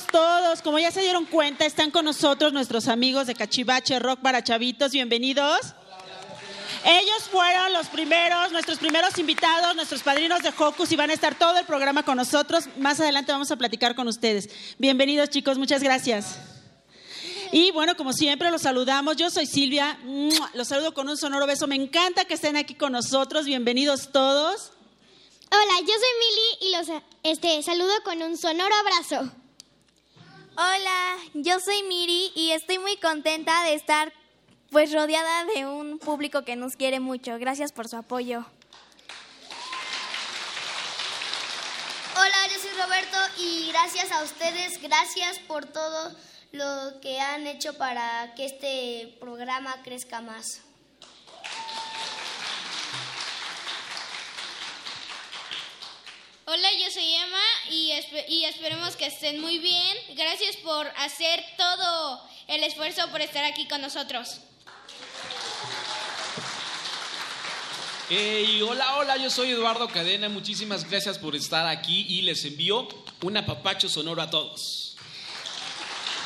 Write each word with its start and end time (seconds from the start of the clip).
Todos. 0.00 0.62
Como 0.62 0.78
ya 0.78 0.90
se 0.90 1.02
dieron 1.02 1.26
cuenta, 1.26 1.66
están 1.66 1.90
con 1.90 2.06
nosotros 2.06 2.54
nuestros 2.54 2.88
amigos 2.88 3.26
de 3.26 3.34
Cachivache 3.34 3.98
Rock 3.98 4.20
para 4.20 4.42
Chavitos. 4.42 4.92
Bienvenidos. 4.92 5.74
Ellos 6.82 7.24
fueron 7.30 7.74
los 7.74 7.88
primeros, 7.88 8.52
nuestros 8.52 8.78
primeros 8.78 9.18
invitados, 9.18 9.76
nuestros 9.76 10.02
padrinos 10.02 10.42
de 10.42 10.48
Hocus 10.48 10.92
y 10.92 10.96
van 10.96 11.10
a 11.10 11.12
estar 11.12 11.34
todo 11.34 11.58
el 11.58 11.66
programa 11.66 12.04
con 12.04 12.16
nosotros. 12.16 12.64
Más 12.78 13.00
adelante 13.00 13.32
vamos 13.32 13.50
a 13.50 13.56
platicar 13.56 13.94
con 13.94 14.08
ustedes. 14.08 14.48
Bienvenidos 14.78 15.28
chicos, 15.28 15.58
muchas 15.58 15.82
gracias. 15.82 16.38
Y 17.52 17.70
bueno, 17.72 17.94
como 17.94 18.14
siempre, 18.14 18.50
los 18.50 18.62
saludamos. 18.62 19.16
Yo 19.18 19.28
soy 19.28 19.44
Silvia, 19.44 19.98
los 20.54 20.68
saludo 20.68 20.94
con 20.94 21.10
un 21.10 21.18
sonoro 21.18 21.46
beso. 21.46 21.66
Me 21.66 21.76
encanta 21.76 22.24
que 22.24 22.32
estén 22.34 22.56
aquí 22.56 22.74
con 22.74 22.92
nosotros. 22.92 23.44
Bienvenidos 23.44 24.10
todos. 24.10 24.72
Hola, 25.50 25.80
yo 25.80 25.92
soy 25.92 26.12
Mili 26.18 26.70
y 26.70 26.76
los 26.78 27.02
este, 27.24 27.62
saludo 27.62 27.92
con 28.04 28.22
un 28.22 28.38
sonoro 28.38 28.74
abrazo. 28.74 29.41
Hola, 30.54 31.16
yo 31.32 31.60
soy 31.60 31.82
Miri 31.84 32.30
y 32.34 32.50
estoy 32.50 32.78
muy 32.78 32.98
contenta 32.98 33.64
de 33.64 33.72
estar 33.72 34.12
pues 34.70 34.92
rodeada 34.92 35.46
de 35.46 35.64
un 35.64 35.98
público 35.98 36.44
que 36.44 36.56
nos 36.56 36.76
quiere 36.76 37.00
mucho. 37.00 37.38
Gracias 37.38 37.72
por 37.72 37.88
su 37.88 37.96
apoyo. 37.96 38.44
Hola, 42.14 42.36
yo 42.52 42.58
soy 42.60 42.70
Roberto 42.78 43.16
y 43.38 43.68
gracias 43.68 44.12
a 44.12 44.22
ustedes, 44.22 44.82
gracias 44.82 45.38
por 45.38 45.64
todo 45.64 46.14
lo 46.52 47.00
que 47.00 47.18
han 47.18 47.46
hecho 47.46 47.78
para 47.78 48.34
que 48.34 48.44
este 48.44 49.16
programa 49.20 49.82
crezca 49.82 50.20
más. 50.20 50.60
Hola, 56.52 56.68
yo 56.84 56.90
soy 56.90 57.14
Emma 57.14 57.38
y, 57.70 57.90
espe- 57.92 58.24
y 58.28 58.44
esperemos 58.44 58.94
que 58.96 59.06
estén 59.06 59.40
muy 59.40 59.58
bien. 59.58 59.96
Gracias 60.14 60.56
por 60.56 60.86
hacer 60.98 61.42
todo 61.56 62.20
el 62.48 62.62
esfuerzo 62.64 63.08
por 63.10 63.22
estar 63.22 63.44
aquí 63.44 63.66
con 63.68 63.80
nosotros. 63.80 64.40
Hey, 68.10 68.60
hola, 68.68 68.96
hola, 68.96 69.16
yo 69.16 69.30
soy 69.30 69.52
Eduardo 69.52 69.88
Cadena, 69.88 70.28
muchísimas 70.28 70.88
gracias 70.90 71.18
por 71.18 71.34
estar 71.34 71.66
aquí 71.66 72.04
y 72.08 72.20
les 72.22 72.44
envío 72.44 72.86
un 73.22 73.36
apapacho 73.38 73.88
sonoro 73.88 74.20
a 74.20 74.28
todos. 74.28 74.80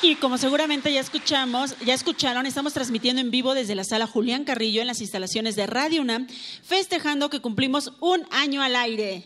Y 0.03 0.17
como 0.17 0.37
seguramente 0.39 0.93
ya 0.93 1.01
escuchamos, 1.01 1.75
ya 1.85 1.95
escucharon, 1.95 2.45
estamos 2.47 2.73
transmitiendo 2.75 3.21
en 3.21 3.31
vivo 3.31 3.55
desde 3.55 3.75
la 3.75 3.85
sala 3.85 4.07
Julián 4.07 4.45
Carrillo 4.45 4.81
en 4.81 4.89
las 4.89 5.01
instalaciones 5.01 5.57
de 5.57 5.67
Radio 5.67 6.03
UNAM, 6.03 6.27
festejando 6.63 7.31
que 7.31 7.41
cumplimos 7.41 7.93
un 8.01 8.27
año 8.31 8.63
al 8.63 8.77
aire. 8.77 9.23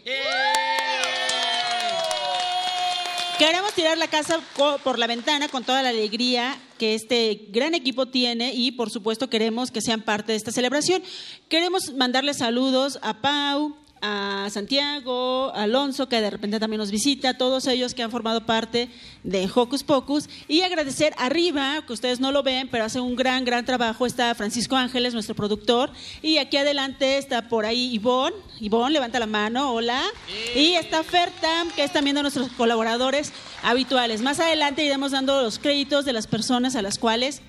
Queremos 3.41 3.73
tirar 3.73 3.97
la 3.97 4.07
casa 4.07 4.39
por 4.85 4.99
la 4.99 5.07
ventana 5.07 5.49
con 5.49 5.65
toda 5.65 5.83
la 5.83 5.89
alegría 5.89 6.61
que 6.77 6.95
este 6.95 7.47
gran 7.49 7.75
equipo 7.75 8.05
tiene 8.05 8.53
y 8.53 8.73
por 8.73 8.91
supuesto 8.91 9.31
queremos 9.31 9.71
que 9.71 9.81
sean 9.81 10.03
parte 10.03 10.33
de 10.33 10.37
esta 10.37 10.53
celebración. 10.53 11.03
Queremos 11.49 11.95
mandarle 11.95 12.35
saludos 12.35 12.99
a 13.01 13.23
Pau, 13.23 13.75
a 14.03 14.49
Santiago, 14.51 15.53
a 15.55 15.65
Alonso, 15.65 16.09
que 16.09 16.21
de 16.21 16.31
repente 16.31 16.59
también 16.59 16.79
nos 16.79 16.91
visita, 16.91 17.37
todos 17.37 17.67
ellos 17.67 17.95
que 17.95 18.03
han 18.03 18.11
formado 18.11 18.47
parte 18.47 18.89
de 19.25 19.49
Hocus 19.55 19.83
Pocus, 19.83 20.29
y 20.49 20.63
agradecer 20.63 21.15
arriba, 21.19 21.85
que 21.87 21.93
ustedes 21.93 22.21
no 22.21 22.33
lo 22.33 22.43
ven, 22.43 22.69
pero 22.69 22.85
hace 22.85 23.01
un 23.01 23.17
gran, 23.17 23.45
gran 23.45 23.65
trabajo, 23.65 24.07
está 24.07 24.35
Francisco 24.35 24.77
Ángeles, 24.77 25.13
nuestro 25.13 25.35
productor, 25.35 25.91
y 26.23 26.39
aquí 26.39 26.57
adelante 26.57 27.19
está 27.19 27.49
por 27.49 27.67
ahí 27.67 27.91
Ivonne, 27.93 28.37
Ivonne, 28.61 28.95
levanta 28.95 29.19
la 29.19 29.27
mano, 29.27 29.73
hola, 29.73 30.03
y 30.55 30.73
está 30.73 31.03
Fertam, 31.03 31.71
que 31.73 31.85
es 31.85 31.93
también 31.93 32.17
de 32.17 32.23
nuestros 32.23 32.51
colaboradores 32.53 33.33
habituales. 33.63 34.23
Más 34.23 34.41
adelante 34.41 34.85
iremos 34.85 35.13
dando 35.13 35.43
los 35.43 35.59
créditos 35.59 36.05
de 36.05 36.13
las 36.13 36.27
personas 36.27 36.75
a 36.77 36.83
las 36.83 36.99
cuales 36.99 37.43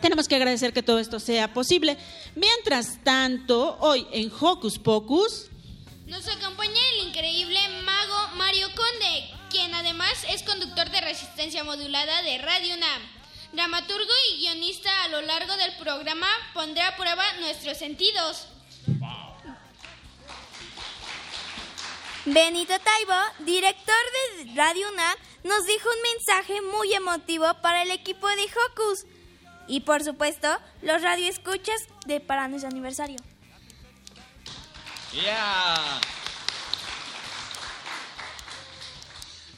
tenemos 0.00 0.28
que 0.28 0.36
agradecer 0.36 0.72
que 0.72 0.82
todo 0.82 0.98
esto 0.98 1.20
sea 1.20 1.52
posible. 1.52 1.98
Mientras 2.34 3.02
tanto, 3.04 3.76
hoy 3.80 4.06
en 4.12 4.30
Hocus 4.40 4.78
Pocus... 4.78 5.49
Nos 6.10 6.26
acompaña 6.26 6.80
el 6.94 7.06
increíble 7.06 7.60
mago 7.84 8.34
Mario 8.34 8.66
Conde, 8.74 9.30
quien 9.48 9.72
además 9.72 10.10
es 10.28 10.42
conductor 10.42 10.90
de 10.90 11.00
resistencia 11.00 11.62
modulada 11.62 12.22
de 12.22 12.38
Radio 12.38 12.74
UNAM. 12.74 13.00
Dramaturgo 13.52 14.12
y 14.32 14.38
guionista 14.38 15.04
a 15.04 15.08
lo 15.08 15.22
largo 15.22 15.56
del 15.56 15.72
programa 15.76 16.26
pondrá 16.52 16.88
a 16.88 16.96
prueba 16.96 17.22
nuestros 17.34 17.78
sentidos. 17.78 18.48
Benito 22.24 22.74
Taibo, 22.80 23.44
director 23.46 23.94
de 24.36 24.52
Radio 24.56 24.88
UNAM, 24.88 25.16
nos 25.44 25.64
dijo 25.64 25.88
un 25.88 26.02
mensaje 26.12 26.60
muy 26.60 26.92
emotivo 26.92 27.54
para 27.62 27.82
el 27.82 27.92
equipo 27.92 28.26
de 28.26 28.46
Hocus 28.46 29.06
y 29.68 29.82
por 29.82 30.02
supuesto 30.02 30.48
los 30.82 31.02
radioescuchas 31.02 31.86
de 32.06 32.18
para 32.18 32.48
nuestro 32.48 32.68
aniversario. 32.68 33.29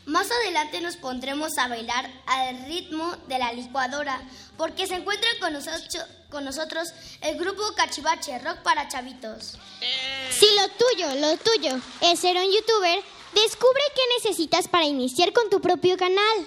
Más 0.07 0.31
adelante 0.31 0.81
nos 0.81 0.97
pondremos 0.97 1.59
a 1.59 1.69
bailar 1.69 2.11
al 2.27 2.65
ritmo 2.67 3.15
de 3.29 3.39
la 3.39 3.53
licuadora, 3.53 4.23
porque 4.57 4.87
se 4.87 4.95
encuentra 4.95 5.29
con, 5.41 5.53
nosotros, 5.53 6.07
con 6.31 6.45
nosotros 6.45 6.89
el 7.21 7.39
grupo 7.39 7.63
Cachivache 7.77 8.39
Rock 8.39 8.59
para 8.59 8.89
Chavitos. 8.89 9.59
Si 10.31 10.47
lo 10.57 10.69
tuyo, 10.69 11.15
lo 11.21 11.37
tuyo 11.37 11.81
es 12.01 12.19
ser 12.19 12.37
un 12.37 12.51
youtuber, 12.51 12.99
descubre 13.35 13.83
qué 13.95 14.03
necesitas 14.19 14.69
para 14.69 14.87
iniciar 14.87 15.33
con 15.33 15.51
tu 15.51 15.61
propio 15.61 15.97
canal. 15.97 16.47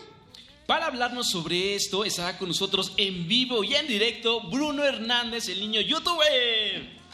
Para 0.66 0.88
hablarnos 0.88 1.30
sobre 1.30 1.76
esto 1.76 2.06
estará 2.06 2.40
con 2.40 2.48
nosotros 2.48 2.94
en 2.98 3.28
vivo 3.28 3.64
y 3.64 3.76
en 3.76 3.88
directo 3.88 4.42
Bruno 4.50 4.84
Hernández, 4.84 5.48
el 5.48 5.60
niño 5.60 5.80
youtuber. 5.82 7.05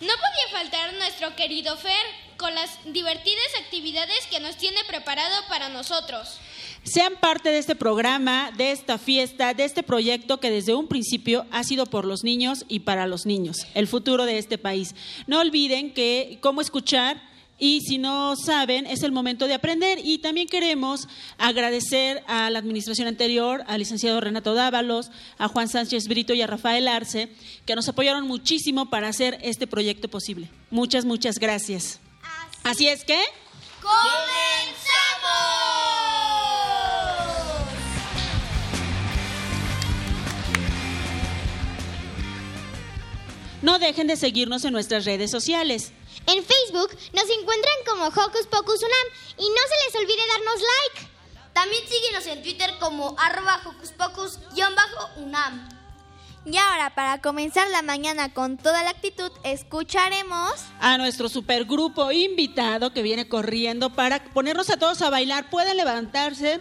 No 0.00 0.06
podía 0.06 0.58
faltar 0.58 0.94
nuestro 0.94 1.36
querido 1.36 1.76
Fer 1.76 1.92
con 2.38 2.54
las 2.54 2.70
divertidas 2.86 3.48
actividades 3.62 4.26
que 4.30 4.40
nos 4.40 4.56
tiene 4.56 4.78
preparado 4.88 5.36
para 5.50 5.68
nosotros. 5.68 6.38
Sean 6.84 7.16
parte 7.16 7.50
de 7.50 7.58
este 7.58 7.76
programa, 7.76 8.50
de 8.56 8.70
esta 8.70 8.96
fiesta, 8.96 9.52
de 9.52 9.64
este 9.64 9.82
proyecto 9.82 10.40
que 10.40 10.50
desde 10.50 10.74
un 10.74 10.88
principio 10.88 11.44
ha 11.50 11.64
sido 11.64 11.84
por 11.84 12.06
los 12.06 12.24
niños 12.24 12.64
y 12.66 12.80
para 12.80 13.06
los 13.06 13.26
niños, 13.26 13.66
el 13.74 13.86
futuro 13.86 14.24
de 14.24 14.38
este 14.38 14.56
país. 14.56 14.94
No 15.26 15.40
olviden 15.40 15.92
que 15.92 16.38
cómo 16.40 16.62
escuchar 16.62 17.22
y 17.60 17.82
si 17.82 17.98
no 17.98 18.34
saben, 18.36 18.86
es 18.86 19.02
el 19.02 19.12
momento 19.12 19.46
de 19.46 19.52
aprender. 19.52 20.00
Y 20.02 20.18
también 20.18 20.48
queremos 20.48 21.06
agradecer 21.36 22.24
a 22.26 22.48
la 22.48 22.58
administración 22.58 23.06
anterior, 23.06 23.62
al 23.66 23.80
licenciado 23.80 24.18
Renato 24.18 24.54
Dávalos, 24.54 25.10
a 25.36 25.46
Juan 25.46 25.68
Sánchez 25.68 26.08
Brito 26.08 26.32
y 26.32 26.40
a 26.40 26.46
Rafael 26.46 26.88
Arce, 26.88 27.30
que 27.66 27.76
nos 27.76 27.86
apoyaron 27.88 28.26
muchísimo 28.26 28.88
para 28.88 29.08
hacer 29.08 29.38
este 29.42 29.66
proyecto 29.66 30.08
posible. 30.08 30.50
Muchas, 30.70 31.04
muchas 31.04 31.38
gracias. 31.38 32.00
Así, 32.64 32.88
es 32.88 33.04
que... 33.04 33.20
¡Comenzamos! 33.82 34.80
No 43.62 43.78
dejen 43.78 44.06
de 44.06 44.16
seguirnos 44.16 44.64
en 44.64 44.72
nuestras 44.72 45.04
redes 45.04 45.30
sociales. 45.30 45.92
En 46.26 46.44
Facebook 46.44 46.96
nos 47.12 47.24
encuentran 47.24 47.74
como 47.88 48.06
Hocus 48.06 48.46
Pocus 48.46 48.82
Unam 48.82 49.06
y 49.38 49.48
no 49.48 49.62
se 49.68 49.84
les 49.86 49.94
olvide 50.02 50.26
darnos 50.28 50.60
like. 50.60 51.10
También 51.52 51.82
síguenos 51.88 52.26
en 52.26 52.42
Twitter 52.42 52.70
como 52.78 53.16
arroba 53.18 53.60
Hocus 53.64 53.90
Pocus-unam. 53.92 55.68
Y 56.46 56.56
ahora, 56.56 56.94
para 56.94 57.20
comenzar 57.20 57.68
la 57.68 57.82
mañana 57.82 58.32
con 58.32 58.56
toda 58.56 58.82
la 58.82 58.90
actitud, 58.90 59.30
escucharemos 59.44 60.52
a 60.80 60.96
nuestro 60.96 61.28
supergrupo 61.28 62.10
invitado 62.12 62.94
que 62.94 63.02
viene 63.02 63.28
corriendo 63.28 63.90
para 63.90 64.24
ponernos 64.24 64.70
a 64.70 64.78
todos 64.78 65.02
a 65.02 65.10
bailar. 65.10 65.50
Pueden 65.50 65.76
levantarse 65.76 66.60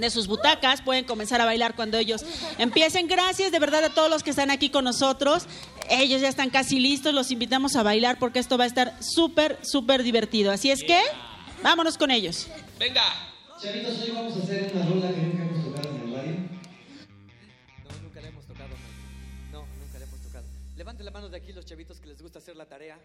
de 0.00 0.10
sus 0.10 0.26
butacas, 0.26 0.82
pueden 0.82 1.04
comenzar 1.04 1.40
a 1.40 1.44
bailar 1.44 1.74
cuando 1.74 1.98
ellos 1.98 2.24
empiecen. 2.58 3.08
Gracias 3.08 3.52
de 3.52 3.58
verdad 3.58 3.84
a 3.84 3.90
todos 3.90 4.10
los 4.10 4.22
que 4.22 4.30
están 4.30 4.50
aquí 4.50 4.70
con 4.70 4.84
nosotros. 4.84 5.46
Ellos 5.90 6.20
ya 6.20 6.28
están 6.28 6.50
casi 6.50 6.80
listos, 6.80 7.14
los 7.14 7.30
invitamos 7.30 7.76
a 7.76 7.82
bailar 7.82 8.18
porque 8.18 8.38
esto 8.38 8.58
va 8.58 8.64
a 8.64 8.66
estar 8.66 8.94
súper, 9.02 9.58
súper 9.62 10.02
divertido. 10.02 10.52
Así 10.52 10.70
es 10.70 10.82
que, 10.82 11.00
vámonos 11.62 11.98
con 11.98 12.10
ellos. 12.10 12.46
Venga. 12.78 13.02
Chavitos, 13.60 13.98
hoy 14.02 14.10
vamos 14.12 14.36
a 14.36 14.42
hacer 14.42 14.70
una 14.72 14.86
rola 14.86 15.10
que 15.10 15.20
nunca 15.20 15.42
hemos 15.42 15.64
tocado 15.64 15.88
en 15.88 16.00
el 16.00 16.14
radio. 16.14 16.32
No, 17.82 18.02
nunca 18.02 18.20
la 18.20 18.28
hemos 18.28 18.46
tocado. 18.46 18.68
No, 19.50 19.66
nunca 19.80 19.98
la 19.98 20.04
hemos 20.04 20.20
tocado. 20.20 20.44
Levanten 20.76 21.04
la 21.04 21.10
mano 21.10 21.28
de 21.28 21.36
aquí 21.36 21.52
los 21.52 21.66
chavitos 21.66 21.98
que 21.98 22.06
les 22.06 22.22
gusta 22.22 22.38
hacer 22.38 22.54
la 22.54 22.66
tarea. 22.66 23.00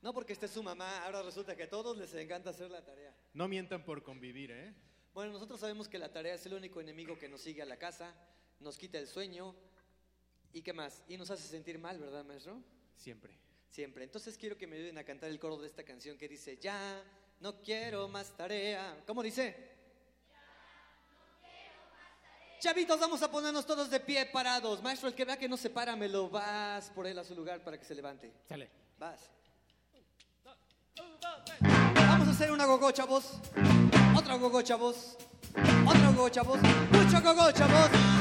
No 0.00 0.14
porque 0.14 0.32
esté 0.32 0.48
su 0.48 0.62
mamá, 0.62 1.04
ahora 1.04 1.22
resulta 1.22 1.56
que 1.56 1.64
a 1.64 1.68
todos 1.68 1.98
les 1.98 2.14
encanta 2.14 2.50
hacer 2.50 2.70
la 2.70 2.82
tarea. 2.84 3.12
No 3.34 3.48
mientan 3.48 3.84
por 3.84 4.02
convivir, 4.02 4.50
¿eh? 4.50 4.72
Bueno, 5.16 5.32
nosotros 5.32 5.58
sabemos 5.58 5.88
que 5.88 5.98
la 5.98 6.12
tarea 6.12 6.34
es 6.34 6.44
el 6.44 6.52
único 6.52 6.78
enemigo 6.78 7.18
que 7.18 7.26
nos 7.26 7.40
sigue 7.40 7.62
a 7.62 7.64
la 7.64 7.78
casa, 7.78 8.12
nos 8.60 8.76
quita 8.76 8.98
el 8.98 9.08
sueño 9.08 9.54
y 10.52 10.60
qué 10.60 10.74
más, 10.74 11.02
y 11.08 11.16
nos 11.16 11.30
hace 11.30 11.48
sentir 11.48 11.78
mal, 11.78 11.98
¿verdad, 11.98 12.22
maestro? 12.22 12.62
Siempre. 12.98 13.32
Siempre. 13.70 14.04
Entonces 14.04 14.36
quiero 14.36 14.58
que 14.58 14.66
me 14.66 14.76
ayuden 14.76 14.98
a 14.98 15.04
cantar 15.04 15.30
el 15.30 15.40
coro 15.40 15.56
de 15.56 15.68
esta 15.68 15.84
canción 15.84 16.18
que 16.18 16.28
dice, 16.28 16.58
ya, 16.58 17.02
no 17.40 17.62
quiero 17.62 18.08
más 18.08 18.36
tarea. 18.36 19.02
¿Cómo 19.06 19.22
dice? 19.22 19.56
Chavitos, 22.60 23.00
vamos 23.00 23.22
a 23.22 23.30
ponernos 23.30 23.64
todos 23.64 23.88
de 23.88 24.00
pie 24.00 24.26
parados. 24.26 24.82
Maestro, 24.82 25.08
el 25.08 25.14
que 25.14 25.24
vea 25.24 25.38
que 25.38 25.48
no 25.48 25.56
se 25.56 25.70
para, 25.70 25.96
me 25.96 26.10
lo 26.10 26.28
vas 26.28 26.90
por 26.90 27.06
él 27.06 27.18
a 27.18 27.24
su 27.24 27.34
lugar 27.34 27.64
para 27.64 27.78
que 27.78 27.86
se 27.86 27.94
levante. 27.94 28.34
Sale. 28.46 28.68
Vas. 28.98 29.30
Vamos 31.94 32.28
a 32.28 32.30
hacer 32.32 32.52
una 32.52 32.66
gogo, 32.66 32.92
chavos. 32.92 33.40
Otra 34.16 34.36
gogo, 34.36 34.62
chavos. 34.62 35.16
Otra 35.86 36.10
gogo, 36.16 36.28
chavos. 36.30 36.58
Mucho 36.90 37.20
gogo, 37.22 37.52
chavos. 37.52 38.15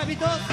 Chavitos! 0.00 0.49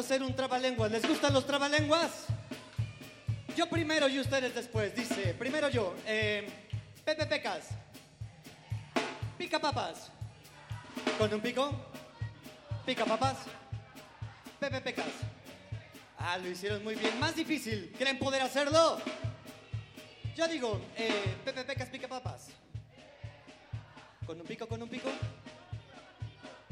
A 0.00 0.02
hacer 0.02 0.22
un 0.22 0.34
trabalenguas. 0.34 0.90
¿Les 0.90 1.06
gustan 1.06 1.34
los 1.34 1.46
trabalenguas? 1.46 2.24
Yo 3.54 3.68
primero 3.68 4.08
y 4.08 4.18
ustedes 4.18 4.54
después. 4.54 4.94
Dice, 4.94 5.34
primero 5.34 5.68
yo. 5.68 5.94
Eh, 6.06 6.48
Pepe 7.04 7.26
Pecas. 7.26 7.68
Pica 9.36 9.58
papas. 9.58 10.10
¿Con 11.18 11.32
un 11.34 11.40
pico? 11.40 11.70
Pica 12.86 13.04
papas. 13.04 13.36
Pepe 14.58 14.80
Pecas. 14.80 15.12
Ah, 16.16 16.38
lo 16.38 16.48
hicieron 16.48 16.82
muy 16.82 16.94
bien. 16.94 17.20
Más 17.20 17.36
difícil. 17.36 17.94
¿Creen 17.98 18.18
poder 18.18 18.40
hacerlo? 18.40 18.98
Yo 20.34 20.48
digo, 20.48 20.80
eh, 20.96 21.36
Pepe 21.44 21.64
Pecas 21.64 21.88
pica 21.90 22.08
papas. 22.08 22.48
¿Con 24.24 24.40
un 24.40 24.46
pico, 24.46 24.66
con 24.66 24.82
un 24.82 24.88
pico? 24.88 25.10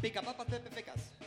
Pica 0.01 0.23
papas, 0.23 0.47
Pepe 0.47 0.71
Pecas. 0.71 1.18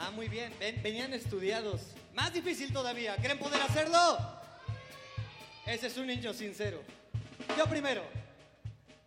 Ah, 0.00 0.10
muy 0.12 0.28
bien. 0.28 0.52
Ven- 0.60 0.80
venían 0.82 1.12
estudiados. 1.12 1.80
Más 2.14 2.32
difícil 2.32 2.72
todavía. 2.72 3.16
¿Creen 3.16 3.38
poder 3.38 3.60
hacerlo? 3.62 4.18
Ese 5.66 5.88
es 5.88 5.96
un 5.96 6.06
niño 6.06 6.32
sincero. 6.32 6.82
Yo 7.56 7.66
primero. 7.66 8.02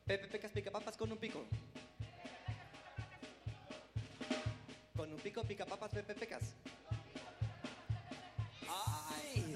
Pepe 0.05 0.27
Pecas 0.27 0.51
pica 0.51 0.69
papas 0.71 0.97
con 0.97 1.11
un 1.11 1.17
pico. 1.17 1.45
Con 4.95 5.11
un 5.11 5.19
pico 5.19 5.43
pica 5.43 5.65
papas 5.65 5.91
Pepe 5.91 6.13
Pecas. 6.13 6.41
Ay. 8.69 9.55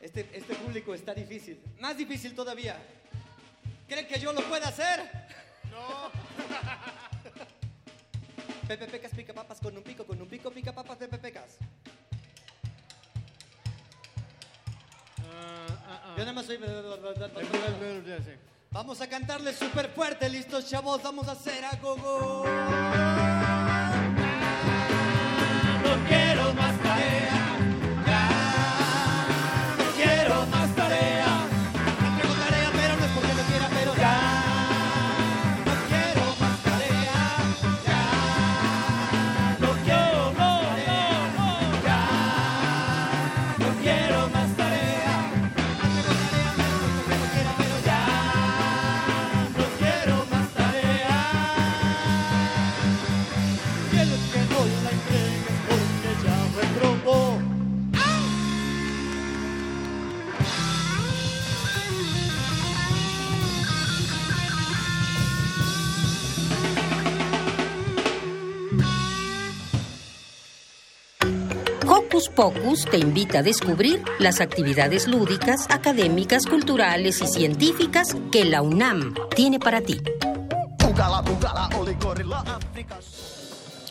Este, 0.00 0.28
este 0.32 0.54
público 0.54 0.94
está 0.94 1.14
difícil. 1.14 1.60
Más 1.80 1.96
difícil 1.96 2.34
todavía. 2.34 2.76
¿Creen 3.88 4.06
que 4.06 4.18
yo 4.20 4.32
lo 4.32 4.40
pueda 4.48 4.68
hacer? 4.68 5.00
No. 5.70 6.10
Pepe 8.72 8.86
Pecas 8.86 9.12
pica 9.14 9.34
papas 9.34 9.60
con 9.60 9.76
un 9.76 9.82
pico, 9.82 10.06
con 10.06 10.18
un 10.18 10.26
pico 10.26 10.50
pica 10.50 10.72
papas 10.72 10.96
Pepe 10.96 11.18
Pecas. 11.18 11.58
Yo 16.16 16.18
nada 16.18 16.32
más 16.32 16.46
soy... 16.46 16.58
Vamos 18.70 19.02
a 19.02 19.06
cantarle 19.10 19.52
súper 19.52 19.90
fuerte, 19.90 20.26
listos 20.30 20.70
chavos, 20.70 21.02
vamos 21.02 21.28
a 21.28 21.32
hacer 21.32 21.62
a 21.66 21.76
gogo. 21.76 22.46
No 25.84 26.08
quiero 26.08 26.54
más 26.54 26.78
tarea, 26.80 27.51
Pocus 72.34 72.86
te 72.86 72.96
invita 72.96 73.40
a 73.40 73.42
descubrir 73.42 74.02
las 74.18 74.40
actividades 74.40 75.06
lúdicas, 75.06 75.66
académicas, 75.68 76.46
culturales 76.46 77.20
y 77.20 77.26
científicas 77.26 78.16
que 78.30 78.46
la 78.46 78.62
UNAM 78.62 79.14
tiene 79.36 79.58
para 79.58 79.82
ti. 79.82 79.98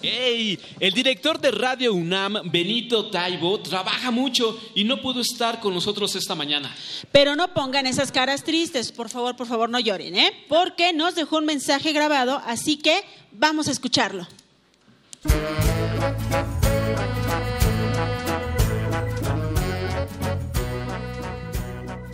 ¡Ey! 0.02 0.60
El 0.80 0.94
director 0.94 1.40
de 1.40 1.52
Radio 1.52 1.94
UNAM, 1.94 2.50
Benito 2.52 3.12
Taibo, 3.12 3.60
trabaja 3.60 4.10
mucho 4.10 4.60
y 4.74 4.86
no 4.86 5.00
pudo 5.00 5.22
estar 5.22 5.60
con 5.60 5.76
nosotros 5.76 6.16
esta 6.16 6.34
mañana. 6.34 6.76
Pero 7.12 7.36
no 7.36 7.54
pongan 7.54 7.86
esas 7.86 8.12
caras 8.12 8.44
tristes, 8.44 8.92
por 8.92 9.10
favor, 9.10 9.36
por 9.36 9.46
favor, 9.46 9.70
no 9.70 9.80
lloren, 9.80 10.18
¿eh? 10.18 10.46
Porque 10.50 10.94
nos 10.94 11.14
dejó 11.14 11.38
un 11.38 11.46
mensaje 11.46 11.94
grabado, 11.94 12.42
así 12.48 12.78
que 12.78 13.04
vamos 13.32 13.68
a 13.68 13.72
escucharlo. 13.72 14.28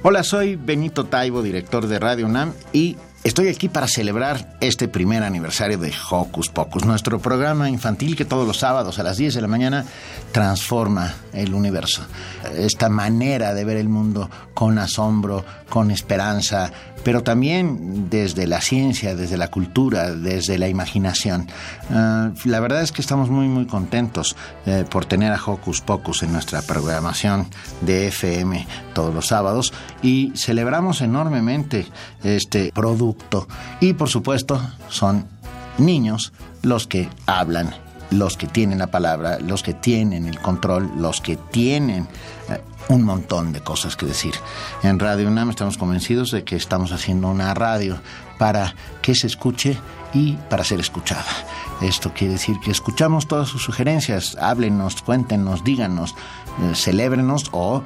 Hola, 0.10 0.24
soy 0.24 0.56
Benito 0.56 1.04
Taibo, 1.04 1.44
director 1.44 1.86
de 1.86 2.00
Radio 2.00 2.28
UNAM, 2.28 2.54
y 2.72 2.96
estoy 3.26 3.50
aquí 3.50 3.68
para 3.68 3.90
celebrar 3.90 4.56
este 4.62 4.88
primer 4.88 5.22
aniversario 5.22 5.78
de 5.78 5.94
Hocus 6.10 6.48
Pocus, 6.48 6.86
nuestro 6.86 7.20
programa 7.20 7.70
infantil 7.70 8.16
que 8.16 8.24
todos 8.24 8.48
los 8.48 8.56
sábados 8.56 9.00
a 9.00 9.04
las 9.04 9.18
10 9.18 9.34
de 9.34 9.42
la 9.42 9.50
mañana 9.50 9.84
transforma 10.32 11.14
el 11.34 11.54
universo. 11.54 12.04
Esta 12.56 12.88
manera 12.88 13.54
de 13.54 13.66
ver 13.66 13.76
el 13.76 13.90
mundo 13.90 14.30
con 14.54 14.80
asombro, 14.80 15.44
con 15.68 15.92
esperanza, 15.92 16.72
pero 17.08 17.24
también 17.24 18.10
desde 18.10 18.48
la 18.48 18.60
ciencia, 18.60 19.16
desde 19.16 19.38
la 19.38 19.48
cultura, 19.48 20.14
desde 20.14 20.58
la 20.58 20.68
imaginación. 20.68 21.48
Ah, 21.90 22.32
la 22.44 22.60
verdad 22.60 22.82
es 22.82 22.92
que 22.92 23.00
estamos 23.00 23.30
muy, 23.30 23.48
muy 23.48 23.66
contentos 23.66 24.36
eh, 24.66 24.84
por 24.90 25.06
tener 25.06 25.32
a 25.32 25.42
Hocus 25.42 25.80
Pocus 25.80 26.24
en 26.24 26.34
nuestra 26.34 26.62
programación 26.64 27.48
de 27.80 28.10
FM 28.10 28.68
todos 28.94 29.16
los 29.16 29.26
sábados 29.26 29.72
y 30.04 30.34
celebramos 30.36 31.00
enormemente 31.00 31.88
este 32.26 32.74
producto. 32.76 33.48
Y 33.80 33.94
por 33.94 34.10
supuesto, 34.10 34.60
son 34.90 35.28
niños 35.78 36.34
los 36.62 36.88
que 36.88 37.08
hablan, 37.26 37.74
los 38.12 38.36
que 38.36 38.48
tienen 38.48 38.80
la 38.80 38.88
palabra, 38.88 39.40
los 39.40 39.64
que 39.64 39.74
tienen 39.74 40.26
el 40.26 40.42
control, 40.42 40.92
los 40.98 41.22
que 41.22 41.38
tienen 41.38 42.06
eh, 42.50 42.60
un 42.90 43.04
montón 43.04 43.54
de 43.54 43.62
cosas 43.62 43.96
que 43.96 44.06
decir. 44.06 44.34
En 44.84 45.00
Radio 45.00 45.28
UNAM 45.28 45.50
estamos 45.50 45.78
convencidos 45.78 46.32
de 46.32 46.44
que 46.44 46.56
estamos 46.56 46.92
haciendo 46.92 47.28
una 47.28 47.54
radio 47.54 48.00
para 48.38 48.76
que 49.02 49.16
se 49.16 49.28
escuche 49.28 49.78
y 50.14 50.34
para 50.50 50.64
ser 50.64 50.80
escuchada. 50.80 51.26
Esto 51.82 52.14
quiere 52.14 52.34
decir 52.34 52.58
que 52.64 52.72
escuchamos 52.72 53.28
todas 53.28 53.48
sus 53.48 53.64
sugerencias, 53.64 54.38
háblenos, 54.40 55.02
cuéntenos, 55.02 55.64
díganos, 55.64 56.16
eh, 56.62 56.76
celébrenos 56.76 57.46
o 57.52 57.84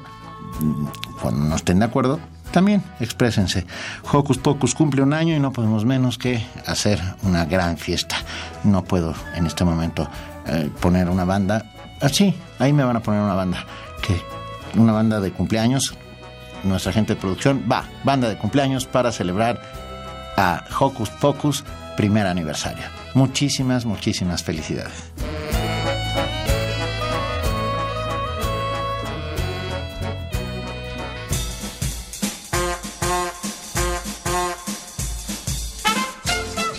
mm, 0.60 0.86
cuando 1.22 1.46
no 1.46 1.56
estén 1.56 1.80
de 1.80 1.86
acuerdo, 1.86 2.20
también 2.52 2.84
exprésense. 3.00 3.66
Hocus 4.12 4.38
Pocus 4.38 4.76
cumple 4.76 5.02
un 5.02 5.14
año 5.14 5.36
y 5.36 5.40
no 5.40 5.52
podemos 5.52 5.86
menos 5.86 6.18
que 6.18 6.46
hacer 6.68 7.02
una 7.24 7.46
gran 7.46 7.78
fiesta. 7.78 8.18
No 8.64 8.84
puedo 8.84 9.14
en 9.36 9.48
este 9.48 9.64
momento 9.64 10.08
eh, 10.46 10.70
poner 10.80 11.10
una 11.10 11.24
banda. 11.24 11.72
Así, 12.02 12.36
ahí 12.60 12.74
me 12.74 12.84
van 12.84 12.98
a 12.98 13.00
poner 13.02 13.22
una 13.22 13.36
banda. 13.36 13.66
Que 14.06 14.22
una 14.76 14.94
banda 14.94 15.20
de 15.20 15.32
cumpleaños, 15.32 15.94
nuestra 16.64 16.94
gente 16.94 17.16
de 17.16 17.20
producción, 17.20 17.66
va, 17.72 17.86
banda 18.04 18.30
de 18.30 18.38
cumpleaños 18.38 18.86
para 18.86 19.12
celebrar 19.12 19.62
a 20.38 20.64
Hocus 20.80 21.10
Pocus 21.10 21.64
primer 21.98 22.26
aniversario. 22.28 22.84
Muchísimas, 23.14 23.86
muchísimas 23.86 24.44
felicidades. 24.44 25.12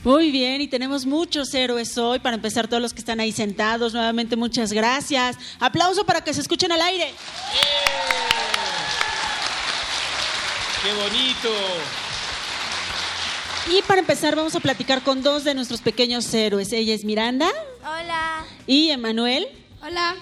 Muy 0.04 0.30
bien, 0.32 0.60
y 0.60 0.68
tenemos 0.68 1.06
muchos 1.06 1.54
héroes 1.54 1.96
hoy. 1.96 2.18
Para 2.18 2.34
empezar, 2.36 2.68
todos 2.68 2.82
los 2.82 2.92
que 2.92 2.98
están 2.98 3.20
ahí 3.20 3.32
sentados, 3.32 3.94
nuevamente 3.94 4.36
muchas 4.36 4.72
gracias. 4.72 5.36
Aplauso 5.60 6.04
para 6.04 6.22
que 6.22 6.34
se 6.34 6.40
escuchen 6.40 6.72
al 6.72 6.82
aire. 6.82 7.14
¡Qué 10.82 10.92
bonito! 10.94 11.48
Y 13.70 13.80
para 13.82 14.00
empezar, 14.00 14.34
vamos 14.34 14.56
a 14.56 14.60
platicar 14.60 15.02
con 15.02 15.22
dos 15.22 15.44
de 15.44 15.54
nuestros 15.54 15.80
pequeños 15.80 16.34
héroes. 16.34 16.72
Ella 16.72 16.94
es 16.94 17.04
Miranda 17.04 17.48
Hola. 17.80 18.44
y 18.66 18.90
Emanuel. 18.90 19.46
Hola. 19.80 20.16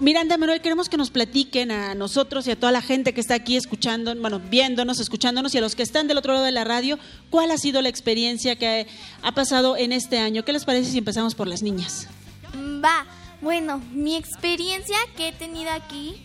Miranda, 0.00 0.36
Emanuel, 0.36 0.60
queremos 0.60 0.88
que 0.88 0.96
nos 0.96 1.10
platiquen 1.10 1.72
a 1.72 1.94
nosotros 1.96 2.46
y 2.46 2.52
a 2.52 2.56
toda 2.56 2.70
la 2.70 2.82
gente 2.82 3.12
que 3.12 3.20
está 3.20 3.34
aquí 3.34 3.56
escuchando, 3.56 4.14
bueno, 4.14 4.38
viéndonos, 4.38 5.00
escuchándonos 5.00 5.52
y 5.54 5.58
a 5.58 5.60
los 5.60 5.74
que 5.74 5.82
están 5.82 6.06
del 6.06 6.18
otro 6.18 6.34
lado 6.34 6.44
de 6.44 6.52
la 6.52 6.62
radio, 6.62 7.00
cuál 7.30 7.50
ha 7.50 7.58
sido 7.58 7.82
la 7.82 7.88
experiencia 7.88 8.54
que 8.54 8.86
ha 9.22 9.32
pasado 9.32 9.76
en 9.76 9.90
este 9.90 10.20
año. 10.20 10.44
¿Qué 10.44 10.52
les 10.52 10.64
parece 10.64 10.92
si 10.92 10.98
empezamos 10.98 11.34
por 11.34 11.48
las 11.48 11.62
niñas? 11.62 12.06
Va. 12.54 13.06
Bueno, 13.40 13.82
mi 13.92 14.16
experiencia 14.16 14.96
que 15.16 15.28
he 15.28 15.32
tenido 15.32 15.70
aquí 15.72 16.24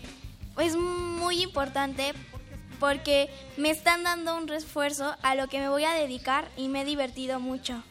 es 0.58 0.76
muy 0.76 1.42
importante 1.42 2.12
porque 2.78 3.28
me 3.56 3.70
están 3.70 4.04
dando 4.04 4.36
un 4.36 4.46
refuerzo 4.46 5.16
a 5.22 5.34
lo 5.34 5.48
que 5.48 5.58
me 5.58 5.68
voy 5.68 5.82
a 5.84 5.94
dedicar 5.94 6.48
y 6.56 6.68
me 6.68 6.82
he 6.82 6.84
divertido 6.84 7.40
mucho. 7.40 7.82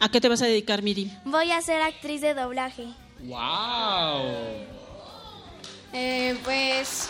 ¿A 0.00 0.10
qué 0.10 0.20
te 0.20 0.28
vas 0.28 0.42
a 0.42 0.46
dedicar, 0.46 0.82
Miri? 0.82 1.10
Voy 1.24 1.50
a 1.50 1.62
ser 1.62 1.80
actriz 1.80 2.20
de 2.20 2.34
doblaje. 2.34 2.84
¡Wow! 3.22 4.79
Eh, 5.92 6.38
pues 6.44 7.08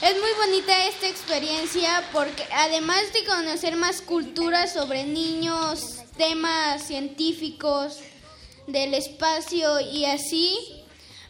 es 0.00 0.12
muy 0.20 0.30
bonita 0.46 0.86
esta 0.86 1.08
experiencia 1.08 2.02
porque 2.12 2.44
además 2.52 3.12
de 3.12 3.24
conocer 3.24 3.76
más 3.76 4.00
culturas 4.02 4.72
sobre 4.72 5.04
niños, 5.04 5.96
temas 6.16 6.82
científicos 6.86 7.98
del 8.66 8.94
espacio 8.94 9.80
y 9.80 10.04
así, 10.04 10.56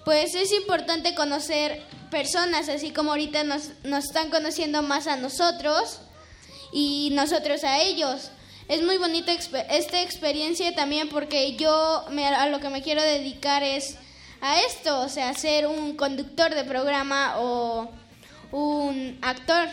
pues 0.05 0.35
es 0.35 0.53
importante 0.53 1.15
conocer 1.15 1.83
personas, 2.11 2.69
así 2.69 2.91
como 2.91 3.11
ahorita 3.13 3.45
nos, 3.45 3.71
nos 3.83 4.05
están 4.05 4.31
conociendo 4.31 4.83
más 4.83 5.07
a 5.07 5.17
nosotros 5.17 6.01
y 6.73 7.11
nosotros 7.13 7.65
a 7.65 7.81
ellos. 7.81 8.31
Es 8.69 8.83
muy 8.83 8.99
bonita 8.99 9.33
esta 9.33 10.03
experiencia 10.03 10.75
también 10.75 11.09
porque 11.09 11.57
yo 11.57 12.05
me- 12.11 12.27
a 12.27 12.47
lo 12.49 12.61
que 12.61 12.69
me 12.71 12.83
quiero 12.83 13.03
dedicar 13.03 13.63
es 13.63 13.97
a 14.45 14.61
esto, 14.61 15.01
o 15.01 15.09
sea, 15.09 15.33
ser 15.33 15.67
un 15.67 15.97
conductor 15.97 16.55
de 16.55 16.65
programa 16.65 17.37
o 17.39 17.91
un 18.53 19.19
actor. 19.23 19.69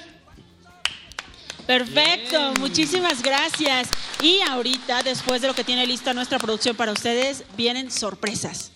Perfecto, 1.68 2.54
muchísimas 2.58 3.22
gracias. 3.22 3.90
Y 4.22 4.40
ahorita, 4.40 5.04
después 5.04 5.42
de 5.42 5.50
lo 5.50 5.54
que 5.54 5.66
tiene 5.66 5.86
lista 5.86 6.14
nuestra 6.14 6.40
producción 6.40 6.78
para 6.78 6.94
ustedes, 6.94 7.44
vienen 7.58 7.92
sorpresas. 7.92 8.72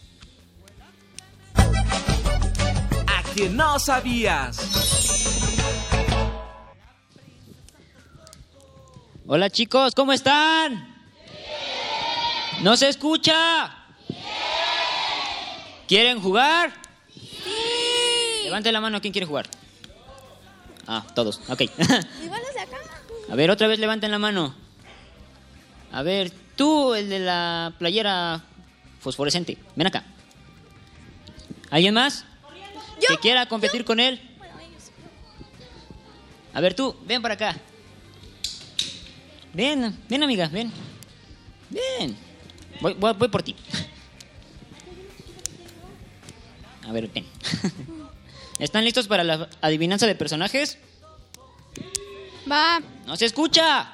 A 1.55 3.23
quien 3.34 3.55
no 3.55 3.79
sabías. 3.79 4.58
Hola 9.25 9.49
chicos, 9.49 9.95
¿cómo 9.95 10.12
están? 10.12 10.93
¿No 12.63 12.75
se 12.75 12.89
escucha? 12.89 13.85
¿Quieren 15.88 16.19
jugar? 16.21 16.74
Sí. 17.13 18.43
Levanten 18.45 18.74
la 18.74 18.82
mano, 18.82 19.02
¿quién 19.02 19.13
quiere 19.13 19.26
jugar? 19.26 19.48
Ah, 20.88 21.06
todos, 21.13 21.41
ok. 21.48 21.62
Igual 21.62 22.41
los 22.41 22.54
de 22.54 22.60
acá. 22.60 22.78
A 23.30 23.36
ver, 23.36 23.52
otra 23.52 23.67
vez 23.67 23.80
levanten 23.80 24.12
la 24.12 24.19
mano. 24.19 24.56
A 25.91 26.04
ver, 26.04 26.32
tú, 26.56 26.93
el 26.93 27.10
de 27.10 27.19
la 27.19 27.74
playera 27.78 28.43
fosforescente, 29.00 29.58
ven 29.76 29.88
acá. 29.88 30.04
¿Alguien 31.69 31.93
más? 31.93 32.26
¿Que 33.08 33.17
quiera 33.17 33.48
competir 33.48 33.86
con 33.86 34.00
él? 34.00 34.21
A 36.54 36.62
ver, 36.62 36.74
tú, 36.74 36.95
ven 37.06 37.21
para 37.21 37.34
acá. 37.34 37.56
Ven, 39.54 39.98
ven 40.08 40.24
amiga, 40.24 40.48
ven. 40.48 40.71
Ven. 41.69 42.17
Voy, 42.82 42.93
voy, 42.93 43.13
voy 43.13 43.28
por 43.28 43.43
ti. 43.43 43.56
A 46.88 46.91
ver, 46.91 47.08
ven. 47.08 47.26
¿Están 48.60 48.86
listos 48.86 49.08
para 49.08 49.24
la 49.24 49.50
adivinanza 49.62 50.08
de 50.08 50.15
personajes? 50.15 50.78
Va. 52.50 52.82
¡No 53.06 53.15
se 53.17 53.26
escucha! 53.26 53.91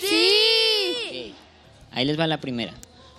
Sí. 0.00 1.34
Ahí 1.92 2.04
les 2.04 2.18
va 2.18 2.26
la 2.26 2.40
primera. 2.40 2.72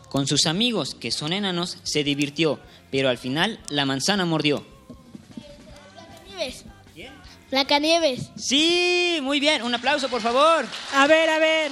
Con 0.10 0.28
sus 0.28 0.45
amigos, 0.45 0.95
que 0.95 1.12
son 1.12 1.32
enanos, 1.34 1.78
se 1.84 2.04
divirtió, 2.04 2.60
pero 2.91 3.10
al 3.10 3.17
final 3.17 3.60
la 3.69 3.86
manzana 3.86 4.26
mordió. 4.26 4.65
Nieves. 6.28 6.65
Blancanieves. 7.49 8.30
Sí, 8.36 9.19
muy 9.21 9.39
bien. 9.39 9.62
Un 9.62 9.76
aplauso, 9.76 10.10
por 10.10 10.21
favor. 10.21 10.65
A 10.95 11.06
ver, 11.08 11.30
a 11.30 11.38
ver. 11.38 11.71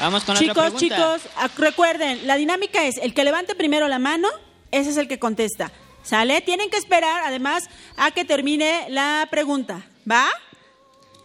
Vamos 0.00 0.24
con 0.24 0.34
chicos, 0.36 0.50
otra 0.52 0.70
pregunta. 0.70 0.96
chicos, 1.20 1.22
ac- 1.36 1.56
recuerden, 1.56 2.26
la 2.26 2.36
dinámica 2.36 2.84
es 2.84 2.96
el 2.96 3.12
que 3.14 3.22
levante 3.22 3.54
primero 3.54 3.86
la 3.86 3.98
mano, 3.98 4.28
ese 4.72 4.90
es 4.90 4.96
el 4.96 5.06
que 5.06 5.18
contesta. 5.18 5.70
¿Sale? 6.04 6.40
Tienen 6.42 6.70
que 6.70 6.76
esperar, 6.76 7.22
además, 7.24 7.64
a 7.96 8.10
que 8.12 8.24
termine 8.24 8.86
la 8.90 9.26
pregunta. 9.30 9.84
¿Va? 10.08 10.26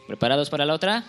¿Preparados 0.08 0.50
para 0.50 0.66
la 0.66 0.74
otra? 0.74 1.04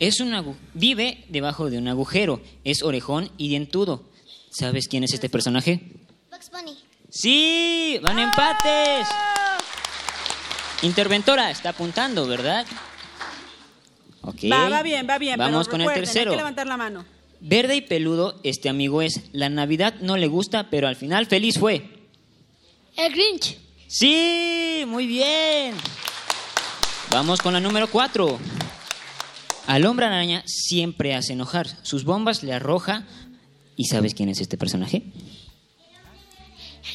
Es 0.00 0.18
un 0.18 0.32
agu- 0.32 0.56
vive 0.74 1.24
debajo 1.28 1.70
de 1.70 1.78
un 1.78 1.86
agujero, 1.86 2.40
es 2.64 2.82
orejón 2.82 3.30
y 3.36 3.48
dientudo. 3.48 4.02
¿Sabes 4.50 4.88
quién 4.88 5.04
es 5.04 5.12
este 5.14 5.28
personaje? 5.28 5.80
Bugs 6.30 6.50
Bunny. 6.50 6.76
Sí, 7.08 8.00
van 8.02 8.18
empates. 8.18 9.06
Interventora, 10.82 11.50
está 11.50 11.68
apuntando, 11.70 12.26
¿verdad? 12.26 12.66
Ok. 14.22 14.44
Va, 14.50 14.68
va 14.68 14.82
bien, 14.82 15.06
va 15.08 15.18
bien. 15.18 15.38
Vamos 15.38 15.68
pero 15.68 15.84
con 15.84 15.92
el 15.92 15.94
tercero. 15.94 16.30
Hay 16.32 16.36
que 16.36 16.40
levantar 16.40 16.66
la 16.66 16.76
mano. 16.76 17.04
Verde 17.40 17.76
y 17.76 17.80
peludo, 17.82 18.40
este 18.44 18.68
amigo 18.68 19.02
es. 19.02 19.20
La 19.32 19.48
Navidad 19.48 19.94
no 20.00 20.16
le 20.16 20.26
gusta, 20.26 20.70
pero 20.70 20.88
al 20.88 20.96
final 20.96 21.26
feliz 21.26 21.58
fue. 21.58 21.91
El 22.96 23.12
Grinch. 23.12 23.58
Sí, 23.88 24.84
muy 24.86 25.06
bien. 25.06 25.74
Vamos 27.10 27.40
con 27.40 27.52
la 27.52 27.60
número 27.60 27.88
4. 27.90 28.38
Al 29.66 29.86
hombre 29.86 30.06
araña 30.06 30.42
siempre 30.46 31.14
hace 31.14 31.32
enojar. 31.32 31.68
Sus 31.82 32.04
bombas 32.04 32.42
le 32.42 32.52
arroja. 32.52 33.04
¿Y 33.76 33.86
sabes 33.86 34.14
quién 34.14 34.28
es 34.28 34.40
este 34.40 34.58
personaje? 34.58 35.02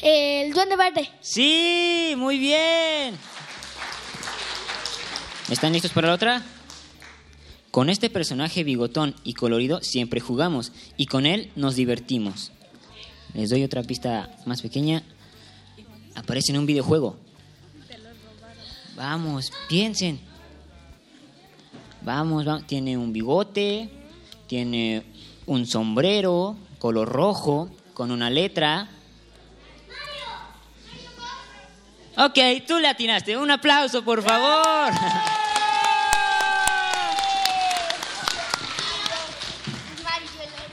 El 0.02 0.52
Duende 0.52 0.76
Verde. 0.76 1.10
Sí, 1.20 2.14
muy 2.16 2.38
bien. 2.38 3.16
¿Están 5.50 5.72
listos 5.72 5.92
para 5.92 6.08
la 6.08 6.14
otra? 6.14 6.42
Con 7.70 7.90
este 7.90 8.08
personaje 8.10 8.64
bigotón 8.64 9.14
y 9.24 9.34
colorido 9.34 9.80
siempre 9.82 10.20
jugamos 10.20 10.72
y 10.96 11.06
con 11.06 11.26
él 11.26 11.50
nos 11.56 11.74
divertimos. 11.74 12.52
Les 13.34 13.50
doy 13.50 13.64
otra 13.64 13.82
pista 13.82 14.30
más 14.46 14.62
pequeña. 14.62 15.02
Aparece 16.18 16.52
en 16.52 16.58
un 16.58 16.66
videojuego. 16.66 17.16
Vamos, 18.96 19.52
piensen. 19.68 20.20
Vamos, 22.02 22.44
vamos. 22.44 22.66
Tiene 22.66 22.98
un 22.98 23.12
bigote, 23.12 23.88
tiene 24.48 25.04
un 25.46 25.64
sombrero 25.66 26.56
color 26.80 27.08
rojo 27.08 27.70
con 27.94 28.10
una 28.10 28.28
letra. 28.30 28.88
Ok, 32.16 32.38
tú 32.66 32.78
le 32.78 32.88
atinaste. 32.88 33.36
Un 33.36 33.52
aplauso, 33.52 34.02
por 34.04 34.20
favor. 34.24 34.92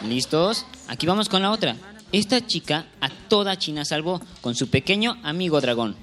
¿Listos? 0.07 0.65
Aquí 0.87 1.05
vamos 1.05 1.29
con 1.29 1.43
la 1.43 1.51
otra. 1.51 1.75
Esta 2.15 2.47
chica 2.47 2.85
a 3.01 3.09
toda 3.09 3.57
China 3.57 3.83
salvó 3.83 4.21
con 4.39 4.55
su 4.55 4.69
pequeño 4.69 5.17
amigo 5.21 5.59
dragón. 5.59 5.97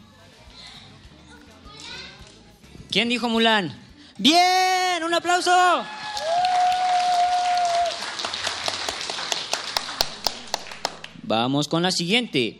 ¿Quién 2.91 3.09
dijo 3.09 3.31
Mulan? 3.31 3.75
¡Bien! 4.19 5.03
¡Un 5.03 5.15
aplauso! 5.15 5.51
Vamos 11.23 11.67
con 11.67 11.83
la 11.83 11.91
siguiente. 11.91 12.59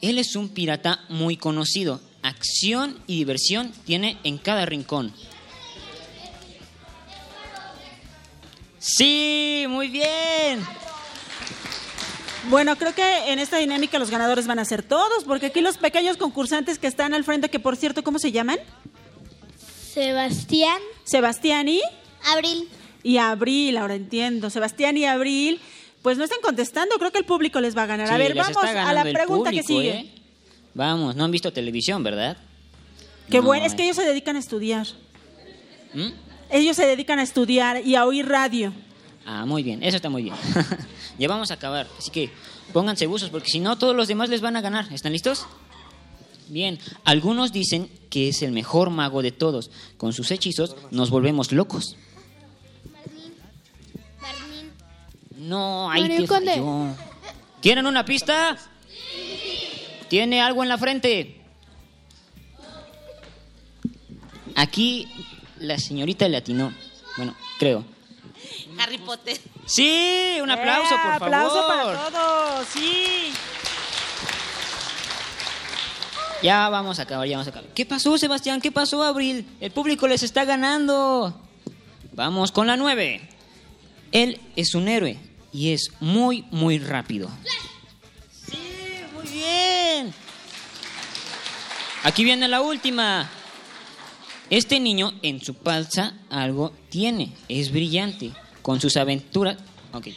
Él 0.00 0.18
es 0.18 0.34
un 0.34 0.48
pirata 0.48 1.04
muy 1.08 1.36
conocido. 1.36 2.00
Acción 2.22 2.98
y 3.06 3.18
diversión 3.18 3.70
tiene 3.84 4.18
en 4.24 4.36
cada 4.36 4.66
rincón. 4.66 5.14
Sí, 8.80 9.64
muy 9.68 9.86
bien. 9.86 10.66
Bueno, 12.48 12.76
creo 12.76 12.94
que 12.94 13.32
en 13.32 13.38
esta 13.38 13.58
dinámica 13.58 13.98
los 13.98 14.10
ganadores 14.10 14.46
van 14.46 14.58
a 14.58 14.64
ser 14.64 14.82
todos, 14.82 15.24
porque 15.24 15.46
aquí 15.46 15.60
los 15.60 15.76
pequeños 15.76 16.16
concursantes 16.16 16.78
que 16.78 16.86
están 16.86 17.12
al 17.12 17.24
frente, 17.24 17.50
que 17.50 17.60
por 17.60 17.76
cierto, 17.76 18.02
¿cómo 18.02 18.18
se 18.18 18.32
llaman? 18.32 18.58
Sebastián. 19.92 20.80
Sebastián 21.04 21.68
y... 21.68 21.80
Abril. 22.32 22.68
Y 23.02 23.18
Abril, 23.18 23.76
ahora 23.76 23.94
entiendo. 23.94 24.50
Sebastián 24.50 24.96
y 24.96 25.04
Abril, 25.04 25.60
pues 26.02 26.16
no 26.16 26.24
están 26.24 26.40
contestando, 26.42 26.96
creo 26.96 27.12
que 27.12 27.18
el 27.18 27.24
público 27.24 27.60
les 27.60 27.76
va 27.76 27.82
a 27.82 27.86
ganar. 27.86 28.08
Sí, 28.08 28.14
a 28.14 28.18
ver, 28.18 28.34
vamos 28.34 28.56
a 28.64 28.92
la 28.92 29.04
pregunta 29.04 29.50
que 29.50 29.62
sigue. 29.62 29.90
¿eh? 29.90 30.10
Vamos, 30.74 31.16
no 31.16 31.24
han 31.24 31.30
visto 31.30 31.52
televisión, 31.52 32.02
¿verdad? 32.02 32.36
Qué 33.28 33.38
No, 33.38 33.44
bueno, 33.44 33.66
es 33.66 33.72
eh. 33.72 33.76
que 33.76 33.82
ellos 33.84 33.96
se 33.96 34.04
dedican 34.04 34.36
a 34.36 34.38
estudiar. 34.38 34.86
¿Mm? 35.92 36.08
Ellos 36.50 36.76
se 36.76 36.86
dedican 36.86 37.18
a 37.18 37.22
estudiar 37.22 37.86
y 37.86 37.96
a 37.96 38.04
oír 38.06 38.26
radio. 38.26 38.72
Ah, 39.32 39.46
muy 39.46 39.62
bien, 39.62 39.80
eso 39.84 39.94
está 39.94 40.10
muy 40.10 40.24
bien. 40.24 40.34
ya 41.18 41.28
vamos 41.28 41.52
a 41.52 41.54
acabar, 41.54 41.86
así 41.96 42.10
que 42.10 42.30
pónganse 42.72 43.06
buzos 43.06 43.30
porque 43.30 43.48
si 43.48 43.60
no 43.60 43.78
todos 43.78 43.94
los 43.94 44.08
demás 44.08 44.28
les 44.28 44.40
van 44.40 44.56
a 44.56 44.60
ganar. 44.60 44.92
¿Están 44.92 45.12
listos? 45.12 45.46
Bien, 46.48 46.80
algunos 47.04 47.52
dicen 47.52 47.88
que 48.10 48.28
es 48.28 48.42
el 48.42 48.50
mejor 48.50 48.90
mago 48.90 49.22
de 49.22 49.30
todos. 49.30 49.70
Con 49.98 50.12
sus 50.12 50.32
hechizos 50.32 50.74
nos 50.90 51.10
volvemos 51.10 51.52
locos. 51.52 51.94
No, 55.36 55.88
ahí 55.92 56.02
Mario 56.02 56.22
te 56.22 56.26
Conde. 56.26 56.50
falló. 56.50 56.96
¿Quieren 57.62 57.86
una 57.86 58.04
pista? 58.04 58.58
Tiene 60.08 60.40
algo 60.40 60.64
en 60.64 60.68
la 60.68 60.76
frente. 60.76 61.40
Aquí 64.56 65.06
la 65.60 65.78
señorita 65.78 66.28
le 66.28 66.36
atinó. 66.36 66.74
Bueno, 67.16 67.36
creo. 67.60 67.84
Harry 68.82 68.98
Potter. 68.98 69.38
Sí, 69.66 70.38
un 70.42 70.50
aplauso, 70.50 70.94
Eh, 70.94 70.98
por 71.02 71.12
favor. 71.18 71.22
aplauso 71.34 71.66
para 71.68 72.10
todos, 72.10 72.66
sí. 72.72 73.32
Ya 76.42 76.68
vamos 76.70 76.98
a 76.98 77.02
acabar, 77.02 77.28
ya 77.28 77.36
vamos 77.36 77.48
a 77.48 77.50
acabar. 77.50 77.68
¿Qué 77.74 77.84
pasó, 77.84 78.16
Sebastián? 78.16 78.60
¿Qué 78.60 78.72
pasó, 78.72 79.02
Abril? 79.02 79.46
El 79.60 79.70
público 79.72 80.08
les 80.08 80.22
está 80.22 80.44
ganando. 80.44 81.38
Vamos 82.14 82.50
con 82.50 82.66
la 82.66 82.76
nueve. 82.76 83.20
Él 84.12 84.40
es 84.56 84.74
un 84.74 84.88
héroe 84.88 85.18
y 85.52 85.72
es 85.72 85.92
muy, 86.00 86.46
muy 86.50 86.78
rápido. 86.78 87.28
Sí, 88.50 88.58
muy 89.14 89.26
bien. 89.26 90.14
Aquí 92.04 92.24
viene 92.24 92.48
la 92.48 92.62
última. 92.62 93.28
Este 94.48 94.80
niño 94.80 95.12
en 95.22 95.40
su 95.44 95.54
panza 95.54 96.14
algo 96.30 96.72
tiene. 96.88 97.34
Es 97.48 97.70
brillante. 97.70 98.32
Con 98.62 98.80
sus 98.80 98.96
aventuras. 98.96 99.56
Ok. 99.92 100.08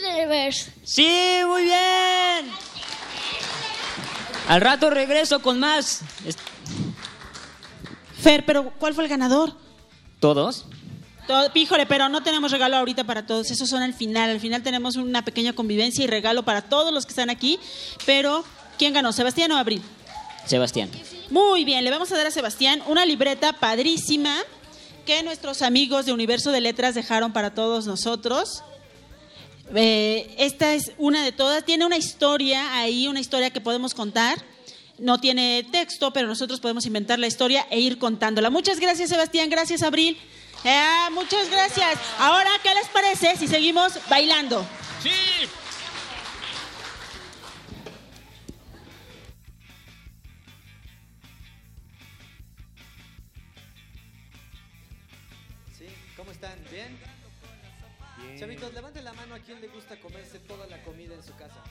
Universe. 0.00 0.72
Sí, 0.84 1.40
muy 1.46 1.64
bien. 1.64 2.50
Al 4.48 4.60
rato 4.60 4.90
regreso 4.90 5.40
con 5.40 5.58
más. 5.58 6.00
Fer, 8.20 8.44
pero 8.44 8.72
¿cuál 8.78 8.94
fue 8.94 9.04
el 9.04 9.10
ganador? 9.10 9.52
¿Todos? 10.20 10.64
Todo, 11.26 11.50
híjole, 11.54 11.86
pero 11.86 12.08
no 12.08 12.22
tenemos 12.22 12.52
regalo 12.52 12.76
ahorita 12.76 13.04
para 13.04 13.26
todos. 13.26 13.50
Esos 13.50 13.68
son 13.68 13.82
al 13.82 13.92
final. 13.92 14.30
Al 14.30 14.40
final 14.40 14.62
tenemos 14.62 14.96
una 14.96 15.24
pequeña 15.24 15.52
convivencia 15.52 16.04
y 16.04 16.06
regalo 16.06 16.44
para 16.44 16.62
todos 16.62 16.92
los 16.92 17.04
que 17.04 17.10
están 17.10 17.30
aquí. 17.30 17.58
Pero, 18.06 18.44
¿quién 18.78 18.92
ganó? 18.92 19.12
¿Sebastián 19.12 19.50
o 19.52 19.56
Abril? 19.56 19.82
Sebastián. 20.46 20.90
Muy 21.30 21.64
bien, 21.64 21.84
le 21.84 21.90
vamos 21.90 22.12
a 22.12 22.16
dar 22.16 22.28
a 22.28 22.30
Sebastián 22.30 22.80
una 22.86 23.04
libreta 23.04 23.52
padrísima 23.52 24.36
que 25.06 25.22
nuestros 25.22 25.62
amigos 25.62 26.04
de 26.04 26.12
Universo 26.12 26.50
de 26.50 26.60
Letras 26.60 26.94
dejaron 26.94 27.32
para 27.32 27.54
todos 27.54 27.86
nosotros. 27.86 28.62
Eh, 29.74 30.34
esta 30.36 30.74
es 30.74 30.92
una 30.98 31.24
de 31.24 31.32
todas. 31.32 31.64
Tiene 31.64 31.86
una 31.86 31.96
historia 31.96 32.78
ahí, 32.78 33.08
una 33.08 33.20
historia 33.20 33.50
que 33.50 33.60
podemos 33.62 33.94
contar. 33.94 34.44
No 34.98 35.18
tiene 35.20 35.66
texto, 35.70 36.12
pero 36.12 36.26
nosotros 36.26 36.60
podemos 36.60 36.84
inventar 36.84 37.18
la 37.18 37.26
historia 37.26 37.66
e 37.70 37.80
ir 37.80 37.98
contándola. 37.98 38.50
Muchas 38.50 38.80
gracias, 38.80 39.08
Sebastián. 39.08 39.48
Gracias, 39.48 39.82
Abril. 39.82 40.18
Eh, 40.64 41.10
muchas 41.12 41.48
gracias. 41.50 41.98
Ahora, 42.18 42.50
¿qué 42.62 42.74
les 42.74 42.88
parece 42.88 43.36
si 43.36 43.46
seguimos 43.46 43.92
bailando? 44.10 44.66
Sí. 45.02 45.10
Están? 56.36 56.62
¿Bien? 56.70 56.98
Chavitos, 58.38 58.74
levanten 58.74 59.02
la 59.04 59.14
mano 59.14 59.34
a 59.34 59.38
quien 59.38 59.58
le 59.58 59.68
gusta 59.68 59.98
comerse 59.98 60.38
toda 60.40 60.66
la 60.66 60.82
comida 60.82 61.14
en 61.14 61.22
su 61.22 61.34
casa. 61.34 61.62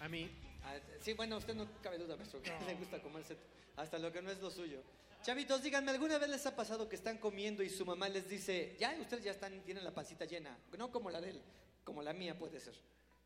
A 0.00 0.08
mí. 0.08 0.30
Ah, 0.64 0.76
sí, 1.00 1.14
bueno, 1.14 1.36
a 1.36 1.38
usted 1.38 1.54
no 1.54 1.66
cabe 1.82 1.96
duda, 1.96 2.14
maestro, 2.14 2.42
que 2.42 2.50
le 2.66 2.74
gusta 2.74 3.00
comerse 3.00 3.38
hasta 3.76 3.98
lo 3.98 4.12
que 4.12 4.20
no 4.20 4.30
es 4.30 4.38
lo 4.38 4.50
suyo. 4.50 4.82
Chavitos, 5.22 5.62
díganme, 5.62 5.92
¿alguna 5.92 6.18
vez 6.18 6.28
les 6.28 6.44
ha 6.44 6.54
pasado 6.54 6.90
que 6.90 6.96
están 6.96 7.16
comiendo 7.16 7.62
y 7.62 7.70
su 7.70 7.86
mamá 7.86 8.10
les 8.10 8.28
dice, 8.28 8.76
ya, 8.78 8.94
ustedes 9.00 9.24
ya 9.24 9.30
están, 9.30 9.62
tienen 9.62 9.82
la 9.82 9.94
pancita 9.94 10.26
llena? 10.26 10.58
No 10.76 10.92
como 10.92 11.10
la 11.10 11.22
de 11.22 11.30
él, 11.30 11.42
como 11.82 12.02
la 12.02 12.12
mía 12.12 12.38
puede 12.38 12.60
ser, 12.60 12.74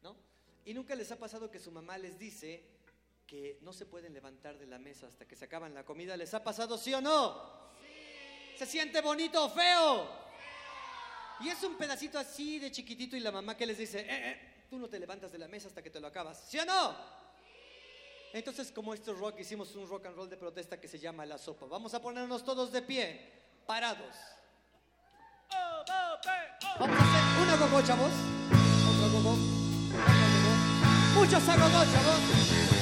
¿no? 0.02 0.14
Y 0.64 0.72
nunca 0.72 0.94
les 0.94 1.10
ha 1.10 1.18
pasado 1.18 1.50
que 1.50 1.58
su 1.58 1.72
mamá 1.72 1.98
les 1.98 2.16
dice 2.16 2.62
que 3.26 3.58
no 3.62 3.72
se 3.72 3.86
pueden 3.86 4.14
levantar 4.14 4.56
de 4.56 4.66
la 4.66 4.78
mesa 4.78 5.08
hasta 5.08 5.26
que 5.26 5.34
se 5.34 5.46
acaban 5.46 5.74
la 5.74 5.84
comida. 5.84 6.16
¿Les 6.16 6.32
ha 6.32 6.44
pasado 6.44 6.78
sí 6.78 6.94
o 6.94 7.00
no? 7.00 7.72
¿Se 8.56 8.66
siente 8.66 9.00
bonito 9.00 9.46
o 9.46 9.50
feo? 9.50 10.23
Y 11.40 11.48
es 11.48 11.62
un 11.62 11.76
pedacito 11.76 12.18
así 12.18 12.58
de 12.58 12.70
chiquitito 12.70 13.16
y 13.16 13.20
la 13.20 13.32
mamá 13.32 13.56
que 13.56 13.66
les 13.66 13.78
dice, 13.78 14.00
eh, 14.00 14.06
eh, 14.08 14.66
tú 14.70 14.78
no 14.78 14.88
te 14.88 14.98
levantas 14.98 15.32
de 15.32 15.38
la 15.38 15.48
mesa 15.48 15.68
hasta 15.68 15.82
que 15.82 15.90
te 15.90 16.00
lo 16.00 16.06
acabas. 16.06 16.44
¿Sí 16.48 16.58
o 16.58 16.64
no? 16.64 16.94
Entonces, 18.32 18.72
como 18.72 18.94
esto 18.94 19.12
es 19.12 19.18
rock, 19.18 19.40
hicimos 19.40 19.74
un 19.76 19.88
rock 19.88 20.06
and 20.06 20.16
roll 20.16 20.28
de 20.28 20.36
protesta 20.36 20.80
que 20.80 20.88
se 20.88 20.98
llama 20.98 21.24
La 21.24 21.38
Sopa. 21.38 21.66
Vamos 21.66 21.94
a 21.94 22.02
ponernos 22.02 22.44
todos 22.44 22.72
de 22.72 22.82
pie, 22.82 23.32
parados. 23.66 24.16
Vamos 26.80 26.98
a 26.98 27.02
hacer 27.02 27.42
una 27.42 27.56
gogo, 27.56 27.82
chavos. 27.86 28.12
Otra 28.90 29.08
gogo. 29.08 29.30
Otra 29.30 30.14
gogo. 30.34 31.20
Muchos 31.20 31.48
a 31.48 31.56
gogo, 31.56 31.84
chavos. 31.92 32.73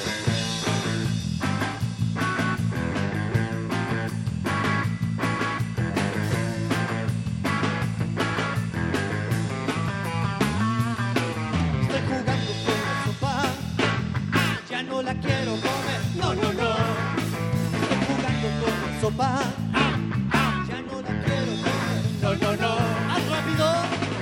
Con 19.23 19.35
la 19.35 19.43
sopa. 19.43 19.53
Ah, 19.73 20.31
ah, 20.33 20.67
ya 20.69 20.83
no 20.83 21.01
la 21.01 21.25
quiero 21.25 21.53
comer. 21.63 22.03
No, 22.23 22.35
no, 22.35 22.57
no. 22.57 22.73
Haz 23.11 23.31
rápido. 23.31 23.67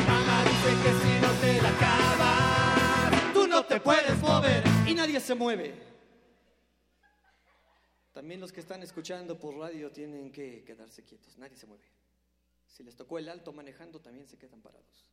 Mamá 0.07 0.45
dice 0.45 0.71
que 0.83 0.93
si 1.03 1.21
no 1.21 1.31
te 1.41 1.63
la 1.63 1.71
acabas, 1.71 3.33
tú 3.33 3.47
no 3.47 3.65
te 3.65 3.81
puedes 3.81 4.19
mover. 4.21 4.63
Y 4.87 4.95
nadie 4.95 5.21
se 5.21 5.35
mueve. 5.35 5.91
También 8.13 8.41
los 8.41 8.53
que 8.53 8.61
están 8.61 8.83
escuchando 8.83 9.39
por 9.39 9.57
radio 9.57 9.91
tienen 9.91 10.31
que 10.31 10.65
quedarse 10.65 11.05
quietos. 11.05 11.39
Nadie 11.39 11.57
se 11.57 11.67
mueve. 11.67 11.85
Si 12.67 12.83
les 12.83 12.97
tocó 12.97 13.19
el 13.19 13.29
alto 13.29 13.53
manejando, 13.53 14.01
también 14.01 14.27
se 14.27 14.37
quedan 14.37 14.61
parados. 14.61 15.07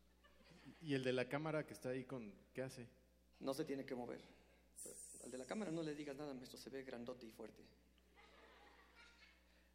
Y 0.82 0.94
el 0.94 1.04
de 1.04 1.14
la 1.14 1.28
cámara 1.28 1.66
que 1.66 1.74
está 1.74 1.90
ahí 1.90 2.04
con. 2.04 2.34
¿Qué 2.54 2.62
hace? 2.62 2.88
No 3.40 3.54
se 3.54 3.66
tiene 3.66 3.86
que 3.86 3.96
mover. 3.96 4.22
Al 5.24 5.32
de 5.32 5.38
la 5.38 5.46
cámara 5.46 5.72
no 5.72 5.84
le 5.84 5.94
digas 5.94 6.16
nada, 6.16 6.34
maestro, 6.34 6.58
se 6.58 6.70
ve 6.70 6.84
grandote 6.84 7.26
y 7.26 7.30
fuerte. 7.30 7.64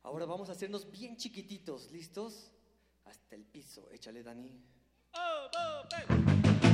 Ahora 0.04 0.26
vamos 0.26 0.48
a 0.48 0.52
hacernos 0.52 0.90
bien 0.90 1.16
chiquititos, 1.16 1.92
¿listos? 1.92 2.50
Hasta 3.04 3.36
el 3.36 3.44
piso, 3.44 3.88
échale 3.92 4.24
Dani. 4.24 4.50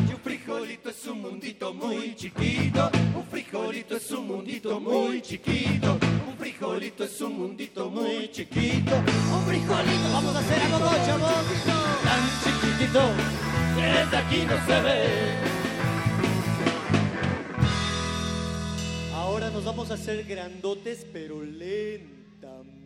Y 0.08 0.12
un 0.14 0.20
frijolito 0.20 0.88
es 0.88 1.06
un 1.06 1.20
mundito 1.20 1.74
muy 1.74 2.16
chiquito. 2.16 2.90
Un 3.14 3.26
frijolito 3.26 3.96
es 3.96 4.10
un 4.12 4.28
mundito 4.28 4.80
muy 4.80 5.20
chiquito. 5.20 5.98
Un 6.26 6.38
frijolito 6.38 7.04
es 7.04 7.20
un 7.20 7.38
mundito 7.38 7.90
muy 7.90 8.30
chiquito. 8.30 8.96
Un 8.96 9.44
frijolito, 9.46 10.12
vamos 10.12 10.34
a 10.34 10.38
hacer 10.38 10.62
algo, 10.62 10.78
chavos. 10.78 11.32
Tan 12.04 12.24
chiquitito, 12.42 13.00
que 13.76 13.82
desde 13.82 14.16
aquí 14.16 14.46
no 14.46 14.66
se 14.66 14.80
ve. 14.80 15.58
Ahora 19.12 19.50
nos 19.50 19.64
vamos 19.66 19.90
a 19.90 19.94
hacer 19.94 20.24
grandotes, 20.24 21.06
pero 21.12 21.42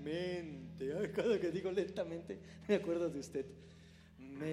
lentamente. 0.02 1.12
Cada 1.14 1.38
que 1.38 1.50
digo 1.50 1.70
lentamente, 1.70 2.38
me 2.68 2.76
acuerdo 2.76 3.08
de 3.08 3.20
usted. 3.20 3.46
Me 4.18 4.52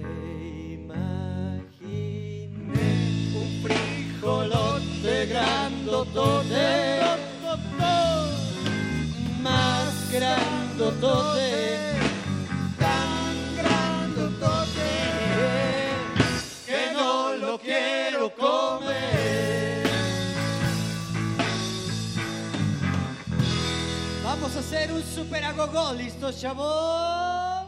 imaginé 0.74 1.70
un 3.36 3.64
frijolote 3.64 5.26
grandotote, 5.28 7.00
más 9.42 10.12
grandotote, 10.12 12.09
Hacer 24.69 24.91
un 24.91 25.01
super 25.01 25.43
agogó, 25.43 25.93
¿listos, 25.93 26.39
chavos? 26.39 27.65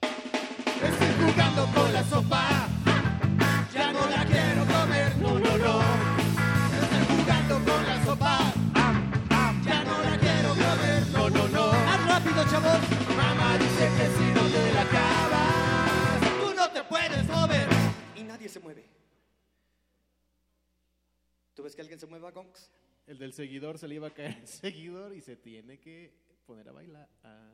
Estoy 0.00 1.08
jugando 1.20 1.66
con 1.74 1.92
la 1.92 2.04
sopa, 2.04 2.68
ya 3.74 3.92
no 3.92 4.06
la 4.08 4.24
quiero 4.26 4.64
comer, 4.64 5.16
no, 5.16 5.36
no, 5.40 5.58
no. 5.58 5.82
Estoy 6.80 7.16
jugando 7.16 7.54
con 7.64 7.86
la 7.88 8.04
sopa, 8.04 8.38
ya 9.64 9.82
no 9.82 9.98
la 10.04 10.16
quiero 10.16 10.50
comer, 10.50 11.06
no, 11.08 11.28
no, 11.28 11.48
no. 11.48 11.72
¡Más 11.72 12.06
rápido, 12.06 12.44
chavos! 12.48 12.78
Mamá 13.16 13.58
dice 13.58 13.90
que 13.96 14.06
si 14.16 14.24
no 14.32 14.42
te 14.42 14.74
la 14.74 14.82
acabas, 14.82 16.20
tú 16.40 16.54
no 16.54 16.70
te 16.70 16.84
puedes 16.84 17.26
mover. 17.26 17.68
Y 18.14 18.22
nadie 18.22 18.48
se 18.48 18.60
mueve. 18.60 18.88
¿Tú 21.56 21.64
ves 21.64 21.74
que 21.74 21.82
alguien 21.82 21.98
se 21.98 22.06
mueva, 22.06 22.30
Gonks? 22.30 22.70
El 23.06 23.18
del 23.18 23.32
seguidor 23.32 23.78
se 23.78 23.88
le 23.88 23.96
iba 23.96 24.08
a 24.08 24.14
caer 24.14 24.38
el 24.38 24.46
seguidor 24.48 25.14
y 25.14 25.20
se 25.20 25.36
tiene 25.36 25.78
que 25.78 26.12
poner 26.46 26.68
a 26.68 26.72
bailar. 26.72 27.08
Ah, 27.24 27.50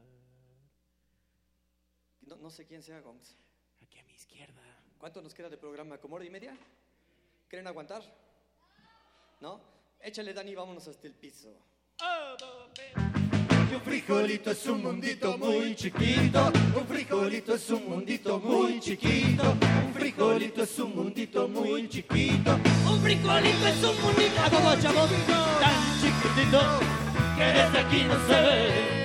No, 2.23 2.37
no 2.37 2.51
sé 2.51 2.67
quién 2.67 2.83
sea, 2.83 3.01
Gonks. 3.01 3.37
aquí 3.83 3.99
a 3.99 4.03
mi 4.05 4.13
izquierda. 4.13 4.61
¿Cuánto 4.99 5.23
nos 5.23 5.33
queda 5.33 5.49
de 5.49 5.57
programa? 5.57 5.97
¿Como 5.99 6.17
hora 6.17 6.25
y 6.27 6.31
media? 6.31 6.57
¿Quieren 7.49 7.67
aguantar? 7.67 8.03
¿No? 9.41 9.61
Échale, 10.01 10.35
Dani, 10.35 10.55
vámonos 10.55 10.87
hasta 10.89 11.07
el 11.07 11.15
piso. 11.15 11.57
Un 13.71 13.81
frijolito 13.83 14.51
es 14.51 14.67
un 14.67 14.83
mundito 14.83 15.39
muy 15.39 15.75
chiquito, 15.75 16.53
un 16.77 16.87
frijolito 16.87 17.55
es 17.55 17.71
un 17.71 17.89
mundito 17.89 18.39
muy 18.41 18.81
chiquito, 18.81 19.43
un 19.53 19.88
frijolito 20.19 20.63
es 20.65 20.79
un 20.81 20.97
mundito 20.97 21.49
muy 21.49 21.89
chiquito, 21.89 22.59
un 22.91 23.01
frijolito 23.01 23.67
es 23.69 23.85
un 23.85 24.03
mundito 24.03 24.41
¡A 24.43 24.51
todos, 24.51 24.83
chavos! 24.83 25.11
tan 25.61 25.75
chiquitito 26.01 26.61
que 27.37 27.45
desde 27.45 27.79
aquí 27.79 28.03
no 28.03 28.15
se 28.27 28.41
ve. 28.43 29.05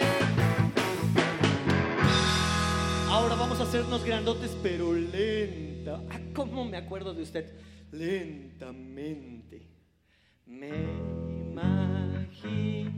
Ahora 3.09 3.35
vamos 3.35 3.59
a 3.59 3.63
hacernos 3.63 4.03
grandotes, 4.03 4.57
pero 4.63 4.91
lenta. 4.93 6.01
Ah, 6.09 6.19
¿Cómo 6.33 6.65
me 6.65 6.77
acuerdo 6.77 7.13
de 7.13 7.21
usted? 7.21 7.45
Lentamente. 7.91 9.67
Me 10.47 10.69
imaginé 11.51 12.89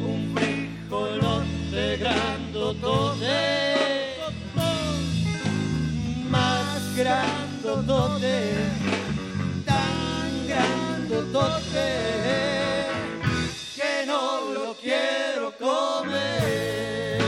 un 0.00 0.32
frijolote 0.32 1.96
grandotote, 1.96 3.75
grandotote, 7.66 8.54
tan 9.64 10.46
grandotote, 10.46 11.88
que 13.74 14.06
no 14.06 14.52
lo 14.54 14.74
quiero 14.74 15.52
comer. 15.58 17.18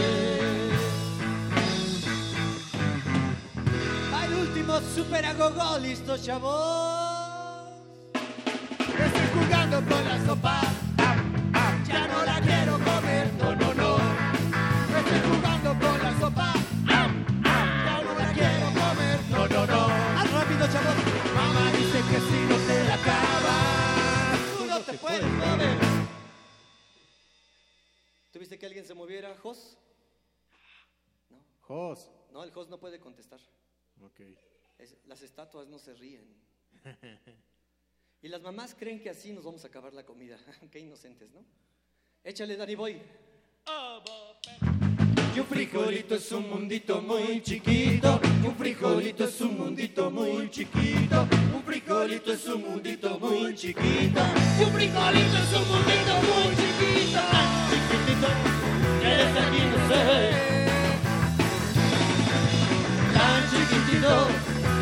Va 4.13 4.25
el 4.27 4.35
último 4.35 4.81
super 4.95 5.27
agogó, 5.27 5.79
listo, 5.79 6.17
chavos. 6.17 7.69
Estoy 8.79 9.29
jugando 9.35 9.77
con 9.89 10.05
la 10.05 10.25
sopa, 10.25 10.61
ya 11.87 12.07
no 12.07 12.25
la 12.25 12.41
quiero 12.41 12.79
comer, 12.79 13.08
¿Tuviste 28.59 28.61
que 28.61 28.67
alguien 28.67 28.85
se 28.87 28.95
moviera, 28.95 29.37
Jos? 29.37 29.77
Jos. 31.61 32.11
No, 32.33 32.43
el 32.43 32.51
Jos 32.51 32.69
no 32.69 32.81
puede 32.81 32.99
contestar. 32.99 33.39
Ok. 34.03 34.21
Es- 34.79 34.97
las 35.07 35.23
estatuas 35.23 35.69
no 35.69 35.79
se 35.79 35.95
ríen. 35.95 36.27
Y 38.21 38.27
las 38.27 38.43
mamás 38.43 38.75
creen 38.75 39.01
que 39.01 39.11
así 39.11 39.33
nos 39.33 39.45
vamos 39.45 39.65
a 39.65 39.69
acabar 39.69 39.95
la 39.95 40.05
comida. 40.05 40.37
Qué 40.73 40.81
inocentes, 40.81 41.31
¿no? 41.31 41.45
Échale, 42.25 42.57
Danny 42.57 42.75
Boy. 42.75 43.01
Y 45.39 45.41
un 45.41 45.47
frijolito 45.47 46.17
es 46.17 46.33
un 46.33 46.51
mundito 46.51 47.01
muy 47.01 47.41
chiquito, 47.41 48.21
un 48.45 48.57
frijolito 48.57 49.23
es 49.23 49.41
un 49.41 49.57
mundito 49.57 50.11
muy 50.11 50.51
chiquito, 50.51 51.29
un 51.55 51.63
frijolito 51.63 52.33
es 52.33 52.45
un 52.49 52.63
mundito 52.63 53.17
muy 53.21 53.55
chiquito, 53.55 54.21
y 54.59 54.65
un 54.65 54.73
frijolito 54.73 55.37
es 55.39 55.53
un 55.55 55.69
mundito 55.69 56.15
muy 56.27 56.57
chiquito, 56.57 57.21
chiquitito 57.71 58.27
desde 59.01 59.39
aquí 59.39 59.63
no 59.63 59.89
ve. 59.89 60.31
Tan 63.15 63.43
chiquitito 63.49 64.27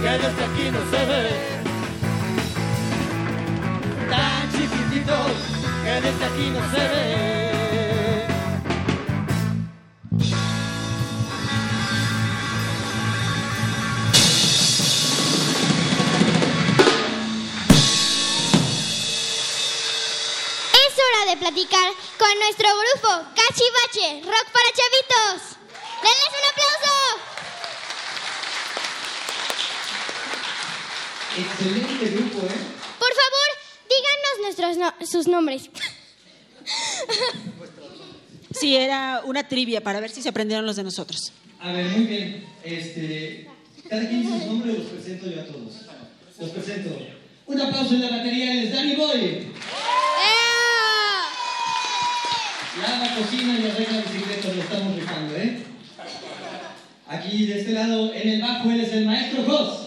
que 0.00 0.10
desde 0.10 0.42
aquí 0.42 0.70
no 0.72 0.80
se 0.90 1.04
ve. 1.04 1.22
Tan 4.08 4.50
chiquitito 4.52 5.16
que 5.84 5.92
desde 6.00 6.24
aquí 6.24 6.50
no 6.50 6.70
se 6.70 6.88
ve. 6.88 7.45
De 21.36 21.40
platicar 21.40 21.90
con 22.18 22.28
nuestro 22.38 22.68
grupo 22.68 23.08
Cachivache, 23.34 24.22
Rock 24.22 24.46
para 24.52 24.68
Chavitos. 24.72 25.56
¡Denles 26.02 26.32
un 26.32 26.44
aplauso! 26.52 26.96
Excelente 31.38 32.06
grupo, 32.16 32.38
¿eh? 32.46 32.58
Por 32.98 33.12
favor, 33.12 33.48
díganos 33.88 34.40
nuestros 34.42 34.76
no- 34.78 35.06
sus 35.06 35.26
nombres. 35.28 35.70
Sí, 38.58 38.74
era 38.76 39.20
una 39.24 39.46
trivia 39.46 39.82
para 39.82 40.00
ver 40.00 40.10
si 40.10 40.22
se 40.22 40.30
aprendieron 40.30 40.64
los 40.64 40.76
de 40.76 40.84
nosotros. 40.84 41.32
A 41.60 41.72
ver, 41.72 41.84
muy 41.86 42.06
bien. 42.06 42.46
Este, 42.64 43.46
cada 43.88 44.08
quien 44.08 44.22
dice 44.22 44.40
su 44.40 44.46
nombre, 44.46 44.72
los 44.72 44.86
presento 44.86 45.26
yo 45.26 45.40
a 45.42 45.44
todos. 45.44 45.74
Los 46.38 46.50
presento. 46.50 46.98
Un 47.46 47.60
aplauso 47.60 47.94
en 47.94 48.00
la 48.02 48.10
batería, 48.16 48.62
es 48.62 48.72
Danny 48.72 48.96
Boy. 48.96 49.52
Lava, 52.80 53.14
cocina 53.16 53.58
y 53.58 53.70
arregla 53.70 54.02
bicicletas, 54.02 54.54
lo 54.54 54.62
estamos 54.62 54.96
rifando, 54.96 55.36
¿eh? 55.36 55.62
Aquí 57.08 57.46
de 57.46 57.60
este 57.60 57.72
lado, 57.72 58.12
en 58.12 58.28
el 58.28 58.42
bajo, 58.42 58.70
él 58.70 58.80
es 58.80 58.92
el 58.92 59.06
maestro 59.06 59.44
Jos. 59.44 59.86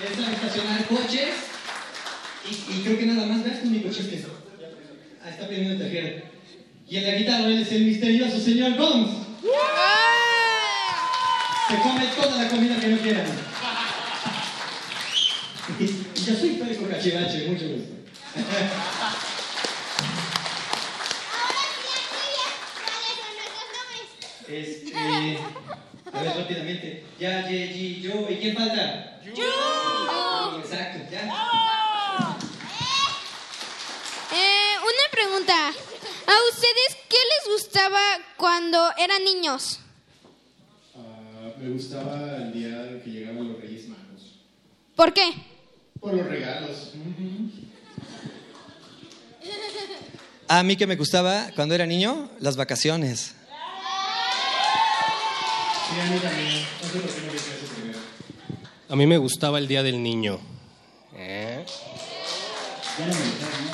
Él 0.00 0.14
sabe 0.14 0.34
estacionar 0.34 0.84
coches 0.86 1.34
y, 2.48 2.72
y 2.72 2.82
creo 2.84 2.98
que 2.98 3.06
nada 3.06 3.26
más 3.26 3.44
veas 3.44 3.58
con 3.58 3.72
mi 3.72 3.80
cochiste. 3.80 4.24
Ah, 5.22 5.30
está 5.30 5.44
aprendiendo 5.44 5.84
a 5.84 5.86
tejer. 5.86 6.24
Y 6.88 6.96
en 6.96 7.04
la 7.04 7.18
guitarra 7.18 7.46
él 7.48 7.62
es 7.62 7.72
el 7.72 7.84
misterioso 7.84 8.40
señor 8.40 8.76
Gomes. 8.76 9.10
Se 11.68 11.76
come 11.82 12.06
toda 12.06 12.42
la 12.42 12.48
comida 12.48 12.78
que 12.78 12.88
no 12.88 12.98
quieran. 12.98 13.26
Y 15.80 15.86
yo 15.86 16.34
soy 16.36 16.50
Federico 16.50 16.88
Cachivache, 16.88 17.48
mucho 17.48 17.68
gusto. 17.68 17.95
Este, 24.48 24.94
a 26.12 26.20
ver, 26.20 26.36
rápidamente. 26.36 27.04
Ya, 27.18 27.48
ye, 27.48 27.72
yi, 27.72 28.00
yo. 28.02 28.28
¿Y 28.30 28.36
quién 28.36 28.56
falta? 28.56 29.20
¡Yo! 29.24 29.32
Exacto, 30.62 31.10
ya. 31.10 31.22
Eh, 34.32 34.74
una 34.82 35.10
pregunta. 35.10 35.68
¿A 35.68 36.34
ustedes 36.52 36.96
qué 37.08 37.16
les 37.16 37.52
gustaba 37.52 38.00
cuando 38.36 38.92
eran 38.98 39.24
niños? 39.24 39.80
Me 41.58 41.64
me 41.64 41.72
gustaba 41.72 42.36
el 42.36 42.52
día 42.52 43.02
que 43.02 43.10
llegaban 43.10 43.48
los 43.48 43.60
Reyes 43.60 43.88
Magos. 43.88 44.40
¿Por 44.94 45.12
qué? 45.12 45.32
Por 46.00 46.14
los 46.14 46.26
regalos. 46.26 46.95
A 50.48 50.62
mí 50.62 50.76
que 50.76 50.86
me 50.86 50.94
gustaba 50.94 51.50
cuando 51.56 51.74
era 51.74 51.86
niño, 51.86 52.30
las 52.38 52.56
vacaciones. 52.56 53.34
Sí, 55.88 56.00
a 56.00 56.04
mí 56.10 56.18
también. 56.20 56.66
No 56.82 56.88
sé 56.88 56.98
por 57.00 57.10
qué 57.10 57.20
no 57.26 57.32
dije 57.32 57.50
eso 57.56 57.74
primero. 57.74 57.98
A 58.88 58.96
mí 58.96 59.06
me 59.06 59.18
gustaba 59.18 59.58
el 59.58 59.66
Día 59.66 59.82
del 59.82 60.00
Niño. 60.00 60.38
¿Eh? 61.14 61.66
Ya 62.98 63.06
no 63.06 63.14
me 63.14 63.20
gustaba, 63.20 63.52
¿no? 63.64 63.72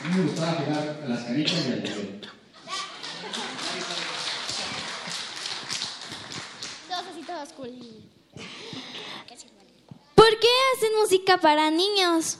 A 0.00 0.08
mí 0.08 0.18
me 0.18 0.22
gustaba 0.24 0.52
jugar 0.54 1.00
a 1.04 1.08
las 1.08 1.24
canitas 1.24 1.52
y 1.52 1.72
al 1.72 1.82
hielo. 1.82 2.02
Todos 6.88 7.04
así, 7.12 7.22
todos 7.24 7.48
cool. 7.52 8.02
¿Por 10.16 10.38
qué 10.40 10.48
hacen 10.76 10.90
música 11.00 11.38
para 11.38 11.70
niños? 11.70 12.38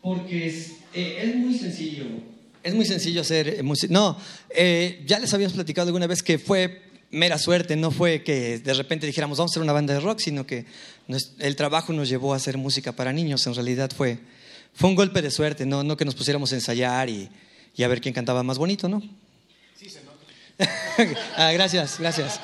Porque 0.00 0.46
es, 0.46 0.81
eh, 0.94 1.20
es 1.24 1.36
muy 1.36 1.58
sencillo. 1.58 2.04
Es 2.62 2.74
muy 2.74 2.84
sencillo 2.84 3.22
hacer 3.22 3.62
música. 3.64 3.92
No, 3.92 4.16
eh, 4.50 5.02
ya 5.06 5.18
les 5.18 5.32
habíamos 5.34 5.54
platicado 5.54 5.88
alguna 5.88 6.06
vez 6.06 6.22
que 6.22 6.38
fue 6.38 6.82
mera 7.10 7.36
suerte, 7.38 7.76
no 7.76 7.90
fue 7.90 8.22
que 8.22 8.58
de 8.60 8.72
repente 8.74 9.06
dijéramos 9.06 9.36
vamos 9.38 9.50
a 9.50 9.54
hacer 9.54 9.62
una 9.62 9.72
banda 9.72 9.94
de 9.94 10.00
rock, 10.00 10.20
sino 10.20 10.46
que 10.46 10.64
nos- 11.08 11.32
el 11.40 11.56
trabajo 11.56 11.92
nos 11.92 12.08
llevó 12.08 12.32
a 12.32 12.36
hacer 12.36 12.56
música 12.58 12.92
para 12.92 13.12
niños. 13.12 13.46
En 13.46 13.54
realidad 13.54 13.90
fue, 13.94 14.18
fue 14.74 14.88
un 14.90 14.94
golpe 14.96 15.20
de 15.22 15.30
suerte, 15.30 15.66
no, 15.66 15.82
no 15.82 15.96
que 15.96 16.04
nos 16.04 16.14
pusiéramos 16.14 16.52
a 16.52 16.54
ensayar 16.54 17.10
y, 17.10 17.28
y 17.76 17.82
a 17.82 17.88
ver 17.88 18.00
quién 18.00 18.14
cantaba 18.14 18.42
más 18.42 18.58
bonito, 18.58 18.88
¿no? 18.88 19.02
Sí, 19.78 19.90
se 19.90 20.00
nota. 20.04 21.12
Ah, 21.36 21.50
gracias, 21.52 21.96
gracias. 21.98 22.38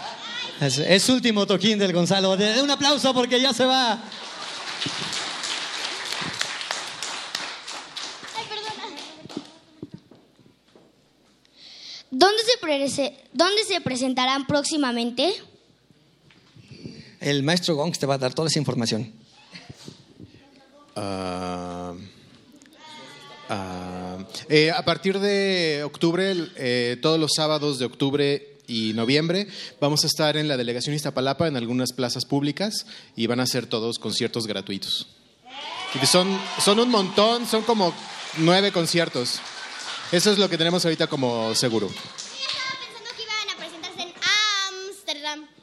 Es, 0.60 0.78
es 0.78 1.08
último 1.08 1.46
toquín 1.46 1.78
del 1.78 1.92
Gonzalo. 1.92 2.36
De- 2.36 2.52
de 2.54 2.60
un 2.62 2.70
aplauso 2.70 3.14
porque 3.14 3.40
ya 3.40 3.52
se 3.54 3.64
va. 3.64 4.02
¿Dónde 12.18 12.42
se, 12.42 12.58
prese- 12.60 13.14
¿Dónde 13.32 13.62
se 13.62 13.80
presentarán 13.80 14.44
próximamente? 14.48 15.32
El 17.20 17.44
maestro 17.44 17.76
Gongs 17.76 17.96
te 18.00 18.06
va 18.06 18.14
a 18.14 18.18
dar 18.18 18.34
toda 18.34 18.48
esa 18.48 18.58
información. 18.58 19.12
Ah, 20.96 21.94
ah, 23.48 24.18
eh, 24.48 24.72
a 24.72 24.84
partir 24.84 25.20
de 25.20 25.82
octubre, 25.84 26.34
eh, 26.56 26.96
todos 27.00 27.20
los 27.20 27.30
sábados 27.36 27.78
de 27.78 27.84
octubre 27.84 28.56
y 28.66 28.94
noviembre, 28.94 29.46
vamos 29.80 30.02
a 30.02 30.08
estar 30.08 30.36
en 30.36 30.48
la 30.48 30.56
delegación 30.56 30.96
Iztapalapa 30.96 31.46
en 31.46 31.56
algunas 31.56 31.92
plazas 31.92 32.24
públicas 32.24 32.84
y 33.14 33.28
van 33.28 33.38
a 33.38 33.46
ser 33.46 33.66
todos 33.66 34.00
conciertos 34.00 34.48
gratuitos. 34.48 35.06
Y 36.02 36.04
son, 36.04 36.36
son 36.64 36.80
un 36.80 36.88
montón, 36.90 37.46
son 37.46 37.62
como 37.62 37.94
nueve 38.38 38.72
conciertos. 38.72 39.40
Eso 40.10 40.32
es 40.32 40.38
lo 40.38 40.48
que 40.48 40.56
tenemos 40.56 40.84
ahorita 40.84 41.06
como 41.06 41.54
seguro. 41.54 41.88
Pensando 41.88 43.10
que 43.14 43.22
iban 43.22 43.50
a 43.50 43.56
presentarse 43.56 44.02
en 44.02 44.14
Ámsterdam. 44.86 45.48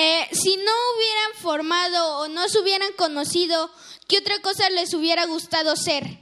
Eh, 0.00 0.28
si 0.30 0.56
no 0.56 0.72
hubieran 0.94 1.42
formado 1.42 2.18
o 2.18 2.28
no 2.28 2.48
se 2.48 2.60
hubieran 2.60 2.92
conocido, 2.96 3.68
¿qué 4.06 4.18
otra 4.18 4.38
cosa 4.40 4.70
les 4.70 4.94
hubiera 4.94 5.26
gustado 5.26 5.74
ser? 5.74 6.20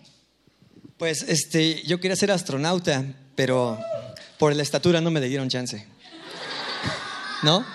Pues 0.97 1.23
este, 1.23 1.83
yo 1.83 2.01
quería 2.01 2.17
ser 2.17 2.31
astronauta, 2.31 3.05
pero 3.35 3.79
por 4.39 4.57
la 4.57 4.63
estatura 4.63 5.03
no 5.03 5.11
me 5.11 5.21
le 5.21 5.29
dieron 5.29 5.51
chance. 5.51 5.87
¿No? 7.43 7.67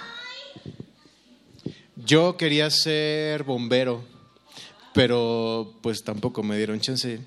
Yo 1.98 2.36
quería 2.36 2.72
ser 2.72 3.44
bombero, 3.44 4.04
pero 4.96 5.76
pues 5.84 6.04
tampoco 6.04 6.42
me 6.42 6.58
dieron 6.58 6.82
chance. 6.82 7.20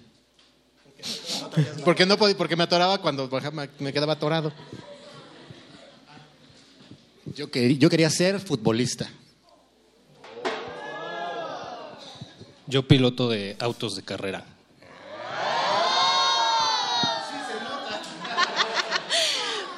Porque 1.85 2.07
no 2.07 2.17
podía, 2.17 2.37
porque 2.37 2.57
me 2.57 2.65
atoraba 2.65 2.99
cuando 2.99 3.29
me 3.79 3.93
quedaba 3.93 4.15
atorado. 4.15 4.53
Yo 7.35 7.51
quería 7.51 8.11
ser 8.11 8.41
futbolista. 8.41 9.11
Yo 12.67 12.89
piloto 12.89 13.29
de 13.29 13.57
autos 13.59 13.97
de 13.97 14.03
carrera. 14.03 14.45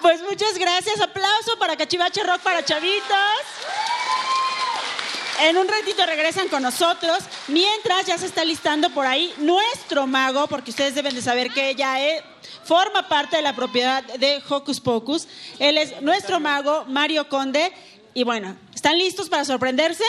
Pues 0.02 0.22
muchas 0.22 0.56
gracias. 0.56 1.00
Aplauso 1.00 1.58
para 1.58 1.76
Cachivache 1.76 2.22
Rock 2.22 2.40
para 2.42 2.64
chavitos. 2.64 3.16
En 5.42 5.56
un 5.58 5.68
ratito 5.68 6.04
regresan 6.06 6.48
con 6.48 6.62
nosotros. 6.62 7.18
Mientras 7.48 8.06
ya 8.06 8.18
se 8.18 8.26
está 8.26 8.44
listando 8.44 8.90
por 8.90 9.06
ahí 9.06 9.32
nuestro 9.38 10.06
mago, 10.06 10.46
porque 10.46 10.70
ustedes 10.70 10.94
deben 10.94 11.14
de 11.14 11.22
saber 11.22 11.52
que 11.52 11.70
ella 11.70 12.00
eh, 12.00 12.22
forma 12.64 13.08
parte 13.08 13.36
de 13.36 13.42
la 13.42 13.54
propiedad 13.54 14.02
de 14.02 14.42
Hocus 14.48 14.80
Pocus. 14.80 15.26
Él 15.58 15.78
es 15.78 16.00
nuestro 16.02 16.40
mago, 16.40 16.84
Mario 16.86 17.28
Conde. 17.28 17.72
Y 18.14 18.24
bueno, 18.24 18.56
¿están 18.74 18.98
listos 18.98 19.28
para 19.28 19.44
sorprenderse? 19.44 20.04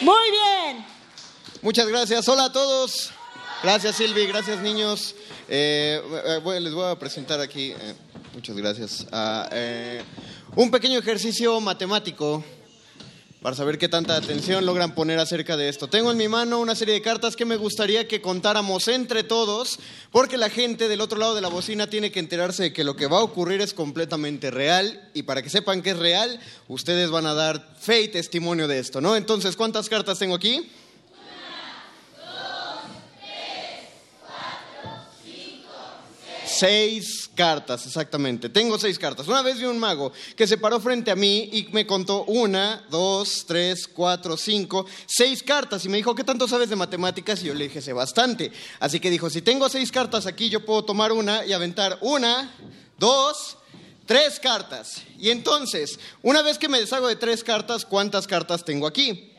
Muy 0.00 0.30
bien. 0.30 0.84
Muchas 1.62 1.86
gracias. 1.88 2.28
Hola 2.28 2.44
a 2.44 2.52
todos. 2.52 3.12
Gracias 3.62 3.96
Silvi, 3.96 4.26
gracias 4.26 4.60
niños. 4.60 5.14
Eh, 5.48 6.00
eh, 6.24 6.60
les 6.60 6.74
voy 6.74 6.90
a 6.90 6.98
presentar 6.98 7.40
aquí, 7.40 7.72
muchas 8.34 8.54
gracias, 8.56 9.06
a, 9.10 9.48
eh, 9.50 10.02
un 10.54 10.70
pequeño 10.70 10.98
ejercicio 10.98 11.58
matemático 11.60 12.44
para 13.42 13.54
saber 13.54 13.78
qué 13.78 13.88
tanta 13.88 14.16
atención 14.16 14.66
logran 14.66 14.94
poner 14.94 15.18
acerca 15.18 15.56
de 15.56 15.68
esto. 15.68 15.88
Tengo 15.88 16.10
en 16.10 16.16
mi 16.16 16.26
mano 16.26 16.58
una 16.58 16.74
serie 16.74 16.94
de 16.94 17.02
cartas 17.02 17.36
que 17.36 17.44
me 17.44 17.56
gustaría 17.56 18.08
que 18.08 18.20
contáramos 18.20 18.88
entre 18.88 19.22
todos, 19.22 19.78
porque 20.10 20.36
la 20.36 20.50
gente 20.50 20.88
del 20.88 21.00
otro 21.00 21.18
lado 21.18 21.34
de 21.34 21.40
la 21.40 21.48
bocina 21.48 21.86
tiene 21.86 22.10
que 22.10 22.20
enterarse 22.20 22.64
de 22.64 22.72
que 22.72 22.84
lo 22.84 22.96
que 22.96 23.06
va 23.06 23.18
a 23.18 23.22
ocurrir 23.22 23.60
es 23.60 23.74
completamente 23.74 24.50
real 24.50 25.10
y 25.14 25.22
para 25.22 25.42
que 25.42 25.50
sepan 25.50 25.82
que 25.82 25.90
es 25.90 25.98
real, 25.98 26.40
ustedes 26.68 27.10
van 27.10 27.26
a 27.26 27.34
dar 27.34 27.76
fe 27.78 28.02
y 28.02 28.08
testimonio 28.08 28.68
de 28.68 28.78
esto, 28.78 29.00
¿no? 29.00 29.16
Entonces, 29.16 29.54
¿cuántas 29.56 29.88
cartas 29.88 30.18
tengo 30.18 30.34
aquí? 30.34 30.70
Seis 36.46 37.25
cartas, 37.36 37.86
exactamente. 37.86 38.48
Tengo 38.48 38.78
seis 38.78 38.98
cartas. 38.98 39.28
Una 39.28 39.42
vez 39.42 39.60
vi 39.60 39.66
un 39.66 39.78
mago 39.78 40.12
que 40.34 40.46
se 40.46 40.58
paró 40.58 40.80
frente 40.80 41.12
a 41.12 41.14
mí 41.14 41.48
y 41.52 41.68
me 41.70 41.86
contó 41.86 42.24
una, 42.24 42.84
dos, 42.90 43.44
tres, 43.46 43.86
cuatro, 43.86 44.36
cinco, 44.36 44.86
seis 45.06 45.42
cartas. 45.42 45.84
Y 45.84 45.88
me 45.88 45.98
dijo, 45.98 46.14
¿qué 46.14 46.24
tanto 46.24 46.48
sabes 46.48 46.68
de 46.68 46.76
matemáticas? 46.76 47.42
Y 47.42 47.46
yo 47.46 47.54
le 47.54 47.68
dije, 47.68 47.80
sé 47.80 47.92
bastante. 47.92 48.50
Así 48.80 48.98
que 48.98 49.10
dijo, 49.10 49.30
si 49.30 49.42
tengo 49.42 49.68
seis 49.68 49.92
cartas 49.92 50.26
aquí, 50.26 50.48
yo 50.48 50.64
puedo 50.64 50.84
tomar 50.84 51.12
una 51.12 51.44
y 51.44 51.52
aventar 51.52 51.98
una, 52.00 52.52
dos, 52.98 53.58
tres 54.06 54.40
cartas. 54.40 55.02
Y 55.18 55.30
entonces, 55.30 56.00
una 56.22 56.42
vez 56.42 56.58
que 56.58 56.68
me 56.68 56.80
deshago 56.80 57.06
de 57.06 57.16
tres 57.16 57.44
cartas, 57.44 57.84
¿cuántas 57.84 58.26
cartas 58.26 58.64
tengo 58.64 58.86
aquí? 58.86 59.32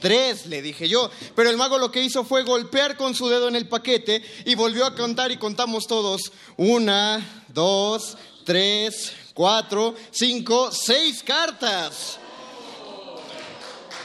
Tres, 0.00 0.46
le 0.46 0.62
dije 0.62 0.88
yo. 0.88 1.10
Pero 1.34 1.50
el 1.50 1.56
mago 1.56 1.78
lo 1.78 1.90
que 1.90 2.02
hizo 2.02 2.24
fue 2.24 2.42
golpear 2.42 2.96
con 2.96 3.14
su 3.14 3.28
dedo 3.28 3.48
en 3.48 3.56
el 3.56 3.68
paquete 3.68 4.22
y 4.44 4.54
volvió 4.54 4.86
a 4.86 4.94
contar 4.94 5.30
y 5.30 5.36
contamos 5.36 5.86
todos. 5.86 6.32
Una, 6.56 7.44
dos, 7.48 8.16
tres, 8.44 9.12
cuatro, 9.34 9.94
cinco, 10.10 10.70
seis 10.72 11.22
cartas. 11.22 12.18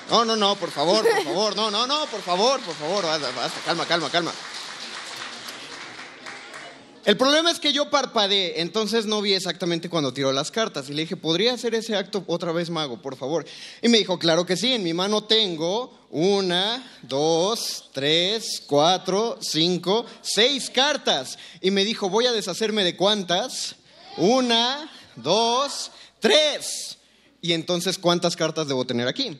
No, 0.09 0.25
no, 0.25 0.35
no, 0.35 0.55
por 0.55 0.69
favor, 0.69 1.03
por 1.03 1.23
favor, 1.23 1.55
no, 1.55 1.71
no, 1.71 1.87
no, 1.87 2.05
por 2.07 2.21
favor, 2.21 2.59
por 2.61 2.75
favor, 2.75 3.03
basta, 3.03 3.59
calma, 3.65 3.85
calma, 3.85 4.09
calma. 4.09 4.33
El 7.05 7.17
problema 7.17 7.51
es 7.51 7.59
que 7.59 7.73
yo 7.73 7.89
parpadeé, 7.89 8.61
entonces 8.61 9.05
no 9.05 9.21
vi 9.21 9.33
exactamente 9.33 9.89
cuando 9.89 10.13
tiró 10.13 10.31
las 10.31 10.51
cartas. 10.51 10.89
Y 10.89 10.93
le 10.93 11.01
dije, 11.01 11.17
¿podría 11.17 11.53
hacer 11.53 11.75
ese 11.75 11.97
acto 11.97 12.23
otra 12.27 12.53
vez, 12.53 12.69
mago, 12.69 13.01
por 13.01 13.17
favor? 13.17 13.45
Y 13.81 13.89
me 13.89 13.97
dijo, 13.97 14.17
claro 14.17 14.45
que 14.45 14.55
sí, 14.55 14.71
en 14.71 14.83
mi 14.83 14.93
mano 14.93 15.21
tengo 15.21 16.07
una, 16.11 16.81
dos, 17.01 17.89
tres, 17.91 18.63
cuatro, 18.65 19.37
cinco, 19.41 20.05
seis 20.21 20.69
cartas. 20.69 21.37
Y 21.59 21.71
me 21.71 21.83
dijo, 21.83 22.09
voy 22.09 22.25
a 22.25 22.31
deshacerme 22.31 22.85
de 22.85 22.95
cuántas? 22.95 23.75
Una, 24.15 24.89
dos, 25.17 25.91
tres. 26.21 26.97
Y 27.41 27.51
entonces, 27.51 27.97
¿cuántas 27.97 28.37
cartas 28.37 28.69
debo 28.69 28.85
tener 28.85 29.09
aquí? 29.09 29.37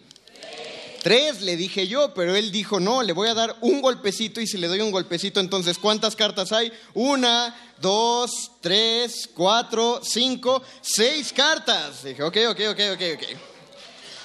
Tres, 1.03 1.41
le 1.41 1.57
dije 1.57 1.85
yo, 1.85 2.13
pero 2.13 2.33
él 2.33 2.49
dijo, 2.49 2.79
no, 2.79 3.03
le 3.03 3.11
voy 3.11 3.27
a 3.27 3.33
dar 3.33 3.57
un 3.59 3.81
golpecito 3.81 4.39
y 4.39 4.47
si 4.47 4.57
le 4.57 4.69
doy 4.69 4.79
un 4.79 4.89
golpecito, 4.89 5.41
entonces, 5.41 5.77
¿cuántas 5.77 6.15
cartas 6.15 6.53
hay? 6.53 6.71
Una, 6.93 7.53
dos, 7.81 8.51
tres, 8.61 9.29
cuatro, 9.33 9.99
cinco, 10.01 10.63
seis 10.81 11.33
cartas. 11.33 12.05
Dije, 12.05 12.23
ok, 12.23 12.37
ok, 12.51 12.59
ok, 12.71 12.79
ok, 12.93 13.01
ok. 13.15 13.23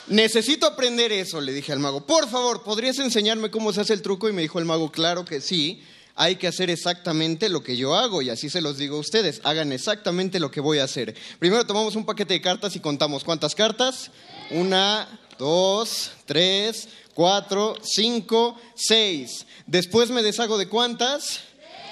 Necesito 0.07 0.67
aprender 0.69 1.11
eso, 1.11 1.41
le 1.41 1.53
dije 1.53 1.73
al 1.73 1.81
mago. 1.81 2.07
Por 2.07 2.29
favor, 2.31 2.63
¿podrías 2.63 3.01
enseñarme 3.01 3.51
cómo 3.51 3.73
se 3.73 3.81
hace 3.81 3.93
el 3.93 4.01
truco? 4.01 4.29
Y 4.29 4.33
me 4.33 4.43
dijo 4.43 4.61
el 4.61 4.65
mago, 4.65 4.93
claro 4.93 5.25
que 5.25 5.41
sí. 5.41 5.83
hay 6.21 6.35
que 6.35 6.49
hacer 6.49 6.69
exactamente 6.69 7.49
lo 7.49 7.63
que 7.63 7.77
yo 7.77 7.95
hago 7.95 8.23
y 8.23 8.31
así 8.31 8.51
se 8.51 8.61
los 8.61 8.77
digo 8.77 8.97
a 8.97 9.01
ustedes, 9.01 9.41
hagan 9.45 9.71
exactamente 9.71 10.41
lo 10.41 10.51
que 10.51 10.61
voy 10.61 10.81
a 10.81 10.85
hacer. 10.85 11.15
Primero 11.39 11.65
tomamos 11.65 11.95
un 11.95 12.05
paquete 12.05 12.35
de 12.35 12.41
cartas 12.41 12.75
y 12.75 12.81
contamos 12.81 13.23
cuántas 13.23 13.55
cartas. 13.55 14.11
Una, 14.51 15.18
dos, 15.39 16.11
tres, 16.27 16.89
cuatro, 17.15 17.77
cinco, 17.83 18.59
seis. 18.75 19.47
Después 19.67 20.11
me 20.11 20.23
deshago 20.23 20.59
de 20.59 20.69
cuántas. 20.69 21.41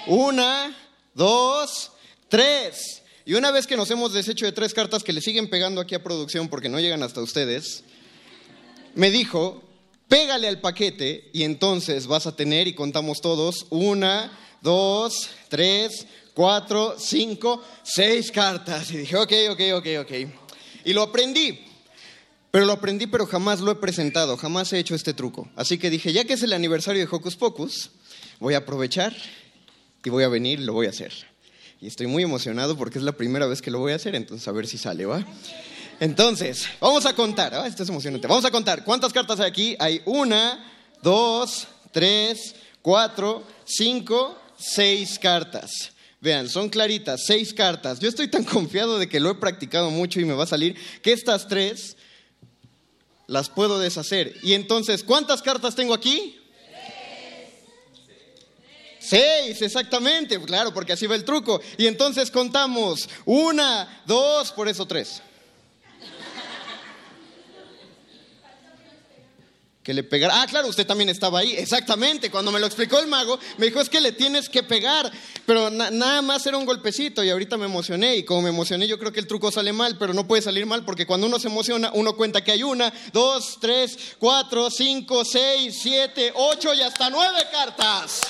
Una, 0.07 0.75
dos, 1.13 1.91
tres. 2.29 3.01
Y 3.25 3.33
una 3.33 3.51
vez 3.51 3.67
que 3.67 3.75
nos 3.75 3.91
hemos 3.91 4.13
deshecho 4.13 4.45
de 4.45 4.53
tres 4.53 4.73
cartas 4.73 5.03
que 5.03 5.11
le 5.11 5.21
siguen 5.21 5.49
pegando 5.49 5.81
aquí 5.81 5.95
a 5.95 6.03
producción 6.03 6.47
porque 6.47 6.69
no 6.69 6.79
llegan 6.79 7.03
hasta 7.03 7.21
ustedes, 7.21 7.83
me 8.95 9.11
dijo, 9.11 9.61
pégale 10.07 10.47
al 10.47 10.61
paquete 10.61 11.29
y 11.33 11.43
entonces 11.43 12.07
vas 12.07 12.25
a 12.25 12.35
tener, 12.35 12.67
y 12.67 12.73
contamos 12.73 13.19
todos, 13.19 13.65
una, 13.69 14.31
dos, 14.61 15.29
tres, 15.49 16.07
cuatro, 16.33 16.95
cinco, 16.97 17.61
seis 17.83 18.31
cartas. 18.31 18.91
Y 18.91 18.97
dije, 18.97 19.17
ok, 19.17 19.33
ok, 19.51 19.61
ok, 19.75 19.87
ok. 20.01 20.11
Y 20.85 20.93
lo 20.93 21.01
aprendí. 21.03 21.66
Pero 22.57 22.65
lo 22.65 22.73
aprendí, 22.73 23.05
pero 23.05 23.27
jamás 23.27 23.59
lo 23.59 23.71
he 23.71 23.75
presentado, 23.75 24.35
jamás 24.35 24.73
he 24.73 24.79
hecho 24.79 24.95
este 24.95 25.13
truco. 25.13 25.47
Así 25.55 25.77
que 25.77 25.91
dije, 25.91 26.11
ya 26.11 26.25
que 26.25 26.33
es 26.33 26.41
el 26.41 26.53
aniversario 26.53 27.05
de 27.05 27.15
Hocus 27.15 27.35
Pocus, 27.35 27.91
voy 28.39 28.55
a 28.55 28.57
aprovechar 28.57 29.15
y 30.03 30.09
voy 30.09 30.23
a 30.23 30.27
venir 30.27 30.59
y 30.59 30.63
lo 30.63 30.73
voy 30.73 30.87
a 30.87 30.89
hacer. 30.89 31.13
Y 31.79 31.85
estoy 31.85 32.07
muy 32.07 32.23
emocionado 32.23 32.75
porque 32.75 32.97
es 32.97 33.03
la 33.03 33.11
primera 33.11 33.45
vez 33.45 33.61
que 33.61 33.69
lo 33.69 33.77
voy 33.77 33.91
a 33.91 33.97
hacer, 33.97 34.15
entonces 34.15 34.47
a 34.47 34.51
ver 34.53 34.65
si 34.65 34.79
sale, 34.79 35.05
¿va? 35.05 35.23
Entonces, 35.99 36.65
vamos 36.81 37.05
a 37.05 37.13
contar, 37.13 37.53
esto 37.67 37.83
es 37.83 37.89
emocionante. 37.89 38.25
Vamos 38.27 38.45
a 38.45 38.49
contar, 38.49 38.83
¿cuántas 38.83 39.13
cartas 39.13 39.39
hay 39.39 39.51
aquí? 39.51 39.75
Hay 39.77 40.01
una, 40.05 40.67
dos, 41.03 41.67
tres, 41.91 42.55
cuatro, 42.81 43.43
cinco, 43.65 44.35
seis 44.57 45.19
cartas. 45.19 45.91
Vean, 46.19 46.49
son 46.49 46.69
claritas, 46.69 47.21
seis 47.27 47.53
cartas. 47.53 47.99
Yo 47.99 48.09
estoy 48.09 48.29
tan 48.29 48.43
confiado 48.45 48.97
de 48.97 49.07
que 49.07 49.19
lo 49.19 49.29
he 49.29 49.35
practicado 49.35 49.91
mucho 49.91 50.19
y 50.19 50.25
me 50.25 50.33
va 50.33 50.45
a 50.45 50.47
salir 50.47 50.75
que 51.03 51.13
estas 51.13 51.47
tres 51.47 51.96
las 53.27 53.49
puedo 53.49 53.77
deshacer. 53.77 54.35
Y 54.41 54.53
entonces, 54.53 55.03
¿cuántas 55.03 55.41
cartas 55.41 55.75
tengo 55.75 55.93
aquí? 55.93 56.39
Seis, 58.99 59.61
exactamente, 59.61 60.41
claro, 60.41 60.73
porque 60.73 60.93
así 60.93 61.07
va 61.07 61.15
el 61.15 61.23
truco. 61.23 61.61
Y 61.77 61.87
entonces 61.87 62.29
contamos 62.29 63.07
una, 63.25 64.01
dos, 64.05 64.51
por 64.51 64.67
eso 64.67 64.85
tres. 64.85 65.21
Que 69.87 69.93
le 69.93 70.03
pegara. 70.03 70.41
Ah, 70.41 70.47
claro, 70.47 70.67
usted 70.67 70.85
también 70.85 71.07
estaba 71.07 71.39
ahí. 71.39 71.55
Exactamente. 71.55 72.29
Cuando 72.29 72.51
me 72.51 72.59
lo 72.59 72.65
explicó 72.65 72.99
el 72.99 73.07
mago, 73.07 73.39
me 73.57 73.67
dijo, 73.67 73.79
es 73.79 73.87
que 73.87 74.01
le 74.01 74.11
tienes 74.11 74.49
que 74.49 74.61
pegar. 74.61 75.09
Pero 75.45 75.69
nada 75.69 76.21
más 76.21 76.45
era 76.45 76.57
un 76.57 76.65
golpecito 76.65 77.23
y 77.23 77.29
ahorita 77.29 77.55
me 77.55 77.67
emocioné. 77.67 78.17
Y 78.17 78.23
como 78.23 78.41
me 78.41 78.49
emocioné, 78.49 78.85
yo 78.85 78.99
creo 78.99 79.13
que 79.13 79.21
el 79.21 79.27
truco 79.27 79.49
sale 79.49 79.71
mal, 79.71 79.97
pero 79.97 80.13
no 80.13 80.27
puede 80.27 80.41
salir 80.41 80.65
mal 80.65 80.83
porque 80.83 81.07
cuando 81.07 81.25
uno 81.25 81.39
se 81.39 81.47
emociona, 81.47 81.89
uno 81.93 82.17
cuenta 82.17 82.43
que 82.43 82.51
hay 82.51 82.63
una, 82.63 82.91
dos, 83.13 83.59
tres, 83.61 83.97
cuatro, 84.19 84.69
cinco, 84.69 85.23
seis, 85.23 85.79
siete, 85.81 86.33
ocho 86.35 86.73
y 86.73 86.81
hasta 86.81 87.09
nueve 87.09 87.47
cartas. 87.49 88.23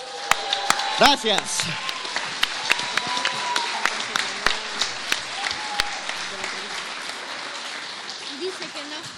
Gracias. 0.99 1.41
Dice 8.39 8.60
que 8.60 8.80
no. 8.91 9.18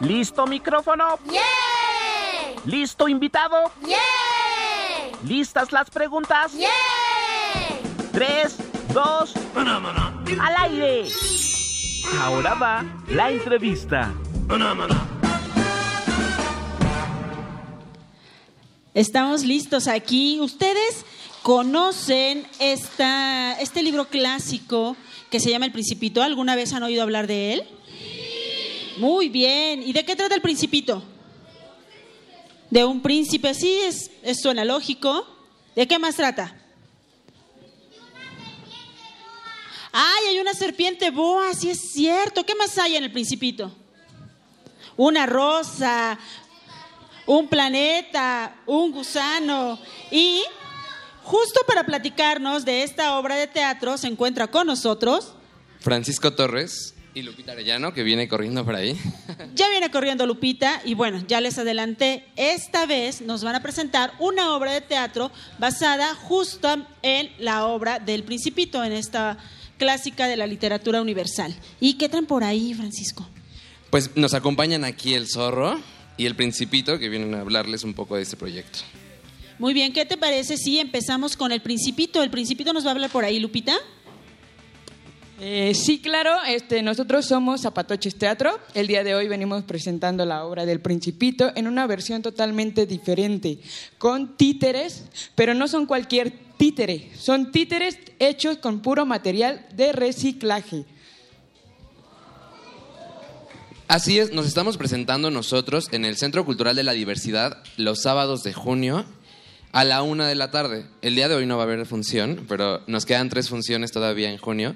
¿Listo 0.00 0.46
micrófono? 0.46 1.18
¿Listo 2.64 3.08
invitado? 3.08 3.72
¿Listas 5.24 5.72
las 5.72 5.90
preguntas? 5.90 6.52
Tres, 8.12 8.56
dos, 8.92 9.34
al 9.56 10.56
aire. 10.58 11.08
Ahora 12.20 12.54
va 12.54 12.84
la 13.08 13.30
entrevista. 13.30 14.12
Estamos 18.94 19.42
listos 19.42 19.88
aquí. 19.88 20.40
Ustedes 20.40 21.04
conocen 21.42 22.46
esta, 22.58 23.58
este 23.60 23.82
libro 23.82 24.08
clásico 24.08 24.96
que 25.30 25.40
se 25.40 25.50
llama 25.50 25.66
El 25.66 25.72
Principito. 25.72 26.22
¿Alguna 26.22 26.56
vez 26.56 26.72
han 26.72 26.82
oído 26.82 27.02
hablar 27.02 27.26
de 27.26 27.54
él? 27.54 27.64
Muy 28.98 29.28
bien. 29.28 29.82
¿Y 29.82 29.92
de 29.92 30.04
qué 30.04 30.16
trata 30.16 30.34
el 30.34 30.42
Principito? 30.42 31.02
De 32.70 32.84
un 32.84 33.00
príncipe, 33.00 33.52
sí, 33.54 33.78
es, 33.84 34.10
es 34.22 34.40
suena 34.40 34.64
lógico. 34.64 35.26
¿De 35.74 35.88
qué 35.88 35.98
más 35.98 36.16
trata? 36.16 36.56
Ay, 39.92 40.28
hay 40.28 40.38
una 40.38 40.54
serpiente 40.54 41.10
boa, 41.10 41.52
sí 41.54 41.70
es 41.70 41.92
cierto. 41.92 42.44
¿Qué 42.44 42.54
más 42.54 42.78
hay 42.78 42.96
en 42.96 43.04
el 43.04 43.12
Principito? 43.12 43.74
Una 44.96 45.26
rosa, 45.26 46.18
un 47.26 47.48
planeta, 47.48 48.56
un 48.66 48.92
gusano 48.92 49.78
y 50.10 50.42
Justo 51.30 51.60
para 51.64 51.84
platicarnos 51.84 52.64
de 52.64 52.82
esta 52.82 53.16
obra 53.16 53.36
de 53.36 53.46
teatro 53.46 53.96
se 53.96 54.08
encuentra 54.08 54.48
con 54.48 54.66
nosotros. 54.66 55.34
Francisco 55.78 56.32
Torres 56.32 56.96
y 57.14 57.22
Lupita 57.22 57.52
Arellano, 57.52 57.94
que 57.94 58.02
viene 58.02 58.26
corriendo 58.26 58.64
por 58.64 58.74
ahí. 58.74 58.98
Ya 59.54 59.68
viene 59.68 59.92
corriendo 59.92 60.26
Lupita 60.26 60.82
y 60.84 60.94
bueno, 60.94 61.22
ya 61.28 61.40
les 61.40 61.56
adelanté, 61.56 62.26
esta 62.34 62.84
vez 62.84 63.20
nos 63.20 63.44
van 63.44 63.54
a 63.54 63.62
presentar 63.62 64.12
una 64.18 64.56
obra 64.56 64.72
de 64.72 64.80
teatro 64.80 65.30
basada 65.60 66.16
justo 66.16 66.84
en 67.02 67.30
la 67.38 67.64
obra 67.66 68.00
del 68.00 68.24
Principito, 68.24 68.82
en 68.82 68.90
esta 68.90 69.38
clásica 69.78 70.26
de 70.26 70.36
la 70.36 70.48
literatura 70.48 71.00
universal. 71.00 71.54
¿Y 71.78 71.94
qué 71.94 72.08
traen 72.08 72.26
por 72.26 72.42
ahí, 72.42 72.74
Francisco? 72.74 73.24
Pues 73.90 74.16
nos 74.16 74.34
acompañan 74.34 74.84
aquí 74.84 75.14
el 75.14 75.28
zorro 75.28 75.80
y 76.16 76.26
el 76.26 76.34
Principito, 76.34 76.98
que 76.98 77.08
vienen 77.08 77.36
a 77.36 77.42
hablarles 77.42 77.84
un 77.84 77.94
poco 77.94 78.16
de 78.16 78.22
este 78.22 78.36
proyecto. 78.36 78.80
Muy 79.60 79.74
bien, 79.74 79.92
¿qué 79.92 80.06
te 80.06 80.16
parece 80.16 80.56
si 80.56 80.78
empezamos 80.78 81.36
con 81.36 81.52
el 81.52 81.60
Principito? 81.60 82.22
¿El 82.22 82.30
Principito 82.30 82.72
nos 82.72 82.86
va 82.86 82.88
a 82.88 82.92
hablar 82.92 83.10
por 83.10 83.26
ahí, 83.26 83.38
Lupita? 83.38 83.74
Eh, 85.38 85.74
sí, 85.74 85.98
claro, 85.98 86.34
este, 86.48 86.80
nosotros 86.80 87.26
somos 87.26 87.60
Zapatoches 87.60 88.16
Teatro. 88.16 88.58
El 88.72 88.86
día 88.86 89.04
de 89.04 89.14
hoy 89.14 89.28
venimos 89.28 89.62
presentando 89.64 90.24
la 90.24 90.46
obra 90.46 90.64
del 90.64 90.80
Principito 90.80 91.52
en 91.56 91.68
una 91.68 91.86
versión 91.86 92.22
totalmente 92.22 92.86
diferente, 92.86 93.58
con 93.98 94.38
títeres, 94.38 95.04
pero 95.34 95.52
no 95.52 95.68
son 95.68 95.84
cualquier 95.84 96.32
títere, 96.56 97.10
son 97.18 97.52
títeres 97.52 97.98
hechos 98.18 98.56
con 98.56 98.80
puro 98.80 99.04
material 99.04 99.66
de 99.74 99.92
reciclaje. 99.92 100.86
Así 103.88 104.18
es, 104.18 104.32
nos 104.32 104.46
estamos 104.46 104.78
presentando 104.78 105.30
nosotros 105.30 105.88
en 105.92 106.06
el 106.06 106.16
Centro 106.16 106.46
Cultural 106.46 106.76
de 106.76 106.84
la 106.84 106.92
Diversidad 106.92 107.62
los 107.76 108.00
sábados 108.00 108.42
de 108.42 108.54
junio 108.54 109.04
a 109.72 109.84
la 109.84 110.02
una 110.02 110.26
de 110.28 110.34
la 110.34 110.50
tarde. 110.50 110.86
El 111.02 111.14
día 111.14 111.28
de 111.28 111.34
hoy 111.36 111.46
no 111.46 111.56
va 111.56 111.62
a 111.62 111.66
haber 111.66 111.86
función, 111.86 112.44
pero 112.48 112.82
nos 112.86 113.06
quedan 113.06 113.28
tres 113.28 113.48
funciones 113.48 113.92
todavía 113.92 114.30
en 114.30 114.38
junio. 114.38 114.74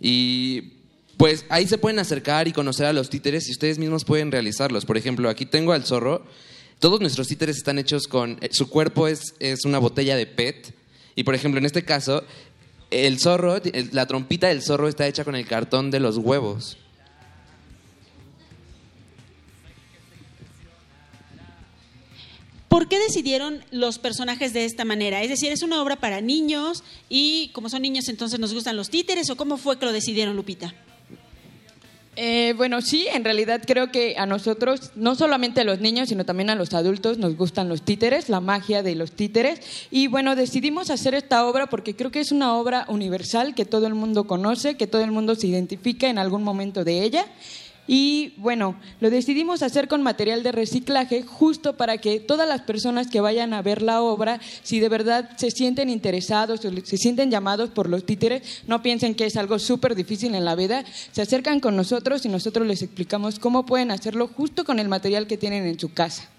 Y 0.00 0.74
pues 1.16 1.44
ahí 1.50 1.66
se 1.66 1.78
pueden 1.78 1.98
acercar 1.98 2.48
y 2.48 2.52
conocer 2.52 2.86
a 2.86 2.92
los 2.92 3.10
títeres 3.10 3.48
y 3.48 3.52
ustedes 3.52 3.78
mismos 3.78 4.04
pueden 4.04 4.32
realizarlos. 4.32 4.86
Por 4.86 4.96
ejemplo, 4.96 5.28
aquí 5.28 5.44
tengo 5.46 5.72
al 5.72 5.84
zorro. 5.84 6.24
Todos 6.78 7.00
nuestros 7.00 7.28
títeres 7.28 7.58
están 7.58 7.78
hechos 7.78 8.06
con... 8.06 8.38
eh, 8.40 8.48
Su 8.52 8.70
cuerpo 8.70 9.06
es, 9.06 9.34
es 9.38 9.66
una 9.66 9.78
botella 9.78 10.16
de 10.16 10.26
PET. 10.26 10.74
Y 11.14 11.24
por 11.24 11.34
ejemplo, 11.34 11.58
en 11.58 11.66
este 11.66 11.84
caso, 11.84 12.24
el 12.90 13.18
zorro, 13.18 13.60
la 13.92 14.06
trompita 14.06 14.48
del 14.48 14.62
zorro 14.62 14.88
está 14.88 15.06
hecha 15.06 15.24
con 15.24 15.34
el 15.36 15.46
cartón 15.46 15.90
de 15.90 16.00
los 16.00 16.16
huevos. 16.16 16.78
¿Por 22.70 22.86
qué 22.86 23.00
decidieron 23.00 23.64
los 23.72 23.98
personajes 23.98 24.52
de 24.52 24.64
esta 24.64 24.84
manera? 24.84 25.24
Es 25.24 25.28
decir, 25.28 25.50
¿es 25.50 25.64
una 25.64 25.82
obra 25.82 25.96
para 25.96 26.20
niños 26.20 26.84
y 27.08 27.48
como 27.48 27.68
son 27.68 27.82
niños 27.82 28.08
entonces 28.08 28.38
nos 28.38 28.54
gustan 28.54 28.76
los 28.76 28.90
títeres 28.90 29.28
o 29.28 29.36
cómo 29.36 29.56
fue 29.56 29.76
que 29.76 29.86
lo 29.86 29.92
decidieron, 29.92 30.36
Lupita? 30.36 30.72
Eh, 32.14 32.54
bueno, 32.56 32.80
sí, 32.80 33.08
en 33.12 33.24
realidad 33.24 33.60
creo 33.66 33.90
que 33.90 34.14
a 34.16 34.24
nosotros, 34.24 34.92
no 34.94 35.16
solamente 35.16 35.62
a 35.62 35.64
los 35.64 35.80
niños, 35.80 36.10
sino 36.10 36.24
también 36.24 36.48
a 36.48 36.54
los 36.54 36.72
adultos, 36.72 37.18
nos 37.18 37.36
gustan 37.36 37.68
los 37.68 37.82
títeres, 37.82 38.28
la 38.28 38.38
magia 38.38 38.84
de 38.84 38.94
los 38.94 39.10
títeres. 39.10 39.60
Y 39.90 40.06
bueno, 40.06 40.36
decidimos 40.36 40.90
hacer 40.90 41.16
esta 41.16 41.44
obra 41.46 41.66
porque 41.66 41.96
creo 41.96 42.12
que 42.12 42.20
es 42.20 42.30
una 42.30 42.54
obra 42.54 42.84
universal 42.86 43.56
que 43.56 43.64
todo 43.64 43.88
el 43.88 43.94
mundo 43.94 44.28
conoce, 44.28 44.76
que 44.76 44.86
todo 44.86 45.02
el 45.02 45.10
mundo 45.10 45.34
se 45.34 45.48
identifica 45.48 46.08
en 46.08 46.18
algún 46.18 46.44
momento 46.44 46.84
de 46.84 47.02
ella. 47.02 47.26
Y 47.92 48.34
bueno, 48.36 48.76
lo 49.00 49.10
decidimos 49.10 49.64
hacer 49.64 49.88
con 49.88 50.00
material 50.04 50.44
de 50.44 50.52
reciclaje 50.52 51.24
justo 51.24 51.76
para 51.76 51.98
que 51.98 52.20
todas 52.20 52.46
las 52.46 52.60
personas 52.60 53.08
que 53.08 53.20
vayan 53.20 53.52
a 53.52 53.62
ver 53.62 53.82
la 53.82 54.00
obra, 54.00 54.40
si 54.62 54.78
de 54.78 54.88
verdad 54.88 55.36
se 55.36 55.50
sienten 55.50 55.90
interesados 55.90 56.64
o 56.64 56.70
se 56.84 56.96
sienten 56.96 57.32
llamados 57.32 57.70
por 57.70 57.88
los 57.88 58.06
títeres, 58.06 58.62
no 58.68 58.80
piensen 58.80 59.16
que 59.16 59.26
es 59.26 59.36
algo 59.36 59.58
súper 59.58 59.96
difícil 59.96 60.36
en 60.36 60.44
la 60.44 60.54
vida, 60.54 60.84
se 61.10 61.20
acercan 61.20 61.58
con 61.58 61.74
nosotros 61.74 62.24
y 62.24 62.28
nosotros 62.28 62.64
les 62.64 62.80
explicamos 62.82 63.40
cómo 63.40 63.66
pueden 63.66 63.90
hacerlo 63.90 64.28
justo 64.28 64.64
con 64.64 64.78
el 64.78 64.86
material 64.86 65.26
que 65.26 65.36
tienen 65.36 65.66
en 65.66 65.80
su 65.80 65.92
casa. 65.92 66.30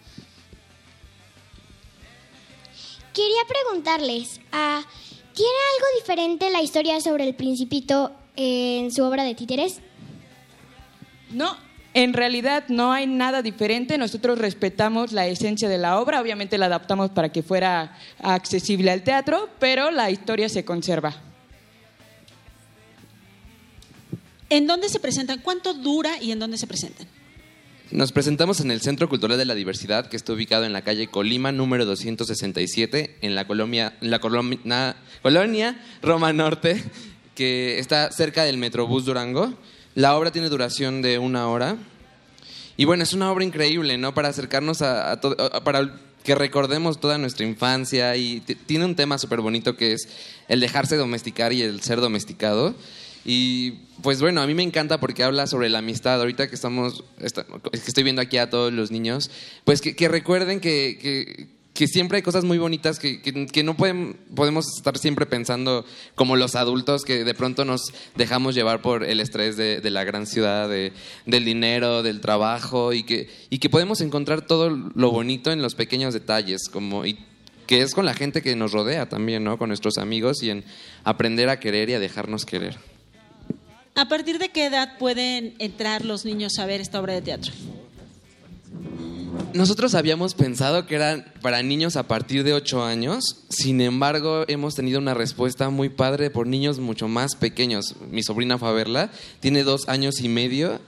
Quería 3.13 3.41
preguntarles, 3.49 4.39
ah, 4.53 4.81
¿tiene 5.33 5.51
algo 5.75 5.99
diferente 5.99 6.49
la 6.49 6.61
historia 6.61 7.01
sobre 7.01 7.27
el 7.27 7.35
principito 7.35 8.13
en 8.37 8.89
su 8.93 9.03
obra 9.03 9.25
de 9.25 9.35
títeres? 9.35 9.81
No, 11.33 11.57
en 11.93 12.13
realidad 12.13 12.65
no 12.69 12.91
hay 12.91 13.07
nada 13.07 13.41
diferente. 13.41 13.97
Nosotros 13.97 14.37
respetamos 14.37 15.11
la 15.11 15.27
esencia 15.27 15.67
de 15.67 15.77
la 15.77 15.99
obra, 15.99 16.21
obviamente 16.21 16.57
la 16.57 16.67
adaptamos 16.67 17.11
para 17.11 17.29
que 17.29 17.43
fuera 17.43 17.97
accesible 18.21 18.91
al 18.91 19.03
teatro, 19.03 19.49
pero 19.59 19.91
la 19.91 20.09
historia 20.09 20.47
se 20.49 20.63
conserva. 20.63 21.15
¿En 24.49 24.67
dónde 24.67 24.89
se 24.89 24.99
presentan? 24.99 25.39
¿Cuánto 25.39 25.73
dura 25.73 26.21
y 26.21 26.31
en 26.31 26.39
dónde 26.39 26.57
se 26.57 26.67
presentan? 26.67 27.07
Nos 27.91 28.13
presentamos 28.13 28.61
en 28.61 28.71
el 28.71 28.79
Centro 28.79 29.09
Cultural 29.09 29.37
de 29.37 29.43
la 29.43 29.53
Diversidad, 29.53 30.07
que 30.07 30.15
está 30.15 30.31
ubicado 30.31 30.63
en 30.63 30.71
la 30.71 30.81
calle 30.81 31.07
Colima, 31.07 31.51
número 31.51 31.85
267, 31.85 33.17
en 33.21 33.35
la, 33.35 33.45
colonia, 33.45 33.97
en 33.99 34.11
la 34.11 34.19
colonia, 34.19 34.95
colonia 35.21 35.81
Roma 36.01 36.31
Norte, 36.31 36.81
que 37.35 37.79
está 37.79 38.09
cerca 38.11 38.45
del 38.45 38.57
Metrobús 38.57 39.03
Durango. 39.03 39.53
La 39.95 40.15
obra 40.17 40.31
tiene 40.31 40.49
duración 40.49 41.01
de 41.01 41.17
una 41.19 41.47
hora. 41.49 41.75
Y 42.77 42.85
bueno, 42.85 43.03
es 43.03 43.13
una 43.13 43.31
obra 43.31 43.43
increíble, 43.43 43.97
¿no? 43.97 44.13
Para 44.13 44.29
acercarnos 44.29 44.81
a, 44.81 45.11
a 45.11 45.19
todo, 45.19 45.35
a- 45.53 45.63
para 45.63 45.99
que 46.23 46.35
recordemos 46.35 46.99
toda 46.99 47.17
nuestra 47.17 47.45
infancia 47.45 48.15
y 48.15 48.39
tiene 48.41 48.85
un 48.85 48.95
tema 48.95 49.17
súper 49.17 49.41
bonito 49.41 49.75
que 49.75 49.93
es 49.93 50.07
el 50.47 50.59
dejarse 50.59 50.95
domesticar 50.95 51.51
y 51.51 51.61
el 51.63 51.81
ser 51.81 51.99
domesticado. 51.99 52.75
Y 53.25 53.71
pues 54.01 54.21
bueno, 54.21 54.41
a 54.41 54.47
mí 54.47 54.53
me 54.53 54.63
encanta 54.63 54.99
porque 54.99 55.23
habla 55.23 55.45
sobre 55.47 55.69
la 55.69 55.79
amistad. 55.79 56.19
Ahorita 56.19 56.47
que 56.47 56.55
estamos, 56.55 57.03
esta- 57.19 57.43
que 57.45 57.77
estoy 57.77 58.03
viendo 58.03 58.21
aquí 58.21 58.37
a 58.37 58.49
todos 58.49 58.71
los 58.71 58.89
niños, 58.91 59.29
pues 59.63 59.81
que, 59.81 59.95
que 59.95 60.07
recuerden 60.07 60.59
que, 60.59 60.97
que- 61.01 61.47
que 61.73 61.87
siempre 61.87 62.17
hay 62.17 62.21
cosas 62.21 62.43
muy 62.43 62.57
bonitas 62.57 62.99
que, 62.99 63.21
que- 63.21 63.63
no 63.63 63.77
pueden, 63.77 64.17
podemos 64.35 64.65
estar 64.77 64.97
siempre 64.97 65.25
pensando 65.25 65.85
como 66.15 66.35
los 66.35 66.55
adultos 66.55 67.03
que 67.05 67.23
de 67.23 67.33
pronto 67.33 67.63
nos 67.63 67.93
dejamos 68.15 68.55
llevar 68.55 68.81
por 68.81 69.03
el 69.05 69.19
estrés 69.21 69.55
de, 69.55 69.79
de 69.79 69.89
la 69.89 70.03
gran 70.03 70.27
ciudad, 70.27 70.67
de- 70.67 70.91
del 71.25 71.45
dinero, 71.45 72.03
del 72.03 72.19
trabajo 72.19 72.91
y 72.93 73.03
que, 73.03 73.29
y 73.49 73.59
que 73.59 73.69
podemos 73.69 74.01
encontrar 74.01 74.41
todo 74.41 74.69
lo 74.69 75.11
bonito 75.11 75.51
en 75.51 75.61
los 75.61 75.75
pequeños 75.75 76.13
detalles, 76.13 76.67
como 76.69 77.05
y 77.05 77.17
que 77.67 77.81
es 77.81 77.93
con 77.95 78.05
la 78.05 78.13
gente 78.13 78.41
que 78.41 78.53
nos 78.57 78.73
rodea 78.73 79.07
también, 79.07 79.45
¿no? 79.45 79.57
Con 79.57 79.69
nuestros 79.69 79.97
amigos 79.97 80.43
y 80.43 80.49
en 80.49 80.65
aprender 81.05 81.47
a 81.47 81.57
querer 81.61 81.89
y 81.89 81.93
a 81.93 81.99
dejarnos 82.01 82.45
querer. 82.45 82.77
¿A 83.95 84.09
partir 84.09 84.39
de 84.39 84.49
qué 84.49 84.65
edad 84.65 84.97
pueden 84.97 85.53
entrar 85.59 86.03
los 86.03 86.25
niños 86.25 86.59
a 86.59 86.65
ver 86.65 86.81
esta 86.81 86.99
obra 86.99 87.13
de 87.13 87.21
teatro? 87.21 87.53
Nosotros 89.53 89.95
habíamos 89.95 90.33
pensado 90.33 90.85
que 90.85 90.95
eran 90.95 91.25
para 91.41 91.61
niños 91.61 91.95
a 91.95 92.07
partir 92.07 92.43
de 92.43 92.53
8 92.53 92.83
años, 92.83 93.43
sin 93.49 93.81
embargo 93.81 94.45
hemos 94.47 94.75
tenido 94.75 94.99
una 94.99 95.13
respuesta 95.13 95.69
muy 95.69 95.89
padre 95.89 96.29
por 96.29 96.47
niños 96.47 96.79
mucho 96.79 97.07
más 97.07 97.35
pequeños. 97.35 97.95
Mi 98.09 98.23
sobrina 98.23 98.57
fue 98.57 98.69
a 98.69 98.73
verla, 98.73 99.11
tiene 99.39 99.63
dos 99.63 99.89
años 99.89 100.21
y 100.21 100.29
medio 100.29 100.79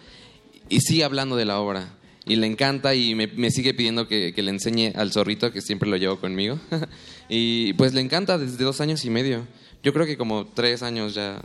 y 0.70 0.82
sigue 0.82 1.04
hablando 1.04 1.36
de 1.36 1.45
la 1.45 1.60
obra. 1.60 1.97
Y 2.26 2.38
le 2.38 2.47
encanta 2.47 2.95
y 2.95 3.16
me, 3.16 3.51
sigue 3.51 3.74
pidiendo 3.74 4.08
que, 4.08 4.34
que 4.34 4.41
le 4.41 4.51
enseñe 4.51 4.93
al 4.95 5.12
zorrito, 5.12 5.51
que 5.51 5.62
siempre 5.62 5.89
lo 5.89 5.97
llevo 5.97 6.20
conmigo. 6.22 6.58
y 7.30 7.74
pues 7.74 7.93
le 7.93 7.99
encanta 7.99 8.38
desde 8.38 8.64
dos 8.64 8.80
años 8.80 9.04
y 9.04 9.10
medio. 9.10 9.45
Yo 9.84 9.91
creo 9.91 10.06
que 10.06 10.18
como 10.18 10.45
tres 10.45 10.84
años 10.84 11.14
ya. 11.14 11.41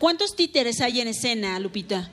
¿Cuántos 0.00 0.34
títeres 0.34 0.80
hay 0.80 1.00
en 1.00 1.08
escena, 1.08 1.60
Lupita? 1.60 2.10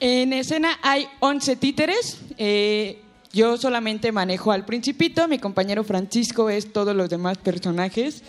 En 0.00 0.32
escena 0.32 0.78
hay 0.82 1.08
11 1.20 1.56
títeres. 1.56 2.18
eh, 2.36 3.02
yo 3.30 3.58
solamente 3.58 4.10
manejo 4.10 4.52
al 4.52 4.64
principito, 4.64 5.28
mi 5.28 5.38
compañero 5.38 5.84
Francisco 5.84 6.48
es 6.48 6.72
todos 6.72 6.96
los 6.96 7.10
demás 7.10 7.36
personajes. 7.36 8.22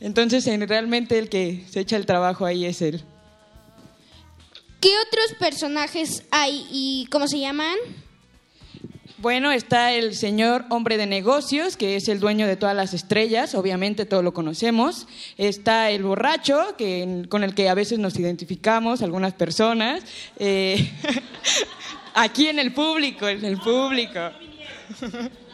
Entonces, 0.00 0.46
en- 0.48 0.66
realmente 0.68 1.16
el 1.16 1.28
que 1.28 1.64
se 1.70 1.80
echa 1.80 1.96
el 1.96 2.04
trabajo 2.04 2.44
ahí 2.44 2.64
es 2.64 2.82
él. 2.82 3.02
¿Qué 4.80 4.90
otros 5.06 5.38
personajes 5.38 6.24
hay 6.32 6.66
y 6.72 7.06
cómo 7.10 7.28
se 7.28 7.38
llaman? 7.38 7.76
Bueno, 9.20 9.50
está 9.50 9.92
el 9.94 10.14
señor 10.14 10.64
hombre 10.68 10.96
de 10.96 11.06
negocios, 11.06 11.76
que 11.76 11.96
es 11.96 12.08
el 12.08 12.20
dueño 12.20 12.46
de 12.46 12.54
todas 12.54 12.76
las 12.76 12.94
estrellas, 12.94 13.56
obviamente 13.56 14.06
todos 14.06 14.22
lo 14.22 14.32
conocemos. 14.32 15.08
Está 15.36 15.90
el 15.90 16.04
borracho, 16.04 16.76
que, 16.78 17.24
con 17.28 17.42
el 17.42 17.52
que 17.52 17.68
a 17.68 17.74
veces 17.74 17.98
nos 17.98 18.16
identificamos 18.16 19.02
algunas 19.02 19.34
personas. 19.34 20.04
Eh, 20.38 20.92
aquí 22.14 22.46
en 22.46 22.60
el 22.60 22.72
público, 22.72 23.26
en 23.26 23.44
el 23.44 23.58
público. 23.58 24.20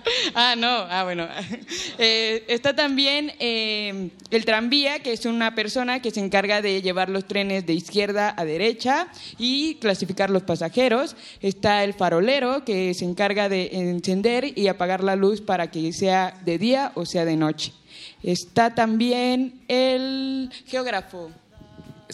Ah, 0.35 0.55
no, 0.57 0.69
ah, 0.69 1.05
bueno. 1.05 1.29
Eh, 1.99 2.45
está 2.49 2.75
también 2.75 3.33
eh, 3.39 4.11
el 4.31 4.45
tranvía, 4.45 4.99
que 4.99 5.13
es 5.13 5.27
una 5.27 5.55
persona 5.55 6.03
que 6.03 6.11
se 6.11 6.21
encarga 6.21 6.61
de 6.61 6.83
llevar 6.83 7.09
los 7.09 7.27
trenes 7.27 7.67
de 7.67 7.73
izquierda 7.73 8.35
a 8.37 8.45
derecha 8.45 9.09
y 9.39 9.77
clasificar 9.77 10.31
los 10.31 10.43
pasajeros. 10.43 11.15
Está 11.41 11.85
el 11.85 11.95
farolero, 11.95 12.65
que 12.65 12.93
se 12.95 13.05
encarga 13.05 13.49
de 13.49 13.71
encender 13.73 14.59
y 14.59 14.67
apagar 14.67 15.05
la 15.05 15.15
luz 15.15 15.41
para 15.41 15.71
que 15.71 15.93
sea 15.93 16.37
de 16.45 16.59
día 16.59 16.93
o 16.97 17.07
sea 17.07 17.25
de 17.25 17.37
noche. 17.37 17.73
Está 18.23 18.75
también 18.75 19.61
el 19.69 20.51
geógrafo. 20.67 21.31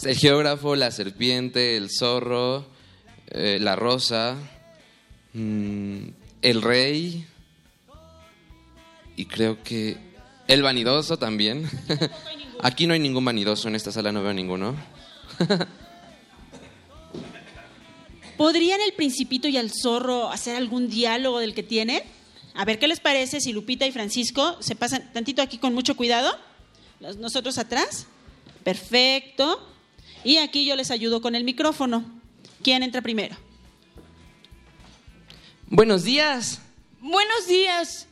El 0.03 0.15
geógrafo, 0.15 0.75
la 0.75 0.91
serpiente, 0.91 1.75
el 1.75 1.89
zorro, 1.89 2.67
eh, 3.31 3.57
la 3.59 3.75
rosa, 3.75 4.35
mm, 5.33 6.07
el 6.41 6.61
rey 6.61 7.25
y 9.21 9.25
creo 9.25 9.61
que 9.61 9.97
el 10.47 10.63
vanidoso 10.63 11.15
también. 11.17 11.69
Aquí 12.63 12.87
no 12.87 12.95
hay 12.95 12.99
ningún 12.99 13.23
vanidoso, 13.23 13.67
en 13.67 13.75
esta 13.75 13.91
sala 13.91 14.11
no 14.11 14.23
veo 14.23 14.33
ninguno. 14.33 14.75
¿Podrían 18.37 18.81
el 18.81 18.93
principito 18.93 19.47
y 19.47 19.57
el 19.57 19.69
zorro 19.71 20.31
hacer 20.31 20.55
algún 20.55 20.89
diálogo 20.89 21.37
del 21.37 21.53
que 21.53 21.61
tienen? 21.61 22.01
A 22.55 22.65
ver 22.65 22.79
qué 22.79 22.87
les 22.87 22.99
parece 22.99 23.41
si 23.41 23.53
Lupita 23.53 23.85
y 23.85 23.91
Francisco 23.91 24.57
se 24.59 24.75
pasan 24.75 25.13
tantito 25.13 25.43
aquí 25.43 25.59
con 25.59 25.75
mucho 25.75 25.95
cuidado. 25.95 26.35
Nosotros 27.19 27.59
atrás. 27.59 28.07
Perfecto. 28.63 29.67
Y 30.23 30.37
aquí 30.37 30.65
yo 30.65 30.75
les 30.75 30.89
ayudo 30.89 31.21
con 31.21 31.35
el 31.35 31.43
micrófono. 31.43 32.03
¿Quién 32.63 32.81
entra 32.81 33.03
primero? 33.03 33.35
Buenos 35.67 36.03
días. 36.03 36.59
Buenos 36.99 37.45
días. 37.47 38.07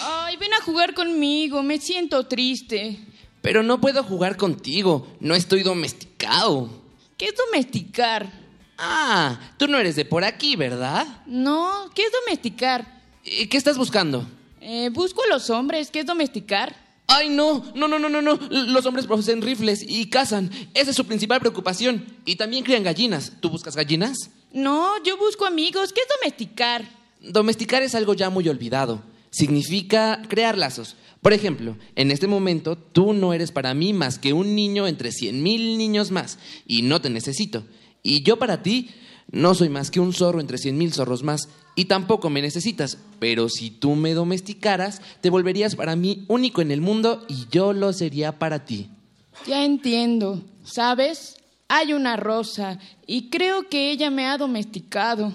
Ay, 0.00 0.36
ven 0.36 0.52
a 0.54 0.62
jugar 0.62 0.94
conmigo, 0.94 1.62
me 1.62 1.80
siento 1.80 2.26
triste. 2.26 2.98
Pero 3.42 3.62
no 3.62 3.80
puedo 3.80 4.02
jugar 4.02 4.36
contigo, 4.36 5.06
no 5.20 5.34
estoy 5.34 5.62
domesticado. 5.62 6.68
¿Qué 7.16 7.26
es 7.26 7.34
domesticar? 7.36 8.30
Ah, 8.76 9.38
tú 9.56 9.66
no 9.66 9.78
eres 9.78 9.96
de 9.96 10.04
por 10.04 10.24
aquí, 10.24 10.54
¿verdad? 10.56 11.06
No, 11.26 11.90
¿qué 11.94 12.02
es 12.02 12.12
domesticar? 12.12 13.02
¿Y 13.24 13.46
¿Qué 13.46 13.56
estás 13.56 13.76
buscando? 13.76 14.26
Eh, 14.60 14.90
busco 14.90 15.22
a 15.24 15.26
los 15.28 15.50
hombres, 15.50 15.90
¿qué 15.90 16.00
es 16.00 16.06
domesticar? 16.06 16.76
Ay, 17.08 17.30
no, 17.30 17.64
no, 17.74 17.88
no, 17.88 17.98
no, 17.98 18.08
no, 18.08 18.20
no. 18.20 18.38
Los 18.50 18.84
hombres 18.84 19.06
poseen 19.06 19.40
rifles 19.40 19.82
y 19.86 20.10
cazan. 20.10 20.50
Esa 20.74 20.90
es 20.90 20.96
su 20.96 21.06
principal 21.06 21.40
preocupación. 21.40 22.04
Y 22.26 22.36
también 22.36 22.64
crían 22.64 22.82
gallinas. 22.82 23.32
¿Tú 23.40 23.48
buscas 23.48 23.74
gallinas? 23.74 24.30
No, 24.52 25.02
yo 25.04 25.16
busco 25.16 25.46
amigos, 25.46 25.94
¿qué 25.94 26.02
es 26.02 26.06
domesticar? 26.20 26.84
Domesticar 27.20 27.82
es 27.82 27.94
algo 27.94 28.12
ya 28.12 28.28
muy 28.28 28.46
olvidado. 28.48 29.02
Significa 29.30 30.22
crear 30.28 30.56
lazos. 30.56 30.96
Por 31.20 31.32
ejemplo, 31.32 31.76
en 31.96 32.10
este 32.10 32.26
momento 32.26 32.76
tú 32.76 33.12
no 33.12 33.32
eres 33.32 33.50
para 33.50 33.74
mí 33.74 33.92
más 33.92 34.18
que 34.18 34.32
un 34.32 34.54
niño 34.54 34.86
entre 34.86 35.12
cien 35.12 35.42
mil 35.42 35.76
niños 35.76 36.10
más 36.10 36.38
y 36.66 36.82
no 36.82 37.00
te 37.00 37.10
necesito. 37.10 37.64
Y 38.02 38.22
yo 38.22 38.38
para 38.38 38.62
ti 38.62 38.90
no 39.30 39.54
soy 39.54 39.68
más 39.68 39.90
que 39.90 40.00
un 40.00 40.12
zorro 40.12 40.40
entre 40.40 40.58
cien 40.58 40.78
mil 40.78 40.92
zorros 40.92 41.22
más 41.22 41.48
y 41.74 41.86
tampoco 41.86 42.30
me 42.30 42.40
necesitas. 42.40 42.98
Pero 43.18 43.48
si 43.48 43.70
tú 43.70 43.94
me 43.94 44.14
domesticaras, 44.14 45.02
te 45.20 45.30
volverías 45.30 45.76
para 45.76 45.96
mí 45.96 46.24
único 46.28 46.62
en 46.62 46.70
el 46.70 46.80
mundo 46.80 47.24
y 47.28 47.46
yo 47.50 47.72
lo 47.72 47.92
sería 47.92 48.38
para 48.38 48.64
ti. 48.64 48.88
Ya 49.46 49.64
entiendo, 49.64 50.42
¿sabes? 50.64 51.36
Hay 51.68 51.92
una 51.92 52.16
rosa 52.16 52.78
y 53.06 53.28
creo 53.28 53.68
que 53.68 53.90
ella 53.90 54.10
me 54.10 54.26
ha 54.26 54.38
domesticado. 54.38 55.32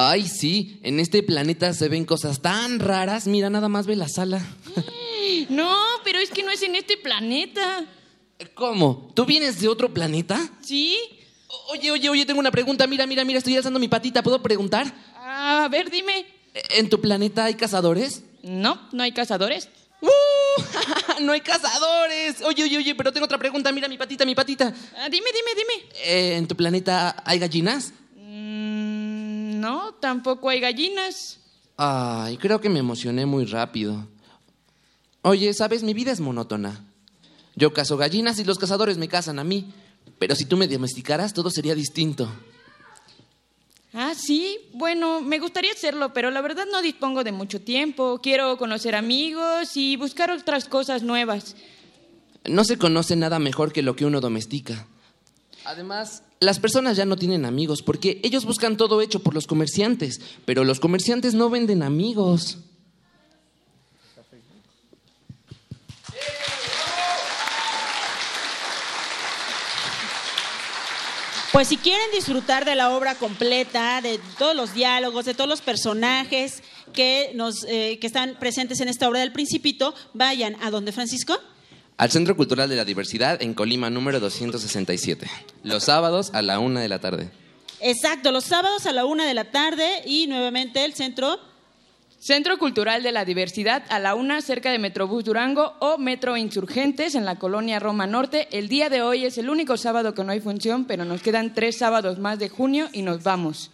Ay, 0.00 0.28
sí, 0.28 0.78
en 0.84 1.00
este 1.00 1.24
planeta 1.24 1.72
se 1.74 1.88
ven 1.88 2.04
cosas 2.04 2.40
tan 2.40 2.78
raras. 2.78 3.26
Mira, 3.26 3.50
nada 3.50 3.68
más 3.68 3.86
ve 3.86 3.96
la 3.96 4.08
sala. 4.08 4.40
No, 5.50 5.76
pero 6.04 6.18
es 6.18 6.30
que 6.30 6.42
no 6.42 6.50
es 6.50 6.62
en 6.62 6.74
este 6.74 6.96
planeta. 6.96 7.84
¿Cómo? 8.54 9.10
¿Tú 9.14 9.24
vienes 9.24 9.60
de 9.60 9.68
otro 9.68 9.92
planeta? 9.92 10.38
¿Sí? 10.62 10.96
Oye, 11.70 11.90
oye, 11.90 12.08
oye, 12.08 12.26
tengo 12.26 12.40
una 12.40 12.50
pregunta. 12.50 12.86
Mira, 12.86 13.06
mira, 13.06 13.24
mira, 13.24 13.38
estoy 13.38 13.56
alzando 13.56 13.78
mi 13.78 13.88
patita. 13.88 14.22
¿Puedo 14.22 14.42
preguntar? 14.42 14.92
A 15.16 15.68
ver, 15.70 15.90
dime. 15.90 16.26
¿En 16.70 16.88
tu 16.88 17.00
planeta 17.00 17.44
hay 17.44 17.54
cazadores? 17.54 18.22
No, 18.42 18.88
no 18.92 19.02
hay 19.02 19.12
cazadores. 19.12 19.68
¡Uh! 20.00 20.08
¡No 21.22 21.32
hay 21.32 21.40
cazadores! 21.40 22.40
Oye, 22.42 22.64
oye, 22.64 22.78
oye, 22.78 22.94
pero 22.94 23.12
tengo 23.12 23.24
otra 23.26 23.38
pregunta. 23.38 23.72
Mira 23.72 23.88
mi 23.88 23.98
patita, 23.98 24.24
mi 24.24 24.34
patita. 24.34 24.72
Ah, 24.96 25.08
dime, 25.10 25.26
dime, 25.32 25.50
dime. 25.54 25.92
Eh, 26.04 26.36
¿En 26.36 26.46
tu 26.46 26.56
planeta 26.56 27.22
hay 27.24 27.38
gallinas? 27.38 27.92
Mm, 28.16 28.97
no, 29.58 29.94
tampoco 29.94 30.48
hay 30.48 30.60
gallinas. 30.60 31.40
Ay, 31.76 32.36
creo 32.38 32.60
que 32.60 32.68
me 32.68 32.78
emocioné 32.78 33.26
muy 33.26 33.44
rápido. 33.44 34.08
Oye, 35.22 35.52
¿sabes? 35.54 35.82
Mi 35.82 35.94
vida 35.94 36.12
es 36.12 36.20
monótona. 36.20 36.84
Yo 37.54 37.72
cazo 37.72 37.96
gallinas 37.96 38.38
y 38.38 38.44
los 38.44 38.58
cazadores 38.58 38.98
me 38.98 39.08
cazan 39.08 39.38
a 39.38 39.44
mí. 39.44 39.72
Pero 40.18 40.34
si 40.34 40.44
tú 40.44 40.56
me 40.56 40.68
domesticaras, 40.68 41.32
todo 41.32 41.50
sería 41.50 41.74
distinto. 41.74 42.28
Ah, 43.92 44.14
sí. 44.16 44.58
Bueno, 44.72 45.20
me 45.20 45.38
gustaría 45.38 45.72
hacerlo, 45.72 46.12
pero 46.12 46.30
la 46.30 46.40
verdad 46.40 46.66
no 46.70 46.82
dispongo 46.82 47.24
de 47.24 47.32
mucho 47.32 47.60
tiempo. 47.60 48.20
Quiero 48.22 48.56
conocer 48.58 48.94
amigos 48.94 49.76
y 49.76 49.96
buscar 49.96 50.30
otras 50.30 50.66
cosas 50.66 51.02
nuevas. 51.02 51.56
No 52.44 52.64
se 52.64 52.78
conoce 52.78 53.16
nada 53.16 53.38
mejor 53.38 53.72
que 53.72 53.82
lo 53.82 53.96
que 53.96 54.04
uno 54.04 54.20
domestica. 54.20 54.86
Además, 55.64 56.22
las 56.40 56.60
personas 56.60 56.96
ya 56.96 57.04
no 57.04 57.16
tienen 57.16 57.44
amigos 57.44 57.82
porque 57.82 58.20
ellos 58.22 58.44
buscan 58.44 58.76
todo 58.76 59.00
hecho 59.00 59.20
por 59.20 59.34
los 59.34 59.46
comerciantes, 59.46 60.20
pero 60.44 60.64
los 60.64 60.80
comerciantes 60.80 61.34
no 61.34 61.50
venden 61.50 61.82
amigos. 61.82 62.58
Pues 71.50 71.68
si 71.68 71.76
quieren 71.76 72.06
disfrutar 72.12 72.64
de 72.64 72.76
la 72.76 72.94
obra 72.94 73.16
completa, 73.16 74.00
de 74.00 74.20
todos 74.38 74.54
los 74.54 74.74
diálogos, 74.74 75.24
de 75.24 75.34
todos 75.34 75.48
los 75.48 75.60
personajes 75.60 76.62
que, 76.92 77.32
nos, 77.34 77.64
eh, 77.64 77.98
que 78.00 78.06
están 78.06 78.36
presentes 78.38 78.80
en 78.80 78.88
esta 78.88 79.08
obra 79.08 79.20
del 79.20 79.32
Principito, 79.32 79.92
vayan 80.12 80.56
a 80.62 80.70
donde 80.70 80.92
Francisco. 80.92 81.36
Al 81.98 82.12
Centro 82.12 82.36
Cultural 82.36 82.68
de 82.68 82.76
la 82.76 82.84
Diversidad 82.84 83.42
en 83.42 83.54
Colima 83.54 83.90
número 83.90 84.20
267. 84.20 85.26
Los 85.64 85.82
sábados 85.82 86.30
a 86.32 86.42
la 86.42 86.60
una 86.60 86.80
de 86.80 86.88
la 86.88 87.00
tarde. 87.00 87.28
Exacto, 87.80 88.30
los 88.30 88.44
sábados 88.44 88.86
a 88.86 88.92
la 88.92 89.04
una 89.04 89.26
de 89.26 89.34
la 89.34 89.50
tarde 89.50 90.02
y 90.06 90.28
nuevamente 90.28 90.84
el 90.84 90.94
centro. 90.94 91.40
Centro 92.20 92.56
Cultural 92.56 93.02
de 93.02 93.10
la 93.10 93.24
Diversidad 93.24 93.82
a 93.88 93.98
la 93.98 94.14
una 94.14 94.40
cerca 94.42 94.70
de 94.70 94.78
Metrobús 94.78 95.24
Durango 95.24 95.74
o 95.80 95.98
Metro 95.98 96.36
Insurgentes 96.36 97.16
en 97.16 97.24
la 97.24 97.36
colonia 97.36 97.80
Roma 97.80 98.06
Norte. 98.06 98.46
El 98.52 98.68
día 98.68 98.90
de 98.90 99.02
hoy 99.02 99.24
es 99.24 99.36
el 99.36 99.50
único 99.50 99.76
sábado 99.76 100.14
que 100.14 100.22
no 100.22 100.30
hay 100.30 100.40
función, 100.40 100.84
pero 100.84 101.04
nos 101.04 101.20
quedan 101.20 101.52
tres 101.52 101.78
sábados 101.78 102.20
más 102.20 102.38
de 102.38 102.48
junio 102.48 102.88
y 102.92 103.02
nos 103.02 103.24
vamos. 103.24 103.72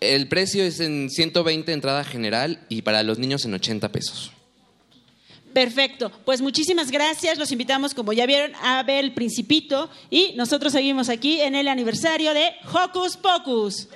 El 0.00 0.28
precio 0.28 0.62
es 0.62 0.78
en 0.80 1.08
120 1.08 1.72
entrada 1.72 2.04
general 2.04 2.60
y 2.68 2.82
para 2.82 3.02
los 3.02 3.18
niños 3.18 3.46
en 3.46 3.54
80 3.54 3.88
pesos. 3.88 4.32
Perfecto, 5.52 6.10
pues 6.24 6.40
muchísimas 6.40 6.90
gracias. 6.90 7.38
Los 7.38 7.50
invitamos, 7.52 7.94
como 7.94 8.12
ya 8.12 8.26
vieron, 8.26 8.54
a 8.62 8.82
ver 8.82 9.04
el 9.04 9.14
Principito 9.14 9.90
y 10.10 10.34
nosotros 10.36 10.72
seguimos 10.72 11.08
aquí 11.08 11.40
en 11.40 11.54
el 11.54 11.68
aniversario 11.68 12.34
de 12.34 12.52
Hocus 12.72 13.16
Pocus. 13.16 13.88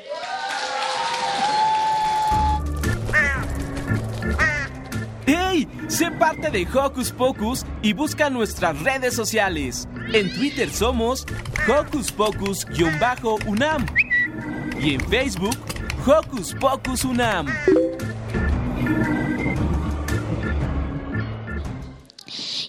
¡Hey! 5.26 5.68
Sé 5.88 6.10
parte 6.10 6.50
de 6.50 6.66
Hocus 6.66 7.12
Pocus 7.12 7.64
y 7.82 7.92
busca 7.92 8.28
nuestras 8.28 8.80
redes 8.82 9.14
sociales. 9.14 9.86
En 10.12 10.32
Twitter 10.34 10.68
somos 10.70 11.24
Hocus 11.68 12.10
Pocus-UNAM 12.10 13.86
y 14.80 14.94
en 14.94 15.00
Facebook 15.08 15.56
Hocus 16.04 16.54
Pocus 16.54 17.04
UNAM. 17.04 17.46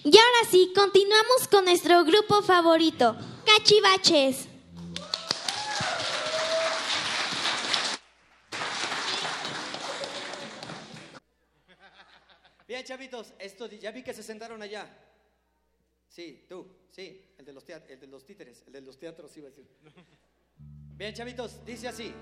Y 0.06 0.18
ahora 0.18 0.50
sí, 0.50 0.70
continuamos 0.74 1.48
con 1.50 1.64
nuestro 1.64 2.04
grupo 2.04 2.42
favorito, 2.42 3.16
Cachivaches. 3.46 4.48
Bien, 12.68 12.84
chavitos, 12.84 13.32
esto, 13.38 13.66
ya 13.66 13.92
vi 13.92 14.02
que 14.02 14.12
se 14.12 14.22
sentaron 14.22 14.60
allá. 14.60 14.86
Sí, 16.06 16.44
tú, 16.50 16.66
sí, 16.90 17.22
el 17.38 17.46
de 17.46 17.54
los, 17.54 17.64
el 17.66 17.98
de 17.98 18.06
los 18.06 18.26
títeres, 18.26 18.62
el 18.66 18.74
de 18.74 18.80
los 18.82 18.98
teatros 18.98 19.34
iba 19.38 19.46
a 19.46 19.50
decir. 19.50 19.66
Bien, 20.96 21.14
chavitos, 21.14 21.64
dice 21.64 21.88
así. 21.88 22.12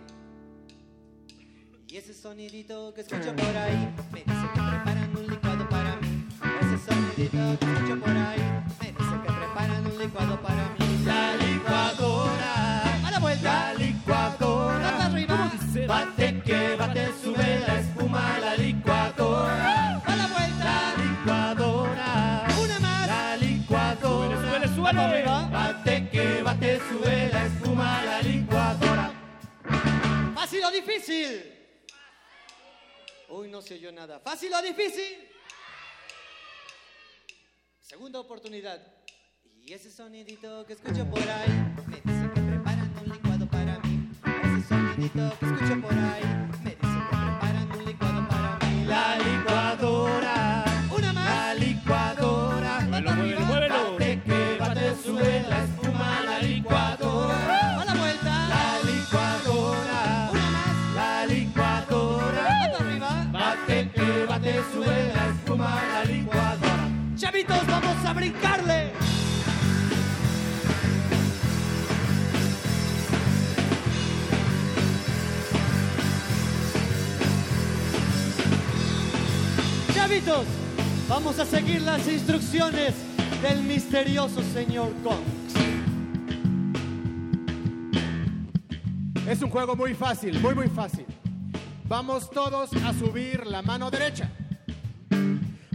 Y 1.89 1.97
ese 1.97 2.15
sonidito 2.15 2.95
que 2.95 3.01
escucho 3.01 3.35
por 3.35 3.57
ahí 3.57 3.93
me 4.13 4.21
dice 4.21 4.49
que 4.55 5.22
Ese 6.73 6.87
sonidito 6.87 7.59
que 7.59 7.67
escucho 7.67 8.01
por 8.01 8.17
ahí. 8.17 8.41
Me 8.81 8.87
dice 8.93 9.15
que 9.23 9.33
preparan 9.33 9.87
un 9.87 9.99
licuado 9.99 10.41
para 10.41 10.71
mí. 10.79 11.05
La 11.05 11.37
licuadora, 11.37 13.07
a 13.07 13.11
la 13.11 13.19
vuelta, 13.19 13.75
la 13.75 13.75
licuadora, 13.75 14.89
hasta 14.89 15.05
arriba, 15.05 15.53
bate 15.87 16.41
que 16.41 16.77
bate, 16.77 17.13
sube 17.23 17.61
la 17.67 17.79
espuma, 17.79 18.39
la 18.39 18.57
licuadora, 18.57 19.97
a 19.99 20.17
la 20.17 20.27
vuelta, 20.29 20.65
la 20.65 21.05
licuadora, 21.05 22.47
una 22.59 22.81
más, 22.81 23.07
la 23.07 23.37
licuadora, 23.37 25.05
arriba, 25.05 25.49
bate 25.53 26.09
que 26.09 26.43
bate, 26.43 26.81
sube 26.89 27.29
la 27.33 27.47
espuma, 27.47 28.03
la 28.03 28.23
licuadora. 28.23 29.13
¿Fácil 30.35 30.65
o 30.65 30.71
difícil? 30.71 31.53
Uy, 33.29 33.49
no 33.49 33.61
se 33.61 33.75
oyó 33.75 33.93
nada. 33.93 34.21
¿Fácil 34.21 34.55
o 34.55 34.63
difícil? 34.63 35.32
Segunda 37.93 38.21
oportunidad. 38.21 38.81
Y 39.67 39.75
ese 39.75 39.91
sonidito 39.91 40.65
que 40.65 40.73
escucho 40.73 41.05
por 41.11 41.21
ahí 41.21 41.51
me 41.87 41.97
dice 41.97 42.31
que 42.35 42.41
preparan 42.41 42.91
un 42.99 43.13
licuado 43.13 43.47
para 43.47 43.79
mí. 43.81 44.09
Ese 44.45 44.67
sonidito 44.67 45.31
que 45.39 45.45
escucho 45.45 45.83
por 45.83 45.93
ahí 45.93 46.25
me 46.65 46.71
dice 46.71 46.79
que 46.81 47.17
preparan 47.27 47.71
un 47.71 47.85
licuado 47.85 48.27
para 48.31 48.59
mí. 48.61 48.85
La 48.87 49.19
licuadora, 49.19 50.65
una 50.91 51.13
más, 51.13 51.27
la 51.27 51.55
licuadora, 51.55 52.81
muévelo, 52.81 53.13
muévelo, 53.13 53.41
muévelo, 53.45 53.97
que 53.99 54.57
bate, 54.59 54.97
sube 54.97 55.43
la 55.51 55.52
Chavitos, 80.03 80.47
vamos 81.09 81.39
a 81.39 81.47
seguir 81.47 81.81
las 81.81 82.09
instrucciones 82.09 82.93
del 83.41 83.63
misterioso 83.63 84.43
señor 84.43 84.93
Kong. 85.05 85.23
Es 89.29 89.41
un 89.41 89.49
juego 89.49 89.77
muy 89.77 89.95
fácil, 89.95 90.41
muy 90.41 90.57
muy 90.57 90.67
fácil. 90.67 91.07
Vamos 91.85 92.29
todos 92.31 92.73
a 92.85 92.93
subir 92.95 93.47
la 93.47 93.63
mano 93.63 93.93
derecha. 93.93 94.29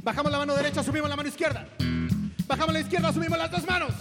Bajamos 0.03 0.29
la 0.29 0.39
mano 0.39 0.55
derecha, 0.55 0.83
subimos 0.83 1.09
la 1.09 1.15
mano 1.15 1.29
izquierda. 1.29 1.65
Bajamos 2.45 2.73
la 2.73 2.81
izquierda, 2.81 3.13
subimos 3.13 3.37
las 3.37 3.49
dos 3.49 3.65
manos. 3.65 3.93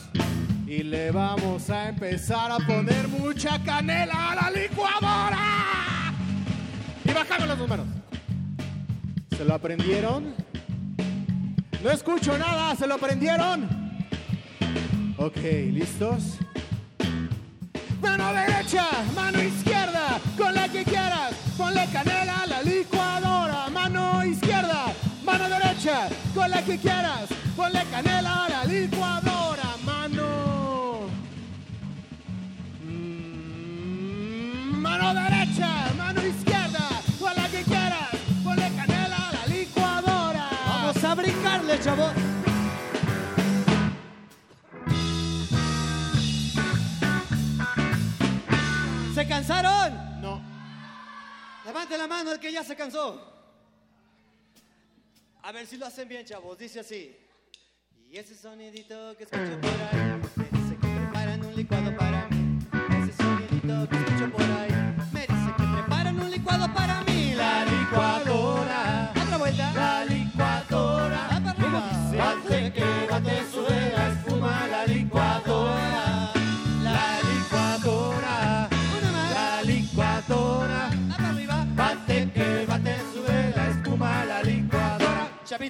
Y 0.67 0.83
le 0.83 1.13
vamos 1.13 1.71
a 1.71 1.91
empezar 1.91 2.51
a 2.51 2.57
poner 2.67 3.07
mucha 3.07 3.63
canela 3.63 4.33
a 4.33 4.35
la 4.35 4.51
licuadora. 4.51 6.13
Y 7.05 7.13
bajamos 7.13 7.47
las 7.47 7.59
dos 7.61 7.69
manos. 7.69 7.87
¿Se 9.37 9.45
lo 9.45 9.55
aprendieron? 9.55 10.35
No 11.83 11.91
escucho 11.91 12.37
nada, 12.39 12.75
¿se 12.75 12.87
lo 12.87 12.95
aprendieron? 12.95 13.69
Ok, 15.19 15.37
¿listos? 15.73 16.39
Mano 18.01 18.33
derecha, 18.33 18.87
mano 19.15 19.43
izquierda, 19.43 20.19
con 20.37 20.55
la 20.55 20.69
que 20.69 20.85
quieras. 20.85 21.35
Ponle 21.57 21.87
canela 21.93 22.43
a 22.43 22.47
la 22.47 22.63
licuadora. 22.63 23.69
Mano 23.71 24.25
izquierda, 24.25 24.87
mano 25.25 25.49
derecha, 25.49 26.09
con 26.35 26.51
la 26.51 26.63
que 26.63 26.79
quieras. 26.79 27.29
Ponle 27.57 27.83
canela 27.91 28.45
a 28.47 28.49
la 28.49 28.65
licuadora. 28.65 29.77
Mano. 29.85 31.09
Mm, 32.85 34.81
Mano 34.81 35.15
derecha, 35.15 35.69
Dale, 41.67 41.83
chavos. 41.83 42.13
¿Se 49.15 49.27
cansaron? 49.27 50.21
No. 50.21 50.41
Levante 51.65 51.99
la 51.99 52.07
mano 52.07 52.33
el 52.33 52.39
que 52.39 52.53
ya 52.53 52.63
se 52.63 52.77
cansó. 52.77 53.21
A 55.43 55.51
ver 55.51 55.67
si 55.67 55.77
lo 55.77 55.87
hacen 55.87 56.09
bien, 56.09 56.25
chavos. 56.25 56.57
Dice 56.57 56.81
así. 56.81 57.17
Y 58.11 58.17
ese 58.17 58.37
sonidito 58.37 59.17
que 59.17 59.25
escucho 59.25 59.61
por 59.61 59.71
ahí, 59.71 60.21
se 60.69 60.77
que 60.77 60.87
preparan 60.87 61.45
un 61.45 61.57
licuado 61.57 61.97
para 61.97 62.29
mí. 62.29 62.61
Ese 63.03 63.13
sonidito 63.13 63.89
que 63.89 63.97
escucho 63.97 64.31
por 64.31 64.43
ahí. 64.43 64.76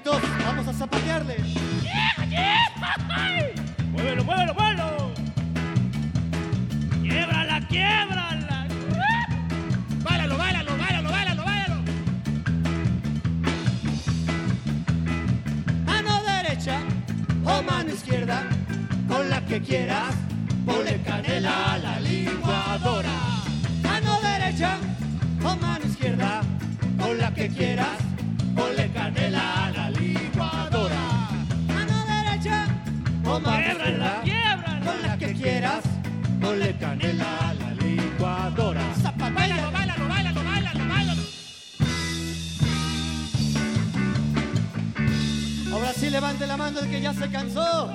Vamos 0.04 0.68
a 0.68 0.72
zapatearle. 0.72 1.36
¡Muévelo, 3.92 4.24
muévelo, 4.24 4.54
muévelo! 4.54 5.12
¡Quiebrala, 7.02 7.60
quiebrala! 7.68 8.66
¡Bálalo, 10.02 10.36
bálalo, 10.36 10.76
bálalo, 10.76 11.10
bálalo, 11.10 11.44
bálalo! 11.44 11.82
Mano 15.86 16.22
derecha 16.24 16.78
o 17.44 17.62
mano 17.62 17.90
izquierda, 17.90 18.42
con 19.08 19.30
la 19.30 19.40
que 19.46 19.60
quieras, 19.62 20.14
ponle 20.66 21.00
canela 21.02 21.74
a 21.74 21.78
la 21.78 22.00
licuadora. 22.00 23.14
Mano 23.82 24.20
derecha 24.20 24.76
o 25.42 25.56
mano 25.56 25.86
izquierda, 25.86 26.42
con 26.98 27.18
la 27.18 27.32
que 27.32 27.48
quieras, 27.48 27.96
ponle 28.54 28.85
o 33.36 33.40
mano 33.40 33.66
izquierda, 33.66 34.80
con 34.84 35.02
la 35.02 35.18
que 35.18 35.34
quieras, 35.34 35.84
ponle 36.40 36.76
canela 36.78 37.50
a 37.50 37.54
la 37.54 37.70
licuadora. 37.74 38.82
¡Bálalo, 39.18 39.70
bálalo, 39.72 40.08
bálalo, 40.08 40.44
bálalo, 40.44 40.88
bálalo! 40.88 41.22
Ahora 45.72 45.92
sí 45.92 46.08
levante 46.08 46.46
la 46.46 46.56
mano 46.56 46.80
el 46.80 46.90
que 46.90 47.00
ya 47.00 47.12
se 47.12 47.30
cansó. 47.30 47.90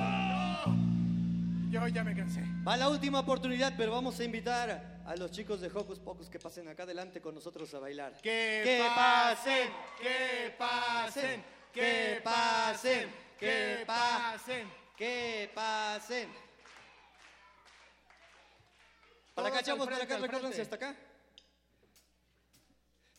Yo 1.70 1.88
ya 1.88 2.04
me 2.04 2.14
cansé. 2.14 2.44
Va 2.66 2.76
la 2.76 2.88
última 2.88 3.20
oportunidad, 3.20 3.72
pero 3.76 3.92
vamos 3.92 4.20
a 4.20 4.24
invitar 4.24 5.00
a 5.04 5.16
los 5.16 5.32
chicos 5.32 5.60
de 5.60 5.68
Hocus 5.68 5.98
Pocus 5.98 6.28
que 6.28 6.38
pasen 6.38 6.68
acá 6.68 6.84
adelante 6.84 7.20
con 7.20 7.34
nosotros 7.34 7.72
a 7.74 7.80
bailar. 7.80 8.12
¡Que 8.22 8.84
pasen! 8.94 9.70
¡Que 10.00 10.54
pasen! 10.56 11.42
¡Que 11.72 12.20
pasen! 12.22 13.10
¡Que 13.38 13.82
pasen! 13.82 13.82
¡Que 13.82 13.84
pasen! 13.84 14.81
Para 19.34 19.48
acá, 19.48 19.62
chavos, 19.62 19.86
para 19.86 19.96
acá, 20.04 20.18
frente. 20.18 20.60
hasta 20.62 20.76
acá. 20.76 20.96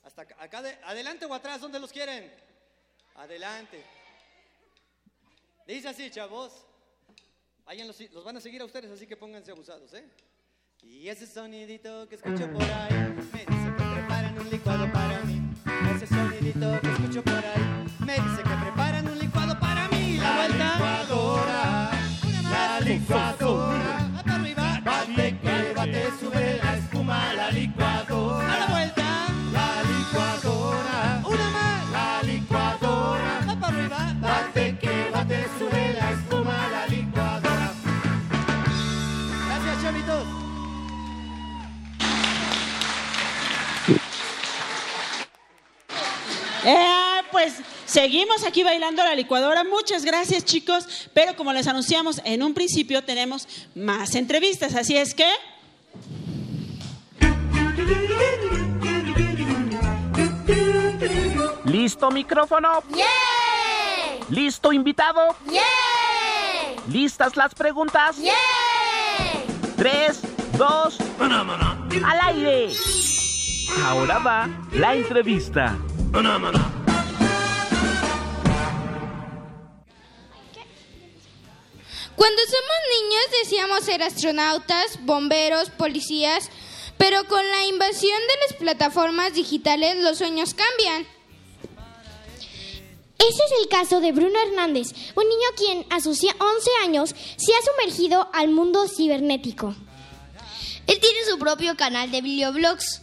Hasta 0.04 0.22
acá, 0.22 0.36
acá 0.40 0.62
de- 0.62 0.78
adelante 0.84 1.26
o 1.26 1.34
atrás, 1.34 1.60
¿dónde 1.60 1.80
los 1.80 1.92
quieren? 1.92 2.32
Adelante. 3.16 3.84
Dice 5.68 5.90
así, 5.90 6.10
chavos. 6.10 6.66
Vayan 7.66 7.88
los, 7.88 8.00
los 8.12 8.24
van 8.24 8.38
a 8.38 8.42
seguir 8.42 8.62
a 8.62 8.66
ustedes, 8.66 8.92
así 8.92 9.08
que 9.08 9.16
pónganse 9.18 9.52
abusados, 9.52 9.94
¿eh? 9.94 10.06
Y 10.82 11.08
ese 11.08 11.26
sonidito 11.26 12.08
que 12.10 12.16
escucho 12.16 12.52
por 12.52 12.62
ahí 12.64 12.94
me 13.32 13.40
dice 13.46 13.74
que 13.78 13.84
preparan 13.96 14.38
un 14.40 14.50
licuado 14.50 14.92
para 14.92 15.22
mí. 15.22 15.42
Ese 15.96 16.08
sonidito 16.08 16.82
que 16.82 16.88
escucho 16.92 17.24
por 17.24 17.34
ahí 17.46 17.86
me 18.06 18.14
dice 18.16 18.44
que 18.44 18.53
licuadora. 23.04 24.10
Bate 24.84 25.38
que 25.42 25.74
bate, 25.76 26.12
sube 26.20 26.60
la 26.64 26.78
espuma. 26.78 27.34
La 27.36 27.52
licuadora. 27.52 28.54
A 28.54 28.60
la 28.60 28.68
vuelta. 28.68 29.28
La 29.52 29.84
licuadora. 29.84 31.22
Una 31.26 31.50
más. 31.50 31.90
La 31.92 32.24
licuadora. 32.24 33.46
Va 33.62 33.68
arriba. 33.68 34.14
Bate 34.20 34.78
que 34.80 35.10
bate, 35.12 35.46
sube 35.60 35.94
la 35.94 36.12
espuma. 36.12 36.68
La 36.72 36.88
licuadora. 36.88 37.72
Gracias, 39.48 39.84
chavitos. 39.84 40.26
Eh, 46.66 47.22
pues 47.32 47.62
seguimos 47.94 48.44
aquí 48.44 48.64
bailando 48.64 49.04
la 49.04 49.14
licuadora. 49.14 49.64
Muchas 49.64 50.04
gracias, 50.04 50.44
chicos. 50.44 51.10
Pero 51.14 51.36
como 51.36 51.54
les 51.54 51.68
anunciamos 51.68 52.20
en 52.26 52.42
un 52.42 52.54
principio, 52.56 53.04
tenemos 53.04 53.48
más 53.76 54.16
entrevistas. 54.16 54.74
Así 54.74 54.98
es 54.98 55.14
que. 55.14 55.30
¿Listo 61.66 62.10
micrófono? 62.12 62.84
¿Listo 64.30 64.74
invitado? 64.74 65.36
¿Listas 66.92 67.38
las 67.38 67.54
preguntas? 67.54 68.18
Tres, 69.78 70.22
dos, 70.58 70.98
al 71.20 72.36
aire. 72.36 72.70
Ahora 73.86 74.18
va 74.20 74.50
la 74.72 74.96
entrevista. 74.96 75.78
Cuando 82.16 82.42
somos 82.44 83.02
niños 83.02 83.24
decíamos 83.44 83.84
ser 83.84 84.04
astronautas, 84.04 85.00
bomberos, 85.02 85.70
policías, 85.72 86.50
pero 86.98 87.26
con 87.26 87.46
la 87.50 87.66
invasión 87.66 88.20
de 88.20 88.48
las 88.48 88.58
plataformas 88.60 89.34
digitales 89.34 89.98
los 89.98 90.20
sueños 90.20 90.54
cambian. 90.54 91.08
Ese 93.18 93.44
es 93.46 93.62
el 93.62 93.70
caso 93.70 94.00
de 94.00 94.12
Bruno 94.12 94.38
Hernández, 94.48 94.90
un 95.16 95.28
niño 95.28 95.48
quien 95.56 95.86
a 95.90 96.02
sus 96.02 96.24
11 96.24 96.70
años 96.84 97.16
se 97.38 97.54
ha 97.54 97.72
sumergido 97.72 98.30
al 98.34 98.50
mundo 98.50 98.88
cibernético. 98.88 99.76
Él 100.88 101.00
tiene 101.00 101.20
su 101.30 101.40
propio 101.40 101.78
canal 101.78 102.12
de 102.12 102.22
videoblogs. 102.22 103.02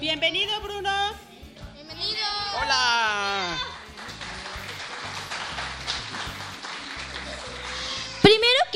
Bienvenido, 0.00 0.60
Bruno. 0.60 0.90
Bienvenido. 1.76 2.26
Hola. 2.60 2.99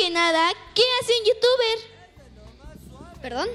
Que 0.05 0.11
nada, 0.11 0.50
¿qué 0.74 0.82
hace 1.00 1.12
un 1.18 1.24
youtuber? 1.28 1.78
¿Perdón? 3.22 3.48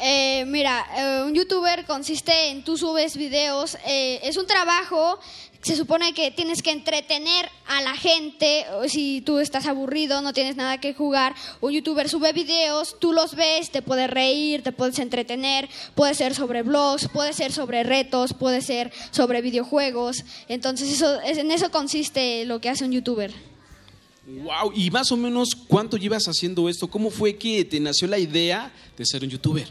Eh, 0.00 0.44
mira, 0.46 0.86
eh, 0.96 1.22
un 1.26 1.34
youtuber 1.34 1.84
consiste 1.84 2.50
en 2.50 2.62
tú 2.62 2.78
subes 2.78 3.16
videos, 3.16 3.76
eh, 3.84 4.20
es 4.22 4.36
un 4.36 4.46
trabajo, 4.46 5.18
se 5.62 5.74
supone 5.74 6.14
que 6.14 6.30
tienes 6.30 6.62
que 6.62 6.70
entretener 6.70 7.50
a 7.66 7.80
la 7.82 7.96
gente, 7.96 8.64
si 8.86 9.20
tú 9.22 9.40
estás 9.40 9.66
aburrido, 9.66 10.22
no 10.22 10.32
tienes 10.32 10.54
nada 10.54 10.78
que 10.78 10.94
jugar, 10.94 11.34
un 11.60 11.72
youtuber 11.72 12.08
sube 12.08 12.32
videos, 12.32 13.00
tú 13.00 13.12
los 13.12 13.34
ves, 13.34 13.72
te 13.72 13.82
puedes 13.82 14.08
reír, 14.08 14.62
te 14.62 14.70
puedes 14.70 15.00
entretener, 15.00 15.68
puede 15.96 16.14
ser 16.14 16.36
sobre 16.36 16.62
blogs, 16.62 17.08
puede 17.08 17.32
ser 17.32 17.50
sobre 17.50 17.82
retos, 17.82 18.32
puede 18.32 18.60
ser 18.62 18.92
sobre 19.10 19.40
videojuegos, 19.42 20.22
entonces 20.46 20.92
eso, 20.92 21.20
es- 21.22 21.38
en 21.38 21.50
eso 21.50 21.72
consiste 21.72 22.44
lo 22.44 22.60
que 22.60 22.68
hace 22.68 22.84
un 22.84 22.92
youtuber. 22.92 23.34
Wow, 24.28 24.72
y 24.74 24.90
más 24.90 25.10
o 25.10 25.16
menos 25.16 25.50
cuánto 25.68 25.96
llevas 25.96 26.24
haciendo 26.26 26.68
esto? 26.68 26.88
¿Cómo 26.88 27.10
fue 27.10 27.36
que 27.36 27.64
te 27.64 27.80
nació 27.80 28.06
la 28.08 28.18
idea 28.18 28.70
de 28.96 29.06
ser 29.06 29.24
un 29.24 29.30
youtuber? 29.30 29.66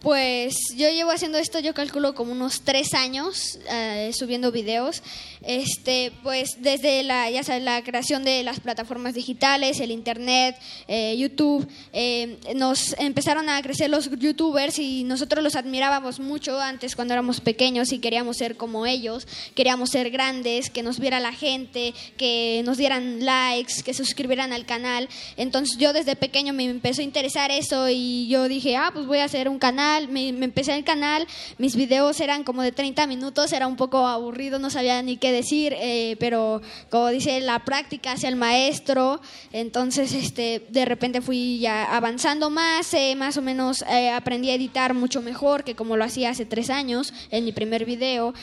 Pues 0.00 0.54
yo 0.76 0.88
llevo 0.90 1.10
haciendo 1.10 1.38
esto, 1.38 1.58
yo 1.58 1.74
calculo 1.74 2.14
como 2.14 2.30
unos 2.30 2.60
tres 2.60 2.94
años 2.94 3.58
eh, 3.68 4.12
subiendo 4.14 4.52
videos. 4.52 5.02
Este, 5.42 6.12
pues 6.22 6.50
desde 6.58 7.02
la, 7.02 7.28
ya 7.30 7.42
sabes, 7.42 7.64
la 7.64 7.82
creación 7.82 8.22
de 8.22 8.44
las 8.44 8.60
plataformas 8.60 9.14
digitales, 9.14 9.80
el 9.80 9.90
internet, 9.90 10.56
eh, 10.86 11.16
YouTube, 11.18 11.66
eh, 11.92 12.38
nos 12.54 12.94
empezaron 12.98 13.48
a 13.48 13.60
crecer 13.60 13.90
los 13.90 14.08
youtubers 14.08 14.78
y 14.78 15.02
nosotros 15.02 15.42
los 15.42 15.56
admirábamos 15.56 16.20
mucho 16.20 16.60
antes 16.60 16.94
cuando 16.94 17.14
éramos 17.14 17.40
pequeños 17.40 17.90
y 17.90 17.98
queríamos 17.98 18.36
ser 18.36 18.56
como 18.56 18.86
ellos, 18.86 19.26
queríamos 19.56 19.90
ser 19.90 20.10
grandes, 20.10 20.70
que 20.70 20.84
nos 20.84 21.00
viera 21.00 21.18
la 21.18 21.32
gente, 21.32 21.92
que 22.16 22.62
nos 22.64 22.78
dieran 22.78 23.24
likes, 23.24 23.82
que 23.84 23.94
suscribieran 23.94 24.52
al 24.52 24.64
canal. 24.64 25.08
Entonces 25.36 25.76
yo 25.76 25.92
desde 25.92 26.14
pequeño 26.14 26.52
me 26.52 26.66
empezó 26.66 27.00
a 27.00 27.04
interesar 27.04 27.50
eso 27.50 27.88
y 27.88 28.28
yo 28.28 28.46
dije, 28.46 28.76
ah, 28.76 28.90
pues 28.92 29.04
voy 29.06 29.18
a 29.18 29.24
hacer 29.24 29.48
un 29.48 29.58
canal 29.58 29.87
me 30.10 30.28
empecé 30.28 30.74
el 30.74 30.84
canal, 30.84 31.26
mis 31.58 31.76
videos 31.76 32.20
eran 32.20 32.44
como 32.44 32.62
de 32.62 32.72
30 32.72 33.06
minutos, 33.06 33.52
era 33.52 33.66
un 33.66 33.76
poco 33.76 34.06
aburrido, 34.06 34.58
no 34.58 34.70
sabía 34.70 35.02
ni 35.02 35.16
qué 35.16 35.32
decir, 35.32 35.74
eh, 35.76 36.16
pero 36.18 36.60
como 36.90 37.08
dice, 37.08 37.40
la 37.40 37.64
práctica 37.64 38.12
hacia 38.12 38.28
el 38.28 38.36
maestro, 38.36 39.20
entonces 39.52 40.12
este, 40.12 40.66
de 40.68 40.84
repente 40.84 41.20
fui 41.20 41.58
ya 41.58 41.84
avanzando 41.84 42.50
más, 42.50 42.92
eh, 42.94 43.14
más 43.16 43.36
o 43.36 43.42
menos 43.42 43.82
eh, 43.90 44.10
aprendí 44.10 44.50
a 44.50 44.54
editar 44.54 44.94
mucho 44.94 45.22
mejor 45.22 45.64
que 45.64 45.74
como 45.74 45.96
lo 45.96 46.04
hacía 46.04 46.30
hace 46.30 46.44
tres 46.44 46.70
años 46.70 47.12
en 47.30 47.44
mi 47.44 47.52
primer 47.52 47.84
video. 47.84 48.34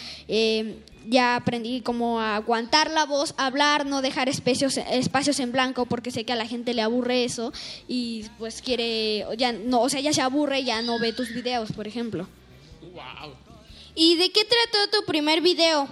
Ya 1.08 1.36
aprendí 1.36 1.82
como 1.82 2.20
a 2.20 2.36
aguantar 2.36 2.90
la 2.92 3.06
voz, 3.06 3.34
hablar, 3.38 3.86
no 3.86 4.02
dejar 4.02 4.30
espacios, 4.30 4.78
espacios 4.78 5.40
en 5.40 5.52
blanco 5.52 5.86
porque 5.86 6.12
sé 6.12 6.24
que 6.24 6.34
a 6.34 6.36
la 6.36 6.48
gente 6.48 6.74
le 6.74 6.82
aburre 6.82 7.24
eso 7.24 7.54
y 7.88 8.26
pues 8.40 8.62
quiere, 8.62 9.26
ya 9.38 9.52
no, 9.52 9.82
o 9.82 9.90
sea, 9.90 10.00
ya 10.00 10.14
se 10.14 10.22
aburre, 10.22 10.64
ya 10.64 10.82
no 10.82 11.00
ve 11.00 11.14
tus 11.14 11.34
videos, 11.34 11.72
por 11.72 11.88
ejemplo. 11.88 12.28
¿Y 13.94 14.16
de 14.16 14.32
qué 14.32 14.42
trató 14.44 15.00
tu 15.00 15.06
primer 15.06 15.42
video? 15.42 15.88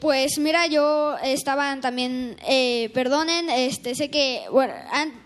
Pues 0.00 0.38
mira, 0.38 0.68
yo 0.68 1.16
estaba 1.24 1.76
también, 1.80 2.36
eh, 2.46 2.88
perdonen, 2.94 3.50
este, 3.50 3.96
sé 3.96 4.10
que 4.10 4.44
bueno, 4.52 4.72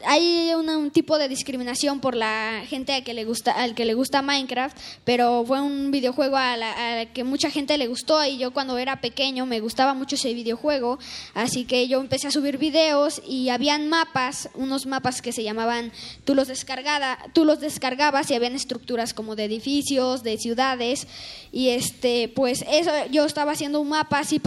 hay 0.07 0.51
un 0.55 0.91
tipo 0.91 1.19
de 1.19 1.29
discriminación 1.29 2.01
por 2.01 2.15
la 2.15 2.63
gente 2.67 2.95
a 2.95 3.05
que 3.05 3.13
le 3.13 3.27
gusta, 3.27 3.53
al 3.53 3.75
que 3.75 3.85
le 3.85 3.93
gusta 3.93 4.23
Minecraft, 4.23 4.75
pero 5.05 5.45
fue 5.47 5.61
un 5.61 5.91
videojuego 5.91 6.39
a 6.39 6.57
la, 6.57 7.01
a 7.01 7.05
que 7.05 7.23
mucha 7.23 7.51
gente 7.51 7.77
le 7.77 7.87
gustó 7.87 8.25
y 8.25 8.39
yo 8.39 8.55
cuando 8.55 8.79
era 8.79 9.03
pequeño 9.03 9.45
me 9.45 9.61
gustaba 9.61 9.93
mucho 9.93 10.17
ese 10.17 10.33
videojuego, 10.33 10.99
así 11.35 11.67
que 11.67 11.87
yo 11.87 12.01
empecé 12.01 12.29
a 12.29 12.31
subir 12.31 12.57
videos 12.57 13.21
y 13.29 13.51
habían 13.51 13.91
mapas, 13.91 14.49
unos 14.55 14.87
mapas 14.87 15.21
que 15.21 15.33
se 15.33 15.43
llamaban, 15.43 15.93
tú 16.25 16.35
los, 16.35 16.49
descargada, 16.49 17.19
tú 17.35 17.45
los 17.45 17.61
descargabas 17.61 18.31
y 18.31 18.37
habían 18.37 18.55
estructuras 18.55 19.13
como 19.13 19.37
de 19.37 19.45
edificios, 19.45 20.23
de 20.23 20.39
ciudades 20.39 21.07
y 21.53 21.69
este, 21.69 22.33
pues 22.35 22.65
eso, 22.71 22.91
yo 23.11 23.27
estaba 23.27 23.53
haciendo 23.53 23.79
un 23.79 23.91
mapa 23.91 24.21
así 24.21 24.39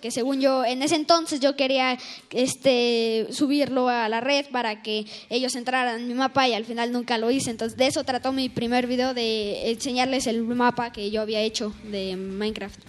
que 0.00 0.10
según 0.10 0.40
yo, 0.40 0.64
en 0.64 0.82
ese 0.82 0.96
entonces 0.96 1.40
yo 1.40 1.56
quería 1.56 1.98
este, 2.30 3.26
subirlo 3.30 3.88
a 3.88 4.08
la 4.08 4.20
red 4.20 4.46
para 4.50 4.82
que 4.82 5.06
ellos 5.28 5.54
entraran 5.56 6.00
en 6.00 6.08
mi 6.08 6.14
mapa 6.14 6.48
y 6.48 6.54
al 6.54 6.64
final 6.64 6.92
nunca 6.92 7.18
lo 7.18 7.30
hice. 7.30 7.50
Entonces 7.50 7.76
de 7.76 7.86
eso 7.86 8.04
trató 8.04 8.32
mi 8.32 8.48
primer 8.48 8.86
video, 8.86 9.14
de 9.14 9.70
enseñarles 9.70 10.26
el 10.26 10.42
mapa 10.42 10.92
que 10.92 11.10
yo 11.10 11.20
había 11.20 11.40
hecho 11.40 11.74
de 11.90 12.16
Minecraft. 12.16 12.80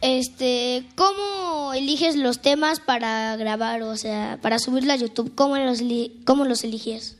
Este, 0.00 0.84
¿cómo 0.94 1.72
eliges 1.74 2.14
los 2.14 2.40
temas 2.40 2.78
para 2.78 3.36
grabar, 3.36 3.82
o 3.82 3.96
sea, 3.96 4.38
para 4.40 4.58
subirla 4.58 4.94
a 4.94 4.96
YouTube? 4.96 5.34
¿Cómo 5.34 5.56
los, 5.56 5.82
cómo 6.24 6.44
los 6.44 6.62
eliges? 6.62 7.17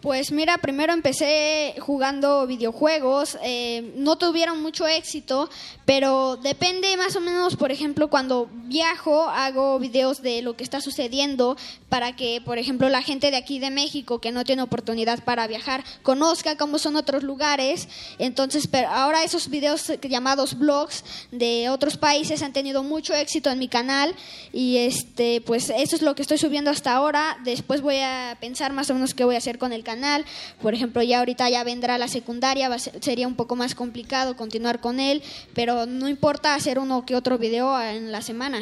Pues 0.00 0.30
mira, 0.30 0.58
primero 0.58 0.92
empecé 0.92 1.74
jugando 1.80 2.46
videojuegos, 2.46 3.36
eh, 3.42 3.92
no 3.96 4.16
tuvieron 4.16 4.62
mucho 4.62 4.86
éxito, 4.86 5.50
pero 5.84 6.36
depende 6.36 6.96
más 6.96 7.16
o 7.16 7.20
menos, 7.20 7.56
por 7.56 7.72
ejemplo, 7.72 8.08
cuando 8.08 8.48
viajo 8.52 9.24
hago 9.24 9.76
videos 9.80 10.22
de 10.22 10.40
lo 10.42 10.54
que 10.54 10.62
está 10.62 10.80
sucediendo 10.80 11.56
para 11.88 12.14
que, 12.14 12.40
por 12.44 12.58
ejemplo, 12.58 12.88
la 12.88 13.02
gente 13.02 13.32
de 13.32 13.38
aquí 13.38 13.58
de 13.58 13.70
México 13.70 14.20
que 14.20 14.30
no 14.30 14.44
tiene 14.44 14.62
oportunidad 14.62 15.24
para 15.24 15.48
viajar 15.48 15.82
conozca 16.04 16.56
cómo 16.56 16.78
son 16.78 16.94
otros 16.94 17.24
lugares. 17.24 17.88
Entonces, 18.20 18.68
pero 18.68 18.88
ahora 18.90 19.24
esos 19.24 19.48
videos 19.48 19.90
llamados 20.02 20.58
blogs 20.58 21.04
de 21.32 21.70
otros 21.70 21.96
países 21.96 22.42
han 22.42 22.52
tenido 22.52 22.84
mucho 22.84 23.14
éxito 23.14 23.50
en 23.50 23.58
mi 23.58 23.66
canal 23.66 24.14
y 24.52 24.76
este, 24.76 25.40
pues 25.40 25.70
eso 25.70 25.96
es 25.96 26.02
lo 26.02 26.14
que 26.14 26.22
estoy 26.22 26.38
subiendo 26.38 26.70
hasta 26.70 26.94
ahora. 26.94 27.38
Después 27.42 27.80
voy 27.80 27.96
a 27.96 28.36
pensar 28.40 28.72
más 28.72 28.90
o 28.90 28.94
menos 28.94 29.12
qué 29.14 29.24
voy 29.24 29.34
a 29.34 29.38
hacer 29.38 29.58
con 29.58 29.72
el 29.72 29.87
canal. 29.90 30.24
Por 30.62 30.72
ejemplo, 30.74 31.00
ya 31.02 31.18
ahorita 31.20 31.48
ya 31.48 31.64
vendrá 31.64 31.96
la 31.98 32.08
secundaria, 32.08 32.68
va 32.68 32.78
ser- 32.78 32.98
sería 33.02 33.26
un 33.26 33.36
poco 33.40 33.54
más 33.56 33.74
complicado 33.74 34.36
continuar 34.36 34.80
con 34.80 35.00
él, 35.00 35.22
pero 35.54 35.86
no 35.86 36.06
importa 36.08 36.54
hacer 36.54 36.78
uno 36.78 37.04
que 37.06 37.16
otro 37.16 37.38
video 37.38 37.66
en 37.80 38.12
la 38.12 38.20
semana. 38.22 38.60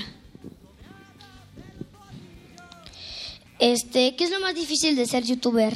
Este, 3.58 4.14
¿qué 4.16 4.24
es 4.24 4.30
lo 4.30 4.38
más 4.40 4.54
difícil 4.54 4.94
de 4.96 5.06
ser 5.06 5.24
youtuber? 5.24 5.74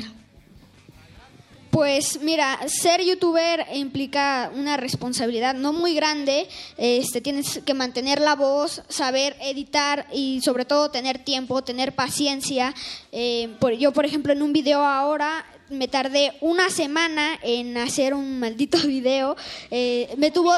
Pues 1.70 2.20
mira, 2.20 2.58
ser 2.66 3.00
youtuber 3.04 3.64
implica 3.74 4.50
una 4.54 4.76
responsabilidad 4.76 5.54
no 5.54 5.72
muy 5.72 5.94
grande. 5.94 6.48
Este, 6.76 7.20
tienes 7.20 7.60
que 7.64 7.74
mantener 7.74 8.20
la 8.20 8.34
voz, 8.34 8.82
saber 8.88 9.36
editar 9.40 10.06
y 10.12 10.40
sobre 10.42 10.64
todo 10.64 10.90
tener 10.90 11.20
tiempo, 11.20 11.62
tener 11.62 11.94
paciencia. 11.94 12.74
Eh, 13.12 13.54
por- 13.60 13.74
yo, 13.74 13.92
por 13.92 14.04
ejemplo, 14.04 14.32
en 14.32 14.42
un 14.42 14.52
video 14.52 14.84
ahora 14.84 15.44
me 15.68 15.86
tardé 15.86 16.32
una 16.40 16.70
semana 16.70 17.38
en 17.42 17.76
hacer 17.76 18.14
un 18.14 18.40
maldito 18.40 18.78
video. 18.86 19.36
Eh, 19.70 20.12
me 20.16 20.32
tuvo 20.32 20.52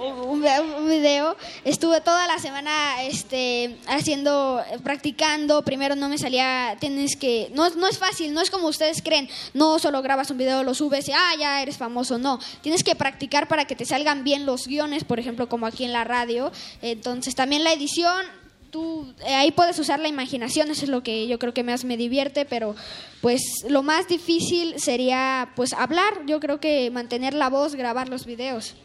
un, 0.00 0.88
video. 0.88 1.36
Estuve 1.64 2.00
toda 2.00 2.26
la 2.26 2.38
semana 2.38 3.02
este, 3.02 3.76
haciendo, 3.86 4.62
practicando. 4.82 5.62
Primero 5.62 5.94
no 5.96 6.08
me 6.08 6.18
salía, 6.18 6.76
tienes 6.80 7.16
que, 7.16 7.50
no, 7.54 7.68
no 7.70 7.86
es 7.86 7.98
fácil, 7.98 8.32
no 8.32 8.40
es 8.40 8.50
como 8.50 8.68
ustedes 8.68 9.02
creen. 9.02 9.28
No 9.54 9.78
solo 9.78 10.02
grabas 10.02 10.30
un 10.30 10.38
video, 10.38 10.62
lo 10.62 10.74
subes 10.74 11.08
y 11.08 11.12
ah, 11.12 11.34
ya 11.38 11.62
eres 11.62 11.76
famoso. 11.76 12.18
No, 12.18 12.38
tienes 12.62 12.82
que 12.82 12.94
practicar 12.94 13.48
para 13.48 13.66
que 13.66 13.76
te 13.76 13.84
salgan 13.84 14.24
bien 14.24 14.46
los 14.46 14.66
guiones, 14.66 15.04
por 15.04 15.20
ejemplo, 15.20 15.48
como 15.48 15.66
aquí 15.66 15.84
en 15.84 15.92
la 15.92 16.04
radio. 16.04 16.50
Entonces 16.82 17.34
también 17.34 17.64
la 17.64 17.72
edición. 17.72 18.24
Tú, 18.70 19.12
eh, 19.26 19.34
ahí 19.34 19.50
puedes 19.50 19.76
usar 19.80 19.98
la 19.98 20.06
imaginación, 20.06 20.70
eso 20.70 20.84
es 20.84 20.90
lo 20.90 21.02
que 21.02 21.26
yo 21.26 21.40
creo 21.40 21.52
que 21.52 21.64
más 21.64 21.84
me 21.84 21.96
divierte, 21.96 22.44
pero 22.44 22.76
pues 23.20 23.42
lo 23.68 23.82
más 23.82 24.06
difícil 24.06 24.78
sería 24.78 25.50
pues 25.56 25.72
hablar, 25.72 26.24
yo 26.26 26.38
creo 26.38 26.60
que 26.60 26.88
mantener 26.92 27.34
la 27.34 27.48
voz, 27.48 27.74
grabar 27.74 28.08
los 28.08 28.26
videos. 28.26 28.76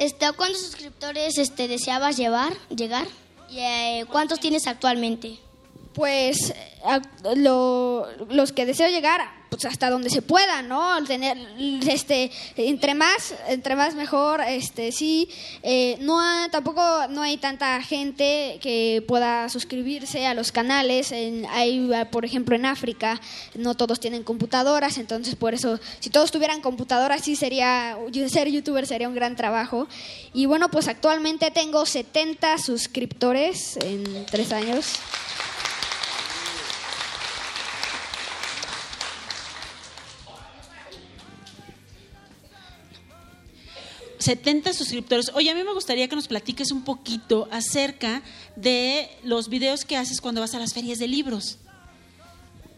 Este, 0.00 0.24
¿a 0.26 0.32
cuántos 0.32 0.62
suscriptores 0.62 1.38
este, 1.38 1.68
deseabas 1.68 2.16
llevar, 2.16 2.52
llegar? 2.74 3.06
¿Y 3.48 3.58
eh, 3.60 4.04
cuántos 4.10 4.40
tienes 4.40 4.66
actualmente? 4.66 5.38
Pues 5.94 6.52
a- 6.84 7.00
lo- 7.36 8.06
los 8.30 8.52
que 8.52 8.64
deseo 8.66 8.88
llegar, 8.88 9.20
pues 9.50 9.64
hasta 9.64 9.90
donde 9.90 10.08
se 10.10 10.22
pueda, 10.22 10.62
¿no? 10.62 11.02
Tener, 11.04 11.36
este, 11.86 12.30
entre 12.56 12.94
más, 12.94 13.34
entre 13.48 13.74
más 13.76 13.94
mejor, 13.96 14.40
este, 14.40 14.92
sí. 14.92 15.28
Eh, 15.62 15.96
no 16.00 16.20
ha- 16.20 16.48
tampoco 16.50 16.80
no 17.08 17.20
hay 17.22 17.36
tanta 17.36 17.82
gente 17.82 18.58
que 18.62 19.04
pueda 19.06 19.48
suscribirse 19.48 20.24
a 20.26 20.34
los 20.34 20.52
canales. 20.52 21.10
En- 21.12 21.46
hay, 21.50 21.90
por 22.12 22.24
ejemplo, 22.24 22.54
en 22.54 22.64
África 22.64 23.20
no 23.56 23.74
todos 23.76 23.98
tienen 24.00 24.22
computadoras, 24.22 24.98
entonces 24.98 25.34
por 25.34 25.52
eso, 25.52 25.78
si 25.98 26.10
todos 26.10 26.30
tuvieran 26.30 26.60
computadoras, 26.60 27.22
sí 27.24 27.34
sería, 27.36 27.98
ser 28.28 28.48
youtuber 28.48 28.86
sería 28.86 29.08
un 29.08 29.14
gran 29.16 29.34
trabajo. 29.36 29.88
Y 30.32 30.46
bueno, 30.46 30.70
pues 30.70 30.86
actualmente 30.86 31.50
tengo 31.50 31.84
70 31.86 32.56
suscriptores 32.58 33.76
en 33.78 34.26
tres 34.26 34.52
años. 34.52 34.86
70 44.20 44.72
suscriptores. 44.72 45.30
Oye, 45.34 45.50
a 45.50 45.54
mí 45.54 45.64
me 45.64 45.72
gustaría 45.72 46.06
que 46.08 46.14
nos 46.14 46.28
platiques 46.28 46.70
un 46.70 46.84
poquito 46.84 47.48
acerca 47.50 48.22
de 48.54 49.10
los 49.24 49.48
videos 49.48 49.84
que 49.84 49.96
haces 49.96 50.20
cuando 50.20 50.40
vas 50.40 50.54
a 50.54 50.58
las 50.58 50.74
ferias 50.74 50.98
de 50.98 51.08
libros. 51.08 51.58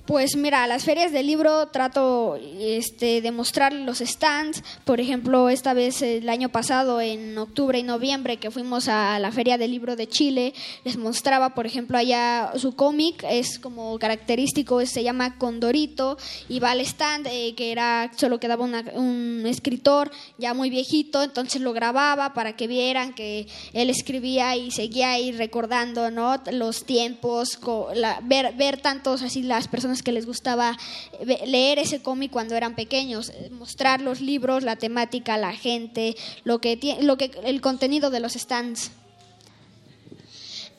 Pues 0.07 0.35
mira, 0.35 0.67
las 0.67 0.83
ferias 0.85 1.13
del 1.13 1.29
libro 1.29 1.69
trato 1.69 2.37
este, 2.59 3.21
de 3.21 3.31
mostrar 3.31 3.73
los 3.73 3.99
stands. 4.01 4.65
Por 4.85 5.01
ejemplo, 5.01 5.49
esta 5.49 5.75
vez 5.75 6.03
el 6.03 6.29
año 6.29 6.49
pasado, 6.49 7.01
en 7.01 7.39
octubre 7.39 7.79
y 7.79 7.85
noviembre, 7.85 8.39
que 8.39 8.51
fuimos 8.51 8.89
a 8.89 9.21
la 9.21 9.31
Feria 9.31 9.59
del 9.59 9.71
Libro 9.71 9.95
de 9.95 10.09
Chile, 10.09 10.55
les 10.83 10.97
mostraba, 10.97 11.55
por 11.55 11.67
ejemplo, 11.67 11.97
allá 11.99 12.51
su 12.57 12.75
cómic, 12.75 13.25
es 13.31 13.61
como 13.61 13.97
característico, 14.01 14.85
se 14.87 15.05
llama 15.05 15.39
Condorito, 15.39 16.19
y 16.49 16.59
va 16.59 16.73
al 16.73 16.81
stand, 16.81 17.29
eh, 17.29 17.55
que 17.55 17.71
era, 17.71 18.11
solo 18.17 18.41
quedaba 18.41 18.65
una- 18.65 18.83
un 18.95 19.45
escritor 19.47 20.11
ya 20.37 20.53
muy 20.53 20.69
viejito, 20.69 21.23
entonces 21.23 21.63
lo 21.63 21.73
grababa 21.73 22.35
para 22.35 22.57
que 22.57 22.67
vieran 22.67 23.15
que 23.15 23.47
él 23.73 23.89
escribía 23.89 24.57
y 24.57 24.73
seguía 24.73 25.13
ahí 25.13 25.31
recordando 25.31 26.11
¿no? 26.11 26.43
los 26.51 26.85
tiempos, 26.87 27.57
la- 27.95 28.19
ver, 28.25 28.53
ver 28.57 28.81
tantos 28.81 29.23
así 29.23 29.45
las 29.45 29.69
personas 29.69 29.92
que 30.01 30.13
les 30.13 30.25
gustaba 30.25 30.79
eh, 31.21 31.47
leer 31.47 31.79
ese 31.79 32.01
cómic 32.01 32.31
cuando 32.31 32.55
eran 32.55 32.75
pequeños, 32.75 33.29
eh, 33.29 33.51
mostrar 33.51 34.01
los 34.01 34.23
libros, 34.23 34.63
la 34.63 34.77
temática, 34.77 35.37
la 35.37 35.53
gente, 35.53 36.17
lo 36.45 36.61
que, 36.61 36.79
lo 37.03 37.19
que 37.19 37.33
el 37.45 37.61
contenido 37.61 38.09
de 38.09 38.21
los 38.21 38.33
stands. 38.33 38.93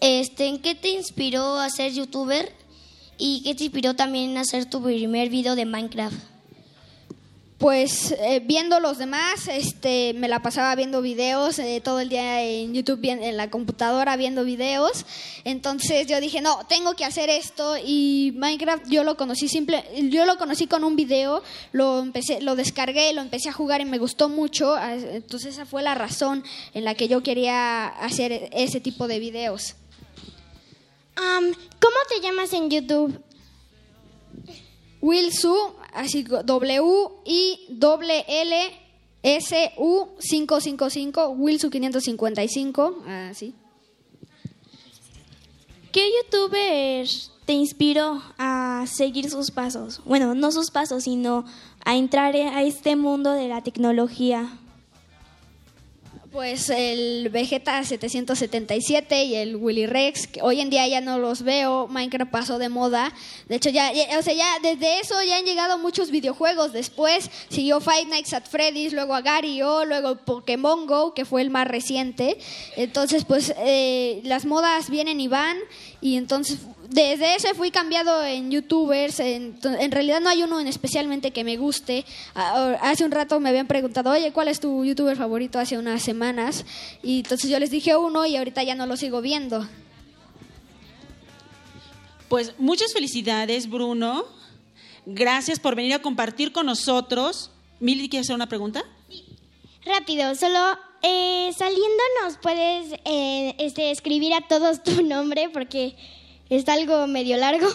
Este, 0.01 0.47
¿En 0.47 0.59
qué 0.59 0.73
te 0.73 0.89
inspiró 0.89 1.59
a 1.59 1.69
ser 1.69 1.93
youtuber? 1.93 2.51
¿Y 3.17 3.43
qué 3.43 3.53
te 3.53 3.65
inspiró 3.65 3.93
también 3.93 4.35
a 4.37 4.41
hacer 4.41 4.65
tu 4.65 4.81
primer 4.81 5.29
video 5.29 5.55
de 5.55 5.65
Minecraft? 5.65 6.32
Pues 7.63 8.13
eh, 8.19 8.41
viendo 8.43 8.81
los 8.81 8.97
demás, 8.97 9.47
este, 9.47 10.13
me 10.15 10.27
la 10.27 10.41
pasaba 10.41 10.75
viendo 10.75 11.01
videos 11.01 11.59
eh, 11.59 11.79
todo 11.81 12.01
el 12.01 12.09
día 12.09 12.43
en 12.43 12.73
YouTube, 12.73 12.99
en 13.05 13.37
la 13.37 13.49
computadora 13.49 14.17
viendo 14.17 14.43
videos. 14.43 15.05
Entonces 15.45 16.05
yo 16.05 16.19
dije, 16.19 16.41
no, 16.41 16.65
tengo 16.67 16.93
que 16.97 17.05
hacer 17.05 17.29
esto 17.29 17.77
y 17.77 18.33
Minecraft 18.35 18.89
yo 18.89 19.05
lo 19.05 19.15
conocí 19.15 19.47
simple, 19.47 19.81
yo 20.09 20.25
lo 20.25 20.37
conocí 20.37 20.67
con 20.67 20.83
un 20.83 20.97
video, 20.97 21.41
lo 21.71 21.99
empecé, 21.99 22.41
lo 22.41 22.57
descargué, 22.57 23.13
lo 23.13 23.21
empecé 23.21 23.47
a 23.47 23.53
jugar 23.53 23.79
y 23.79 23.85
me 23.85 23.97
gustó 23.97 24.27
mucho. 24.27 24.75
ah, 24.75 24.95
Entonces 24.95 25.53
esa 25.53 25.65
fue 25.65 25.83
la 25.83 25.95
razón 25.95 26.43
en 26.73 26.83
la 26.83 26.95
que 26.95 27.07
yo 27.07 27.23
quería 27.23 27.87
hacer 27.87 28.49
ese 28.51 28.81
tipo 28.81 29.07
de 29.07 29.19
videos. 29.19 29.75
Am, 31.15 31.53
¿Cómo 31.79 31.95
te 32.09 32.19
llamas 32.19 32.51
en 32.51 32.69
YouTube? 32.69 33.23
Wilsu, 35.03 35.53
así 35.93 36.23
W 36.23 36.81
I 37.25 37.59
W 37.71 38.23
L 38.25 38.55
S 39.21 39.71
U 39.77 40.07
555, 40.17 41.27
Wilsu 41.37 41.69
555, 41.69 43.03
así. 43.29 43.53
¿Qué 45.91 46.09
youtuber 46.23 47.05
te 47.45 47.51
inspiró 47.51 48.23
a 48.37 48.85
seguir 48.87 49.29
sus 49.29 49.51
pasos? 49.51 49.99
Bueno, 50.05 50.35
no 50.35 50.53
sus 50.53 50.71
pasos, 50.71 51.03
sino 51.03 51.43
a 51.83 51.97
entrar 51.97 52.33
a 52.33 52.63
este 52.63 52.95
mundo 52.95 53.33
de 53.33 53.49
la 53.49 53.61
tecnología. 53.61 54.57
Pues 56.33 56.71
el 56.71 57.29
Vegeta 57.29 57.83
777 57.83 59.23
y 59.25 59.35
el 59.35 59.55
Willy 59.55 59.85
Rex, 59.85 60.25
que 60.25 60.41
hoy 60.41 60.61
en 60.61 60.71
día 60.71 60.87
ya 60.87 60.99
no 60.99 61.19
los 61.19 61.43
veo, 61.43 61.87
Minecraft 61.87 62.31
pasó 62.31 62.57
de 62.57 62.69
moda. 62.69 63.13
De 63.47 63.57
hecho, 63.57 63.69
ya, 63.69 63.93
ya- 63.93 64.17
o 64.17 64.23
sea, 64.23 64.33
ya 64.33 64.47
desde 64.63 64.99
eso 64.99 65.21
ya 65.21 65.37
han 65.37 65.45
llegado 65.45 65.77
muchos 65.77 66.09
videojuegos. 66.09 66.73
Después 66.73 67.29
siguió 67.49 67.79
Five 67.81 68.05
Nights 68.05 68.33
at 68.33 68.45
Freddy's, 68.49 68.93
luego 68.93 69.13
Agario, 69.13 69.85
luego 69.85 70.15
Pokémon 70.25 70.87
Go, 70.87 71.13
que 71.13 71.23
fue 71.23 71.43
el 71.43 71.51
más 71.51 71.67
reciente. 71.67 72.39
Entonces, 72.77 73.25
pues 73.25 73.53
eh, 73.59 74.19
las 74.23 74.45
modas 74.45 74.89
vienen 74.89 75.19
y 75.19 75.27
van. 75.27 75.57
Y 76.01 76.17
entonces, 76.17 76.57
desde 76.93 77.35
ese 77.35 77.55
fui 77.55 77.71
cambiado 77.71 78.23
en 78.23 78.51
youtubers. 78.51 79.19
En, 79.19 79.57
en 79.63 79.91
realidad 79.91 80.21
no 80.21 80.29
hay 80.29 80.43
uno 80.43 80.59
en 80.59 80.67
especialmente 80.67 81.31
que 81.31 81.43
me 81.43 81.57
guste. 81.57 82.05
Ah, 82.35 82.77
Hace 82.81 83.03
un 83.03 83.09
rato 83.09 83.39
me 83.39 83.49
habían 83.49 83.65
preguntado, 83.65 84.11
oye, 84.11 84.31
¿cuál 84.31 84.47
es 84.47 84.59
tu 84.59 84.85
youtuber 84.85 85.17
favorito? 85.17 85.57
Hace 85.57 85.77
unas 85.77 86.03
semanas. 86.03 86.65
Y 87.01 87.21
entonces 87.21 87.49
yo 87.49 87.57
les 87.59 87.71
dije 87.71 87.95
uno 87.95 88.27
y 88.27 88.37
ahorita 88.37 88.61
ya 88.61 88.75
no 88.75 88.85
lo 88.85 88.95
sigo 88.95 89.21
viendo. 89.21 89.67
Pues 92.29 92.53
muchas 92.59 92.93
felicidades, 92.93 93.67
Bruno. 93.67 94.25
Gracias 95.07 95.59
por 95.59 95.75
venir 95.75 95.93
a 95.95 96.01
compartir 96.01 96.51
con 96.51 96.67
nosotros. 96.67 97.49
Mili, 97.79 98.07
¿quieres 98.07 98.27
hacer 98.27 98.35
una 98.35 98.47
pregunta? 98.47 98.83
Rápido, 99.83 100.33
solo 100.35 100.59
eh, 101.01 101.51
saliendo 101.57 102.03
nos 102.23 102.37
puedes 102.37 102.93
eh, 103.03 103.55
este, 103.57 103.89
escribir 103.89 104.33
a 104.35 104.41
todos 104.41 104.83
tu 104.83 105.01
nombre 105.03 105.49
porque 105.49 105.95
está 106.49 106.73
algo 106.73 107.07
medio 107.07 107.37
largo. 107.37 107.67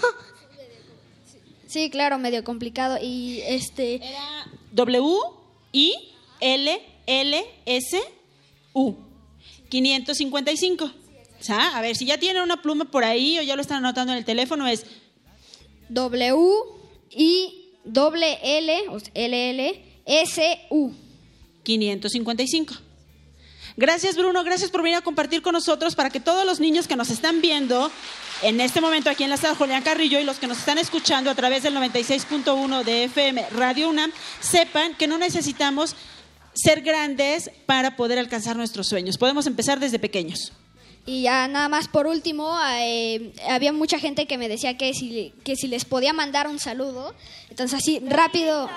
Sí, 1.66 1.90
claro, 1.90 2.18
medio 2.18 2.44
complicado. 2.44 2.96
Y 3.00 3.42
este. 3.44 4.00
W 4.72 5.18
I 5.72 5.94
L 6.40 6.82
L 7.06 7.46
S 7.66 8.00
U 8.72 8.94
555. 9.68 10.84
O 10.84 11.42
sea, 11.42 11.76
a 11.76 11.82
ver, 11.82 11.94
si 11.94 12.06
ya 12.06 12.18
tienen 12.18 12.42
una 12.42 12.62
pluma 12.62 12.86
por 12.86 13.04
ahí 13.04 13.38
o 13.38 13.42
ya 13.42 13.54
lo 13.54 13.62
están 13.62 13.84
anotando 13.84 14.12
en 14.12 14.18
el 14.18 14.24
teléfono, 14.24 14.66
es 14.66 14.86
W 15.90 16.36
I 17.10 17.70
L 17.84 18.38
L 18.42 18.84
L 19.14 19.50
L 19.50 19.84
S 20.06 20.60
U 20.70 20.92
555. 21.62 22.74
Gracias, 23.76 24.16
Bruno. 24.16 24.42
Gracias 24.42 24.70
por 24.70 24.82
venir 24.82 24.96
a 24.96 25.02
compartir 25.02 25.42
con 25.42 25.52
nosotros 25.52 25.94
para 25.94 26.10
que 26.10 26.18
todos 26.18 26.44
los 26.44 26.58
niños 26.58 26.88
que 26.88 26.96
nos 26.96 27.10
están 27.10 27.40
viendo 27.40 27.92
en 28.42 28.60
este 28.60 28.80
momento 28.80 29.10
aquí 29.10 29.24
en 29.24 29.30
la 29.30 29.36
sala 29.36 29.54
Julián 29.54 29.82
Carrillo 29.82 30.20
y 30.20 30.24
los 30.24 30.38
que 30.38 30.46
nos 30.46 30.58
están 30.58 30.78
escuchando 30.78 31.30
a 31.30 31.34
través 31.34 31.62
del 31.62 31.74
96.1 31.74 32.84
de 32.84 33.04
FM 33.04 33.46
Radio 33.50 33.88
UNAM 33.88 34.12
sepan 34.40 34.94
que 34.94 35.06
no 35.06 35.18
necesitamos 35.18 35.96
ser 36.54 36.82
grandes 36.82 37.50
para 37.66 37.96
poder 37.96 38.18
alcanzar 38.18 38.56
nuestros 38.56 38.88
sueños. 38.88 39.18
Podemos 39.18 39.46
empezar 39.46 39.80
desde 39.80 39.98
pequeños. 39.98 40.52
Y 41.08 41.22
ya 41.22 41.48
nada 41.48 41.70
más 41.70 41.88
por 41.88 42.06
último, 42.06 42.54
eh, 42.80 43.32
había 43.48 43.72
mucha 43.72 43.98
gente 43.98 44.26
que 44.26 44.36
me 44.36 44.46
decía 44.46 44.76
que 44.76 44.92
si, 44.92 45.32
que 45.42 45.56
si 45.56 45.66
les 45.66 45.86
podía 45.86 46.12
mandar 46.12 46.46
un 46.48 46.58
saludo. 46.58 47.14
Entonces 47.48 47.78
así, 47.80 47.98
rápido, 48.06 48.68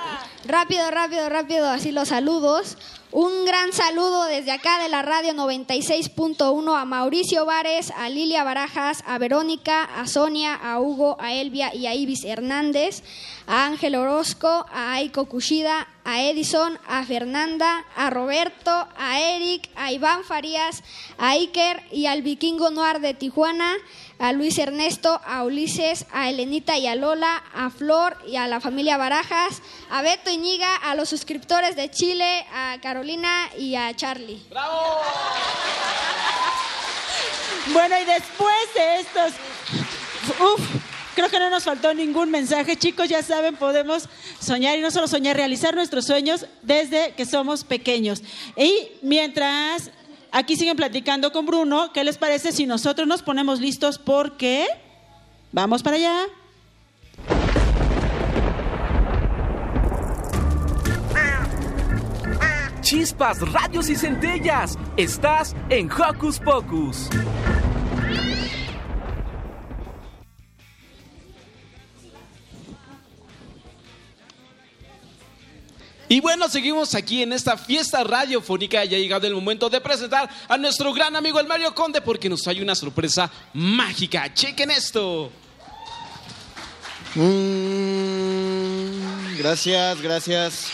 rápido, 0.46 0.90
rápido, 0.92 1.28
rápido, 1.28 1.70
así 1.70 1.92
los 1.92 2.08
saludos. 2.08 2.78
Un 3.12 3.44
gran 3.44 3.74
saludo 3.74 4.24
desde 4.28 4.54
acá 4.54 4.82
de 4.82 4.88
la 4.88 5.02
radio 5.02 5.34
96.1 5.34 6.80
a 6.80 6.86
Mauricio 6.86 7.46
Vares, 7.46 7.92
a 7.98 8.08
Lilia 8.08 8.46
Barajas, 8.46 9.04
a 9.06 9.18
Verónica, 9.18 9.84
a 9.84 10.08
Sonia, 10.08 10.56
a 10.56 10.80
Hugo, 10.80 11.18
a 11.20 11.34
Elvia 11.34 11.76
y 11.76 11.88
a 11.88 11.96
Ibis 11.96 12.24
Hernández, 12.24 13.04
a 13.52 13.66
Ángel 13.66 13.96
Orozco, 13.96 14.66
a 14.72 14.94
Aiko 14.94 15.26
Kushida, 15.26 15.86
a 16.06 16.22
Edison, 16.22 16.80
a 16.88 17.04
Fernanda, 17.04 17.84
a 17.98 18.10
Roberto, 18.10 18.72
a 18.98 19.20
Eric, 19.20 19.70
a 19.76 19.92
Iván 19.92 20.24
Farías, 20.24 20.84
a 21.18 21.32
Iker 21.32 21.84
y 21.92 22.06
al 22.06 22.22
vikingo 22.22 22.72
Noir 22.72 23.02
de 23.02 23.14
Tijuana, 23.14 23.76
a 24.20 24.32
Luis 24.32 24.58
Ernesto, 24.58 25.20
a 25.26 25.44
Ulises, 25.44 26.06
a 26.14 26.30
Elenita 26.30 26.78
y 26.78 26.88
a 26.88 26.96
Lola, 26.96 27.44
a 27.54 27.70
Flor 27.72 28.16
y 28.26 28.38
a 28.38 28.48
la 28.48 28.62
familia 28.62 28.96
Barajas, 28.96 29.62
a 29.90 30.02
Beto 30.02 30.30
Iñiga, 30.30 30.74
a 30.78 30.96
los 30.96 31.10
suscriptores 31.10 31.76
de 31.76 31.92
Chile, 31.92 32.46
a 32.54 32.78
Carolina 32.82 33.50
y 33.58 33.76
a 33.76 33.94
Charlie. 33.94 34.42
Bueno, 37.74 37.96
y 38.00 38.06
después 38.06 38.74
de 38.76 39.00
estos... 39.02 39.34
Uf, 40.40 40.91
creo 41.16 41.30
que 41.30 41.40
no 41.40 41.50
nos 41.50 41.64
faltó 41.64 41.94
ningún 41.94 42.32
mensaje. 42.32 42.76
Chicos, 42.78 43.10
ya 43.10 43.24
saben, 43.24 43.56
podemos 43.56 44.08
soñar 44.40 44.78
y 44.78 44.82
no 44.82 44.92
solo 44.92 45.08
soñar, 45.08 45.36
realizar 45.36 45.76
nuestros 45.76 46.06
sueños 46.06 46.46
desde 46.62 47.14
que 47.14 47.26
somos 47.26 47.64
pequeños. 47.64 48.24
Y 48.56 48.90
mientras 49.02 49.92
aquí 50.32 50.56
siguen 50.56 50.78
platicando 50.78 51.32
con 51.32 51.46
Bruno, 51.46 51.92
¿qué 51.94 52.04
les 52.04 52.18
parece 52.18 52.52
si 52.52 52.66
nosotros 52.66 53.08
nos 53.08 53.22
ponemos 53.22 53.60
listos? 53.60 53.98
Porque 53.98 54.68
vamos 55.52 55.84
para 55.84 55.98
allá. 55.98 56.26
Chispas, 62.82 63.40
radios 63.54 63.90
y 63.90 63.96
centellas. 63.96 64.78
Estás 64.98 65.56
en 65.70 65.90
Hocus 65.90 66.40
Pocus. 66.40 67.08
Y 76.12 76.20
bueno, 76.20 76.50
seguimos 76.50 76.94
aquí 76.94 77.24
en 77.24 77.32
esta 77.32 77.56
fiesta 77.56 78.04
radiofónica. 78.04 78.84
Ya 78.84 78.98
ha 78.98 79.00
llegado 79.00 79.26
el 79.28 79.34
momento 79.34 79.70
de 79.70 79.80
presentar 79.80 80.30
a 80.50 80.58
nuestro 80.58 80.92
gran 80.92 81.16
amigo 81.16 81.40
el 81.40 81.48
Mario 81.48 81.74
Conde 81.74 82.02
porque 82.02 82.28
nos 82.28 82.46
hay 82.50 82.60
una 82.60 82.76
sorpresa 82.76 83.32
mágica. 83.54 84.34
Chequen 84.34 84.72
esto. 84.72 85.32
Mm, 87.16 88.18
gracias, 89.38 90.02
gracias. 90.02 90.68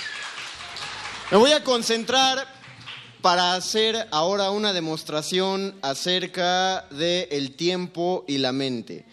Me 1.30 1.38
voy 1.38 1.52
a 1.52 1.64
concentrar 1.64 2.48
para 3.22 3.54
hacer 3.54 4.08
ahora 4.10 4.50
una 4.50 4.74
demostración 4.74 5.76
acerca 5.84 6.88
del 6.90 7.28
el 7.30 7.56
tiempo 7.56 8.26
y 8.28 8.40
la 8.40 8.52
mente. 8.52 9.06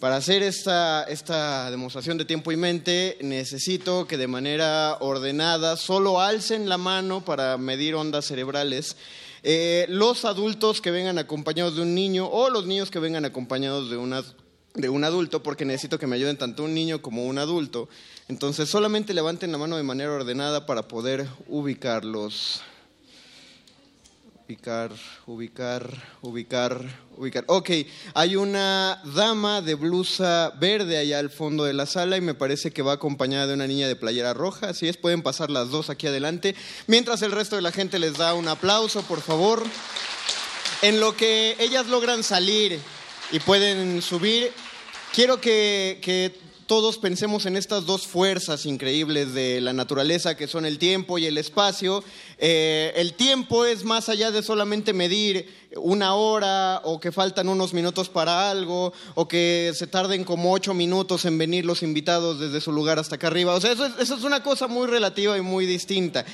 Para 0.00 0.16
hacer 0.16 0.42
esta, 0.42 1.04
esta 1.04 1.70
demostración 1.70 2.16
de 2.16 2.24
tiempo 2.24 2.50
y 2.50 2.56
mente 2.56 3.18
necesito 3.20 4.06
que 4.06 4.16
de 4.16 4.28
manera 4.28 4.96
ordenada 5.00 5.76
solo 5.76 6.22
alcen 6.22 6.70
la 6.70 6.78
mano 6.78 7.22
para 7.22 7.58
medir 7.58 7.94
ondas 7.94 8.24
cerebrales. 8.24 8.96
Eh, 9.42 9.84
los 9.90 10.24
adultos 10.24 10.80
que 10.80 10.90
vengan 10.90 11.18
acompañados 11.18 11.76
de 11.76 11.82
un 11.82 11.94
niño 11.94 12.26
o 12.26 12.48
los 12.48 12.64
niños 12.64 12.90
que 12.90 12.98
vengan 12.98 13.26
acompañados 13.26 13.90
de 13.90 13.98
una 13.98 14.24
de 14.72 14.88
un 14.88 15.04
adulto 15.04 15.42
porque 15.42 15.66
necesito 15.66 15.98
que 15.98 16.06
me 16.06 16.16
ayuden 16.16 16.38
tanto 16.38 16.64
un 16.64 16.72
niño 16.72 17.02
como 17.02 17.26
un 17.26 17.36
adulto. 17.36 17.90
Entonces 18.28 18.70
solamente 18.70 19.12
levanten 19.12 19.52
la 19.52 19.58
mano 19.58 19.76
de 19.76 19.82
manera 19.82 20.12
ordenada 20.12 20.64
para 20.64 20.88
poder 20.88 21.28
ubicarlos. 21.46 22.62
Ubicar, 24.50 24.90
ubicar, 25.26 25.88
ubicar, 26.22 26.84
ubicar. 27.16 27.44
Ok, 27.46 27.70
hay 28.14 28.34
una 28.34 29.00
dama 29.14 29.62
de 29.62 29.76
blusa 29.76 30.52
verde 30.58 30.98
allá 30.98 31.20
al 31.20 31.30
fondo 31.30 31.62
de 31.62 31.72
la 31.72 31.86
sala 31.86 32.16
y 32.16 32.20
me 32.20 32.34
parece 32.34 32.72
que 32.72 32.82
va 32.82 32.94
acompañada 32.94 33.46
de 33.46 33.54
una 33.54 33.68
niña 33.68 33.86
de 33.86 33.94
playera 33.94 34.34
roja. 34.34 34.70
Así 34.70 34.88
es, 34.88 34.96
pueden 34.96 35.22
pasar 35.22 35.52
las 35.52 35.70
dos 35.70 35.88
aquí 35.88 36.08
adelante. 36.08 36.56
Mientras 36.88 37.22
el 37.22 37.30
resto 37.30 37.54
de 37.54 37.62
la 37.62 37.70
gente 37.70 38.00
les 38.00 38.16
da 38.16 38.34
un 38.34 38.48
aplauso, 38.48 39.02
por 39.02 39.20
favor. 39.20 39.62
En 40.82 40.98
lo 40.98 41.16
que 41.16 41.54
ellas 41.60 41.86
logran 41.86 42.24
salir 42.24 42.80
y 43.30 43.38
pueden 43.38 44.02
subir, 44.02 44.50
quiero 45.14 45.40
que, 45.40 46.00
que 46.02 46.36
todos 46.70 46.98
pensemos 46.98 47.46
en 47.46 47.56
estas 47.56 47.84
dos 47.84 48.06
fuerzas 48.06 48.64
increíbles 48.64 49.34
de 49.34 49.60
la 49.60 49.72
naturaleza 49.72 50.36
que 50.36 50.46
son 50.46 50.64
el 50.64 50.78
tiempo 50.78 51.18
y 51.18 51.26
el 51.26 51.36
espacio. 51.36 52.04
Eh, 52.42 52.92
el 52.96 53.12
tiempo 53.12 53.66
es 53.66 53.84
más 53.84 54.08
allá 54.08 54.30
de 54.30 54.42
solamente 54.42 54.94
medir 54.94 55.46
una 55.76 56.14
hora 56.14 56.80
o 56.84 56.98
que 56.98 57.12
faltan 57.12 57.50
unos 57.50 57.74
minutos 57.74 58.08
para 58.08 58.50
algo 58.50 58.94
o 59.14 59.28
que 59.28 59.72
se 59.74 59.86
tarden 59.86 60.24
como 60.24 60.50
ocho 60.50 60.72
minutos 60.72 61.26
en 61.26 61.36
venir 61.36 61.66
los 61.66 61.82
invitados 61.82 62.40
desde 62.40 62.62
su 62.62 62.72
lugar 62.72 62.98
hasta 62.98 63.16
acá 63.16 63.26
arriba. 63.26 63.54
O 63.54 63.60
sea, 63.60 63.72
eso 63.72 63.84
es, 63.84 63.92
eso 63.98 64.14
es 64.14 64.24
una 64.24 64.42
cosa 64.42 64.68
muy 64.68 64.86
relativa 64.86 65.36
y 65.36 65.42
muy 65.42 65.66
distinta. 65.66 66.24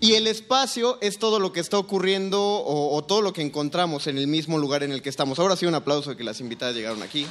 Y 0.00 0.14
el 0.14 0.26
espacio 0.26 0.98
es 1.00 1.18
todo 1.18 1.40
lo 1.40 1.50
que 1.52 1.60
está 1.60 1.78
ocurriendo 1.78 2.42
o, 2.42 2.94
o 2.94 3.02
todo 3.02 3.22
lo 3.22 3.32
que 3.32 3.40
encontramos 3.40 4.06
en 4.06 4.18
el 4.18 4.26
mismo 4.26 4.58
lugar 4.58 4.82
en 4.82 4.92
el 4.92 5.00
que 5.00 5.08
estamos. 5.08 5.38
Ahora 5.38 5.56
sí 5.56 5.64
un 5.64 5.74
aplauso 5.74 6.10
de 6.10 6.16
que 6.16 6.24
las 6.24 6.40
invitadas 6.40 6.74
llegaron 6.74 7.02
aquí. 7.02 7.26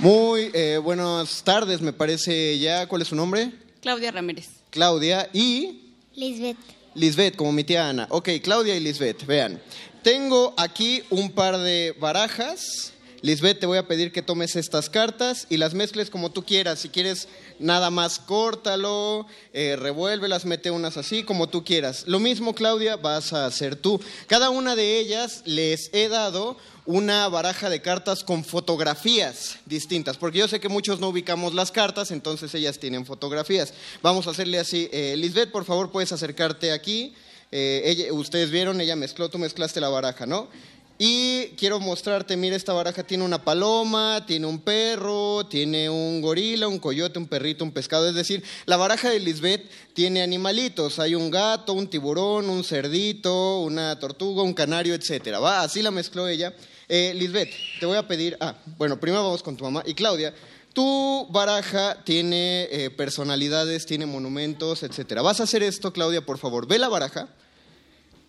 Muy 0.00 0.50
eh, 0.54 0.78
buenas 0.82 1.44
tardes, 1.44 1.82
me 1.82 1.92
parece 1.92 2.58
ya. 2.58 2.86
¿Cuál 2.86 3.02
es 3.02 3.08
su 3.08 3.14
nombre? 3.14 3.52
Claudia 3.82 4.10
Ramírez. 4.10 4.48
Claudia 4.70 5.28
y 5.30 5.92
Lisbeth. 6.14 6.56
Lisbeth, 6.94 7.36
como 7.36 7.52
mi 7.52 7.64
tía 7.64 7.86
Ana. 7.86 8.06
Ok, 8.08 8.30
Claudia 8.42 8.74
y 8.74 8.80
Lisbeth, 8.80 9.26
vean. 9.26 9.60
Tengo 10.02 10.54
aquí 10.56 11.02
un 11.10 11.30
par 11.30 11.58
de 11.58 11.94
barajas. 12.00 12.94
Lisbeth, 13.22 13.60
te 13.60 13.66
voy 13.66 13.76
a 13.76 13.86
pedir 13.86 14.12
que 14.12 14.22
tomes 14.22 14.56
estas 14.56 14.88
cartas 14.88 15.46
y 15.50 15.58
las 15.58 15.74
mezcles 15.74 16.08
como 16.08 16.30
tú 16.30 16.44
quieras. 16.44 16.78
Si 16.78 16.88
quieres, 16.88 17.28
nada 17.58 17.90
más 17.90 18.18
córtalo, 18.18 19.26
eh, 19.52 19.76
revuélvelas, 19.78 20.46
mete 20.46 20.70
unas 20.70 20.96
así, 20.96 21.22
como 21.22 21.48
tú 21.48 21.62
quieras. 21.62 22.04
Lo 22.06 22.18
mismo, 22.18 22.54
Claudia, 22.54 22.96
vas 22.96 23.34
a 23.34 23.44
hacer 23.44 23.76
tú. 23.76 24.00
Cada 24.26 24.48
una 24.48 24.74
de 24.74 24.98
ellas 24.98 25.42
les 25.44 25.90
he 25.92 26.08
dado 26.08 26.56
una 26.86 27.28
baraja 27.28 27.68
de 27.68 27.82
cartas 27.82 28.24
con 28.24 28.42
fotografías 28.42 29.58
distintas, 29.66 30.16
porque 30.16 30.38
yo 30.38 30.48
sé 30.48 30.58
que 30.58 30.70
muchos 30.70 30.98
no 30.98 31.08
ubicamos 31.08 31.52
las 31.52 31.70
cartas, 31.70 32.10
entonces 32.10 32.54
ellas 32.54 32.78
tienen 32.78 33.04
fotografías. 33.04 33.74
Vamos 34.02 34.26
a 34.26 34.30
hacerle 34.30 34.58
así. 34.58 34.88
Eh, 34.92 35.14
Lisbeth, 35.18 35.50
por 35.50 35.66
favor, 35.66 35.90
puedes 35.90 36.10
acercarte 36.12 36.72
aquí. 36.72 37.14
Eh, 37.52 38.08
ustedes 38.12 38.50
vieron, 38.50 38.80
ella 38.80 38.96
mezcló, 38.96 39.28
tú 39.28 39.36
mezclaste 39.38 39.80
la 39.80 39.88
baraja, 39.88 40.24
¿no? 40.24 40.48
Y 41.02 41.54
quiero 41.56 41.80
mostrarte, 41.80 42.36
mira, 42.36 42.54
esta 42.54 42.74
baraja 42.74 43.02
tiene 43.02 43.24
una 43.24 43.42
paloma, 43.42 44.26
tiene 44.26 44.46
un 44.46 44.58
perro, 44.58 45.46
tiene 45.46 45.88
un 45.88 46.20
gorila, 46.20 46.68
un 46.68 46.78
coyote, 46.78 47.18
un 47.18 47.26
perrito, 47.26 47.64
un 47.64 47.72
pescado. 47.72 48.06
Es 48.06 48.14
decir, 48.14 48.44
la 48.66 48.76
baraja 48.76 49.08
de 49.08 49.18
Lisbeth 49.18 49.64
tiene 49.94 50.20
animalitos. 50.20 50.98
Hay 50.98 51.14
un 51.14 51.30
gato, 51.30 51.72
un 51.72 51.88
tiburón, 51.88 52.50
un 52.50 52.62
cerdito, 52.64 53.60
una 53.60 53.98
tortuga, 53.98 54.42
un 54.42 54.52
canario, 54.52 54.92
etcétera. 54.92 55.38
Va, 55.38 55.62
así 55.62 55.80
la 55.80 55.90
mezcló 55.90 56.28
ella. 56.28 56.52
Eh, 56.86 57.14
Lisbeth, 57.16 57.54
te 57.80 57.86
voy 57.86 57.96
a 57.96 58.06
pedir. 58.06 58.36
Ah, 58.38 58.56
bueno, 58.76 59.00
primero 59.00 59.24
vamos 59.24 59.42
con 59.42 59.56
tu 59.56 59.64
mamá. 59.64 59.82
Y 59.86 59.94
Claudia, 59.94 60.34
tu 60.74 61.26
baraja 61.30 62.04
tiene 62.04 62.68
eh, 62.70 62.90
personalidades, 62.90 63.86
tiene 63.86 64.04
monumentos, 64.04 64.82
etcétera. 64.82 65.22
Vas 65.22 65.40
a 65.40 65.44
hacer 65.44 65.62
esto, 65.62 65.94
Claudia, 65.94 66.26
por 66.26 66.36
favor. 66.36 66.68
Ve 66.68 66.78
la 66.78 66.90
baraja 66.90 67.30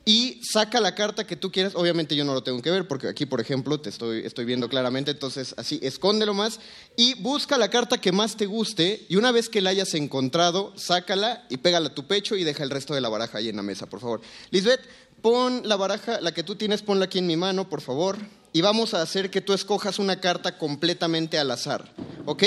y 0.04 0.42
saca 0.44 0.80
la 0.80 0.96
carta 0.96 1.28
que 1.28 1.36
tú 1.36 1.52
quieras. 1.52 1.74
Obviamente 1.76 2.16
yo 2.16 2.26
no 2.26 2.34
lo 2.34 2.44
tengo 2.44 2.62
que 2.62 2.72
ver 2.72 2.88
porque 2.88 3.08
aquí, 3.08 3.26
por 3.26 3.40
ejemplo, 3.40 3.80
te 3.80 3.90
estoy, 3.90 4.46
viendo 4.46 4.68
claramente. 4.68 5.12
Entonces, 5.12 5.54
así, 5.58 5.80
escóndelo 5.84 6.34
más 6.34 6.60
y 6.98 7.14
busca 7.22 7.58
la 7.58 7.70
carta 7.70 8.00
que 8.00 8.12
más 8.12 8.36
te 8.36 8.46
guste. 8.46 9.06
Y 9.10 9.16
una 9.16 9.32
vez 9.32 9.50
que 9.50 9.62
la 9.62 9.70
hayas 9.70 9.94
encontrado, 9.94 10.74
sácala 10.76 11.46
y 11.50 11.58
pégala 11.58 11.90
a 11.90 11.96
tu 11.96 12.08
pecho 12.08 12.36
y 12.36 12.44
deja 12.44 12.64
el 12.64 12.72
resto 12.72 12.94
de 12.94 13.02
la 13.02 13.10
baraja 13.10 13.38
ahí 13.38 13.50
en 13.50 13.56
la 13.56 13.64
mesa, 13.64 13.88
por 13.88 14.00
favor. 14.00 14.22
Lisbeth, 14.50 14.82
pon 15.22 15.62
la 15.66 15.76
baraja, 15.76 16.20
la 16.20 16.34
que 16.34 16.44
tú 16.44 16.56
tienes, 16.56 16.82
ponla 16.82 17.06
aquí 17.06 17.20
en 17.20 17.28
mi 17.28 17.38
mano, 17.38 17.70
por 17.70 17.82
favor. 17.82 18.18
Y 18.54 18.62
vamos 18.62 18.94
a 18.94 19.02
hacer 19.02 19.30
que 19.30 19.42
tú 19.42 19.54
escojas 19.54 20.00
una 20.00 20.20
carta 20.20 20.58
completamente 20.58 21.38
al 21.38 21.52
azar. 21.52 21.94
¿Ok? 22.26 22.44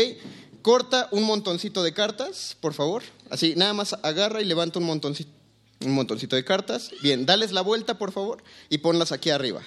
Corta 0.61 1.09
un 1.13 1.23
montoncito 1.25 1.83
de 1.83 1.95
cartas, 1.95 2.57
por 2.61 2.75
favor. 2.75 3.03
Así, 3.31 3.55
nada 3.57 3.75
más 3.75 3.95
agarra 4.03 4.43
y 4.43 4.45
levanta 4.45 4.81
un 4.81 4.87
montoncito 4.87 5.44
un 5.85 5.93
montoncito 5.95 6.37
de 6.37 6.45
cartas. 6.45 6.91
Bien, 7.03 7.27
dales 7.27 7.53
la 7.53 7.61
vuelta, 7.61 7.99
por 7.99 8.13
favor, 8.13 8.43
y 8.69 8.79
ponlas 8.79 9.13
aquí 9.13 9.31
arriba. 9.31 9.63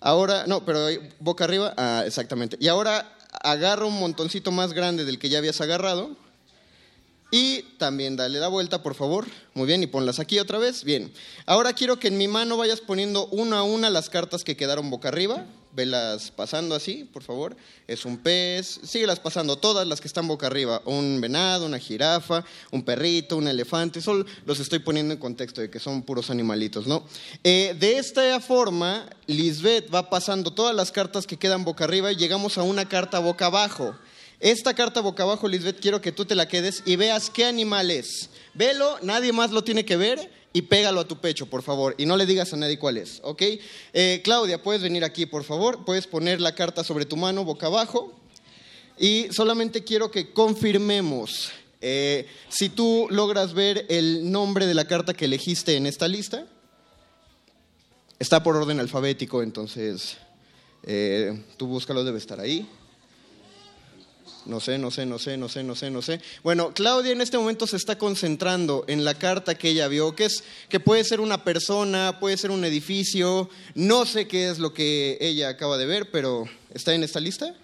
Ahora, 0.00 0.46
no, 0.46 0.64
pero 0.64 0.86
boca 1.20 1.44
arriba, 1.44 1.72
ah, 1.76 2.02
exactamente. 2.06 2.56
Y 2.60 2.68
ahora 2.68 3.16
agarra 3.42 3.86
un 3.86 3.98
montoncito 3.98 4.50
más 4.50 4.72
grande 4.72 5.04
del 5.04 5.18
que 5.18 5.28
ya 5.28 5.38
habías 5.38 5.60
agarrado. 5.60 6.10
Y 7.30 7.62
también 7.78 8.14
dale 8.14 8.38
la 8.38 8.48
vuelta, 8.48 8.82
por 8.82 8.94
favor. 8.94 9.26
Muy 9.54 9.66
bien, 9.66 9.82
y 9.82 9.86
ponlas 9.86 10.20
aquí 10.20 10.38
otra 10.38 10.58
vez. 10.58 10.84
Bien. 10.84 11.12
Ahora 11.46 11.72
quiero 11.72 11.98
que 11.98 12.08
en 12.08 12.18
mi 12.18 12.28
mano 12.28 12.56
vayas 12.56 12.80
poniendo 12.80 13.26
una 13.28 13.58
a 13.58 13.62
una 13.64 13.90
las 13.90 14.08
cartas 14.08 14.44
que 14.44 14.56
quedaron 14.56 14.88
boca 14.90 15.08
arriba. 15.08 15.44
Velas 15.74 16.30
pasando 16.30 16.74
así, 16.74 17.04
por 17.12 17.22
favor. 17.22 17.56
Es 17.88 18.04
un 18.04 18.18
pez. 18.18 18.80
Síguelas 18.84 19.18
pasando, 19.18 19.56
todas 19.56 19.86
las 19.86 20.00
que 20.00 20.06
están 20.06 20.28
boca 20.28 20.46
arriba. 20.46 20.82
Un 20.84 21.20
venado, 21.20 21.66
una 21.66 21.78
jirafa, 21.78 22.44
un 22.70 22.84
perrito, 22.84 23.36
un 23.36 23.48
elefante. 23.48 24.00
Solo 24.00 24.24
los 24.46 24.60
estoy 24.60 24.78
poniendo 24.78 25.14
en 25.14 25.20
contexto 25.20 25.60
de 25.60 25.70
que 25.70 25.80
son 25.80 26.02
puros 26.02 26.30
animalitos, 26.30 26.86
¿no? 26.86 27.04
Eh, 27.42 27.74
de 27.78 27.98
esta 27.98 28.40
forma, 28.40 29.08
Lisbeth 29.26 29.92
va 29.92 30.08
pasando 30.10 30.52
todas 30.52 30.74
las 30.74 30.92
cartas 30.92 31.26
que 31.26 31.36
quedan 31.36 31.64
boca 31.64 31.84
arriba 31.84 32.12
y 32.12 32.16
llegamos 32.16 32.56
a 32.56 32.62
una 32.62 32.88
carta 32.88 33.18
boca 33.18 33.46
abajo. 33.46 33.96
Esta 34.40 34.74
carta 34.74 35.00
boca 35.00 35.22
abajo, 35.22 35.48
Lisbeth, 35.48 35.80
quiero 35.80 36.00
que 36.00 36.12
tú 36.12 36.24
te 36.24 36.34
la 36.34 36.48
quedes 36.48 36.82
y 36.84 36.96
veas 36.96 37.30
qué 37.30 37.46
animal 37.46 37.90
es. 37.90 38.30
Velo, 38.52 38.98
nadie 39.02 39.32
más 39.32 39.50
lo 39.50 39.64
tiene 39.64 39.84
que 39.84 39.96
ver 39.96 40.43
y 40.56 40.62
pégalo 40.62 41.00
a 41.00 41.08
tu 41.08 41.20
pecho, 41.20 41.46
por 41.46 41.62
favor. 41.62 41.96
Y 41.98 42.06
no 42.06 42.16
le 42.16 42.26
digas 42.26 42.52
a 42.52 42.56
nadie 42.56 42.78
cuál 42.78 42.96
es, 42.96 43.20
¿ok? 43.24 43.42
Eh, 43.92 44.20
Claudia, 44.22 44.62
puedes 44.62 44.82
venir 44.82 45.02
aquí, 45.02 45.26
por 45.26 45.42
favor. 45.42 45.84
Puedes 45.84 46.06
poner 46.06 46.40
la 46.40 46.54
carta 46.54 46.84
sobre 46.84 47.06
tu 47.06 47.16
mano 47.16 47.44
boca 47.44 47.66
abajo. 47.66 48.14
Y 48.96 49.26
solamente 49.32 49.82
quiero 49.82 50.12
que 50.12 50.32
confirmemos 50.32 51.50
eh, 51.80 52.28
si 52.48 52.68
tú 52.68 53.08
logras 53.10 53.52
ver 53.52 53.84
el 53.88 54.30
nombre 54.30 54.66
de 54.66 54.74
la 54.74 54.86
carta 54.86 55.12
que 55.12 55.24
elegiste 55.24 55.76
en 55.76 55.86
esta 55.86 56.06
lista. 56.06 56.46
Está 58.20 58.44
por 58.44 58.54
orden 58.54 58.78
alfabético, 58.78 59.42
entonces 59.42 60.18
eh, 60.84 61.36
tú 61.56 61.66
búscalo, 61.66 62.04
debe 62.04 62.18
estar 62.18 62.38
ahí. 62.38 62.64
No 64.46 64.60
sé, 64.60 64.76
no 64.76 64.90
sé, 64.90 65.06
no 65.06 65.18
sé, 65.18 65.36
no 65.38 65.48
sé, 65.48 65.62
no 65.62 65.74
sé, 65.74 65.90
no 65.90 66.02
sé. 66.02 66.20
Bueno, 66.42 66.74
Claudia 66.74 67.12
en 67.12 67.22
este 67.22 67.38
momento 67.38 67.66
se 67.66 67.76
está 67.76 67.96
concentrando 67.96 68.84
en 68.88 69.02
la 69.04 69.14
carta 69.14 69.54
que 69.54 69.70
ella 69.70 69.88
vio, 69.88 70.14
que 70.14 70.26
es 70.26 70.44
que 70.68 70.80
puede 70.80 71.02
ser 71.04 71.20
una 71.20 71.44
persona, 71.44 72.18
puede 72.20 72.36
ser 72.36 72.50
un 72.50 72.64
edificio. 72.64 73.48
No 73.74 74.04
sé 74.04 74.28
qué 74.28 74.50
es 74.50 74.58
lo 74.58 74.74
que 74.74 75.16
ella 75.20 75.48
acaba 75.48 75.78
de 75.78 75.86
ver, 75.86 76.10
pero 76.10 76.44
¿está 76.74 76.92
en 76.94 77.04
esta 77.04 77.20
lista? 77.20 77.54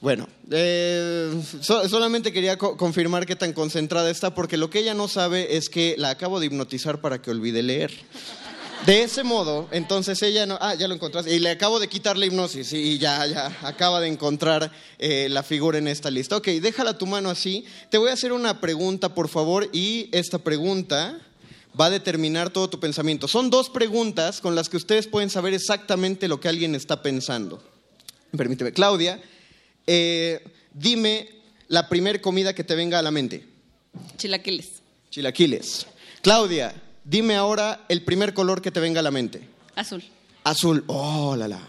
Bueno, 0.00 0.28
eh, 0.50 1.42
so- 1.60 1.86
solamente 1.88 2.32
quería 2.32 2.56
co- 2.56 2.76
confirmar 2.76 3.26
qué 3.26 3.36
tan 3.36 3.52
concentrada 3.52 4.08
está, 4.10 4.34
porque 4.34 4.56
lo 4.56 4.70
que 4.70 4.78
ella 4.78 4.94
no 4.94 5.08
sabe 5.08 5.56
es 5.58 5.68
que 5.68 5.94
la 5.98 6.10
acabo 6.10 6.40
de 6.40 6.46
hipnotizar 6.46 7.00
para 7.02 7.20
que 7.20 7.30
olvide 7.30 7.62
leer. 7.62 7.92
De 8.86 9.02
ese 9.02 9.22
modo, 9.24 9.68
entonces 9.72 10.22
ella 10.22 10.46
no. 10.46 10.56
Ah, 10.60 10.74
ya 10.74 10.88
lo 10.88 10.94
encontraste. 10.94 11.34
Y 11.34 11.38
le 11.38 11.50
acabo 11.50 11.78
de 11.78 11.88
quitar 11.88 12.16
la 12.16 12.24
hipnosis. 12.24 12.72
Y 12.72 12.98
ya, 12.98 13.26
ya, 13.26 13.58
acaba 13.62 14.00
de 14.00 14.08
encontrar 14.08 14.72
eh, 14.98 15.28
la 15.30 15.42
figura 15.42 15.76
en 15.78 15.86
esta 15.86 16.10
lista. 16.10 16.36
Ok, 16.36 16.48
déjala 16.48 16.96
tu 16.96 17.06
mano 17.06 17.28
así. 17.28 17.64
Te 17.90 17.98
voy 17.98 18.08
a 18.08 18.14
hacer 18.14 18.32
una 18.32 18.60
pregunta, 18.60 19.14
por 19.14 19.28
favor. 19.28 19.68
Y 19.72 20.08
esta 20.12 20.38
pregunta 20.38 21.20
va 21.78 21.86
a 21.86 21.90
determinar 21.90 22.50
todo 22.50 22.70
tu 22.70 22.80
pensamiento. 22.80 23.28
Son 23.28 23.50
dos 23.50 23.68
preguntas 23.68 24.40
con 24.40 24.54
las 24.54 24.70
que 24.70 24.78
ustedes 24.78 25.06
pueden 25.06 25.28
saber 25.28 25.52
exactamente 25.52 26.26
lo 26.26 26.40
que 26.40 26.48
alguien 26.48 26.74
está 26.74 27.02
pensando. 27.02 27.62
Permíteme. 28.34 28.72
Claudia, 28.72 29.20
eh, 29.86 30.42
dime 30.72 31.28
la 31.68 31.88
primer 31.88 32.22
comida 32.22 32.54
que 32.54 32.64
te 32.64 32.74
venga 32.74 32.98
a 32.98 33.02
la 33.02 33.10
mente. 33.10 33.46
Chilaquiles. 34.16 34.80
Chilaquiles. 35.10 35.86
Claudia, 36.22 36.74
dime 37.10 37.34
ahora 37.34 37.84
el 37.88 38.04
primer 38.04 38.32
color 38.32 38.62
que 38.62 38.70
te 38.70 38.80
venga 38.80 39.00
a 39.00 39.02
la 39.02 39.10
mente. 39.10 39.46
Azul. 39.74 40.02
Azul. 40.44 40.84
Oh, 40.86 41.34
la 41.36 41.48
la. 41.48 41.60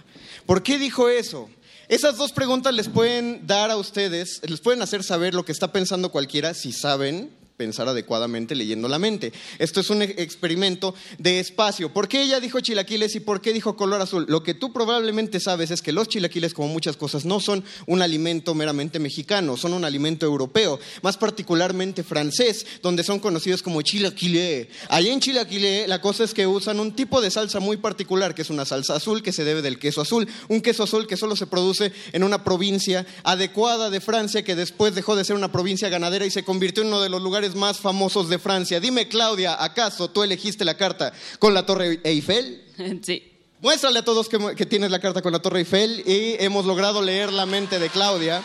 ¿Por 0.46 0.62
qué 0.64 0.78
dijo 0.78 1.10
eso? 1.10 1.50
Esas 1.88 2.16
dos 2.16 2.32
preguntas 2.32 2.74
les 2.74 2.88
pueden 2.88 3.46
dar 3.48 3.70
a 3.72 3.76
ustedes, 3.76 4.40
les 4.48 4.62
pueden 4.62 4.82
hacer 4.82 5.04
saber 5.04 5.34
lo 5.34 5.44
que 5.44 5.52
está 5.52 5.74
pensando 5.74 6.10
cualquiera 6.10 6.54
si 6.54 6.72
saben 6.72 7.32
pensar 7.62 7.88
adecuadamente 7.88 8.56
leyendo 8.56 8.88
la 8.88 8.98
mente. 8.98 9.32
Esto 9.60 9.82
es 9.82 9.92
un 9.92 10.02
e- 10.02 10.16
experimento 10.18 10.96
de 11.20 11.40
espacio. 11.40 11.94
¿Por 11.94 12.08
qué 12.08 12.24
ella 12.24 12.40
dijo 12.40 12.60
chilaquiles 12.60 13.14
y 13.14 13.20
por 13.20 13.40
qué 13.40 13.54
dijo 13.54 13.76
color 13.76 14.02
azul? 14.02 14.26
Lo 14.28 14.42
que 14.42 14.56
tú 14.56 14.74
probablemente 14.74 15.40
sabes 15.40 15.70
es 15.70 15.84
que 15.84 15.92
los 15.92 16.08
chilaquiles, 16.08 16.56
como 16.56 16.70
muchas 16.70 16.98
cosas, 16.98 17.24
no 17.24 17.40
son 17.40 17.64
un 17.86 18.02
alimento 18.02 18.56
meramente 18.56 18.98
mexicano, 18.98 19.58
son 19.58 19.74
un 19.74 19.86
alimento 19.86 20.26
europeo, 20.26 20.80
más 21.04 21.18
particularmente 21.18 22.02
francés, 22.04 22.66
donde 22.82 23.04
son 23.04 23.20
conocidos 23.20 23.62
como 23.62 23.84
chilaquilé. 23.84 24.70
Allá 24.90 25.14
en 25.14 25.20
chilaquilé 25.20 25.88
la 25.88 26.02
cosa 26.02 26.24
es 26.24 26.34
que 26.34 26.48
usan 26.48 26.80
un 26.80 26.96
tipo 26.96 27.22
de 27.22 27.30
salsa 27.30 27.60
muy 27.60 27.78
particular, 27.78 28.34
que 28.34 28.42
es 28.42 28.50
una 28.50 28.66
salsa 28.66 28.96
azul 28.96 29.22
que 29.22 29.34
se 29.34 29.44
debe 29.44 29.62
del 29.62 29.78
queso 29.78 30.02
azul, 30.02 30.28
un 30.48 30.62
queso 30.62 30.82
azul 30.82 31.06
que 31.06 31.16
solo 31.16 31.36
se 31.36 31.46
produce 31.46 31.92
en 32.12 32.24
una 32.24 32.44
provincia 32.44 33.06
adecuada 33.24 33.92
de 33.92 34.02
Francia 34.02 34.44
que 34.44 34.56
después 34.56 34.96
dejó 34.96 35.16
de 35.16 35.26
ser 35.26 35.36
una 35.36 35.52
provincia 35.52 35.90
ganadera 35.90 36.26
y 36.26 36.32
se 36.32 36.44
convirtió 36.44 36.82
en 36.82 36.88
uno 36.88 37.02
de 37.02 37.10
los 37.10 37.22
lugares 37.22 37.51
más 37.56 37.80
famosos 37.80 38.30
de 38.30 38.40
Francia. 38.40 38.80
Dime, 38.80 39.08
Claudia, 39.08 39.62
¿acaso 39.64 40.10
tú 40.10 40.24
elegiste 40.24 40.66
la 40.66 40.76
carta 40.76 41.14
con 41.40 41.54
la 41.54 41.66
Torre 41.66 42.00
Eiffel? 42.04 42.64
Sí. 43.04 43.32
Muéstrale 43.62 44.00
a 44.00 44.04
todos 44.04 44.28
que, 44.28 44.66
tienes 44.66 44.90
la 44.90 45.00
carta 45.00 45.22
con 45.22 45.32
la 45.32 45.40
Torre 45.40 45.60
Eiffel 45.60 46.02
y 46.08 46.36
hemos 46.44 46.66
logrado 46.66 47.00
leer 47.00 47.32
la 47.32 47.46
mente 47.46 47.78
de 47.78 47.90
Claudia. 47.90 48.42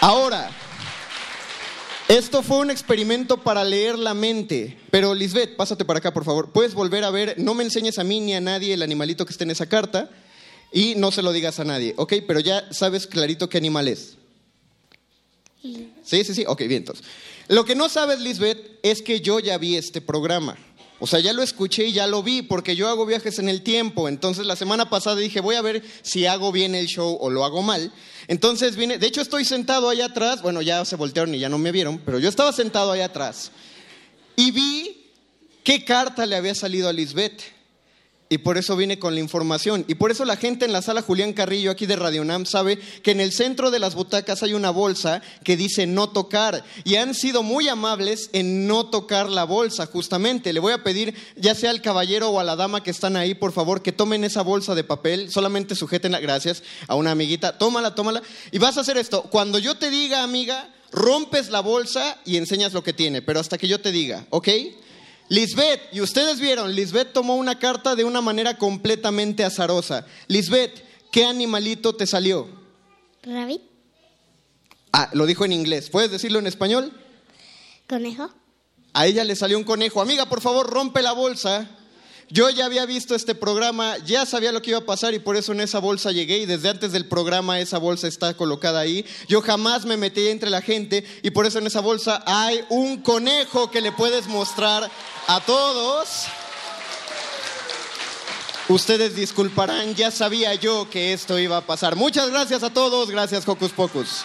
Ahora, 0.00 0.50
esto 2.08 2.42
fue 2.42 2.58
un 2.58 2.70
experimento 2.70 3.42
para 3.42 3.64
leer 3.64 3.98
la 3.98 4.14
mente. 4.14 4.78
Pero 4.90 5.14
Lisbeth, 5.14 5.56
pásate 5.56 5.84
para 5.84 5.98
acá, 5.98 6.14
por 6.14 6.24
favor. 6.24 6.52
Puedes 6.52 6.72
volver 6.72 7.04
a 7.04 7.10
ver, 7.10 7.34
no 7.36 7.52
me 7.52 7.64
enseñes 7.64 7.98
a 7.98 8.04
mí 8.04 8.20
ni 8.20 8.34
a 8.34 8.40
nadie 8.40 8.72
el 8.72 8.82
animalito 8.82 9.26
que 9.26 9.32
esté 9.32 9.44
en 9.44 9.50
esa 9.50 9.66
carta 9.66 10.08
y 10.72 10.94
no 10.96 11.10
se 11.12 11.22
lo 11.22 11.32
digas 11.32 11.60
a 11.60 11.64
nadie, 11.64 11.94
¿ok? 11.98 12.14
Pero 12.26 12.40
ya 12.40 12.66
sabes 12.72 13.06
clarito 13.06 13.48
qué 13.48 13.58
animal 13.58 13.88
es. 13.88 14.16
Sí, 16.04 16.24
sí, 16.24 16.34
sí. 16.34 16.44
Ok, 16.46 16.60
bien, 16.60 16.82
entonces. 16.82 17.04
Lo 17.48 17.64
que 17.64 17.74
no 17.74 17.88
sabes, 17.88 18.20
Lisbeth, 18.20 18.78
es 18.82 19.02
que 19.02 19.20
yo 19.20 19.40
ya 19.40 19.58
vi 19.58 19.76
este 19.76 20.00
programa. 20.00 20.56
O 21.00 21.06
sea, 21.06 21.20
ya 21.20 21.32
lo 21.32 21.42
escuché 21.42 21.86
y 21.86 21.92
ya 21.92 22.06
lo 22.06 22.22
vi, 22.22 22.42
porque 22.42 22.76
yo 22.76 22.88
hago 22.88 23.04
viajes 23.04 23.38
en 23.38 23.48
el 23.48 23.62
tiempo. 23.62 24.08
Entonces, 24.08 24.46
la 24.46 24.56
semana 24.56 24.88
pasada 24.88 25.16
dije, 25.16 25.40
voy 25.40 25.56
a 25.56 25.62
ver 25.62 25.82
si 26.02 26.26
hago 26.26 26.52
bien 26.52 26.74
el 26.74 26.86
show 26.86 27.18
o 27.20 27.30
lo 27.30 27.44
hago 27.44 27.62
mal. 27.62 27.92
Entonces 28.28 28.76
vine, 28.76 28.98
de 28.98 29.06
hecho 29.06 29.20
estoy 29.20 29.44
sentado 29.44 29.88
allá 29.88 30.06
atrás, 30.06 30.40
bueno, 30.42 30.62
ya 30.62 30.84
se 30.84 30.96
voltearon 30.96 31.34
y 31.34 31.38
ya 31.38 31.48
no 31.48 31.58
me 31.58 31.72
vieron, 31.72 31.98
pero 31.98 32.18
yo 32.18 32.28
estaba 32.28 32.52
sentado 32.52 32.92
allá 32.92 33.06
atrás 33.06 33.50
y 34.36 34.50
vi 34.50 35.10
qué 35.62 35.84
carta 35.84 36.26
le 36.26 36.36
había 36.36 36.54
salido 36.54 36.88
a 36.88 36.92
Lisbeth. 36.92 37.42
Y 38.30 38.38
por 38.38 38.56
eso 38.56 38.74
vine 38.74 38.98
con 38.98 39.14
la 39.14 39.20
información. 39.20 39.84
Y 39.86 39.96
por 39.96 40.10
eso 40.10 40.24
la 40.24 40.36
gente 40.36 40.64
en 40.64 40.72
la 40.72 40.80
sala 40.80 41.02
Julián 41.02 41.34
Carrillo, 41.34 41.70
aquí 41.70 41.84
de 41.84 41.94
Radio 41.94 42.24
Nam, 42.24 42.46
sabe 42.46 42.78
que 43.02 43.10
en 43.10 43.20
el 43.20 43.32
centro 43.32 43.70
de 43.70 43.78
las 43.78 43.94
butacas 43.94 44.42
hay 44.42 44.54
una 44.54 44.70
bolsa 44.70 45.20
que 45.44 45.58
dice 45.58 45.86
no 45.86 46.08
tocar. 46.08 46.64
Y 46.84 46.96
han 46.96 47.14
sido 47.14 47.42
muy 47.42 47.68
amables 47.68 48.30
en 48.32 48.66
no 48.66 48.86
tocar 48.86 49.28
la 49.28 49.44
bolsa, 49.44 49.86
justamente. 49.86 50.54
Le 50.54 50.60
voy 50.60 50.72
a 50.72 50.82
pedir, 50.82 51.14
ya 51.36 51.54
sea 51.54 51.68
al 51.68 51.82
caballero 51.82 52.30
o 52.30 52.40
a 52.40 52.44
la 52.44 52.56
dama 52.56 52.82
que 52.82 52.90
están 52.90 53.14
ahí, 53.16 53.34
por 53.34 53.52
favor, 53.52 53.82
que 53.82 53.92
tomen 53.92 54.24
esa 54.24 54.42
bolsa 54.42 54.74
de 54.74 54.84
papel. 54.84 55.30
Solamente 55.30 55.74
sujetenla, 55.74 56.18
gracias, 56.18 56.62
a 56.88 56.94
una 56.94 57.10
amiguita. 57.10 57.58
Tómala, 57.58 57.94
tómala. 57.94 58.22
Y 58.50 58.58
vas 58.58 58.78
a 58.78 58.80
hacer 58.80 58.96
esto. 58.96 59.22
Cuando 59.24 59.58
yo 59.58 59.76
te 59.76 59.90
diga, 59.90 60.22
amiga, 60.22 60.74
rompes 60.92 61.50
la 61.50 61.60
bolsa 61.60 62.18
y 62.24 62.38
enseñas 62.38 62.72
lo 62.72 62.82
que 62.82 62.94
tiene. 62.94 63.20
Pero 63.20 63.38
hasta 63.38 63.58
que 63.58 63.68
yo 63.68 63.82
te 63.82 63.92
diga, 63.92 64.24
¿ok? 64.30 64.48
Lisbeth, 65.34 65.80
y 65.92 66.00
ustedes 66.00 66.38
vieron, 66.38 66.74
Lisbeth 66.74 67.12
tomó 67.12 67.34
una 67.34 67.58
carta 67.58 67.96
de 67.96 68.04
una 68.04 68.20
manera 68.20 68.56
completamente 68.56 69.42
azarosa. 69.44 70.06
Lisbeth, 70.28 70.84
¿qué 71.10 71.24
animalito 71.24 71.94
te 71.94 72.06
salió? 72.06 72.48
Rabbit, 73.22 73.60
Ah, 74.92 75.10
lo 75.12 75.26
dijo 75.26 75.44
en 75.44 75.50
inglés. 75.52 75.90
¿Puedes 75.90 76.12
decirlo 76.12 76.38
en 76.38 76.46
español? 76.46 76.92
conejo. 77.88 78.30
A 78.92 79.06
ella 79.06 79.24
le 79.24 79.34
salió 79.34 79.58
un 79.58 79.64
conejo. 79.64 80.00
Amiga, 80.00 80.26
por 80.26 80.40
favor, 80.40 80.70
rompe 80.70 81.02
la 81.02 81.10
bolsa. 81.12 81.68
Yo 82.30 82.48
ya 82.50 82.64
había 82.64 82.86
visto 82.86 83.14
este 83.14 83.34
programa, 83.34 83.98
ya 83.98 84.24
sabía 84.24 84.52
lo 84.52 84.62
que 84.62 84.70
iba 84.70 84.78
a 84.78 84.86
pasar 84.86 85.14
y 85.14 85.18
por 85.18 85.36
eso 85.36 85.52
en 85.52 85.60
esa 85.60 85.78
bolsa 85.78 86.10
llegué 86.10 86.38
y 86.38 86.46
desde 86.46 86.70
antes 86.70 86.92
del 86.92 87.06
programa 87.06 87.60
esa 87.60 87.78
bolsa 87.78 88.08
está 88.08 88.34
colocada 88.34 88.80
ahí. 88.80 89.04
Yo 89.28 89.42
jamás 89.42 89.84
me 89.84 89.96
metí 89.96 90.28
entre 90.28 90.50
la 90.50 90.62
gente 90.62 91.04
y 91.22 91.30
por 91.30 91.46
eso 91.46 91.58
en 91.58 91.66
esa 91.66 91.80
bolsa 91.80 92.22
hay 92.26 92.64
un 92.70 93.02
conejo 93.02 93.70
que 93.70 93.80
le 93.80 93.92
puedes 93.92 94.26
mostrar 94.26 94.90
a 95.26 95.40
todos. 95.40 96.26
Ustedes 98.68 99.14
disculparán, 99.14 99.94
ya 99.94 100.10
sabía 100.10 100.54
yo 100.54 100.88
que 100.88 101.12
esto 101.12 101.38
iba 101.38 101.58
a 101.58 101.60
pasar. 101.60 101.96
Muchas 101.96 102.30
gracias 102.30 102.62
a 102.62 102.70
todos, 102.70 103.10
gracias 103.10 103.46
Hocus 103.46 103.72
Pocus. 103.72 104.24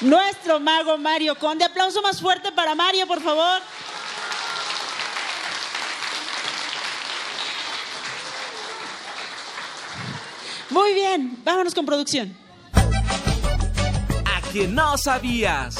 Nuestro 0.00 0.60
mago 0.60 0.96
Mario 0.96 1.34
Conde. 1.38 1.64
Aplauso 1.64 2.00
más 2.00 2.20
fuerte 2.20 2.52
para 2.52 2.74
Mario, 2.74 3.06
por 3.06 3.22
favor. 3.22 3.60
Muy 10.70 10.94
bien, 10.94 11.38
vámonos 11.44 11.74
con 11.74 11.86
producción. 11.86 12.36
A 12.74 14.52
que 14.52 14.66
no 14.66 14.98
sabías. 14.98 15.76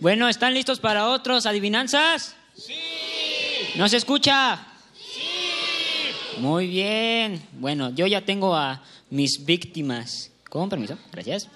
Bueno, 0.00 0.28
¿están 0.28 0.54
listos 0.54 0.80
para 0.80 1.08
otros 1.08 1.46
adivinanzas? 1.46 2.34
Sí. 2.56 2.74
¿No 3.76 3.88
se 3.88 3.96
escucha? 3.96 4.66
Sí. 4.96 6.40
Muy 6.40 6.66
bien. 6.66 7.46
Bueno, 7.52 7.90
yo 7.90 8.06
ya 8.06 8.24
tengo 8.24 8.56
a 8.56 8.82
mis 9.10 9.44
víctimas. 9.44 10.30
Con 10.48 10.68
permiso, 10.68 10.98
gracias. 11.12 11.48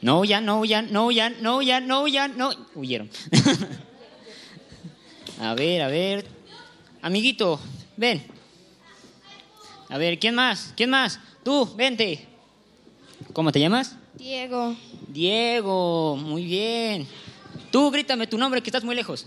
No 0.00 0.20
huyan, 0.20 0.44
no 0.44 0.58
huyan, 0.58 0.92
no 0.92 1.06
huyan, 1.06 1.36
no 1.40 1.58
huyan, 1.58 1.86
no 1.86 2.02
huyan, 2.02 2.36
no. 2.36 2.50
Huyeron. 2.74 3.10
a 5.40 5.54
ver, 5.54 5.82
a 5.82 5.88
ver. 5.88 6.26
Amiguito, 7.02 7.60
ven. 7.96 8.31
A 9.92 9.98
ver, 9.98 10.18
¿quién 10.18 10.34
más? 10.34 10.72
¿Quién 10.74 10.88
más? 10.88 11.20
Tú, 11.44 11.68
vente. 11.76 12.26
¿Cómo 13.34 13.52
te 13.52 13.60
llamas? 13.60 13.94
Diego. 14.14 14.74
Diego, 15.08 16.16
muy 16.16 16.46
bien. 16.46 17.06
Tú 17.70 17.90
grítame 17.90 18.26
tu 18.26 18.38
nombre 18.38 18.62
que 18.62 18.70
estás 18.70 18.84
muy 18.84 18.94
lejos. 18.94 19.26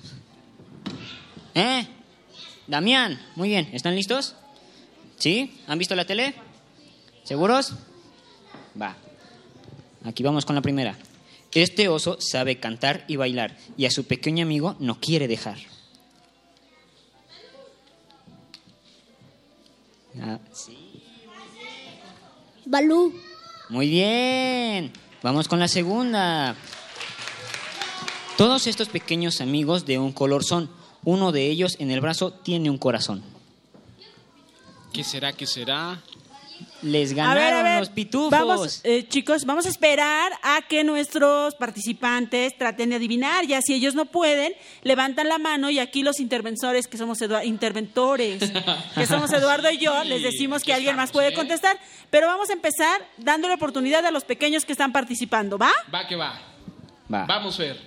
¿Eh? 1.54 1.86
Damián, 2.66 3.22
muy 3.36 3.50
bien. 3.50 3.70
¿Están 3.74 3.96
listos? 3.96 4.34
¿Sí? 5.18 5.56
¿Han 5.68 5.78
visto 5.78 5.94
la 5.94 6.06
tele? 6.06 6.34
¿Seguros? 7.24 7.74
Va. 8.82 8.96
Aquí 10.04 10.24
vamos 10.24 10.46
con 10.46 10.56
la 10.56 10.64
primera. 10.64 10.98
Este 11.54 11.90
oso 11.90 12.18
sabe 12.20 12.60
cantar 12.60 13.06
y 13.08 13.18
bailar 13.18 13.56
y 13.78 13.86
a 13.86 13.92
su 13.92 14.06
pequeño 14.06 14.42
amigo 14.42 14.76
no 14.80 15.00
quiere 15.00 15.28
dejar. 15.28 15.60
Ah, 20.22 20.40
sí. 20.52 21.04
Balú. 22.66 23.14
Muy 23.70 23.90
bien. 23.90 24.92
Vamos 25.22 25.48
con 25.48 25.60
la 25.60 25.68
segunda. 25.68 26.56
Todos 28.38 28.68
estos 28.68 28.90
pequeños 28.90 29.42
amigos 29.42 29.86
de 29.86 29.98
un 29.98 30.12
color 30.12 30.44
son. 30.44 30.70
Uno 31.04 31.32
de 31.32 31.48
ellos 31.50 31.76
en 31.80 31.92
el 31.92 32.02
brazo 32.02 32.32
tiene 32.32 32.70
un 32.70 32.78
corazón. 32.78 33.24
¿Qué 34.92 35.04
será? 35.04 35.34
¿Qué 35.34 35.46
será? 35.46 36.02
Les 36.86 37.14
A 37.14 37.16
ganaron 37.16 37.44
ver, 37.44 37.54
a 37.54 37.64
ver, 37.64 37.80
los 37.80 37.90
pitufos. 37.90 38.30
Vamos, 38.32 38.82
eh, 38.84 39.08
chicos, 39.10 39.46
vamos 39.46 39.66
a 39.66 39.70
esperar 39.70 40.32
a 40.44 40.62
que 40.70 40.84
nuestros 40.84 41.56
participantes 41.56 42.56
traten 42.58 42.92
de 42.92 42.98
adivinar. 42.98 43.48
Ya 43.48 43.60
si 43.62 43.74
ellos 43.74 43.96
no 43.96 44.06
pueden, 44.06 44.54
levantan 44.84 45.28
la 45.28 45.40
mano 45.40 45.72
y 45.72 45.80
aquí 45.80 46.04
los 46.04 46.20
interventores, 46.20 46.86
que 46.88 46.98
somos 47.00 47.20
Edu- 47.22 47.44
interventores, 47.44 48.52
que 48.94 49.08
somos 49.08 49.34
Eduardo 49.34 49.72
y 49.72 49.80
yo, 49.80 50.04
les 50.04 50.22
decimos 50.22 50.64
que 50.64 50.74
alguien 50.74 50.96
más 50.96 51.12
puede 51.12 51.34
contestar. 51.34 51.80
Pero 52.12 52.28
vamos 52.28 52.52
a 52.52 52.54
empezar 52.54 53.02
dándole 53.18 53.56
oportunidad 53.56 54.06
a 54.06 54.12
los 54.12 54.24
pequeños 54.24 54.64
que 54.64 54.72
están 54.74 54.92
participando, 54.92 55.58
¿va? 55.58 55.72
Va 55.94 56.08
que 56.08 56.16
va. 56.16 56.40
Va. 57.12 57.26
Vamos 57.26 57.60
a 57.60 57.64
ver. 57.64 57.80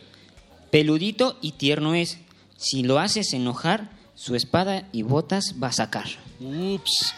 Peludito 0.70 1.38
y 1.40 1.52
tierno 1.52 1.94
es. 1.94 2.18
Si 2.56 2.82
lo 2.82 2.98
haces 2.98 3.32
enojar, 3.32 3.90
su 4.16 4.34
espada 4.34 4.88
y 4.90 5.02
botas 5.02 5.54
va 5.62 5.68
a 5.68 5.72
sacar. 5.72 6.06
Ups. 6.40 7.14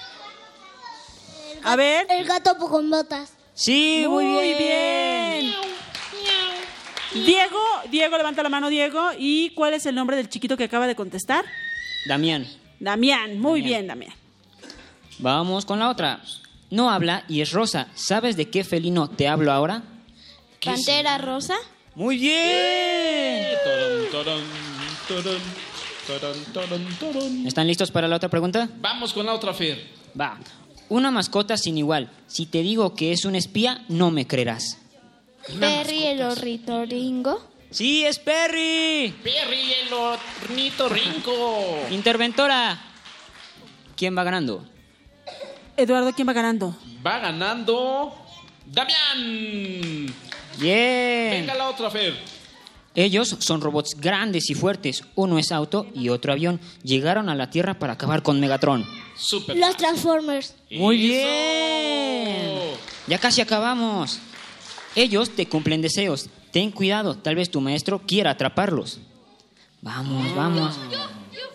A 1.64 1.76
ver. 1.76 2.06
El 2.10 2.26
gato 2.26 2.56
con 2.56 2.90
botas. 2.90 3.32
Sí, 3.54 4.04
muy, 4.08 4.24
Muy 4.24 4.54
bien. 4.54 5.52
Diego, 7.12 7.58
Diego, 7.90 8.16
levanta 8.16 8.42
la 8.42 8.48
mano, 8.48 8.68
Diego. 8.68 9.10
¿Y 9.18 9.50
cuál 9.50 9.74
es 9.74 9.84
el 9.86 9.94
nombre 9.94 10.16
del 10.16 10.28
chiquito 10.28 10.56
que 10.56 10.64
acaba 10.64 10.86
de 10.86 10.94
contestar? 10.94 11.44
Damián, 12.06 12.46
Damián, 12.78 13.38
muy 13.40 13.60
Damián. 13.60 13.64
bien, 13.64 13.86
Damián. 13.88 14.12
vamos 15.18 15.66
con 15.66 15.80
la 15.80 15.90
otra. 15.90 16.20
No 16.70 16.88
habla 16.88 17.24
y 17.28 17.40
es 17.40 17.50
rosa. 17.50 17.88
¿Sabes 17.94 18.36
de 18.36 18.48
qué 18.48 18.62
felino 18.62 19.10
te 19.10 19.26
hablo 19.26 19.50
ahora? 19.52 19.82
Pantera 20.64 21.18
rosa. 21.18 21.56
Muy 21.96 22.16
bien. 22.16 23.46
¿Están 27.46 27.66
listos 27.66 27.90
para 27.90 28.06
la 28.06 28.16
otra 28.16 28.28
pregunta? 28.28 28.68
Vamos 28.80 29.12
con 29.12 29.26
la 29.26 29.34
otra, 29.34 29.52
Fer. 29.52 29.84
Va. 30.18 30.38
Una 30.90 31.10
mascota 31.10 31.56
sin 31.56 31.78
igual. 31.78 32.10
Si 32.26 32.46
te 32.46 32.62
digo 32.62 32.94
que 32.94 33.12
es 33.12 33.24
un 33.24 33.36
espía, 33.36 33.84
no 33.88 34.10
me 34.10 34.26
creerás. 34.26 34.78
Perry 35.58 36.04
el 36.06 36.20
ornitorrinco. 36.20 37.42
Sí, 37.70 38.04
es 38.04 38.18
Perry. 38.18 39.14
Perry, 39.22 39.72
el 39.86 39.92
ornitorrinco. 39.92 41.86
Interventora. 41.92 42.78
¿Quién 43.96 44.18
va 44.18 44.24
ganando? 44.24 44.66
Eduardo, 45.76 46.12
¿quién 46.12 46.28
va 46.28 46.32
ganando? 46.32 46.76
Va 47.06 47.20
ganando 47.20 48.12
Damián. 48.66 50.12
Bien. 50.58 51.30
Venga 51.30 51.54
la 51.54 51.68
otra, 51.70 51.88
Fer. 51.90 52.39
Ellos 52.94 53.36
son 53.38 53.60
robots 53.60 53.94
grandes 53.96 54.50
y 54.50 54.54
fuertes. 54.54 55.04
Uno 55.14 55.38
es 55.38 55.52
auto 55.52 55.86
y 55.94 56.08
otro 56.08 56.32
avión. 56.32 56.60
Llegaron 56.82 57.28
a 57.28 57.34
la 57.34 57.50
Tierra 57.50 57.78
para 57.78 57.92
acabar 57.92 58.22
con 58.22 58.40
Megatron. 58.40 58.84
Super. 59.16 59.56
Los 59.56 59.76
Transformers. 59.76 60.54
Muy 60.70 60.96
bien. 60.96 62.58
Ya 63.06 63.18
casi 63.18 63.40
acabamos. 63.40 64.18
Ellos 64.96 65.30
te 65.30 65.46
cumplen 65.46 65.82
deseos. 65.82 66.28
Ten 66.50 66.72
cuidado, 66.72 67.16
tal 67.16 67.36
vez 67.36 67.48
tu 67.48 67.60
maestro 67.60 68.00
quiera 68.00 68.32
atraparlos. 68.32 68.98
Vamos, 69.82 70.34
vamos. 70.34 70.78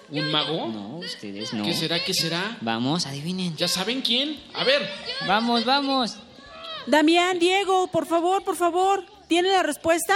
¿Un 0.09 0.31
mago? 0.31 0.67
No, 0.67 0.97
ustedes 0.99 1.51
no. 1.53 1.65
¿Qué 1.65 1.73
será? 1.73 2.03
¿Qué 2.03 2.13
será? 2.13 2.57
Vamos, 2.61 3.05
adivinen. 3.05 3.55
¿Ya 3.57 3.67
saben 3.67 4.01
quién? 4.01 4.39
A 4.53 4.63
ver. 4.63 4.89
Vamos, 5.27 5.65
vamos. 5.65 6.15
Damián, 6.87 7.39
Diego, 7.39 7.87
por 7.87 8.05
favor, 8.05 8.43
por 8.43 8.55
favor. 8.55 9.03
¿Tiene 9.27 9.51
la 9.51 9.63
respuesta? 9.63 10.15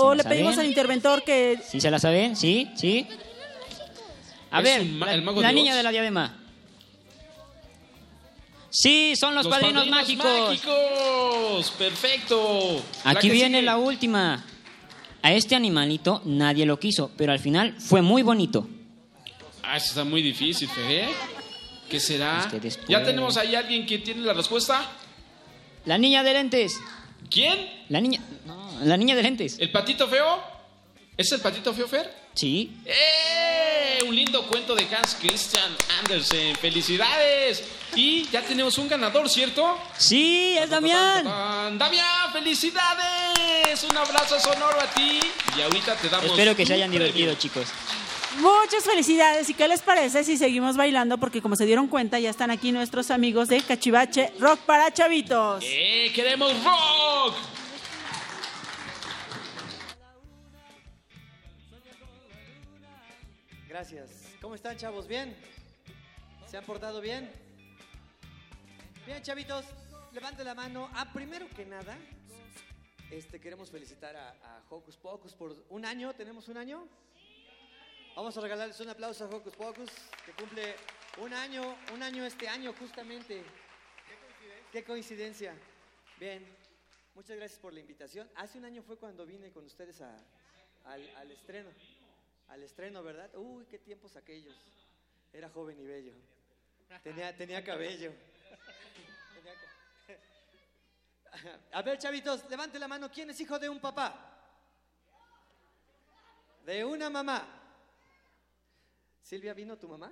¿O 0.00 0.14
le 0.14 0.24
pedimos 0.24 0.56
al 0.58 0.66
interventor 0.66 1.22
que... 1.24 1.58
¿Sí 1.68 1.80
se 1.80 1.90
la 1.90 1.98
saben? 1.98 2.36
¿Sí? 2.36 2.70
¿Sí? 2.76 3.06
A 4.50 4.58
¿Es 4.58 4.64
ver, 4.64 4.84
ma- 4.84 5.06
la, 5.06 5.14
el 5.14 5.22
mago 5.22 5.42
la 5.42 5.48
de 5.48 5.54
niña 5.54 5.72
Oz? 5.72 5.76
de 5.76 5.82
la 5.82 5.90
diadema. 5.90 6.36
Sí, 8.70 9.14
son 9.16 9.34
los, 9.34 9.48
padrinos, 9.48 9.86
mágicos. 9.88 10.26
mágicos. 10.26 11.70
Perfecto. 11.78 12.82
Aquí 13.04 13.30
viene 13.30 13.58
sigue. 13.58 13.62
la 13.62 13.78
última. 13.78 14.44
A 15.22 15.32
este 15.32 15.56
animalito 15.56 16.22
nadie 16.26 16.64
lo 16.64 16.78
quiso, 16.78 17.10
pero 17.16 17.32
al 17.32 17.38
final 17.40 17.74
fue 17.78 18.02
muy 18.02 18.22
bonito. 18.22 18.68
Ah, 19.64 19.76
eso 19.78 19.86
está 19.88 20.04
muy 20.04 20.22
difícil, 20.22 20.68
Fe. 20.68 21.08
¿Qué 21.90 21.98
será? 21.98 22.38
Ustedes 22.44 22.76
pueden. 22.76 22.90
¿Ya 22.92 23.02
tenemos 23.02 23.36
ahí 23.36 23.54
alguien 23.54 23.84
que 23.86 23.98
tiene 23.98 24.20
la 24.22 24.32
respuesta? 24.34 24.80
La 25.86 25.98
niña 25.98 26.22
de 26.22 26.34
lentes. 26.34 26.78
¿Quién? 27.30 27.58
La 27.88 28.00
niña. 28.00 28.20
La 28.82 28.96
niña 28.96 29.14
de 29.14 29.22
lentes. 29.22 29.56
¿El 29.58 29.70
patito 29.70 30.08
feo? 30.08 30.58
¿Es 31.16 31.32
el 31.32 31.40
patito 31.40 31.74
feo, 31.74 31.88
Fer? 31.88 32.14
Sí. 32.34 32.76
¡Eh! 32.84 33.98
Un 34.06 34.14
lindo 34.14 34.46
cuento 34.46 34.76
de 34.76 34.84
Hans 34.84 35.16
Christian 35.20 35.76
Andersen. 35.98 36.54
¡Felicidades! 36.56 37.64
Y 37.96 38.28
ya 38.28 38.40
tenemos 38.42 38.78
un 38.78 38.88
ganador, 38.88 39.28
¿cierto? 39.28 39.76
Sí, 39.96 40.56
es 40.56 40.70
Damián. 40.70 41.24
Damián, 41.76 42.32
felicidades. 42.32 43.82
Un 43.90 43.96
abrazo 43.96 44.38
sonoro 44.38 44.80
a 44.80 44.86
ti. 44.94 45.18
Y 45.56 45.60
ahorita 45.62 45.96
te 45.96 46.08
damos. 46.08 46.26
Espero 46.26 46.54
que 46.54 46.64
se 46.64 46.74
hayan 46.74 46.90
premio. 46.90 47.08
divertido, 47.08 47.34
chicos. 47.34 47.66
Muchas 48.38 48.84
felicidades. 48.84 49.50
¿Y 49.50 49.54
qué 49.54 49.66
les 49.66 49.82
parece 49.82 50.22
si 50.22 50.36
seguimos 50.36 50.76
bailando? 50.76 51.18
Porque 51.18 51.42
como 51.42 51.56
se 51.56 51.66
dieron 51.66 51.88
cuenta, 51.88 52.20
ya 52.20 52.30
están 52.30 52.52
aquí 52.52 52.70
nuestros 52.70 53.10
amigos 53.10 53.48
de 53.48 53.60
Cachivache 53.60 54.32
Rock 54.38 54.60
para 54.60 54.92
Chavitos. 54.92 55.64
¡Eh! 55.66 56.12
¡Queremos 56.14 56.52
rock! 56.62 57.34
Gracias. 63.78 64.10
¿Cómo 64.40 64.56
están, 64.56 64.76
chavos? 64.76 65.06
¿Bien? 65.06 65.36
¿Se 66.48 66.56
han 66.56 66.64
portado 66.64 67.00
bien? 67.00 67.30
Bien, 69.06 69.22
chavitos, 69.22 69.66
levanten 70.12 70.44
la 70.46 70.56
mano. 70.56 70.90
Ah, 70.94 71.12
primero 71.12 71.48
que 71.50 71.64
nada, 71.64 71.96
este, 73.08 73.40
queremos 73.40 73.70
felicitar 73.70 74.16
a, 74.16 74.30
a 74.30 74.64
Hocus 74.68 74.96
Pocus 74.96 75.32
por 75.32 75.64
un 75.68 75.84
año. 75.84 76.12
¿Tenemos 76.12 76.48
un 76.48 76.56
año? 76.56 76.88
Vamos 78.16 78.36
a 78.36 78.40
regalarles 78.40 78.80
un 78.80 78.88
aplauso 78.88 79.26
a 79.26 79.28
Hocus 79.28 79.54
Pocus, 79.54 79.90
que 80.26 80.32
cumple 80.32 80.74
un 81.18 81.32
año, 81.32 81.76
un 81.94 82.02
año 82.02 82.24
este 82.26 82.48
año 82.48 82.72
justamente. 82.80 83.44
Qué 84.72 84.82
coincidencia. 84.82 85.54
Bien, 86.18 86.44
muchas 87.14 87.36
gracias 87.36 87.60
por 87.60 87.72
la 87.72 87.78
invitación. 87.78 88.28
Hace 88.34 88.58
un 88.58 88.64
año 88.64 88.82
fue 88.82 88.96
cuando 88.96 89.24
vine 89.24 89.52
con 89.52 89.64
ustedes 89.66 90.00
a- 90.00 90.18
al, 90.84 91.08
al 91.14 91.30
estreno. 91.30 91.68
Al 92.48 92.62
estreno, 92.62 93.02
¿verdad? 93.02 93.34
Uy, 93.36 93.66
qué 93.66 93.78
tiempos 93.78 94.16
aquellos. 94.16 94.56
Era 95.32 95.48
joven 95.50 95.78
y 95.78 95.86
bello. 95.86 96.14
Tenía, 97.02 97.36
tenía 97.36 97.62
cabello. 97.62 98.12
A 101.72 101.82
ver, 101.82 101.98
chavitos, 101.98 102.48
levante 102.48 102.78
la 102.78 102.88
mano. 102.88 103.10
¿Quién 103.10 103.28
es 103.30 103.40
hijo 103.40 103.58
de 103.58 103.68
un 103.68 103.80
papá? 103.80 104.34
De 106.64 106.84
una 106.84 107.10
mamá. 107.10 107.46
Silvia, 109.22 109.52
¿vino 109.52 109.76
tu 109.76 109.88
mamá? 109.88 110.10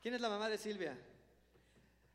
¿Quién 0.00 0.14
es 0.14 0.20
la 0.20 0.30
mamá 0.30 0.48
de 0.48 0.56
Silvia? 0.56 0.96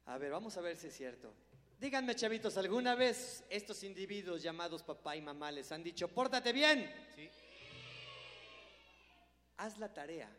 A 0.08 0.18
ver, 0.18 0.32
vamos 0.32 0.58
a 0.58 0.62
ver 0.62 0.78
si 0.78 0.88
es 0.88 0.96
cierto. 0.96 1.32
Díganme, 1.80 2.16
chavitos, 2.16 2.58
¿alguna 2.58 2.96
vez 2.96 3.44
estos 3.50 3.84
individuos 3.84 4.42
llamados 4.42 4.82
papá 4.84 5.16
y 5.16 5.22
mamá 5.22 5.52
les 5.52 5.72
han 5.72 5.84
dicho, 5.84 6.08
pórtate 6.08 6.54
bien? 6.54 6.92
Sí. 7.16 7.30
Haz 9.64 9.78
la 9.78 9.88
tarea. 9.88 10.30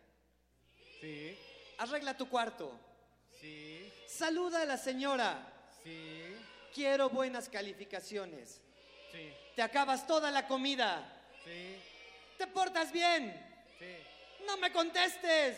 Sí, 1.00 1.34
Arregla 1.78 2.14
tu 2.14 2.28
cuarto. 2.28 2.70
sí, 3.40 3.90
Saluda 4.06 4.60
a 4.60 4.64
la 4.66 4.76
señora. 4.76 5.50
sí, 5.82 6.22
Quiero 6.74 7.08
buenas 7.08 7.48
calificaciones. 7.48 8.60
sí, 9.12 9.32
Te 9.56 9.62
acabas 9.62 10.06
toda 10.06 10.30
la 10.30 10.46
comida. 10.46 11.10
sí, 11.42 11.74
Te 12.36 12.46
portas 12.48 12.92
bien. 12.92 13.32
sí. 13.78 13.96
No 14.46 14.58
me 14.58 14.70
contestes. 14.70 15.56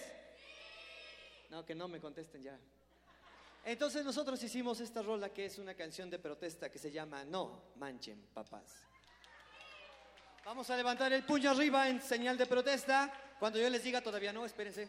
No, 1.50 1.66
que 1.66 1.74
no 1.74 1.88
me 1.88 1.98
contesten 2.00 2.44
ya. 2.44 2.56
Entonces 3.64 4.04
nosotros 4.04 4.40
hicimos 4.44 4.78
esta 4.78 5.02
rola 5.02 5.30
que 5.30 5.44
es 5.46 5.58
una 5.58 5.74
canción 5.74 6.08
de 6.08 6.20
protesta 6.20 6.70
que 6.70 6.78
se 6.78 6.92
llama 6.92 7.24
No 7.24 7.64
manchen 7.74 8.28
papás. 8.32 8.76
Vamos 10.46 10.70
a 10.70 10.76
levantar 10.76 11.12
el 11.12 11.24
puño 11.24 11.50
arriba 11.50 11.88
en 11.88 12.00
señal 12.00 12.38
de 12.38 12.46
protesta. 12.46 13.12
Cuando 13.40 13.58
yo 13.58 13.68
les 13.68 13.82
diga 13.82 14.00
todavía 14.00 14.32
no, 14.32 14.46
espérense. 14.46 14.88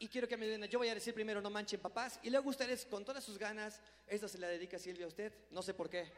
Y 0.00 0.08
quiero 0.08 0.26
que 0.26 0.36
me 0.36 0.44
den, 0.48 0.64
yo 0.64 0.80
voy 0.80 0.88
a 0.88 0.94
decir 0.94 1.14
primero 1.14 1.40
no 1.40 1.50
manchen 1.50 1.78
papás 1.78 2.18
y 2.24 2.30
luego 2.30 2.50
ustedes 2.50 2.84
con 2.86 3.04
todas 3.04 3.22
sus 3.22 3.38
ganas, 3.38 3.80
esta 4.08 4.26
se 4.26 4.38
la 4.38 4.48
dedica 4.48 4.76
Silvia 4.76 5.04
a 5.04 5.08
usted, 5.08 5.32
no 5.52 5.62
sé 5.62 5.72
por 5.72 5.88
qué. 5.88 6.10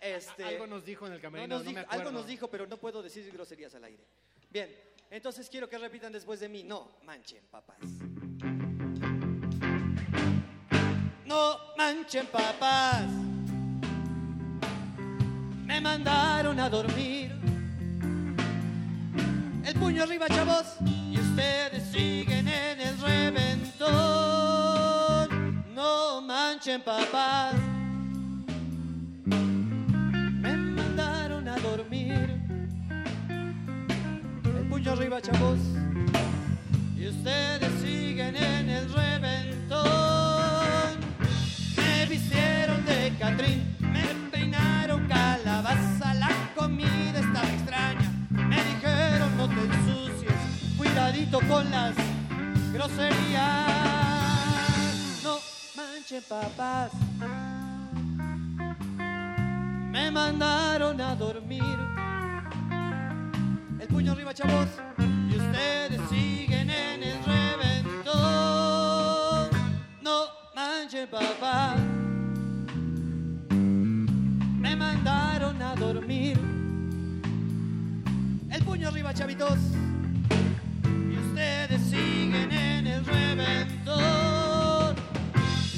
Este, 0.00 0.44
Algo 0.44 0.68
nos 0.68 0.84
dijo 0.84 1.08
en 1.08 1.14
el 1.14 1.20
camerino, 1.20 1.48
no 1.48 1.54
nos 1.56 1.64
no 1.64 1.72
me 1.72 1.80
dijo- 1.80 1.92
algo 1.92 2.12
nos 2.12 2.26
dijo, 2.28 2.48
pero 2.48 2.68
no 2.68 2.76
puedo 2.76 3.02
decir 3.02 3.28
groserías 3.32 3.74
al 3.74 3.82
aire. 3.82 4.04
Bien, 4.48 4.72
entonces 5.10 5.48
quiero 5.48 5.68
que 5.68 5.76
repitan 5.76 6.12
después 6.12 6.38
de 6.38 6.48
mí, 6.48 6.62
no 6.62 6.98
manchen 7.02 7.44
papás. 7.50 7.78
No 11.24 11.74
manchen 11.76 12.26
papás. 12.28 13.27
Me 15.78 15.82
mandaron 15.82 16.58
a 16.58 16.68
dormir. 16.68 17.30
El 19.64 19.74
puño 19.74 20.02
arriba, 20.02 20.26
chavos. 20.26 20.74
Y 20.84 21.20
ustedes 21.20 21.84
siguen 21.92 22.48
en 22.48 22.80
el 22.80 22.98
reventón. 23.00 23.86
No 25.76 26.20
manchen 26.20 26.82
papás. 26.82 27.54
Me 29.24 30.56
mandaron 30.56 31.46
a 31.46 31.56
dormir. 31.58 32.28
El 34.46 34.66
puño 34.68 34.90
arriba, 34.90 35.22
chavos. 35.22 35.60
Y 36.96 37.06
ustedes 37.06 37.70
siguen 37.80 38.34
en 38.34 38.68
el 38.68 38.92
reventón. 38.92 39.86
Me 41.76 42.06
vistieron 42.06 42.84
de 42.84 43.14
Catrín, 43.16 43.67
con 51.26 51.70
las 51.70 51.94
groserías. 52.72 53.66
No 55.24 55.38
manchen 55.76 56.22
papás. 56.28 56.92
Me 59.90 60.10
mandaron 60.12 61.00
a 61.00 61.16
dormir. 61.16 61.76
El 63.80 63.88
puño 63.88 64.12
arriba, 64.12 64.32
chavos. 64.32 64.68
Y 65.28 65.36
ustedes 65.36 66.00
siguen 66.08 66.70
en 66.70 67.02
el 67.02 67.24
reventón. 67.24 68.14
No 70.00 70.26
manchen, 70.54 71.08
papá. 71.08 71.74
Me 74.60 74.76
mandaron 74.76 75.60
a 75.62 75.74
dormir. 75.74 76.38
El 78.50 78.62
puño 78.62 78.88
arriba, 78.88 79.12
chavitos. 79.12 79.58
Ustedes 81.38 81.82
siguen 81.82 82.50
en 82.50 82.86
el 82.88 83.04
reventón. 83.06 84.96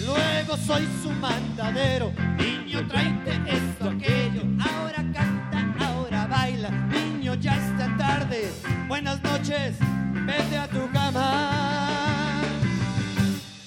Luego 0.07 0.57
soy 0.57 0.89
su 1.03 1.11
mandadero. 1.11 2.15
Niño, 2.39 2.89
tráete 2.89 3.33
esto, 3.47 3.91
aquello. 3.91 4.41
Ahora 4.59 5.05
canta, 5.13 5.75
ahora 5.85 6.27
baila. 6.27 6.71
Niño, 6.71 7.35
ya 7.35 7.57
está 7.57 7.95
tarde. 7.99 8.51
Buenas 8.89 9.23
noches, 9.23 9.77
vete 10.25 10.57
a 10.57 10.67
tu 10.67 10.91
cama. 10.93 12.41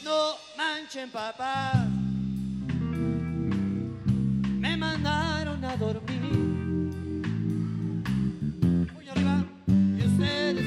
No 0.04 0.38
manchen, 0.58 1.12
papá. 1.12 1.93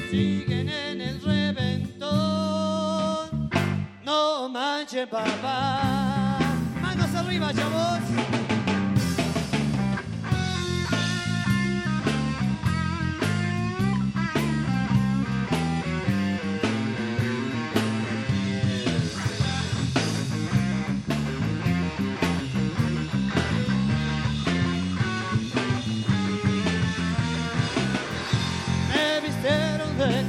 Siguen 0.09 0.69
en 0.69 1.01
el 1.01 1.21
reventón. 1.21 2.09
No 4.03 4.49
manchen, 4.49 5.07
papá. 5.09 6.39
Manos 6.81 7.13
arriba, 7.15 7.53
chavos. 7.53 8.46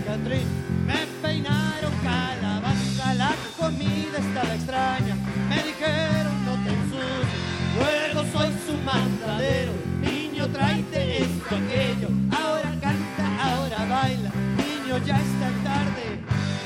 Me 0.08 1.06
peinaron 1.20 1.92
calabaza, 2.02 3.12
la 3.12 3.34
comida 3.58 4.16
estaba 4.18 4.54
extraña. 4.54 5.14
Me 5.50 5.56
dijeron 5.62 6.46
no 6.46 6.54
te 6.64 6.70
ensucies, 6.70 7.42
luego 7.76 8.24
soy 8.32 8.50
su 8.66 8.72
mandadero. 8.84 9.72
Niño, 10.00 10.48
tráete 10.48 11.18
esto, 11.18 11.54
aquello. 11.54 12.08
Ahora 12.32 12.70
canta, 12.80 13.26
ahora 13.42 13.84
baila. 13.84 14.30
Niño, 14.56 14.96
ya 15.04 15.20
está 15.20 15.50
tarde, 15.62 16.18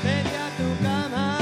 vete 0.05 0.37
a 0.37 0.49
tu 0.57 0.67
cama. 0.81 1.37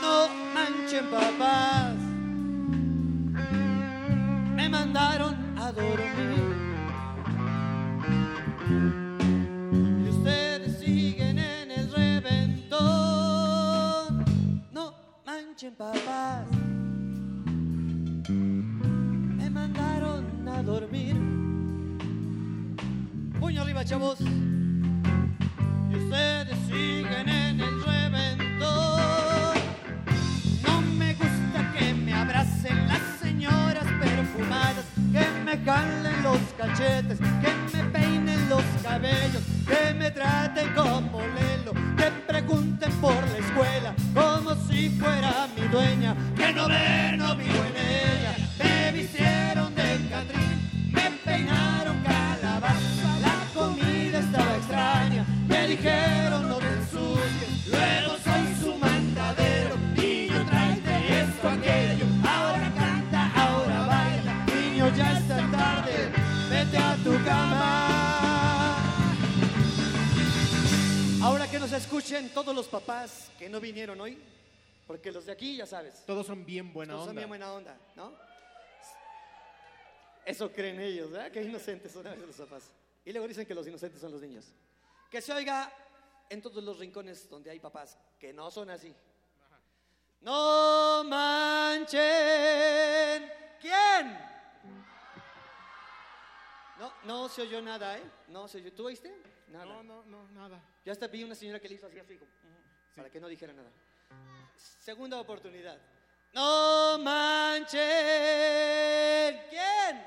No 0.00 0.28
manchen 0.54 1.04
papás, 1.10 1.96
me 4.56 4.68
mandaron 4.70 5.36
a 5.58 5.70
dormir. 5.70 6.29
Y 23.80 23.82
ustedes 25.96 26.58
siguen 26.66 27.28
en 27.30 27.60
el 27.60 27.82
reventón. 27.82 29.54
No 30.66 30.82
me 30.98 31.14
gusta 31.14 31.72
que 31.78 31.94
me 31.94 32.12
abracen 32.12 32.86
las 32.88 33.00
señoras 33.22 33.86
perfumadas, 33.98 34.84
que 35.10 35.26
me 35.46 35.56
jalen 35.64 36.22
los 36.22 36.38
cachetes, 36.58 37.18
todos 72.40 72.54
los 72.54 72.68
papás 72.68 73.30
que 73.38 73.48
no 73.50 73.60
vinieron 73.60 74.00
hoy, 74.00 74.18
porque 74.86 75.12
los 75.12 75.26
de 75.26 75.32
aquí 75.32 75.56
ya 75.56 75.66
sabes. 75.66 76.04
Todos 76.06 76.26
son 76.26 76.44
bien 76.44 76.72
buena 76.72 76.94
Todos 76.94 77.04
son 77.06 77.10
onda. 77.10 77.20
bien 77.20 77.28
buena 77.28 77.52
onda, 77.52 77.78
¿no? 77.94 78.14
Eso 80.24 80.50
creen 80.50 80.80
ellos, 80.80 81.10
¿verdad? 81.10 81.30
Que 81.30 81.42
inocentes 81.42 81.92
son 81.92 82.06
a 82.06 82.10
veces 82.10 82.26
los 82.26 82.36
papás. 82.36 82.70
Y 83.04 83.12
luego 83.12 83.28
dicen 83.28 83.44
que 83.46 83.54
los 83.54 83.66
inocentes 83.66 84.00
son 84.00 84.12
los 84.12 84.22
niños. 84.22 84.46
Que 85.10 85.20
se 85.20 85.32
oiga 85.32 85.70
en 86.30 86.40
todos 86.40 86.62
los 86.64 86.78
rincones 86.78 87.28
donde 87.28 87.50
hay 87.50 87.60
papás 87.60 87.98
que 88.18 88.32
no 88.32 88.50
son 88.50 88.70
así. 88.70 88.94
No 90.22 91.04
manchen. 91.04 92.00
¿Quién? 93.60 94.18
No, 96.78 96.92
no 97.04 97.28
se 97.28 97.42
oyó 97.42 97.60
nada, 97.60 97.98
¿eh? 97.98 98.02
No 98.28 98.48
se 98.48 98.58
oyó. 98.58 98.72
¿Tú 98.72 98.86
oíste? 98.86 99.14
Nada. 99.48 99.66
No, 99.66 99.82
no, 99.82 100.04
no, 100.04 100.28
nada. 100.28 100.62
Yo 100.84 100.92
hasta 100.92 101.06
vi 101.08 101.22
una 101.22 101.34
señora 101.34 101.60
que 101.60 101.68
le 101.68 101.74
hizo 101.74 101.86
así, 101.86 101.98
así, 101.98 102.16
como, 102.16 102.30
para 102.96 103.10
que 103.10 103.20
no 103.20 103.28
dijera 103.28 103.52
nada. 103.52 103.70
Segunda 104.56 105.20
oportunidad. 105.20 105.78
No 106.32 106.98
manchen. 106.98 107.80
¿Quién? 109.50 110.04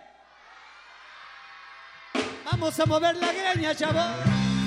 Vamos 2.45 2.79
a 2.79 2.85
mover 2.85 3.15
la 3.17 3.31
greña, 3.33 3.75
chavos. 3.75 4.62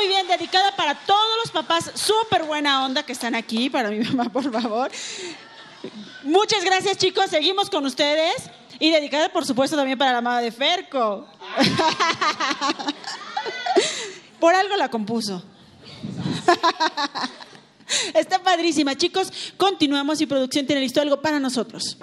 Muy 0.00 0.08
bien, 0.08 0.26
dedicada 0.26 0.74
para 0.76 0.94
todos 0.94 1.36
los 1.42 1.50
papás, 1.50 1.90
súper 1.94 2.44
buena 2.44 2.86
onda 2.86 3.02
que 3.02 3.12
están 3.12 3.34
aquí, 3.34 3.68
para 3.68 3.90
mi 3.90 3.98
mamá, 4.06 4.32
por 4.32 4.50
favor. 4.50 4.90
Muchas 6.22 6.64
gracias, 6.64 6.96
chicos. 6.96 7.28
Seguimos 7.28 7.68
con 7.68 7.84
ustedes. 7.84 8.48
Y 8.78 8.90
dedicada, 8.90 9.28
por 9.28 9.44
supuesto, 9.44 9.76
también 9.76 9.98
para 9.98 10.12
la 10.12 10.22
mamá 10.22 10.40
de 10.40 10.52
Ferco. 10.52 11.28
Por 14.40 14.54
algo 14.54 14.74
la 14.76 14.88
compuso. 14.88 15.44
Está 18.14 18.42
padrísima, 18.42 18.96
chicos. 18.96 19.30
Continuamos 19.58 20.18
y 20.22 20.26
producción 20.26 20.66
tiene 20.66 20.80
listo 20.80 21.02
algo 21.02 21.20
para 21.20 21.38
nosotros. 21.38 21.98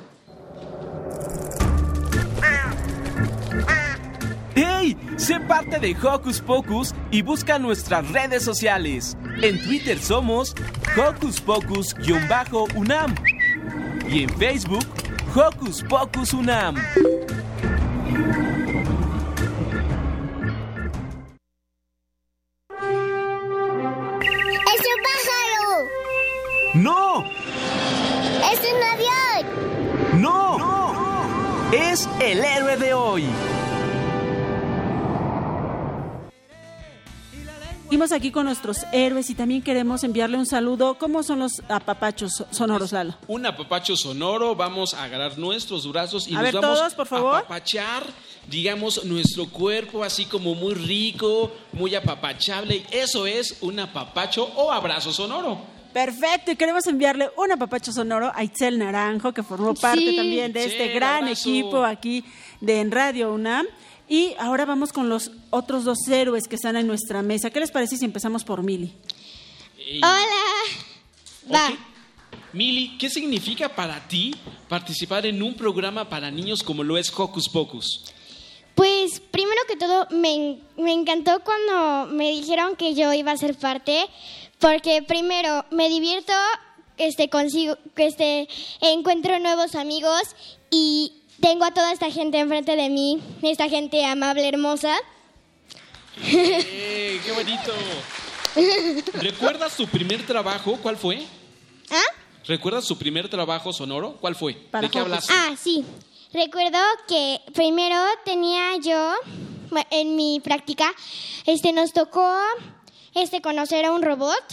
¡Hey! 4.59 4.97
Sé 5.17 5.39
parte 5.39 5.77
de 5.77 5.95
Hocus 6.01 6.41
Pocus 6.41 6.95
y 7.11 7.21
busca 7.21 7.59
nuestras 7.59 8.09
redes 8.09 8.43
sociales. 8.43 9.15
En 9.43 9.61
Twitter 9.61 9.99
somos 9.99 10.55
Hocus 10.97 11.39
Pocus-UNAM 11.39 13.13
y 14.09 14.23
en 14.23 14.29
Facebook 14.29 14.83
Hocus 15.35 15.83
Pocus 15.83 16.33
UNAM. 16.33 16.75
¡Es 16.75 17.03
un 24.81 24.99
pájaro! 25.05 25.67
¡No! 26.73 27.23
¡Es 28.51 28.59
un 28.73 28.81
avión! 28.91 29.45
¡No! 30.19 30.57
¡No! 30.57 31.71
Es 31.71 32.09
el 32.19 32.43
héroe 32.43 32.75
de 32.77 32.93
hoy. 32.95 33.25
Seguimos 37.87 38.11
aquí 38.11 38.31
con 38.31 38.43
nuestros 38.45 38.79
héroes 38.91 39.29
y 39.29 39.33
también 39.33 39.61
queremos 39.61 40.03
enviarle 40.03 40.37
un 40.37 40.45
saludo. 40.45 40.97
¿Cómo 40.97 41.23
son 41.23 41.39
los 41.39 41.53
apapachos 41.69 42.33
so- 42.33 42.45
sonoros, 42.51 42.91
Lalo? 42.91 43.15
Un 43.29 43.45
apapacho 43.45 43.95
sonoro, 43.95 44.57
vamos 44.57 44.93
a 44.93 45.03
agarrar 45.05 45.37
nuestros 45.37 45.89
brazos 45.89 46.27
y 46.27 46.31
A 46.33 46.41
nos 46.41 46.43
ver, 46.43 46.55
vamos 46.55 46.77
todos, 46.79 46.93
por 46.95 47.07
favor. 47.07 47.35
a 47.35 47.37
apapachar, 47.39 48.03
digamos, 48.49 49.05
nuestro 49.05 49.47
cuerpo 49.49 50.03
así 50.03 50.25
como 50.25 50.53
muy 50.53 50.73
rico, 50.73 51.49
muy 51.71 51.95
apapachable. 51.95 52.85
Eso 52.91 53.25
es 53.25 53.59
un 53.61 53.79
apapacho 53.79 54.43
o 54.57 54.69
abrazo 54.69 55.13
sonoro. 55.13 55.57
Perfecto, 55.93 56.51
y 56.51 56.57
queremos 56.57 56.85
enviarle 56.87 57.29
un 57.37 57.53
apapacho 57.53 57.93
sonoro 57.93 58.33
a 58.35 58.43
Itzel 58.43 58.77
Naranjo, 58.79 59.31
que 59.31 59.43
formó 59.43 59.73
parte 59.73 60.09
Sí. 60.09 60.15
también 60.17 60.51
de 60.51 60.65
este 60.65 60.89
gran 60.89 61.23
abrazo. 61.23 61.49
equipo 61.49 61.85
aquí 61.85 62.25
de 62.59 62.81
En 62.81 62.91
Radio 62.91 63.33
UNAM. 63.33 63.65
Y 64.09 64.35
ahora 64.39 64.65
vamos 64.65 64.93
con 64.93 65.09
los 65.09 65.31
otros 65.49 65.83
dos 65.83 66.07
héroes 66.07 66.47
que 66.47 66.55
están 66.55 66.77
en 66.77 66.87
nuestra 66.87 67.21
mesa. 67.21 67.49
¿Qué 67.49 67.59
les 67.59 67.71
parece 67.71 67.97
si 67.97 68.05
empezamos 68.05 68.43
por 68.43 68.63
Mili? 68.63 68.93
Hola. 69.97 71.53
Va. 71.53 71.77
Mili, 72.53 72.97
¿qué 72.97 73.09
significa 73.09 73.69
para 73.69 74.07
ti 74.07 74.33
participar 74.69 75.25
en 75.25 75.43
un 75.43 75.53
programa 75.55 76.09
para 76.09 76.31
niños 76.31 76.63
como 76.63 76.83
lo 76.83 76.97
es 76.97 77.11
Hocus 77.15 77.49
Pocus? 77.49 78.05
Pues 78.75 79.19
primero 79.19 79.59
que 79.67 79.75
todo 79.75 80.07
me, 80.11 80.59
me 80.77 80.93
encantó 80.93 81.41
cuando 81.43 82.13
me 82.13 82.29
dijeron 82.31 82.75
que 82.75 82.93
yo 82.93 83.11
iba 83.11 83.31
a 83.31 83.37
ser 83.37 83.55
parte, 83.55 84.05
porque 84.59 85.01
primero 85.01 85.65
me 85.71 85.89
divierto, 85.89 86.33
este 86.97 87.29
consigo, 87.29 87.77
este 87.95 88.47
encuentro 88.81 89.39
nuevos 89.39 89.75
amigos 89.75 90.35
y 90.69 91.11
tengo 91.41 91.65
a 91.65 91.71
toda 91.71 91.91
esta 91.91 92.11
gente 92.11 92.39
enfrente 92.39 92.75
de 92.75 92.89
mí, 92.89 93.21
esta 93.41 93.69
gente 93.69 94.03
amable, 94.05 94.47
hermosa. 94.47 94.95
¡Eh, 96.23 97.19
¡Qué 97.23 97.31
bonito! 97.31 97.73
¿Recuerdas 99.13 99.75
tu 99.77 99.87
primer 99.87 100.25
trabajo? 100.25 100.77
¿Cuál 100.81 100.97
fue? 100.97 101.23
¿Ah? 101.91 102.01
¿Recuerdas 102.45 102.85
tu 102.85 102.97
primer 102.97 103.29
trabajo 103.29 103.71
sonoro? 103.71 104.17
¿Cuál 104.19 104.35
fue? 104.35 104.57
¿De 104.81 104.89
qué 104.89 104.99
hablaste? 104.99 105.33
Ah, 105.35 105.55
sí. 105.61 105.85
Recuerdo 106.33 106.79
que 107.07 107.39
primero 107.53 107.95
tenía 108.25 108.77
yo 108.77 109.13
en 109.91 110.15
mi 110.15 110.39
práctica, 110.39 110.93
este, 111.45 111.71
nos 111.71 111.93
tocó 111.93 112.37
este 113.13 113.41
conocer 113.41 113.85
a 113.85 113.91
un 113.91 114.01
robot. 114.01 114.43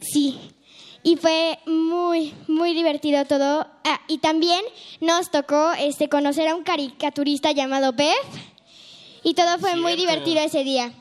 Sí. 0.00 0.38
Y 1.06 1.14
fue 1.14 1.60
muy, 1.66 2.34
muy 2.48 2.74
divertido 2.74 3.24
todo. 3.26 3.64
Ah, 3.84 4.00
y 4.08 4.18
también 4.18 4.60
nos 5.00 5.30
tocó 5.30 5.70
este, 5.78 6.08
conocer 6.08 6.48
a 6.48 6.56
un 6.56 6.64
caricaturista 6.64 7.52
llamado 7.52 7.92
Bev. 7.92 8.16
Y 9.22 9.34
todo 9.34 9.56
fue 9.60 9.76
muy 9.76 9.94
divertido 9.94 10.40
ese 10.40 10.64
día. 10.64 10.92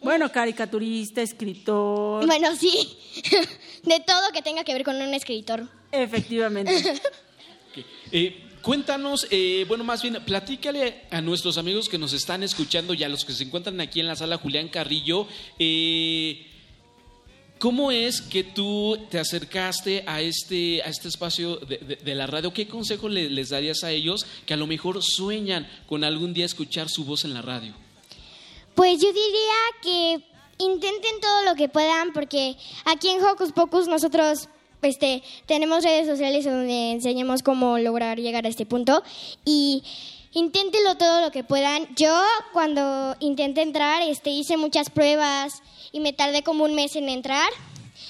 Bueno, 0.00 0.32
caricaturista, 0.32 1.20
escritor. 1.20 2.24
Bueno, 2.24 2.56
sí. 2.56 2.96
De 3.82 4.00
todo 4.00 4.32
que 4.32 4.40
tenga 4.40 4.64
que 4.64 4.72
ver 4.72 4.82
con 4.82 4.96
un 4.96 5.12
escritor. 5.12 5.68
Efectivamente. 5.92 6.72
Eh, 8.14 8.50
cuéntanos, 8.60 9.26
eh, 9.30 9.64
bueno, 9.66 9.84
más 9.84 10.02
bien, 10.02 10.22
platícale 10.26 11.04
a 11.10 11.22
nuestros 11.22 11.56
amigos 11.56 11.88
que 11.88 11.96
nos 11.96 12.12
están 12.12 12.42
escuchando 12.42 12.92
y 12.92 13.02
a 13.02 13.08
los 13.08 13.24
que 13.24 13.32
se 13.32 13.44
encuentran 13.44 13.80
aquí 13.80 14.00
en 14.00 14.06
la 14.06 14.16
sala 14.16 14.36
Julián 14.36 14.68
Carrillo, 14.68 15.26
eh, 15.58 16.51
¿cómo 17.62 17.92
es 17.92 18.20
que 18.20 18.42
tú 18.42 18.98
te 19.08 19.20
acercaste 19.20 20.02
a 20.04 20.20
este, 20.20 20.82
a 20.82 20.86
este 20.88 21.06
espacio 21.06 21.56
de, 21.58 22.14
la 22.16 22.26
radio? 22.26 22.52
¿Qué 22.52 22.66
consejo 22.66 23.08
le- 23.08 23.30
les 23.30 23.50
darías 23.50 23.84
a 23.84 23.92
ellos 23.92 24.26
que 24.46 24.54
a 24.54 24.56
lo 24.56 24.66
mejor 24.66 25.00
sueñan 25.00 25.68
con 25.86 26.02
algún 26.02 26.34
día 26.34 26.44
escuchar 26.44 26.88
su 26.88 27.04
voz 27.04 27.24
en 27.24 27.34
la 27.34 27.40
radio? 27.42 27.72
Pues 28.74 29.00
yo 29.00 29.08
diría 29.12 29.60
que 29.80 30.24
intenten 30.58 31.20
todo 31.20 31.44
lo 31.44 31.54
que 31.54 31.68
puedan 31.68 32.12
porque 32.12 32.56
aquí 32.84 33.08
en 33.10 33.22
Hocus 33.24 33.52
Pocus 33.52 33.86
nosotros 33.86 34.48
este, 34.82 35.22
tenemos 35.46 35.84
redes 35.84 36.08
sociales 36.08 36.44
donde 36.44 36.90
enseñamos 36.90 37.44
cómo 37.44 37.78
lograr 37.78 38.18
llegar 38.18 38.44
a 38.44 38.48
este 38.48 38.66
punto 38.66 39.04
y 39.44 39.84
inténtenlo 40.32 40.96
todo 40.96 41.20
lo 41.20 41.30
que 41.30 41.44
puedan. 41.44 41.88
Yo 41.96 42.14
cuando 42.52 43.14
intenté 43.20 43.62
entrar 43.62 44.02
este, 44.02 44.30
hice 44.30 44.56
muchas 44.56 44.90
pruebas 44.90 45.62
y 45.92 46.00
me 46.00 46.12
tardé 46.12 46.42
como 46.42 46.64
un 46.64 46.74
mes 46.74 46.96
en 46.96 47.08
entrar 47.08 47.50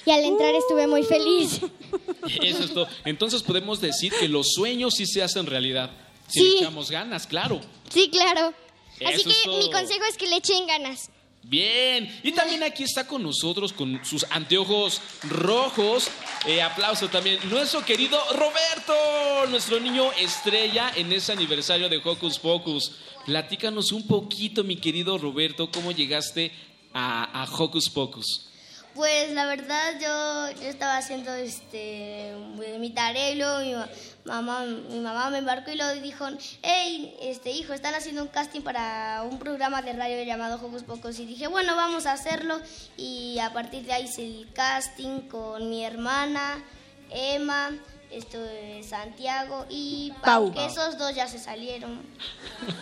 y 0.07 0.11
al 0.11 0.25
entrar 0.25 0.55
estuve 0.55 0.87
muy 0.87 1.03
feliz. 1.03 1.61
Eso 2.43 2.65
es 2.65 2.73
todo. 2.75 2.89
Entonces 3.05 3.43
podemos 3.43 3.81
decir 3.81 4.13
que 4.19 4.29
los 4.29 4.47
sueños 4.55 4.95
sí 4.95 5.07
se 5.07 5.23
hacen 5.23 5.47
realidad. 5.47 5.91
Si 6.29 6.41
Sí. 6.41 6.51
le 6.53 6.57
echamos 6.59 6.91
ganas, 6.91 7.27
claro. 7.27 7.61
Sí, 7.91 8.09
claro. 8.11 8.55
Así 9.05 9.23
Eso 9.23 9.31
que 9.45 9.49
mi 9.59 9.71
consejo 9.71 10.05
es 10.09 10.17
que 10.17 10.27
le 10.29 10.37
echen 10.37 10.67
ganas. 10.67 11.11
Bien, 11.45 12.21
y 12.23 12.31
también 12.33 12.63
aquí 12.63 12.85
está 12.85 13.07
con 13.07 13.23
nosotros 13.23 13.73
con 13.73 14.05
sus 14.05 14.25
anteojos 14.31 15.03
rojos. 15.25 16.09
Eh, 16.47 16.63
aplauso 16.63 17.09
también. 17.09 17.39
Nuestro 17.51 17.85
querido 17.85 18.19
Roberto, 18.33 19.47
nuestro 19.51 19.81
niño 19.81 20.13
estrella 20.13 20.93
en 20.95 21.13
ese 21.13 21.33
aniversario 21.33 21.89
de 21.89 22.01
Hocus 22.03 22.39
Pocus. 22.39 22.93
Platícanos 23.27 23.91
un 23.91 24.07
poquito, 24.07 24.63
mi 24.63 24.77
querido 24.77 25.19
Roberto, 25.19 25.71
cómo 25.71 25.91
llegaste 25.91 26.53
a, 26.93 27.43
a 27.43 27.45
Hocus 27.53 27.91
Pocus. 27.91 28.52
Pues 28.95 29.33
la 29.33 29.47
verdad 29.47 29.93
yo, 30.01 30.61
yo 30.63 30.69
estaba 30.69 30.99
haciendo 30.99 31.33
este 31.35 32.35
mi 32.79 32.91
tarea 32.91 33.31
y 33.31 33.37
luego 33.37 33.61
mi 33.61 33.73
ma- 33.75 33.89
mamá, 34.25 34.65
mi 34.65 35.01
mamá 35.01 35.31
me 35.31 35.39
embarcó 35.39 35.71
y 35.71 35.77
luego 35.77 35.99
dijo, 36.03 36.27
hey, 36.63 37.17
este 37.23 37.53
hijo, 37.53 37.73
están 37.73 37.95
haciendo 37.95 38.23
un 38.23 38.29
casting 38.29 38.61
para 38.61 39.23
un 39.29 39.39
programa 39.39 39.81
de 39.83 39.95
radio 39.95 40.23
llamado 40.25 40.57
Hocus 40.63 40.83
Pocos 40.83 41.19
y 41.21 41.27
dije, 41.27 41.47
bueno, 41.47 41.75
vamos 41.75 42.05
a 42.07 42.13
hacerlo 42.13 42.61
y 42.99 43.39
a 43.39 43.53
partir 43.53 43.85
de 43.85 43.93
ahí 43.95 44.05
hice 44.05 44.25
el 44.27 44.53
casting 44.53 45.21
con 45.29 45.71
mi 45.71 45.85
hermana, 45.85 46.63
Emma, 47.11 47.71
esto, 48.11 48.39
Santiago 48.87 49.65
y 49.71 50.13
Pau, 50.23 50.53
Pau. 50.53 50.53
que 50.53 50.67
esos 50.67 50.99
dos 50.99 51.15
ya 51.15 51.27
se 51.29 51.39
salieron. 51.39 52.03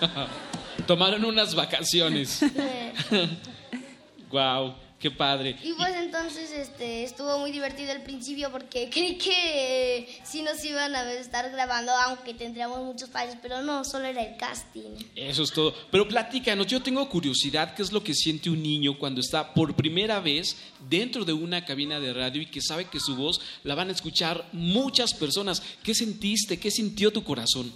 Tomaron 0.89 1.25
unas 1.25 1.55
vacaciones. 1.55 2.41
wow, 4.33 4.75
qué 5.01 5.11
padre. 5.11 5.57
Y 5.63 5.73
pues 5.73 5.97
entonces 5.97 6.53
este, 6.53 7.03
estuvo 7.03 7.39
muy 7.39 7.51
divertido 7.51 7.91
al 7.91 8.03
principio 8.03 8.53
porque 8.53 8.91
creí 8.93 9.17
que 9.17 9.97
eh, 9.97 10.21
sí 10.23 10.43
nos 10.43 10.63
iban 10.65 10.95
a 10.95 11.11
estar 11.15 11.51
grabando, 11.51 11.91
aunque 12.07 12.35
tendríamos 12.35 12.81
muchos 12.85 13.09
fallos, 13.09 13.37
pero 13.43 13.63
no, 13.63 13.85
solo 13.85 14.05
era 14.05 14.23
el 14.23 14.37
casting. 14.37 14.91
Eso 15.17 15.43
es 15.43 15.51
todo. 15.51 15.75
Pero 15.91 16.07
platícanos, 16.07 16.67
yo 16.67 16.83
tengo 16.83 17.09
curiosidad, 17.09 17.75
¿qué 17.75 17.83
es 17.83 17.91
lo 17.91 18.05
que 18.05 18.15
siente 18.15 18.51
un 18.51 18.63
niño 18.63 18.99
cuando 18.99 19.21
está 19.21 19.55
por 19.55 19.75
primera 19.75 20.21
vez 20.21 20.57
dentro 20.89 21.25
de 21.25 21.33
una 21.33 21.65
cabina 21.65 21.99
de 21.99 22.13
radio 22.13 22.43
y 22.43 22.47
que 22.47 22.61
sabe 22.61 22.85
que 22.85 23.01
su 23.01 23.17
voz 23.17 23.41
la 23.65 23.75
van 23.75 23.89
a 23.89 23.93
escuchar 23.93 24.47
muchas 24.53 25.15
personas? 25.15 25.63
¿Qué 25.83 25.95
sentiste? 25.95 26.61
¿Qué 26.61 26.71
sintió 26.71 27.11
tu 27.11 27.25
corazón? 27.25 27.73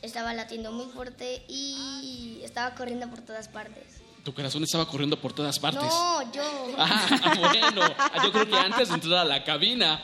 Estaba 0.00 0.32
latiendo 0.32 0.72
muy 0.72 0.86
fuerte 0.86 1.42
y 1.48 2.38
estaba 2.42 2.74
corriendo 2.74 3.10
por 3.10 3.20
todas 3.20 3.48
partes. 3.48 4.05
Tu 4.26 4.34
corazón 4.34 4.64
estaba 4.64 4.88
corriendo 4.88 5.16
por 5.20 5.32
todas 5.32 5.56
partes. 5.56 5.84
No, 5.84 6.32
yo. 6.32 6.42
Ah, 6.78 7.32
bueno, 7.38 7.80
yo 8.24 8.32
creo 8.32 8.48
que 8.48 8.56
antes 8.56 8.88
de 8.88 8.94
entrar 8.94 9.18
a 9.18 9.24
la 9.24 9.44
cabina, 9.44 10.02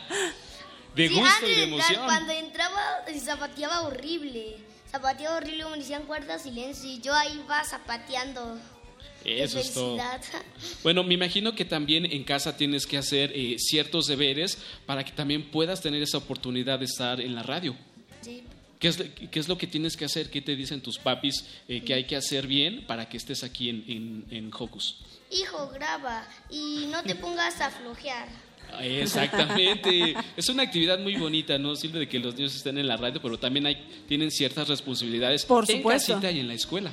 de 0.94 1.08
Sí, 1.08 1.14
gusto 1.16 1.48
y 1.48 1.50
de 1.50 1.56
de 1.56 1.62
entrar, 1.64 1.80
emoción. 1.80 2.04
Cuando 2.04 2.32
entraba, 2.32 2.80
zapateaba 3.18 3.80
horrible. 3.80 4.58
Zapateaba 4.88 5.38
horrible, 5.38 5.64
me 5.70 5.78
decían 5.78 6.04
guarda 6.06 6.38
silencio 6.38 6.88
y 6.88 7.00
yo 7.00 7.12
ahí 7.12 7.42
iba 7.44 7.64
zapateando. 7.64 8.60
Eso 9.24 9.58
es 9.58 9.74
todo. 9.74 9.98
Bueno, 10.84 11.02
me 11.02 11.14
imagino 11.14 11.56
que 11.56 11.64
también 11.64 12.06
en 12.06 12.22
casa 12.22 12.56
tienes 12.56 12.86
que 12.86 12.98
hacer 12.98 13.32
eh, 13.34 13.56
ciertos 13.58 14.06
deberes 14.06 14.56
para 14.86 15.04
que 15.04 15.10
también 15.10 15.50
puedas 15.50 15.80
tener 15.80 16.00
esa 16.00 16.18
oportunidad 16.18 16.78
de 16.78 16.84
estar 16.84 17.20
en 17.20 17.34
la 17.34 17.42
radio. 17.42 17.76
¿Qué 18.82 18.88
es, 18.88 18.96
qué 19.30 19.38
es 19.38 19.46
lo 19.46 19.56
que 19.56 19.68
tienes 19.68 19.96
que 19.96 20.06
hacer? 20.06 20.28
¿Qué 20.28 20.42
te 20.42 20.56
dicen 20.56 20.80
tus 20.80 20.98
papis 20.98 21.44
eh, 21.68 21.82
que 21.82 21.94
hay 21.94 22.02
que 22.02 22.16
hacer 22.16 22.48
bien 22.48 22.84
para 22.84 23.08
que 23.08 23.16
estés 23.16 23.44
aquí 23.44 23.68
en, 23.68 23.84
en, 23.86 24.24
en 24.28 24.50
Hocus? 24.52 24.98
Hijo, 25.30 25.68
graba 25.68 26.26
y 26.50 26.88
no 26.90 27.00
te 27.04 27.14
pongas 27.14 27.60
a 27.60 27.70
flojear. 27.70 28.26
Exactamente. 28.80 30.16
es 30.36 30.48
una 30.48 30.64
actividad 30.64 30.98
muy 30.98 31.14
bonita, 31.14 31.58
no 31.58 31.76
sirve 31.76 32.00
de 32.00 32.08
que 32.08 32.18
los 32.18 32.34
niños 32.34 32.56
estén 32.56 32.76
en 32.76 32.88
la 32.88 32.96
radio, 32.96 33.22
pero 33.22 33.38
también 33.38 33.66
hay, 33.66 34.04
tienen 34.08 34.32
ciertas 34.32 34.66
responsabilidades 34.66 35.44
Por 35.44 35.70
en 35.70 35.76
supuesto. 35.76 36.14
casita 36.14 36.32
y 36.32 36.40
en 36.40 36.48
la 36.48 36.54
escuela. 36.54 36.92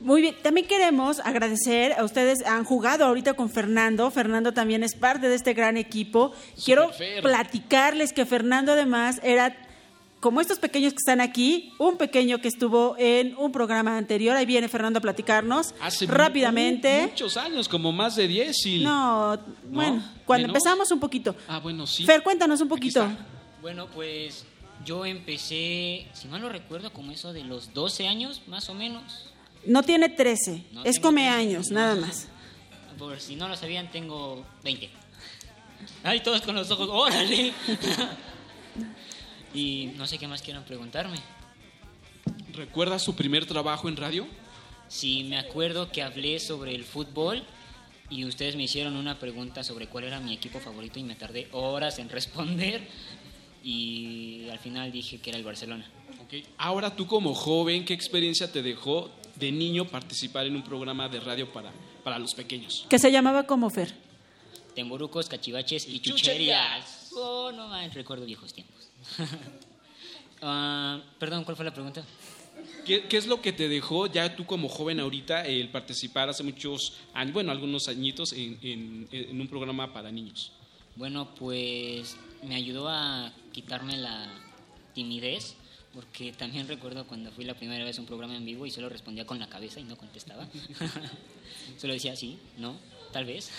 Muy 0.00 0.20
bien, 0.20 0.34
también 0.42 0.66
queremos 0.66 1.20
agradecer 1.20 1.92
a 1.92 2.02
ustedes, 2.02 2.44
han 2.44 2.64
jugado 2.64 3.04
ahorita 3.04 3.34
con 3.34 3.48
Fernando, 3.50 4.10
Fernando 4.10 4.52
también 4.52 4.82
es 4.82 4.96
parte 4.96 5.28
de 5.28 5.36
este 5.36 5.54
gran 5.54 5.76
equipo. 5.76 6.34
Quiero 6.64 6.90
platicarles 7.22 8.12
que 8.12 8.26
Fernando 8.26 8.72
además 8.72 9.20
era, 9.22 9.56
como 10.26 10.40
estos 10.40 10.58
pequeños 10.58 10.92
que 10.92 10.96
están 10.98 11.20
aquí, 11.20 11.72
un 11.78 11.96
pequeño 11.96 12.40
que 12.40 12.48
estuvo 12.48 12.96
en 12.98 13.36
un 13.36 13.52
programa 13.52 13.96
anterior, 13.96 14.34
ahí 14.36 14.44
viene 14.44 14.66
Fernando 14.68 14.98
a 14.98 15.00
platicarnos 15.00 15.72
Hace 15.80 16.04
rápidamente. 16.06 17.02
mu- 17.02 17.08
muchos 17.10 17.36
años, 17.36 17.68
como 17.68 17.92
más 17.92 18.16
de 18.16 18.26
10 18.26 18.66
y... 18.66 18.82
No, 18.82 19.38
bueno, 19.70 20.02
cuando 20.24 20.48
¿Menos? 20.48 20.56
empezamos 20.56 20.90
un 20.90 20.98
poquito. 20.98 21.36
Ah, 21.46 21.60
bueno, 21.60 21.86
sí. 21.86 22.04
Fer, 22.04 22.24
cuéntanos 22.24 22.60
un 22.60 22.66
poquito. 22.66 23.06
Bueno, 23.62 23.86
pues 23.94 24.44
yo 24.84 25.06
empecé, 25.06 26.08
si 26.12 26.26
mal 26.28 26.40
no 26.40 26.48
recuerdo, 26.48 26.92
como 26.92 27.12
eso 27.12 27.32
de 27.32 27.44
los 27.44 27.72
12 27.72 28.08
años, 28.08 28.42
más 28.48 28.68
o 28.68 28.74
menos. 28.74 29.30
No 29.64 29.84
tiene 29.84 30.08
13, 30.08 30.64
No 30.72 30.82
es 30.84 30.98
come 30.98 31.20
13, 31.22 31.36
años, 31.36 31.70
no. 31.70 31.76
nada 31.78 31.94
más. 31.94 32.26
Por 32.98 33.20
si 33.20 33.36
no 33.36 33.46
lo 33.46 33.54
sabían, 33.54 33.92
tengo 33.92 34.44
20. 34.64 34.90
Ay, 36.02 36.18
todos 36.18 36.42
con 36.42 36.56
los 36.56 36.68
ojos, 36.72 36.88
órale. 36.90 37.52
y 39.56 39.92
no 39.96 40.06
sé 40.06 40.18
qué 40.18 40.28
más 40.28 40.42
quieran 40.42 40.64
preguntarme. 40.64 41.16
¿Recuerdas 42.52 43.02
su 43.02 43.16
primer 43.16 43.46
trabajo 43.46 43.88
en 43.88 43.96
radio? 43.96 44.26
Sí, 44.88 45.24
me 45.24 45.38
acuerdo 45.38 45.90
que 45.90 46.02
hablé 46.02 46.38
sobre 46.38 46.74
el 46.74 46.84
fútbol 46.84 47.42
y 48.10 48.24
ustedes 48.24 48.54
me 48.54 48.64
hicieron 48.64 48.96
una 48.96 49.18
pregunta 49.18 49.64
sobre 49.64 49.88
cuál 49.88 50.04
era 50.04 50.20
mi 50.20 50.32
equipo 50.34 50.60
favorito 50.60 50.98
y 50.98 51.04
me 51.04 51.16
tardé 51.16 51.48
horas 51.52 51.98
en 51.98 52.08
responder 52.10 52.86
y 53.64 54.48
al 54.50 54.58
final 54.58 54.92
dije 54.92 55.18
que 55.18 55.30
era 55.30 55.38
el 55.38 55.44
Barcelona. 55.44 55.90
Ok. 56.22 56.34
Ahora 56.58 56.94
tú 56.94 57.06
como 57.06 57.34
joven, 57.34 57.84
¿qué 57.84 57.94
experiencia 57.94 58.52
te 58.52 58.62
dejó 58.62 59.10
de 59.36 59.50
niño 59.50 59.86
participar 59.86 60.46
en 60.46 60.54
un 60.54 60.62
programa 60.62 61.08
de 61.08 61.18
radio 61.18 61.50
para, 61.52 61.72
para 62.04 62.18
los 62.18 62.34
pequeños? 62.34 62.86
Que 62.88 62.98
se 62.98 63.10
llamaba 63.10 63.44
como 63.44 63.70
Fer. 63.70 63.92
Temborucos, 64.74 65.28
cachivaches 65.28 65.88
y 65.88 66.00
chucherías. 66.00 66.84
chucherías. 66.84 67.10
Oh, 67.14 67.50
no 67.50 67.68
man, 67.68 67.90
recuerdo 67.92 68.26
viejos 68.26 68.52
tiempos. 68.52 68.75
Ah, 70.42 71.00
perdón, 71.18 71.44
¿cuál 71.44 71.56
fue 71.56 71.64
la 71.64 71.72
pregunta? 71.72 72.04
¿Qué, 72.84 73.04
qué 73.08 73.16
es 73.16 73.26
lo 73.26 73.40
que 73.40 73.52
te 73.52 73.68
dejó 73.68 74.06
ya 74.06 74.36
tú 74.36 74.44
como 74.44 74.68
joven 74.68 75.00
ahorita 75.00 75.46
el 75.46 75.70
participar 75.70 76.28
hace 76.28 76.42
muchos 76.42 76.92
años, 77.14 77.32
bueno, 77.32 77.50
algunos 77.52 77.88
añitos 77.88 78.32
en, 78.32 78.58
en- 78.62 79.08
en 79.10 79.40
un 79.40 79.48
programa 79.48 79.92
para 79.92 80.12
niños? 80.12 80.52
Bueno, 80.94 81.34
pues 81.34 82.16
me 82.42 82.54
ayudó 82.54 82.88
a 82.88 83.32
quitarme 83.52 83.96
la 83.96 84.30
timidez, 84.94 85.54
porque 85.94 86.32
también 86.32 86.68
recuerdo 86.74 87.06
cuando 87.06 87.32
fui 87.32 87.44
la 87.44 87.54
primera 87.54 87.84
vez 87.84 87.96
a 87.98 88.02
un 88.02 88.06
programa 88.06 88.36
en 88.36 88.44
vivo 88.44 88.66
y 88.66 88.70
solo 88.70 88.88
respondía 88.90 89.24
con 89.26 89.38
la 89.38 89.48
cabeza 89.48 89.80
y 89.80 89.84
no 89.84 89.96
contestaba. 89.96 90.46
solo 91.78 91.94
decía 91.94 92.14
sí, 92.14 92.38
no, 92.58 92.76
tal 93.12 93.24
vez. 93.24 93.50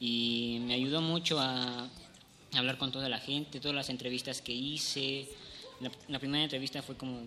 y 0.00 0.58
me 0.66 0.74
ayudó 0.74 1.00
mucho 1.00 1.38
a 1.40 1.88
hablar 2.54 2.78
con 2.78 2.92
toda 2.92 3.08
la 3.08 3.18
gente, 3.18 3.60
todas 3.60 3.74
las 3.74 3.90
entrevistas 3.90 4.40
que 4.40 4.52
hice. 4.52 5.28
La, 5.80 5.90
la 6.08 6.18
primera 6.18 6.44
entrevista 6.44 6.82
fue 6.82 6.96
como, 6.96 7.22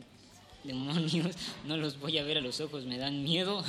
demonios, 0.63 1.35
no 1.65 1.77
los 1.77 1.99
voy 1.99 2.17
a 2.17 2.23
ver 2.23 2.37
a 2.37 2.41
los 2.41 2.59
ojos, 2.61 2.85
me 2.85 2.97
dan 2.97 3.23
miedo. 3.23 3.63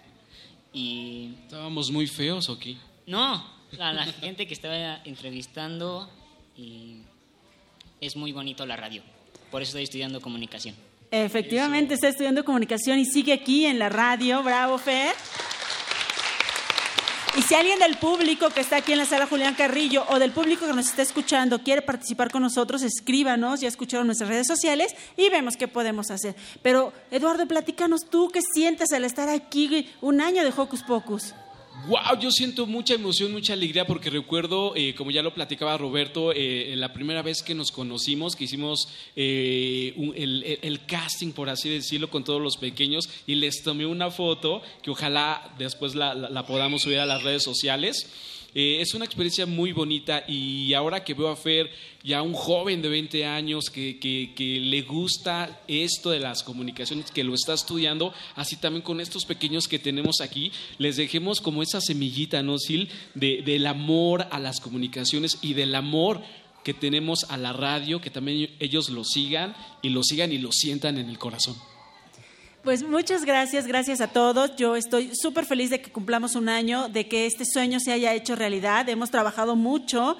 y 0.72 1.34
¿Estábamos 1.44 1.90
muy 1.90 2.06
feos 2.06 2.48
o 2.48 2.58
qué? 2.58 2.76
no, 3.06 3.58
a 3.78 3.92
la 3.92 4.04
gente 4.04 4.46
que 4.46 4.54
estaba 4.54 5.02
entrevistando 5.04 6.10
y 6.56 6.98
es 8.00 8.16
muy 8.16 8.32
bonito 8.32 8.64
la 8.66 8.76
radio. 8.76 9.02
Por 9.50 9.62
eso 9.62 9.70
estoy 9.70 9.84
estudiando 9.84 10.20
comunicación. 10.20 10.74
Efectivamente, 11.10 11.94
está 11.94 12.08
estudiando 12.08 12.44
comunicación 12.44 12.98
y 12.98 13.06
sigue 13.06 13.32
aquí 13.32 13.64
en 13.64 13.78
la 13.78 13.88
radio. 13.88 14.42
Bravo, 14.42 14.76
Fer. 14.76 15.14
Y 17.36 17.42
si 17.42 17.54
alguien 17.54 17.78
del 17.78 17.96
público 17.98 18.50
que 18.50 18.60
está 18.60 18.76
aquí 18.76 18.92
en 18.92 18.98
la 18.98 19.04
sala 19.04 19.26
Julián 19.26 19.54
Carrillo 19.54 20.04
o 20.08 20.18
del 20.18 20.32
público 20.32 20.66
que 20.66 20.72
nos 20.72 20.86
está 20.86 21.02
escuchando 21.02 21.62
quiere 21.62 21.82
participar 21.82 22.30
con 22.30 22.42
nosotros, 22.42 22.82
escríbanos, 22.82 23.60
ya 23.60 23.68
escucharon 23.68 24.06
nuestras 24.06 24.28
redes 24.28 24.46
sociales 24.46 24.94
y 25.16 25.30
vemos 25.30 25.56
qué 25.56 25.68
podemos 25.68 26.10
hacer. 26.10 26.34
Pero, 26.62 26.92
Eduardo, 27.10 27.46
platícanos 27.46 28.06
tú 28.10 28.30
qué 28.30 28.40
sientes 28.42 28.92
al 28.92 29.04
estar 29.04 29.28
aquí 29.28 29.88
un 30.00 30.20
año 30.20 30.42
de 30.42 30.52
Hocus 30.56 30.82
Pocus. 30.82 31.34
Wow, 31.86 32.18
yo 32.20 32.30
siento 32.30 32.66
mucha 32.66 32.94
emoción, 32.94 33.32
mucha 33.32 33.52
alegría 33.52 33.86
porque 33.86 34.10
recuerdo, 34.10 34.74
eh, 34.76 34.94
como 34.94 35.10
ya 35.10 35.22
lo 35.22 35.32
platicaba 35.32 35.78
Roberto, 35.78 36.32
eh, 36.34 36.74
la 36.76 36.92
primera 36.92 37.22
vez 37.22 37.42
que 37.42 37.54
nos 37.54 37.70
conocimos, 37.70 38.36
que 38.36 38.44
hicimos 38.44 38.88
eh, 39.16 39.94
el, 40.62 40.80
casting, 40.86 41.32
por 41.32 41.48
así 41.48 41.70
decirlo, 41.70 42.10
con 42.10 42.24
todos 42.24 42.42
los 42.42 42.56
pequeños 42.56 43.08
y 43.26 43.36
les 43.36 43.62
tomé 43.62 43.86
una 43.86 44.10
foto 44.10 44.60
que 44.82 44.90
ojalá 44.90 45.54
después 45.56 45.94
la 45.94 46.44
podamos 46.46 46.82
subir 46.82 46.98
a 46.98 47.06
las 47.06 47.22
redes 47.22 47.44
sociales. 47.44 48.06
Eh, 48.54 48.80
es 48.80 48.94
una 48.94 49.04
experiencia 49.04 49.44
muy 49.46 49.72
bonita 49.72 50.24
y 50.26 50.72
ahora 50.72 51.04
que 51.04 51.14
veo 51.14 51.28
a 51.28 51.36
Fer, 51.36 51.70
ya 52.02 52.22
un 52.22 52.32
joven 52.32 52.80
de 52.80 52.88
20 52.88 53.26
años 53.26 53.68
que, 53.70 53.98
que- 53.98 54.32
que 54.34 54.58
le 54.60 54.82
gusta 54.82 55.60
esto 55.68 56.10
de 56.10 56.18
las 56.18 56.42
comunicaciones, 56.42 57.10
que 57.10 57.24
lo 57.24 57.34
está 57.34 57.52
estudiando, 57.54 58.12
así 58.36 58.56
también 58.56 58.82
con 58.82 59.00
estos 59.00 59.26
pequeños 59.26 59.68
que 59.68 59.78
tenemos 59.78 60.20
aquí, 60.22 60.50
les 60.78 60.96
dejemos 60.96 61.40
como 61.42 61.62
esa 61.62 61.80
semillita, 61.80 62.42
¿no, 62.42 62.58
Sil? 62.58 62.88
De- 63.14 63.42
del 63.42 63.66
amor 63.66 64.26
a 64.30 64.38
las 64.38 64.60
comunicaciones 64.60 65.38
y 65.42 65.52
del 65.54 65.74
amor 65.74 66.22
que 66.64 66.72
tenemos 66.74 67.24
a 67.30 67.36
la 67.36 67.52
radio, 67.52 68.00
que 68.00 68.10
también 68.10 68.50
ellos 68.60 68.88
lo 68.88 69.04
sigan 69.04 69.54
y 69.82 69.90
lo 69.90 70.02
sigan 70.02 70.32
y 70.32 70.38
lo 70.38 70.52
sientan 70.52 70.96
en 70.98 71.08
el 71.10 71.18
corazón. 71.18 71.56
Pues 72.64 72.82
muchas 72.82 73.24
gracias, 73.24 73.68
gracias 73.68 74.00
a 74.00 74.08
todos. 74.08 74.56
Yo 74.56 74.74
estoy 74.74 75.12
súper 75.14 75.44
feliz 75.46 75.70
de 75.70 75.80
que 75.80 75.92
cumplamos 75.92 76.34
un 76.34 76.48
año, 76.48 76.88
de 76.88 77.06
que 77.06 77.24
este 77.24 77.44
sueño 77.44 77.78
se 77.78 77.92
haya 77.92 78.14
hecho 78.14 78.34
realidad. 78.34 78.88
Hemos 78.88 79.10
trabajado 79.10 79.54
mucho 79.54 80.16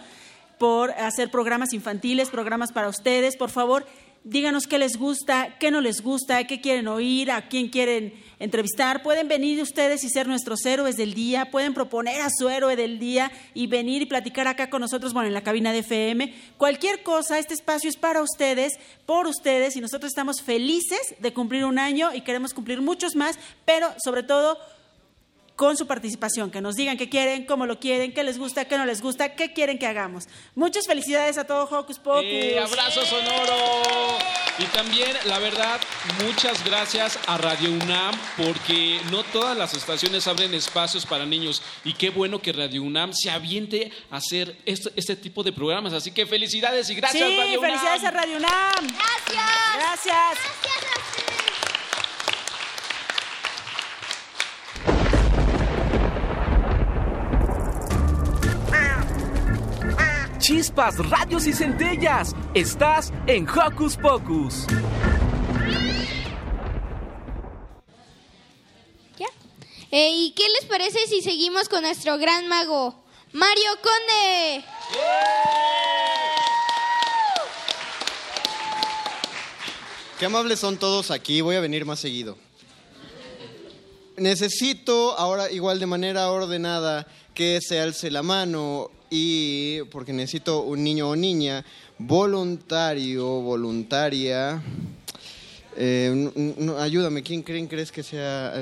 por 0.57 0.93
hacer 0.93 1.33
programas 1.33 1.73
infantiles, 1.73 2.31
programas 2.31 2.71
para 2.71 2.89
ustedes. 2.89 3.37
Por 3.37 3.51
favor, 3.51 3.85
díganos 4.25 4.67
qué 4.67 4.79
les 4.79 4.97
gusta, 4.97 5.57
qué 5.59 5.71
no 5.71 5.81
les 5.81 6.03
gusta, 6.03 6.45
qué 6.45 6.61
quieren 6.61 6.89
oír, 6.89 7.31
a 7.31 7.49
quién 7.49 7.69
quieren 7.69 8.15
entrevistar. 8.39 9.03
Pueden 9.03 9.29
venir 9.29 9.61
ustedes 9.63 10.05
y 10.05 10.09
ser 10.09 10.27
nuestros 10.27 10.65
héroes 10.67 10.97
del 10.97 11.15
día, 11.15 11.51
pueden 11.51 11.75
proponer 11.75 12.21
a 12.23 12.31
su 12.31 12.49
héroe 12.49 12.77
del 12.77 12.99
día 12.99 13.31
y 13.55 13.67
venir 13.67 14.03
y 14.03 14.07
platicar 14.07 14.47
acá 14.49 14.71
con 14.71 14.81
nosotros, 14.81 15.13
bueno, 15.13 15.29
en 15.29 15.35
la 15.35 15.43
cabina 15.43 15.73
de 15.73 15.81
FM. 15.81 16.35
Cualquier 16.57 17.03
cosa, 17.03 17.39
este 17.39 17.55
espacio 17.55 17.91
es 17.91 17.97
para 17.97 18.23
ustedes, 18.23 18.79
por 19.07 19.27
ustedes 19.27 19.77
y 19.77 19.81
nosotros 19.81 20.11
estamos 20.11 20.43
felices 20.43 21.15
de 21.19 21.33
cumplir 21.33 21.65
un 21.65 21.79
año 21.79 22.15
y 22.15 22.21
queremos 22.21 22.55
cumplir 22.55 22.81
muchos 22.81 23.17
más, 23.17 23.39
pero 23.65 23.89
sobre 24.03 24.23
todo 24.23 24.59
con 25.59 25.77
su 25.77 25.89
participación, 25.89 26.53
que 26.53 26.61
nos 26.61 26.77
digan 26.77 26.97
qué 26.97 27.09
quieren, 27.09 27.45
cómo 27.45 27.67
lo 27.67 27.81
quieren, 27.81 28.15
qué 28.15 28.23
les 28.23 28.39
gusta, 28.39 28.67
qué 28.67 28.79
no 28.79 28.87
les 28.87 29.03
gusta, 29.03 29.35
qué 29.35 29.53
quieren 29.53 29.77
que 29.77 29.89
hagamos. 29.89 30.29
Muchas 30.55 30.87
felicidades 30.87 31.37
a 31.37 31.49
todo 31.49 31.65
Hocus 31.65 31.99
Pocus. 31.99 32.23
Eh, 32.23 32.61
abrazo 32.61 33.05
sonoro. 33.05 34.19
Y 34.61 34.65
también, 34.67 35.11
la 35.25 35.41
verdad, 35.41 35.81
muchas 36.25 36.65
gracias 36.65 37.19
a 37.27 37.39
Radio 37.39 37.73
UNAM 37.73 38.15
porque 38.37 39.01
no 39.11 39.25
todas 39.25 39.59
las 39.59 39.75
estaciones 39.75 40.29
abren 40.29 40.55
espacios 40.55 41.05
para 41.05 41.27
niños 41.27 41.61
y 41.85 41.93
qué 41.95 42.11
bueno 42.11 42.41
que 42.41 42.53
Radio 42.53 42.85
UNAM 42.85 43.13
se 43.13 43.29
aviente 43.29 43.91
a 44.13 44.19
hacer 44.19 44.57
este, 44.65 44.93
este 44.95 45.17
tipo 45.17 45.43
de 45.43 45.53
programas. 45.53 45.93
Así 45.93 46.13
que 46.13 46.25
felicidades 46.25 46.89
y 46.89 46.95
gracias 46.95 47.29
sí, 47.29 47.37
Radio 47.37 47.59
UNAM. 47.59 47.69
felicidades 47.69 48.05
a 48.05 48.11
Radio 48.13 48.37
UNAM. 48.37 48.87
Gracias. 48.95 50.07
Gracias. 50.07 50.98
Chispas, 60.49 60.97
radios 61.11 61.47
y 61.47 61.53
centellas. 61.53 62.35
Estás 62.55 63.13
en 63.27 63.47
Hocus 63.47 63.99
Pocus. 63.99 64.65
Eh, 69.91 70.11
¿Y 70.11 70.31
qué 70.31 70.45
les 70.59 70.65
parece 70.65 71.07
si 71.07 71.21
seguimos 71.21 71.69
con 71.69 71.83
nuestro 71.83 72.17
gran 72.17 72.49
mago, 72.49 72.95
Mario 73.33 73.71
Conde? 73.83 74.65
Qué 80.19 80.25
amables 80.25 80.61
son 80.61 80.79
todos 80.79 81.11
aquí, 81.11 81.43
voy 81.43 81.57
a 81.57 81.61
venir 81.61 81.85
más 81.85 82.01
seguido. 82.01 82.39
Necesito 84.17 85.19
ahora, 85.19 85.51
igual 85.51 85.79
de 85.79 85.87
manera 85.87 86.31
ordenada, 86.31 87.07
que 87.35 87.61
se 87.61 87.81
alce 87.81 88.11
la 88.11 88.23
mano 88.23 88.91
y, 89.11 89.83
porque 89.91 90.13
necesito 90.13 90.63
un 90.63 90.85
niño 90.85 91.11
o 91.11 91.17
niña 91.17 91.65
voluntario, 91.99 93.27
voluntaria. 93.41 94.63
Eh, 95.77 96.31
ayúdame, 96.79 97.23
¿quién 97.23 97.43
creen 97.43 97.67
crees 97.67 97.93
que 97.93 98.03
sea 98.03 98.55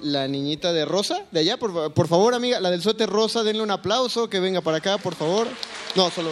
la 0.00 0.28
niñita 0.28 0.72
de 0.72 0.84
rosa? 0.84 1.24
De 1.30 1.40
allá, 1.40 1.56
por, 1.56 1.92
por 1.92 2.08
favor, 2.08 2.34
amiga, 2.34 2.60
la 2.60 2.70
del 2.70 2.82
suéter 2.82 3.08
rosa, 3.08 3.42
denle 3.42 3.62
un 3.62 3.70
aplauso, 3.70 4.28
que 4.28 4.40
venga 4.40 4.60
para 4.60 4.78
acá, 4.78 4.98
por 4.98 5.14
favor. 5.14 5.48
No, 5.96 6.10
solo... 6.10 6.30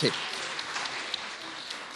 Sí. 0.00 0.08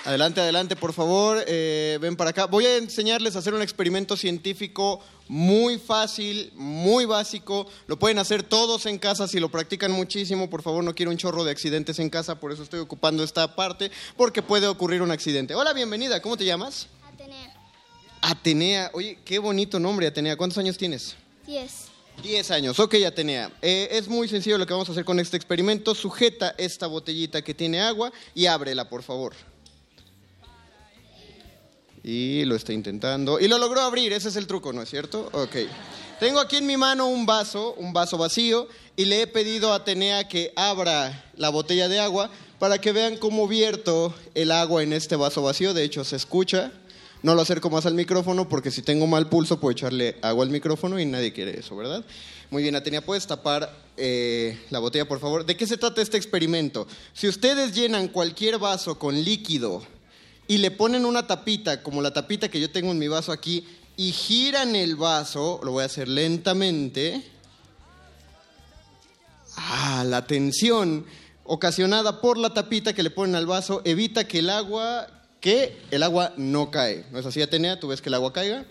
Adelante, 0.04 0.42
adelante, 0.42 0.76
por 0.76 0.92
favor. 0.92 1.42
eh, 1.46 1.96
ven 1.98 2.14
para 2.14 2.30
acá. 2.30 2.44
Voy 2.44 2.66
a 2.66 2.76
enseñarles 2.76 3.36
a 3.36 3.38
hacer 3.38 3.54
un 3.54 3.62
experimento 3.62 4.18
científico 4.18 5.00
muy 5.28 5.78
fácil, 5.78 6.52
muy 6.54 7.06
básico. 7.06 7.66
Lo 7.86 7.98
pueden 7.98 8.18
hacer 8.18 8.42
todos 8.42 8.84
en 8.84 8.98
casa 8.98 9.26
si 9.26 9.40
lo 9.40 9.48
practican 9.48 9.92
muchísimo. 9.92 10.50
Por 10.50 10.60
favor, 10.62 10.84
no 10.84 10.94
quiero 10.94 11.10
un 11.10 11.16
chorro 11.16 11.42
de 11.42 11.50
accidentes 11.52 11.98
en 12.00 12.10
casa, 12.10 12.38
por 12.38 12.52
eso 12.52 12.62
estoy 12.62 12.80
ocupando 12.80 13.24
esta 13.24 13.56
parte, 13.56 13.90
porque 14.14 14.42
puede 14.42 14.66
ocurrir 14.66 15.00
un 15.00 15.10
accidente. 15.10 15.54
Hola, 15.54 15.72
bienvenida. 15.72 16.20
¿Cómo 16.20 16.36
te 16.36 16.44
llamas? 16.44 16.88
Atenea. 17.10 17.54
Atenea. 18.20 18.90
Oye, 18.92 19.18
qué 19.24 19.38
bonito 19.38 19.80
nombre, 19.80 20.06
Atenea. 20.06 20.36
¿Cuántos 20.36 20.58
años 20.58 20.76
tienes? 20.76 21.16
10. 21.46 21.72
10 22.22 22.50
años, 22.52 22.78
ok 22.78 22.94
Atenea. 23.06 23.50
Eh, 23.60 23.88
es 23.90 24.06
muy 24.06 24.28
sencillo 24.28 24.56
lo 24.56 24.66
que 24.66 24.72
vamos 24.72 24.88
a 24.88 24.92
hacer 24.92 25.04
con 25.06 25.18
este 25.18 25.38
experimento. 25.38 25.94
Sujeta 25.94 26.54
esta 26.58 26.86
botellita 26.86 27.42
que 27.42 27.54
tiene 27.54 27.80
agua 27.80 28.12
y 28.34 28.46
ábrela, 28.46 28.88
por 28.90 29.02
favor. 29.02 29.34
Y 32.04 32.44
lo 32.44 32.54
está 32.54 32.74
intentando. 32.74 33.40
Y 33.40 33.48
lo 33.48 33.56
logró 33.56 33.80
abrir, 33.80 34.12
ese 34.12 34.28
es 34.28 34.36
el 34.36 34.46
truco, 34.46 34.74
¿no 34.74 34.82
es 34.82 34.90
cierto? 34.90 35.30
Ok. 35.32 35.56
Tengo 36.20 36.38
aquí 36.38 36.56
en 36.56 36.66
mi 36.66 36.76
mano 36.76 37.06
un 37.06 37.24
vaso, 37.24 37.74
un 37.78 37.94
vaso 37.94 38.18
vacío, 38.18 38.68
y 38.94 39.06
le 39.06 39.22
he 39.22 39.26
pedido 39.26 39.72
a 39.72 39.76
Atenea 39.76 40.28
que 40.28 40.52
abra 40.54 41.24
la 41.36 41.48
botella 41.48 41.88
de 41.88 41.98
agua 41.98 42.30
para 42.58 42.78
que 42.78 42.92
vean 42.92 43.16
cómo 43.16 43.48
vierto 43.48 44.14
el 44.34 44.52
agua 44.52 44.82
en 44.82 44.92
este 44.92 45.16
vaso 45.16 45.42
vacío. 45.42 45.72
De 45.72 45.82
hecho, 45.82 46.04
se 46.04 46.16
escucha. 46.16 46.72
No 47.22 47.34
lo 47.34 47.40
acerco 47.40 47.70
más 47.70 47.86
al 47.86 47.94
micrófono 47.94 48.50
porque 48.50 48.70
si 48.70 48.82
tengo 48.82 49.06
mal 49.06 49.30
pulso 49.30 49.58
puedo 49.58 49.72
echarle 49.72 50.18
agua 50.20 50.44
al 50.44 50.50
micrófono 50.50 51.00
y 51.00 51.06
nadie 51.06 51.32
quiere 51.32 51.58
eso, 51.58 51.74
¿verdad? 51.74 52.04
Muy 52.50 52.62
bien, 52.62 52.76
Atenea, 52.76 53.00
¿puedes 53.00 53.26
tapar 53.26 53.74
eh, 53.96 54.60
la 54.68 54.78
botella, 54.78 55.08
por 55.08 55.20
favor? 55.20 55.46
¿De 55.46 55.56
qué 55.56 55.66
se 55.66 55.78
trata 55.78 56.02
este 56.02 56.18
experimento? 56.18 56.86
Si 57.14 57.26
ustedes 57.26 57.74
llenan 57.74 58.08
cualquier 58.08 58.58
vaso 58.58 58.98
con 58.98 59.24
líquido 59.24 59.82
y 60.46 60.58
le 60.58 60.70
ponen 60.70 61.04
una 61.04 61.26
tapita, 61.26 61.82
como 61.82 62.02
la 62.02 62.12
tapita 62.12 62.48
que 62.48 62.60
yo 62.60 62.70
tengo 62.70 62.90
en 62.90 62.98
mi 62.98 63.08
vaso 63.08 63.32
aquí, 63.32 63.66
y 63.96 64.12
giran 64.12 64.74
el 64.74 64.96
vaso, 64.96 65.60
lo 65.62 65.72
voy 65.72 65.82
a 65.82 65.86
hacer 65.86 66.08
lentamente, 66.08 67.22
ah, 69.56 70.04
la 70.06 70.26
tensión 70.26 71.06
ocasionada 71.44 72.20
por 72.20 72.38
la 72.38 72.52
tapita 72.54 72.92
que 72.92 73.02
le 73.02 73.10
ponen 73.10 73.36
al 73.36 73.46
vaso 73.46 73.82
evita 73.84 74.26
que 74.26 74.40
el 74.40 74.50
agua, 74.50 75.06
que 75.40 75.76
el 75.90 76.02
agua 76.02 76.32
no 76.36 76.70
cae. 76.70 77.04
¿No 77.12 77.18
es 77.18 77.26
así, 77.26 77.40
Atenea? 77.40 77.78
¿Tú 77.78 77.88
ves 77.88 78.00
que 78.00 78.08
el 78.08 78.14
agua 78.14 78.32
caiga? 78.32 78.64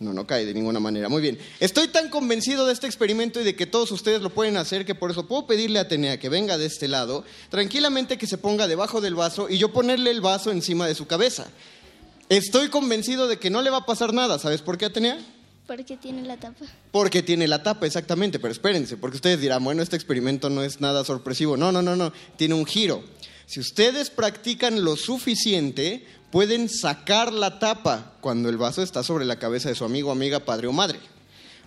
No, 0.00 0.12
no 0.12 0.26
cae 0.26 0.46
de 0.46 0.54
ninguna 0.54 0.78
manera. 0.78 1.08
Muy 1.08 1.20
bien. 1.20 1.38
Estoy 1.58 1.88
tan 1.88 2.08
convencido 2.08 2.66
de 2.66 2.72
este 2.72 2.86
experimento 2.86 3.40
y 3.40 3.44
de 3.44 3.56
que 3.56 3.66
todos 3.66 3.90
ustedes 3.90 4.22
lo 4.22 4.30
pueden 4.30 4.56
hacer 4.56 4.86
que 4.86 4.94
por 4.94 5.10
eso 5.10 5.26
puedo 5.26 5.46
pedirle 5.46 5.80
a 5.80 5.82
Atenea 5.82 6.20
que 6.20 6.28
venga 6.28 6.56
de 6.56 6.66
este 6.66 6.86
lado, 6.86 7.24
tranquilamente 7.50 8.16
que 8.16 8.28
se 8.28 8.38
ponga 8.38 8.68
debajo 8.68 9.00
del 9.00 9.16
vaso 9.16 9.48
y 9.48 9.58
yo 9.58 9.72
ponerle 9.72 10.10
el 10.10 10.20
vaso 10.20 10.52
encima 10.52 10.86
de 10.86 10.94
su 10.94 11.06
cabeza. 11.08 11.48
Estoy 12.28 12.68
convencido 12.68 13.26
de 13.26 13.38
que 13.38 13.50
no 13.50 13.60
le 13.60 13.70
va 13.70 13.78
a 13.78 13.86
pasar 13.86 14.12
nada. 14.12 14.38
¿Sabes 14.38 14.62
por 14.62 14.78
qué, 14.78 14.84
Atenea? 14.84 15.18
Porque 15.66 15.96
tiene 15.96 16.22
la 16.22 16.36
tapa. 16.36 16.64
Porque 16.92 17.22
tiene 17.22 17.48
la 17.48 17.62
tapa, 17.62 17.86
exactamente, 17.86 18.38
pero 18.38 18.52
espérense, 18.52 18.96
porque 18.96 19.16
ustedes 19.16 19.40
dirán, 19.40 19.64
bueno, 19.64 19.82
este 19.82 19.96
experimento 19.96 20.48
no 20.48 20.62
es 20.62 20.80
nada 20.80 21.04
sorpresivo. 21.04 21.56
No, 21.56 21.72
no, 21.72 21.82
no, 21.82 21.96
no, 21.96 22.12
tiene 22.36 22.54
un 22.54 22.64
giro. 22.64 23.02
Si 23.46 23.60
ustedes 23.60 24.10
practican 24.10 24.84
lo 24.84 24.96
suficiente, 24.96 26.06
pueden 26.30 26.68
sacar 26.68 27.32
la 27.32 27.58
tapa 27.58 28.12
cuando 28.20 28.48
el 28.48 28.56
vaso 28.56 28.82
está 28.82 29.02
sobre 29.02 29.24
la 29.24 29.38
cabeza 29.38 29.68
de 29.68 29.74
su 29.74 29.84
amigo, 29.84 30.10
amiga, 30.10 30.40
padre 30.40 30.66
o 30.66 30.72
madre. 30.72 31.00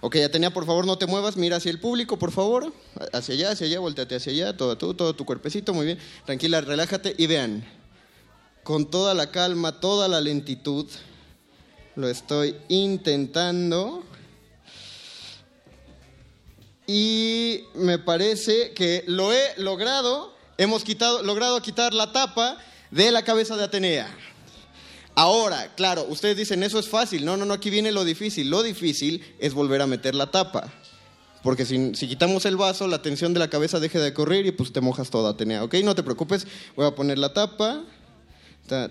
Ok, 0.03 0.15
Atenea, 0.17 0.51
por 0.51 0.65
favor, 0.65 0.85
no 0.85 0.97
te 0.97 1.05
muevas, 1.05 1.37
mira 1.37 1.57
hacia 1.57 1.69
el 1.69 1.79
público, 1.79 2.17
por 2.17 2.31
favor. 2.31 2.73
Hacia 3.13 3.35
allá, 3.35 3.51
hacia 3.51 3.67
allá, 3.67 3.79
volteate 3.79 4.15
hacia 4.15 4.31
allá, 4.31 4.57
todo 4.57 4.77
tú, 4.77 4.93
todo 4.95 5.13
tu 5.13 5.25
cuerpecito, 5.25 5.73
muy 5.73 5.85
bien. 5.85 5.99
Tranquila, 6.25 6.61
relájate 6.61 7.13
y 7.17 7.27
vean, 7.27 7.63
con 8.63 8.89
toda 8.89 9.13
la 9.13 9.29
calma, 9.29 9.79
toda 9.79 10.07
la 10.07 10.19
lentitud, 10.19 10.87
lo 11.95 12.09
estoy 12.09 12.55
intentando. 12.67 14.03
y 16.87 17.63
me 17.75 17.99
parece 17.99 18.73
que 18.73 19.03
lo 19.07 19.31
he 19.31 19.53
logrado. 19.57 20.35
Hemos 20.57 20.83
quitado, 20.83 21.23
logrado 21.23 21.61
quitar 21.61 21.93
la 21.93 22.11
tapa 22.11 22.57
de 22.89 23.11
la 23.11 23.23
cabeza 23.23 23.55
de 23.55 23.63
Atenea. 23.63 24.13
Ahora, 25.15 25.73
claro, 25.75 26.05
ustedes 26.07 26.37
dicen, 26.37 26.63
eso 26.63 26.79
es 26.79 26.87
fácil. 26.87 27.25
No, 27.25 27.37
no, 27.37 27.45
no, 27.45 27.53
aquí 27.53 27.69
viene 27.69 27.91
lo 27.91 28.05
difícil. 28.05 28.49
Lo 28.49 28.63
difícil 28.63 29.23
es 29.39 29.53
volver 29.53 29.81
a 29.81 29.87
meter 29.87 30.15
la 30.15 30.31
tapa. 30.31 30.71
Porque 31.43 31.65
si, 31.65 31.91
quitamos 31.91 32.45
el 32.45 32.55
vaso, 32.55 32.87
la 32.87 33.01
tensión 33.01 33.33
de 33.33 33.39
la 33.39 33.49
cabeza 33.49 33.79
deja 33.79 33.99
de 33.99 34.13
correr 34.13 34.45
y 34.45 34.51
pues 34.51 34.71
te 34.71 34.79
mojas 34.79 35.09
toda, 35.09 35.31
Atenea. 35.31 35.63
¿Ok? 35.63 35.75
No 35.83 35.95
te 35.95 36.03
preocupes, 36.03 36.45
voy 36.75 36.85
a 36.85 36.91
poner 36.91 37.17
la 37.17 37.33
tapa. 37.33 37.83
Ta. 38.67 38.89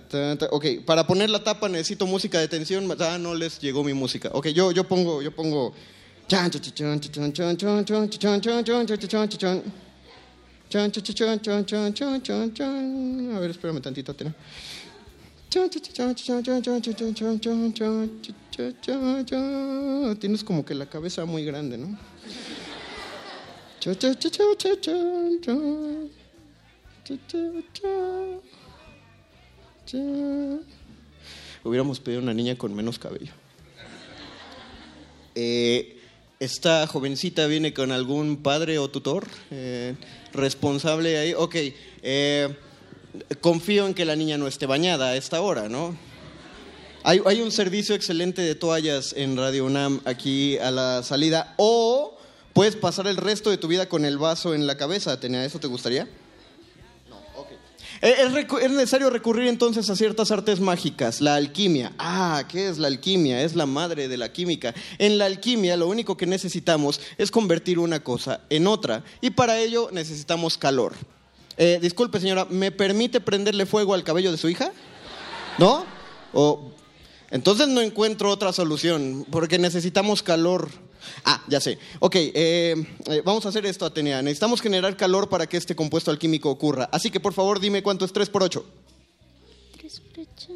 Ok, 0.51 0.67
para 0.85 1.07
poner 1.07 1.31
la 1.31 1.43
tapa 1.43 1.69
necesito 1.69 2.07
música 2.07 2.39
de 2.39 2.49
tensión. 2.49 2.93
Ah, 2.99 3.19
no 3.19 3.35
les 3.35 3.61
llegó 3.61 3.83
mi 3.85 3.95
música. 3.95 4.31
Ok, 4.33 4.49
yo, 4.49 4.73
yo 4.73 4.87
pongo, 4.87 5.23
yo 5.23 5.35
pongo. 5.35 5.73
A 13.37 13.41
ver, 13.41 13.51
espérame 13.51 13.81
tantito, 13.81 14.13
Atenea. 14.13 14.35
Tienes 20.21 20.45
como 20.45 20.65
que 20.65 20.75
la 20.77 20.87
cabeza 20.89 21.25
muy 21.25 21.45
grande, 21.45 21.77
¿no? 21.77 21.99
Hubiéramos 31.65 31.99
pedido 31.99 32.23
una 32.23 32.33
niña 32.33 32.57
con 32.57 32.73
menos 32.73 33.01
cabello. 33.01 33.33
Eh, 35.35 35.99
¿Esta 36.39 36.87
jovencita 36.87 37.47
viene 37.49 37.75
con 37.75 37.91
algún 37.91 38.37
padre 38.37 38.79
o 38.79 38.89
tutor 38.89 39.27
eh, 39.51 39.97
responsable 40.33 41.19
ahí? 41.19 41.35
Ok. 41.35 41.57
Eh, 42.03 42.57
confío 43.41 43.87
en 43.87 43.95
que 43.95 44.05
la 44.05 44.17
niña 44.17 44.39
no 44.39 44.47
esté 44.47 44.67
bañada 44.67 45.09
a 45.09 45.17
esta 45.17 45.41
hora, 45.41 45.69
¿no? 45.69 45.97
Hay, 47.03 47.21
hay, 47.25 47.41
un 47.41 47.51
servicio 47.51 47.95
excelente 47.95 48.43
de 48.43 48.55
toallas 48.55 49.15
en 49.17 49.37
Radio 49.37 49.65
UNAM 49.65 50.01
aquí 50.05 50.59
a 50.59 50.71
la 50.71 51.03
salida. 51.03 51.55
O 51.57 52.19
puedes 52.53 52.77
pasar 52.77 53.07
el 53.07 53.17
resto 53.17 53.49
de 53.49 53.57
tu 53.57 53.69
vida 53.69 53.89
con 53.89 54.05
el 54.05 54.19
vaso 54.19 54.55
en 54.55 54.67
la 54.67 54.77
cabeza. 54.77 55.19
¿Tenía 55.19 55.43
eso? 55.45 55.59
¿Te 55.59 55.67
gustaría? 55.67 56.07
No, 57.09 57.17
ok. 57.37 57.49
Es, 58.03 58.19
es, 58.19 58.71
necesario 58.71 59.09
recurrir 59.09 59.49
entonces 59.49 59.89
a 59.89 59.97
ciertas 59.97 60.31
artes 60.31 60.61
mágicas. 60.61 61.23
La 61.23 61.37
alquimia. 61.37 61.93
Ah, 61.99 62.45
¿qué 62.47 62.69
es 62.69 62.77
la 62.77 62.89
alquimia? 62.89 63.43
Es 63.43 63.57
la 63.57 63.65
madre 63.65 64.07
de 64.07 64.19
la 64.19 64.31
química. 64.31 64.75
En 64.99 65.17
la 65.17 65.25
alquimia 65.25 65.79
lo 65.79 65.89
único 65.89 66.19
que 66.19 66.27
necesitamos 66.27 67.01
es 67.17 67.31
convertir 67.31 67.79
una 67.79 68.01
cosa 68.01 68.43
en 68.51 68.67
otra. 68.67 69.05
Y 69.23 69.31
para 69.31 69.59
ello 69.59 69.89
necesitamos 69.91 70.59
calor. 70.59 70.93
Eh, 71.63 71.79
disculpe, 71.79 72.19
señora, 72.19 72.47
¿me 72.49 72.73
permite 72.73 73.21
prenderle 73.21 73.67
fuego 73.67 73.93
al 73.93 74.03
cabello 74.03 74.33
de 74.33 74.39
su 74.39 74.49
hija? 74.49 74.73
¿No? 75.59 75.85
O, 76.33 76.73
entonces 77.31 77.69
no 77.69 77.83
encuentro 77.83 78.31
otra 78.31 78.51
solución, 78.51 79.27
porque 79.31 79.59
necesitamos 79.59 80.23
calor. 80.23 80.71
Ah, 81.23 81.45
ya 81.49 81.61
sé. 81.61 81.79
Ok, 81.99 82.17
eh, 82.17 82.75
eh, 83.11 83.23
vamos 83.27 83.45
a 83.45 83.51
hacer 83.51 83.67
esto, 83.67 83.85
Atenea. 83.85 84.23
Necesitamos 84.23 84.63
generar 84.63 84.97
calor 84.97 85.29
para 85.29 85.47
que 85.47 85.59
este 85.59 85.77
compuesto 85.77 86.11
alquímico 86.11 86.49
ocurra. 86.49 86.89
Así 86.93 87.11
que, 87.11 87.21
por 87.21 87.35
favor, 87.35 87.61
dime 87.61 87.83
cuánto 87.83 88.07
es 88.07 88.13
3 88.15 88.31
por 88.31 88.43
8. 88.43 88.65
3 89.79 90.01
por 90.01 90.25
8. 90.35 90.53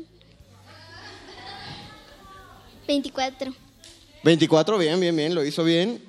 24. 2.88 3.54
24, 4.22 4.78
bien, 4.78 4.98
bien, 5.00 5.14
bien, 5.14 5.34
lo 5.34 5.44
hizo 5.44 5.64
bien. 5.64 6.02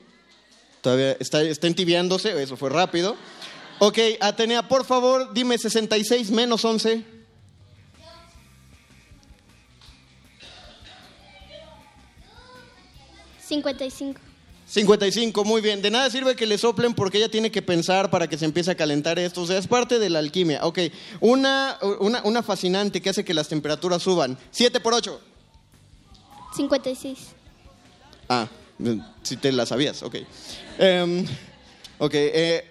Todavía 0.80 1.18
está, 1.20 1.42
está 1.42 1.68
entibiándose, 1.68 2.42
eso 2.42 2.56
fue 2.56 2.70
rápido. 2.70 3.18
Ok, 3.80 4.00
Atenea, 4.22 4.68
por 4.68 4.86
favor, 4.86 5.34
dime 5.34 5.58
66 5.58 6.32
menos 6.32 6.64
11. 6.64 7.04
Cincuenta 13.46 13.86
y 13.86 13.92
cinco. 13.92 14.20
55, 14.68 15.44
muy 15.46 15.62
bien. 15.62 15.82
De 15.82 15.92
nada 15.92 16.10
sirve 16.10 16.36
que 16.36 16.48
le 16.48 16.58
soplen 16.58 16.96
porque 16.96 17.20
ella 17.20 17.30
tiene 17.30 17.52
que 17.52 17.62
pensar 17.62 18.10
para 18.10 18.28
que 18.28 18.38
se 18.38 18.46
empiece 18.46 18.72
a 18.72 18.76
calentar 18.76 19.20
esto. 19.20 19.44
O 19.44 19.46
sea, 19.46 19.58
es 19.60 19.68
parte 19.68 20.00
de 20.00 20.10
la 20.10 20.20
alquimia. 20.20 20.66
Ok, 20.66 20.80
una, 21.20 21.78
una, 22.00 22.24
una 22.24 22.42
fascinante 22.42 23.02
que 23.02 23.10
hace 23.10 23.24
que 23.24 23.34
las 23.34 23.48
temperaturas 23.48 24.02
suban. 24.02 24.38
7 24.50 24.80
por 24.80 24.94
8. 24.96 25.22
56. 26.56 27.18
Ah, 28.28 28.48
si 29.22 29.38
te 29.38 29.52
la 29.52 29.66
sabías, 29.68 30.02
ok. 30.02 30.16
Um, 30.80 31.26
ok, 32.00 32.14
eh, 32.16 32.66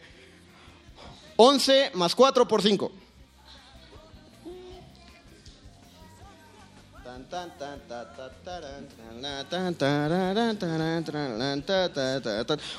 11 1.36 1.92
más 1.94 2.14
4 2.14 2.46
por 2.46 2.62
5. 2.62 2.92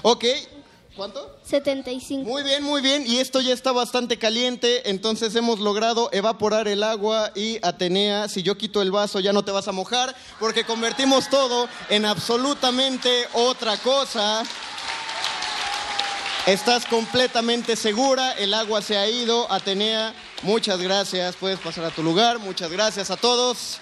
Ok. 0.01 0.25
¿Cuánto? 0.95 1.39
75. 1.43 2.23
Muy 2.23 2.43
bien, 2.43 2.63
muy 2.63 2.81
bien. 2.81 3.03
Y 3.05 3.17
esto 3.17 3.41
ya 3.41 3.53
está 3.53 3.73
bastante 3.73 4.17
caliente, 4.17 4.89
entonces 4.89 5.35
hemos 5.35 5.59
logrado 5.59 6.09
evaporar 6.13 6.69
el 6.69 6.83
agua 6.83 7.31
y 7.35 7.59
Atenea, 7.65 8.29
si 8.29 8.43
yo 8.43 8.57
quito 8.57 8.81
el 8.81 8.91
vaso 8.91 9.19
ya 9.19 9.33
no 9.33 9.43
te 9.43 9.51
vas 9.51 9.67
a 9.67 9.73
mojar, 9.73 10.15
porque 10.39 10.63
convertimos 10.63 11.29
todo 11.29 11.67
en 11.89 12.05
absolutamente 12.05 13.25
otra 13.33 13.75
cosa. 13.77 14.43
Estás 16.45 16.85
completamente 16.85 17.75
segura, 17.75 18.33
el 18.33 18.53
agua 18.53 18.79
se 18.83 18.95
ha 18.95 19.09
ido. 19.09 19.51
Atenea, 19.51 20.13
muchas 20.43 20.79
gracias. 20.79 21.35
Puedes 21.37 21.59
pasar 21.59 21.85
a 21.85 21.89
tu 21.89 22.03
lugar. 22.03 22.37
Muchas 22.37 22.71
gracias 22.71 23.09
a 23.09 23.17
todos. 23.17 23.79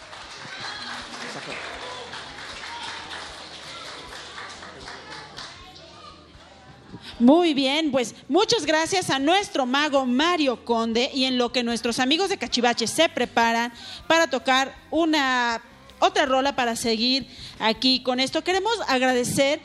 Muy 7.19 7.53
bien, 7.53 7.91
pues 7.91 8.15
muchas 8.29 8.65
gracias 8.65 9.09
a 9.09 9.19
nuestro 9.19 9.65
mago 9.65 10.05
Mario 10.05 10.63
Conde 10.63 11.11
y 11.13 11.25
en 11.25 11.37
lo 11.37 11.51
que 11.51 11.63
nuestros 11.63 11.99
amigos 11.99 12.29
de 12.29 12.37
Cachivache 12.37 12.87
se 12.87 13.09
preparan 13.09 13.73
para 14.07 14.27
tocar 14.27 14.73
una 14.89 15.61
otra 15.99 16.25
rola 16.25 16.55
para 16.55 16.77
seguir 16.77 17.27
aquí 17.59 18.01
con 18.03 18.21
esto. 18.21 18.41
Queremos 18.41 18.73
agradecer 18.87 19.59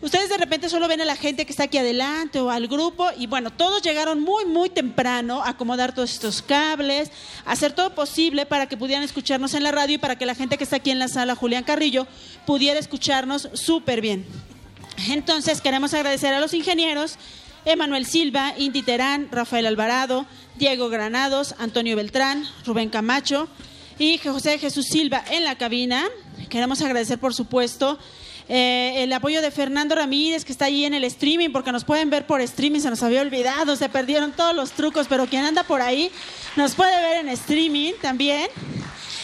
Ustedes 0.00 0.28
de 0.28 0.36
repente 0.36 0.68
solo 0.68 0.86
ven 0.86 1.00
a 1.00 1.04
la 1.04 1.16
gente 1.16 1.46
que 1.46 1.52
está 1.52 1.64
aquí 1.64 1.78
adelante 1.78 2.40
o 2.40 2.50
al 2.50 2.68
grupo 2.68 3.08
y 3.16 3.26
bueno, 3.26 3.50
todos 3.50 3.80
llegaron 3.80 4.20
muy, 4.20 4.44
muy 4.44 4.68
temprano 4.68 5.42
a 5.42 5.50
acomodar 5.50 5.94
todos 5.94 6.12
estos 6.12 6.42
cables, 6.42 7.10
hacer 7.46 7.72
todo 7.72 7.94
posible 7.94 8.44
para 8.44 8.68
que 8.68 8.76
pudieran 8.76 9.02
escucharnos 9.02 9.54
en 9.54 9.62
la 9.62 9.72
radio 9.72 9.94
y 9.94 9.98
para 9.98 10.18
que 10.18 10.26
la 10.26 10.34
gente 10.34 10.58
que 10.58 10.64
está 10.64 10.76
aquí 10.76 10.90
en 10.90 10.98
la 10.98 11.08
sala, 11.08 11.34
Julián 11.34 11.64
Carrillo, 11.64 12.06
pudiera 12.44 12.78
escucharnos 12.78 13.48
súper 13.54 14.00
bien. 14.02 14.26
Entonces 15.08 15.60
queremos 15.60 15.94
agradecer 15.94 16.34
a 16.34 16.40
los 16.40 16.52
ingenieros, 16.52 17.16
Emanuel 17.64 18.04
Silva, 18.04 18.52
Indy 18.58 18.82
Terán, 18.82 19.28
Rafael 19.30 19.64
Alvarado, 19.64 20.26
Diego 20.56 20.90
Granados, 20.90 21.54
Antonio 21.58 21.96
Beltrán, 21.96 22.44
Rubén 22.66 22.90
Camacho 22.90 23.48
y 23.98 24.18
José 24.18 24.58
Jesús 24.58 24.86
Silva 24.86 25.24
en 25.30 25.44
la 25.44 25.56
cabina. 25.56 26.04
Queremos 26.50 26.82
agradecer, 26.82 27.18
por 27.18 27.32
supuesto, 27.32 27.98
eh, 28.48 29.02
el 29.02 29.12
apoyo 29.12 29.40
de 29.40 29.50
Fernando 29.50 29.94
Ramírez, 29.94 30.44
que 30.44 30.52
está 30.52 30.66
allí 30.66 30.84
en 30.84 30.94
el 30.94 31.04
streaming, 31.04 31.50
porque 31.50 31.72
nos 31.72 31.84
pueden 31.84 32.10
ver 32.10 32.26
por 32.26 32.40
streaming, 32.40 32.80
se 32.80 32.90
nos 32.90 33.02
había 33.02 33.22
olvidado, 33.22 33.76
se 33.76 33.88
perdieron 33.88 34.32
todos 34.32 34.54
los 34.54 34.72
trucos, 34.72 35.06
pero 35.08 35.26
quien 35.26 35.44
anda 35.44 35.62
por 35.62 35.80
ahí 35.80 36.10
nos 36.56 36.74
puede 36.74 36.94
ver 37.00 37.18
en 37.18 37.28
streaming 37.30 37.94
también. 38.02 38.48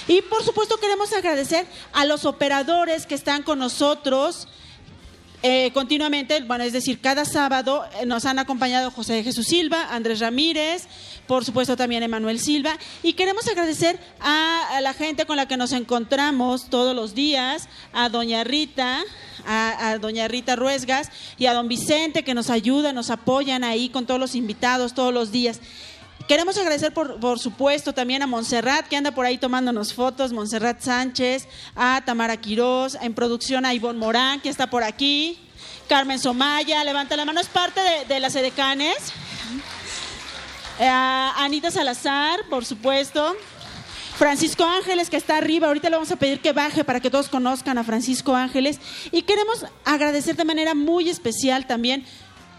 Y 0.09 0.22
por 0.22 0.42
supuesto 0.42 0.78
queremos 0.78 1.12
agradecer 1.12 1.66
a 1.92 2.05
los 2.05 2.24
operadores 2.24 3.06
que 3.06 3.14
están 3.14 3.42
con 3.42 3.59
nosotros. 3.59 4.48
Eh, 5.42 5.70
continuamente, 5.72 6.42
bueno, 6.42 6.64
es 6.64 6.74
decir, 6.74 7.00
cada 7.00 7.24
sábado 7.24 7.86
eh, 7.98 8.04
nos 8.04 8.26
han 8.26 8.38
acompañado 8.38 8.90
José 8.90 9.24
Jesús 9.24 9.46
Silva, 9.46 9.88
Andrés 9.90 10.20
Ramírez, 10.20 10.86
por 11.26 11.46
supuesto 11.46 11.78
también 11.78 12.02
Emanuel 12.02 12.38
Silva, 12.38 12.76
y 13.02 13.14
queremos 13.14 13.48
agradecer 13.48 13.98
a, 14.20 14.80
la 14.82 14.92
gente 14.92 15.24
con 15.24 15.38
la 15.38 15.48
que 15.48 15.56
nos 15.56 15.72
encontramos 15.72 16.68
todos 16.68 16.94
los 16.94 17.14
días, 17.14 17.70
a 17.94 18.10
doña 18.10 18.44
Rita, 18.44 19.02
a, 19.46 19.88
a, 19.88 19.98
doña 19.98 20.28
Rita 20.28 20.56
Ruesgas 20.56 21.08
y 21.38 21.46
a 21.46 21.54
don 21.54 21.68
Vicente 21.68 22.22
que 22.22 22.34
nos 22.34 22.50
ayudan, 22.50 22.94
nos 22.94 23.08
apoyan 23.08 23.64
ahí 23.64 23.88
con 23.88 24.04
todos 24.04 24.20
los 24.20 24.34
invitados 24.34 24.92
todos 24.92 25.14
los 25.14 25.32
días. 25.32 25.60
Queremos 26.28 26.56
agradecer, 26.59 26.92
por, 26.92 27.18
por, 27.18 27.38
supuesto, 27.38 27.92
también 27.92 28.22
a 28.22 28.26
Montserrat, 28.26 28.86
que 28.86 28.97
anda 28.97 29.12
por 29.12 29.26
ahí 29.26 29.38
tomándonos 29.38 29.94
fotos, 29.94 30.32
Montserrat 30.32 30.80
Sánchez, 30.80 31.48
a 31.74 32.02
Tamara 32.05 32.36
Quirós, 32.36 32.97
en 33.01 33.14
producción 33.14 33.66
a 33.66 33.74
Ivonne 33.74 33.98
Morán, 33.98 34.40
que 34.40 34.48
está 34.48 34.70
por 34.70 34.84
aquí, 34.84 35.38
Carmen 35.88 36.20
Somaya, 36.20 36.84
levanta 36.84 37.16
la 37.16 37.24
mano, 37.24 37.40
es 37.40 37.48
parte 37.48 37.80
de, 37.80 38.05
de 38.05 38.20
las 38.20 38.36
edecanes. 38.36 38.97
A 40.78 41.34
Anita 41.44 41.70
Salazar, 41.70 42.40
por 42.48 42.64
supuesto. 42.64 43.36
Francisco 44.16 44.64
Ángeles, 44.64 45.09
que 45.09 45.16
está 45.16 45.38
arriba. 45.38 45.66
Ahorita 45.66 45.88
le 45.88 45.97
vamos 45.97 46.10
a 46.10 46.16
pedir 46.16 46.40
que 46.40 46.52
baje 46.52 46.84
para 46.84 47.01
que 47.01 47.10
todos 47.10 47.28
conozcan 47.28 47.78
a 47.78 47.84
Francisco 47.84 48.36
Ángeles. 48.36 48.78
Y 49.12 49.22
queremos 49.22 49.64
agradecer 49.84 50.36
de 50.36 50.44
manera 50.44 50.74
muy 50.74 51.09
especial 51.09 51.66
también 51.66 52.05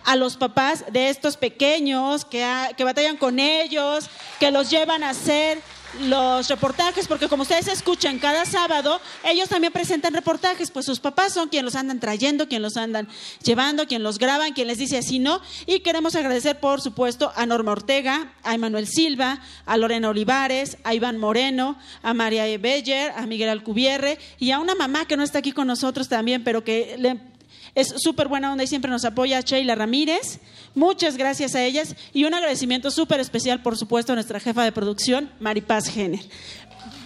a 0.05 0.15
los 0.15 0.37
papás 0.37 0.85
de 0.91 1.09
estos 1.09 1.37
pequeños 1.37 2.25
que, 2.25 2.45
que 2.77 2.83
batallan 2.83 3.17
con 3.17 3.39
ellos, 3.39 4.09
que 4.39 4.51
los 4.51 4.69
llevan 4.69 5.03
a 5.03 5.09
hacer 5.11 5.61
los 5.99 6.47
reportajes, 6.47 7.07
porque 7.07 7.27
como 7.27 7.43
ustedes 7.43 7.67
escuchan 7.67 8.19
cada 8.19 8.45
sábado, 8.45 9.01
ellos 9.23 9.49
también 9.49 9.73
presentan 9.73 10.13
reportajes, 10.13 10.71
pues 10.71 10.85
sus 10.85 10.99
papás 10.99 11.33
son 11.33 11.49
quienes 11.49 11.65
los 11.65 11.75
andan 11.75 11.99
trayendo, 11.99 12.47
quien 12.47 12.61
los 12.61 12.77
andan 12.77 13.07
llevando, 13.43 13.87
quien 13.87 14.03
los 14.03 14.17
graban, 14.17 14.53
quien 14.53 14.67
les 14.67 14.77
dice 14.77 14.97
así 14.97 15.19
no. 15.19 15.41
Y 15.65 15.81
queremos 15.81 16.15
agradecer, 16.15 16.59
por 16.59 16.81
supuesto, 16.81 17.31
a 17.35 17.45
Norma 17.45 17.73
Ortega, 17.73 18.33
a 18.43 18.55
Emanuel 18.55 18.87
Silva, 18.87 19.41
a 19.65 19.77
Lorena 19.77 20.09
Olivares, 20.09 20.77
a 20.83 20.93
Iván 20.93 21.17
Moreno, 21.17 21.77
a 22.01 22.13
María. 22.13 22.41
Beller, 22.57 23.11
a 23.15 23.25
Miguel 23.25 23.49
Alcubierre 23.49 24.17
y 24.39 24.51
a 24.51 24.59
una 24.59 24.75
mamá 24.75 25.05
que 25.05 25.17
no 25.17 25.23
está 25.23 25.39
aquí 25.39 25.51
con 25.51 25.67
nosotros 25.67 26.07
también, 26.09 26.43
pero 26.43 26.63
que 26.63 26.95
le 26.97 27.30
es 27.75 27.93
súper 27.97 28.27
buena 28.27 28.51
onda 28.51 28.63
y 28.63 28.67
siempre 28.67 28.91
nos 28.91 29.05
apoya 29.05 29.41
Sheila 29.41 29.75
Ramírez. 29.75 30.39
Muchas 30.75 31.17
gracias 31.17 31.55
a 31.55 31.63
ellas 31.63 31.95
y 32.13 32.25
un 32.25 32.33
agradecimiento 32.33 32.91
súper 32.91 33.19
especial, 33.19 33.61
por 33.61 33.77
supuesto, 33.77 34.11
a 34.11 34.15
nuestra 34.15 34.39
jefa 34.39 34.63
de 34.63 34.71
producción, 34.71 35.31
Maripaz 35.39 35.89
Jenner. 35.89 36.21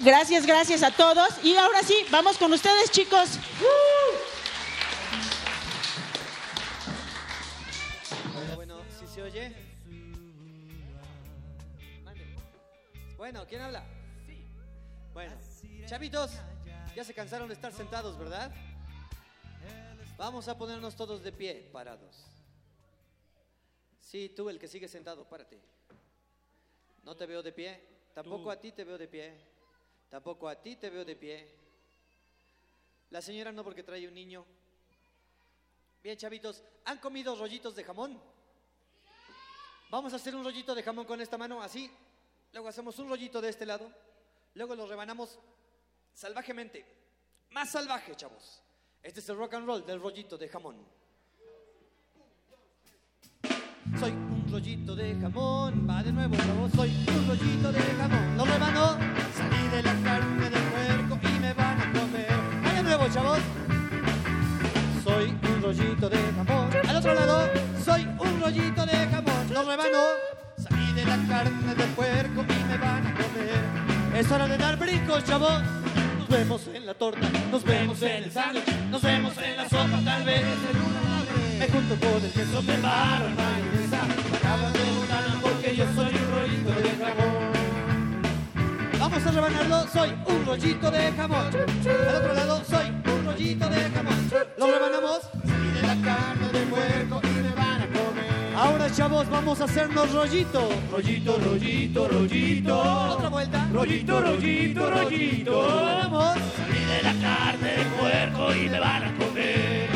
Gracias, 0.04 0.46
gracias 0.46 0.84
a 0.84 0.92
todos. 0.92 1.30
Y 1.44 1.56
ahora 1.56 1.82
sí, 1.84 1.96
vamos 2.12 2.38
con 2.38 2.52
ustedes, 2.54 2.92
chicos. 2.92 3.40
Bueno, 8.34 8.56
bueno, 8.56 8.78
¿sí 9.00 9.06
se 9.14 9.22
oye? 9.22 9.56
Bueno, 13.18 13.46
¿quién 13.48 13.62
habla? 13.62 13.84
Bueno, 15.14 15.34
chavitos, 15.86 16.32
ya 16.96 17.04
se 17.04 17.14
cansaron 17.14 17.48
de 17.48 17.54
estar 17.54 17.72
sentados, 17.72 18.18
¿verdad? 18.20 18.52
Vamos 20.18 20.48
a 20.48 20.58
ponernos 20.58 20.96
todos 20.96 21.22
de 21.22 21.34
pie, 21.34 21.70
parados. 21.74 22.26
Sí, 24.00 24.30
tú, 24.30 24.50
el 24.50 24.58
que 24.58 24.68
sigue 24.68 24.88
sentado, 24.88 25.28
párate. 25.28 25.60
No 27.04 27.16
te 27.18 27.26
veo 27.26 27.44
de 27.44 27.52
pie. 27.52 27.96
Tampoco 28.14 28.50
a 28.50 28.60
ti 28.60 28.72
te 28.72 28.86
veo 28.86 28.98
de 28.98 29.10
pie. 29.10 29.38
Tampoco 30.10 30.48
a 30.48 30.56
ti 30.56 30.78
te 30.78 30.90
veo 30.90 31.04
de 31.04 31.18
pie. 31.18 31.54
La 33.10 33.22
señora 33.22 33.52
no 33.52 33.62
porque 33.64 33.84
trae 33.84 34.08
un 34.08 34.14
niño. 34.14 34.46
Bien, 36.02 36.18
chavitos, 36.18 36.64
¿han 36.86 37.00
comido 37.00 37.36
rollitos 37.36 37.76
de 37.76 37.84
jamón? 37.84 38.22
Vamos 39.90 40.14
a 40.14 40.16
hacer 40.16 40.34
un 40.34 40.46
rollito 40.46 40.74
de 40.74 40.84
jamón 40.84 41.06
con 41.06 41.20
esta 41.20 41.38
mano, 41.38 41.62
así. 41.62 41.92
Luego 42.54 42.70
hacemos 42.70 42.98
un 43.00 43.10
rollito 43.10 43.42
de 43.42 43.50
este 43.50 43.66
lado. 43.66 43.92
Luego 44.54 44.76
lo 44.76 44.88
rebanamos 44.88 45.38
salvajemente. 46.14 46.86
Más 47.50 47.70
salvaje, 47.70 48.16
chavos. 48.16 48.62
Este 49.06 49.20
es 49.20 49.30
el 49.30 49.38
rock 49.38 49.54
and 49.54 49.68
roll 49.68 49.86
del 49.86 50.02
rollito 50.02 50.36
de 50.36 50.50
jamón. 50.50 50.78
Soy 54.00 54.12
un 54.12 54.48
rollito 54.52 54.96
de 54.96 55.16
jamón. 55.22 55.88
Va 55.88 56.02
de 56.02 56.12
nuevo, 56.12 56.36
chavos. 56.36 56.72
Soy 56.72 56.90
un 57.08 57.28
rollito 57.28 57.72
de 57.72 57.82
jamón. 57.82 58.36
Lo 58.36 58.46
rebano. 58.46 58.98
Salí 59.38 59.68
de 59.68 59.84
la 59.84 59.94
carne 60.04 60.50
del 60.50 60.64
puerco 60.64 61.20
y 61.22 61.40
me 61.40 61.54
van 61.54 61.82
a 61.82 61.94
comer. 61.94 62.32
Va 62.66 62.74
de 62.74 62.82
nuevo, 62.82 63.08
chavos. 63.14 63.40
Soy 65.04 65.38
un 65.54 65.62
rollito 65.62 66.10
de 66.10 66.18
jamón. 66.18 66.70
Al 66.90 66.96
otro 66.96 67.14
lado, 67.14 67.50
soy 67.86 68.06
un 68.06 68.42
rollito 68.42 68.86
de 68.88 68.98
jamón. 69.08 69.54
Lo 69.54 69.64
rebano. 69.66 70.02
Salí 70.58 70.94
de 70.94 71.06
la 71.06 71.18
carne 71.28 71.76
del 71.76 71.90
puerco 71.92 72.42
y 72.42 72.64
me 72.64 72.78
van 72.80 73.06
a 73.06 73.14
comer. 73.14 74.20
Es 74.20 74.32
hora 74.32 74.48
de 74.48 74.58
dar 74.58 74.80
brincos, 74.80 75.24
chavos. 75.26 75.62
Nos 76.28 76.40
vemos 76.40 76.68
en 76.74 76.86
la 76.88 76.94
torta, 76.96 77.30
nos 77.52 77.64
vemos 77.64 78.02
en 78.02 78.24
el 78.24 78.32
sándwich, 78.32 78.66
nos 78.90 79.00
vemos 79.04 79.38
en 79.38 79.58
la 79.58 79.70
sopa, 79.70 80.02
tal 80.04 80.24
vez 80.24 80.42
en 80.42 80.78
una 80.82 81.02
madre. 81.02 81.60
Me 81.60 81.68
junto 81.68 81.96
con 82.00 82.26
el 82.26 82.32
queso, 82.32 82.64
me 82.64 82.78
barro 82.78 83.28
en 83.28 83.36
mayonesa. 83.36 84.02
Me 84.32 84.38
acaban 84.38 84.74
de 84.74 84.80
botar 84.98 85.24
porque 85.40 85.76
yo 85.76 85.86
soy 85.94 86.16
un 86.16 86.32
rollito 86.34 86.72
de 86.82 86.90
jamón. 86.90 87.52
Vamos 89.00 89.24
a 89.28 89.32
rebanarlo, 89.32 89.88
soy 89.94 90.10
un 90.26 90.46
rollito 90.48 90.90
de 90.90 91.12
jamón. 91.12 91.46
Al 91.46 92.16
otro 92.16 92.34
lado, 92.34 92.64
soy 92.68 92.88
un 92.88 93.26
rollito 93.26 93.70
de 93.70 93.90
jamón. 93.92 94.32
Lo 94.58 94.66
rebanamos, 94.66 95.20
salí 95.46 95.70
de 95.70 95.82
la 95.84 95.96
carne 96.02 96.50
del 96.52 96.68
puerco 96.70 97.05
Ahora, 98.86 98.98
chavos, 98.98 99.30
vamos 99.32 99.62
a 99.62 99.64
hacernos 99.64 100.14
rollito. 100.14 100.70
Rollito, 100.92 101.40
rollito, 101.40 102.08
rollito. 102.08 102.80
Otra 103.14 103.30
vuelta. 103.30 103.68
Rollito, 103.74 104.22
rollito, 104.22 104.90
rollito. 104.92 105.68
Vamos. 105.68 106.38
Salí 106.56 106.86
de 106.86 107.02
la 107.02 107.14
carne 107.20 107.72
del 107.78 107.88
puerco 107.88 108.54
y 108.54 108.70
me 108.70 108.80
van 108.80 109.04
a 109.06 109.18
comer. 109.18 109.90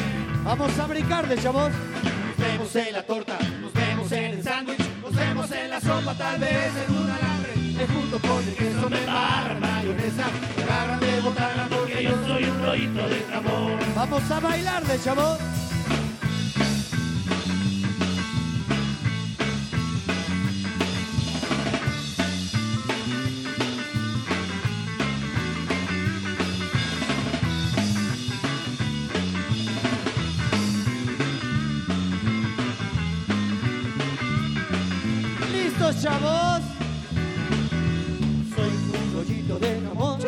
Vamos 0.43 0.79
a 0.79 0.87
brincarle, 0.87 1.37
chavos. 1.37 1.69
Nos 1.69 2.37
vemos 2.37 2.75
en 2.75 2.93
la 2.93 3.03
torta, 3.03 3.37
nos 3.61 3.73
vemos 3.73 4.11
en 4.11 4.23
el 4.23 4.43
sándwich, 4.43 4.79
nos 5.03 5.15
vemos 5.15 5.51
en 5.51 5.69
la 5.69 5.81
sopa, 5.81 6.15
tal 6.15 6.39
vez 6.39 6.71
en 6.87 6.95
un 6.95 7.11
alambre. 7.11 7.51
Me 7.77 7.87
junto 7.93 8.19
con 8.19 8.43
el 8.43 8.55
queso, 8.55 8.89
me 8.89 9.05
barran 9.05 9.59
mayonesa, 9.59 10.25
me 10.57 10.63
agarran 10.63 10.99
de 10.99 11.21
botana 11.21 11.67
porque 11.69 12.03
yo 12.05 12.25
soy 12.25 12.43
un 12.45 12.61
rollito 12.63 13.07
de 13.07 13.23
jamón. 13.29 13.77
Vamos 13.95 14.31
a 14.31 14.39
bailarle, 14.39 14.99
chavos. 15.03 15.37
Chavos? 36.01 36.61
Soy 38.55 38.71
un 38.93 39.13
rollito 39.13 39.59
de 39.59 39.81
jamón. 39.85 40.19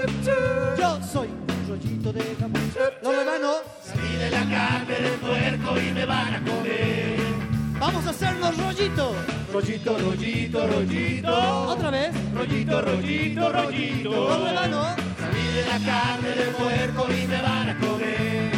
Yo 0.77 0.99
soy 1.01 1.27
un 1.27 1.69
rollito 1.69 2.13
de 2.13 2.35
jamón. 2.39 2.71
Lo 3.01 3.11
rebano. 3.11 3.53
Salí 3.81 4.15
de 4.17 4.31
la 4.31 4.39
carne 4.39 4.95
del 4.95 5.13
puerco 5.19 5.79
y 5.79 5.91
me 5.93 6.05
van 6.05 6.35
a 6.35 6.43
comer. 6.43 7.19
Vamos 7.79 8.05
a 8.05 8.09
hacernos 8.09 8.57
rollito. 8.57 9.15
Rollito, 9.53 9.97
rollito, 9.97 10.67
rollito. 10.67 11.67
Otra 11.67 11.89
vez. 11.89 12.11
Rollito, 12.33 12.81
rollito, 12.81 13.49
rollito. 13.51 14.09
Lo 14.11 14.45
rebano. 14.45 14.83
Salí 15.19 15.47
de 15.55 15.65
la 15.65 15.79
carne 15.85 16.29
del 16.29 16.49
puerco 16.49 17.07
y 17.11 17.27
me 17.27 17.41
van 17.41 17.69
a 17.69 17.77
comer. 17.79 18.51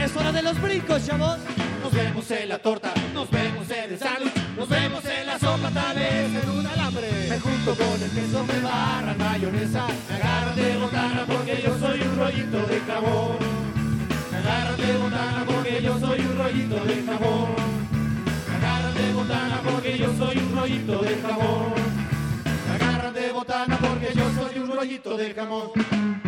Es 0.00 0.16
hora 0.16 0.32
de 0.32 0.42
los 0.42 0.60
brincos, 0.60 1.06
chavos. 1.06 1.38
Nos 1.82 1.92
vemos 1.92 2.30
en 2.30 2.48
la 2.48 2.58
torta, 2.58 2.92
nos 3.14 3.30
vemos 3.30 3.70
en 3.70 3.92
el 3.92 3.98
sándwich, 3.98 4.34
nos 4.56 4.68
vemos 4.68 5.02
en 5.06 5.17
tal 5.40 5.96
vez 5.96 6.42
en 6.42 6.50
un 6.50 6.66
alambre. 6.66 7.08
Me 7.28 7.38
junto 7.38 7.74
con 7.74 8.02
el 8.02 8.10
queso, 8.10 8.44
me 8.44 8.60
barran 8.60 9.18
mayonesa, 9.18 9.86
me 10.08 10.16
agarran 10.16 10.56
de 10.56 10.76
botana 10.76 11.24
porque 11.26 11.62
yo 11.62 11.78
soy 11.78 12.00
un 12.00 12.18
rollito 12.18 12.58
de 12.66 12.80
jamón. 12.80 13.36
Me 14.30 14.38
agarran 14.38 14.76
de 14.76 14.92
botana 14.98 15.44
porque 15.46 15.82
yo 15.82 15.98
soy 15.98 16.20
un 16.20 16.38
rollito 16.38 16.84
de 16.84 17.02
jamón. 17.02 17.54
Me 18.48 18.56
agarran 18.56 18.94
de 18.94 19.12
botana 19.12 19.60
porque 19.64 19.98
yo 19.98 20.12
soy 20.16 20.38
un 20.38 20.56
rollito 20.56 20.98
de 21.02 21.16
jamón. 21.22 21.74
Me 22.68 22.74
agarran 22.74 23.14
de 23.14 23.32
botana 23.32 23.78
porque 23.78 24.14
yo 24.14 24.24
soy 24.32 24.58
un 24.58 24.70
rollito 24.70 25.16
de 25.16 25.34
jamón. 25.34 26.27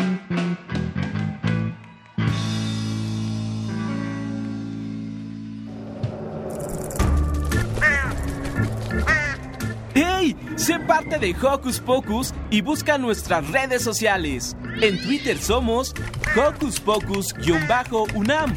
Sé 10.61 10.78
parte 10.78 11.19
de 11.19 11.35
Hocus 11.35 11.81
Pocus 11.81 12.35
y 12.51 12.61
busca 12.61 12.99
nuestras 12.99 13.49
redes 13.51 13.82
sociales. 13.82 14.55
En 14.82 15.01
Twitter 15.01 15.39
somos 15.39 15.95
Hocus 16.37 16.78
Pocus-UNAM 16.81 18.53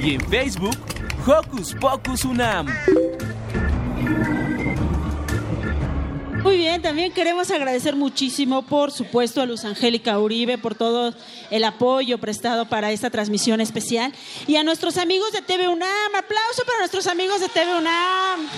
y 0.00 0.14
en 0.14 0.20
Facebook 0.30 0.74
Hocus 1.26 1.74
Pocus 1.74 2.24
UNAM. 2.24 2.66
Muy 6.42 6.56
bien, 6.56 6.80
también 6.80 7.12
queremos 7.12 7.50
agradecer 7.50 7.94
muchísimo, 7.94 8.62
por 8.62 8.90
supuesto, 8.90 9.42
a 9.42 9.46
Luz 9.46 9.66
Angélica 9.66 10.18
Uribe 10.18 10.56
por 10.56 10.74
todo 10.74 11.14
el 11.50 11.64
apoyo 11.64 12.16
prestado 12.16 12.70
para 12.70 12.90
esta 12.90 13.10
transmisión 13.10 13.60
especial 13.60 14.14
y 14.46 14.56
a 14.56 14.64
nuestros 14.64 14.96
amigos 14.96 15.30
de 15.32 15.42
TV 15.42 15.68
UNAM. 15.68 16.14
Aplauso 16.16 16.64
para 16.64 16.78
nuestros 16.78 17.06
amigos 17.06 17.38
de 17.40 17.50
TV 17.50 17.76
UNAM. 17.76 18.48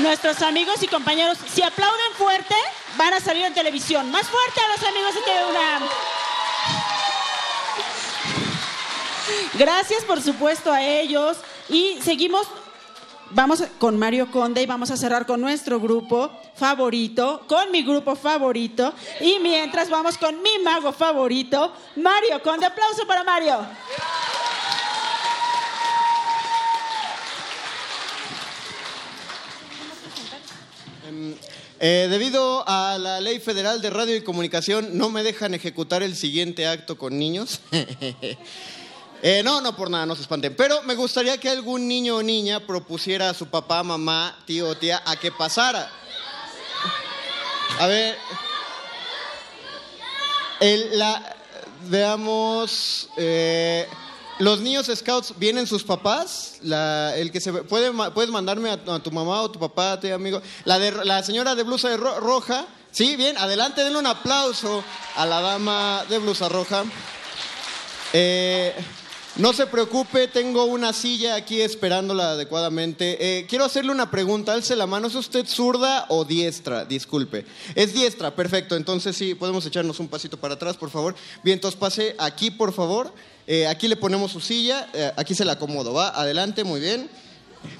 Nuestros 0.00 0.42
amigos 0.42 0.82
y 0.82 0.88
compañeros, 0.88 1.38
si 1.48 1.62
aplauden 1.62 2.12
fuerte, 2.18 2.54
van 2.98 3.14
a 3.14 3.20
salir 3.20 3.46
en 3.46 3.54
televisión. 3.54 4.10
Más 4.10 4.26
fuerte 4.28 4.60
a 4.60 4.68
los 4.76 4.86
amigos 4.86 5.14
de 5.14 5.20
TV. 5.22 5.36
Gracias, 9.54 10.04
por 10.04 10.20
supuesto, 10.20 10.70
a 10.70 10.82
ellos. 10.82 11.38
Y 11.70 11.98
seguimos, 12.02 12.46
vamos 13.30 13.64
con 13.78 13.98
Mario 13.98 14.30
Conde 14.30 14.62
y 14.62 14.66
vamos 14.66 14.90
a 14.90 14.98
cerrar 14.98 15.24
con 15.24 15.40
nuestro 15.40 15.80
grupo 15.80 16.30
favorito, 16.54 17.44
con 17.46 17.70
mi 17.70 17.82
grupo 17.82 18.16
favorito. 18.16 18.92
Y 19.20 19.38
mientras 19.40 19.88
vamos 19.88 20.18
con 20.18 20.42
mi 20.42 20.58
mago 20.58 20.92
favorito, 20.92 21.72
Mario 21.96 22.42
Conde. 22.42 22.66
Aplauso 22.66 23.06
para 23.06 23.24
Mario. 23.24 23.66
Eh, 31.78 32.08
debido 32.10 32.64
a 32.66 32.96
la 32.98 33.20
ley 33.20 33.38
federal 33.38 33.82
de 33.82 33.90
radio 33.90 34.16
y 34.16 34.22
comunicación, 34.24 34.96
no 34.96 35.10
me 35.10 35.22
dejan 35.22 35.52
ejecutar 35.54 36.02
el 36.02 36.16
siguiente 36.16 36.66
acto 36.66 36.96
con 36.96 37.18
niños. 37.18 37.60
Eh, 39.22 39.42
no, 39.42 39.62
no 39.62 39.74
por 39.74 39.88
nada, 39.90 40.04
no 40.04 40.14
se 40.14 40.20
espanten. 40.20 40.54
Pero 40.54 40.82
me 40.82 40.94
gustaría 40.94 41.38
que 41.40 41.48
algún 41.48 41.88
niño 41.88 42.16
o 42.16 42.22
niña 42.22 42.60
propusiera 42.60 43.30
a 43.30 43.34
su 43.34 43.46
papá, 43.46 43.82
mamá, 43.82 44.38
tío 44.44 44.68
o 44.68 44.76
tía 44.76 45.02
a 45.06 45.16
que 45.16 45.32
pasara. 45.32 45.90
A 47.78 47.86
ver. 47.86 48.18
La, 50.92 51.34
veamos. 51.88 53.08
eh, 53.16 53.88
los 54.38 54.60
niños 54.60 54.90
scouts 54.94 55.34
vienen 55.38 55.66
sus 55.66 55.82
papás. 55.84 56.56
La- 56.62 57.16
el 57.16 57.30
que 57.32 57.40
se 57.40 57.52
puede, 57.52 57.90
puedes 58.12 58.30
mandarme 58.30 58.70
a, 58.70 58.74
a 58.94 58.98
tu 59.02 59.10
mamá 59.10 59.42
o 59.42 59.50
tu 59.50 59.58
papá, 59.58 59.98
tío 60.00 60.14
amigo. 60.14 60.40
La 60.64 60.78
de 60.78 60.92
la 61.04 61.22
señora 61.22 61.54
de 61.54 61.62
blusa 61.62 61.96
roja. 61.96 62.66
Sí, 62.90 63.16
bien. 63.16 63.36
Adelante, 63.38 63.82
denle 63.84 63.98
un 63.98 64.06
aplauso 64.06 64.82
a 65.16 65.26
la 65.26 65.40
dama 65.40 66.04
de 66.08 66.18
blusa 66.18 66.48
roja. 66.48 66.84
Eh, 68.12 68.74
no 69.36 69.52
se 69.52 69.66
preocupe, 69.66 70.28
tengo 70.28 70.64
una 70.64 70.94
silla 70.94 71.34
aquí 71.34 71.60
esperándola 71.60 72.30
adecuadamente. 72.30 73.18
Eh, 73.40 73.46
quiero 73.46 73.66
hacerle 73.66 73.92
una 73.92 74.10
pregunta, 74.10 74.54
alce 74.54 74.74
la 74.76 74.86
mano, 74.86 75.08
¿es 75.08 75.14
usted 75.14 75.44
zurda 75.46 76.06
o 76.08 76.24
diestra? 76.24 76.86
Disculpe. 76.86 77.44
Es 77.74 77.92
diestra, 77.92 78.34
perfecto, 78.34 78.76
entonces 78.76 79.14
sí, 79.14 79.34
podemos 79.34 79.66
echarnos 79.66 80.00
un 80.00 80.08
pasito 80.08 80.38
para 80.38 80.54
atrás, 80.54 80.78
por 80.78 80.88
favor. 80.88 81.14
Bien, 81.44 81.56
entonces 81.56 81.78
pase 81.78 82.16
aquí, 82.18 82.50
por 82.50 82.72
favor. 82.72 83.12
Eh, 83.46 83.66
aquí 83.66 83.86
le 83.86 83.96
ponemos 83.96 84.32
su 84.32 84.40
silla, 84.40 84.88
eh, 84.92 85.12
aquí 85.16 85.34
se 85.34 85.44
la 85.44 85.52
acomodo, 85.52 85.92
¿va? 85.92 86.08
Adelante, 86.08 86.64
muy 86.64 86.80
bien. 86.80 87.08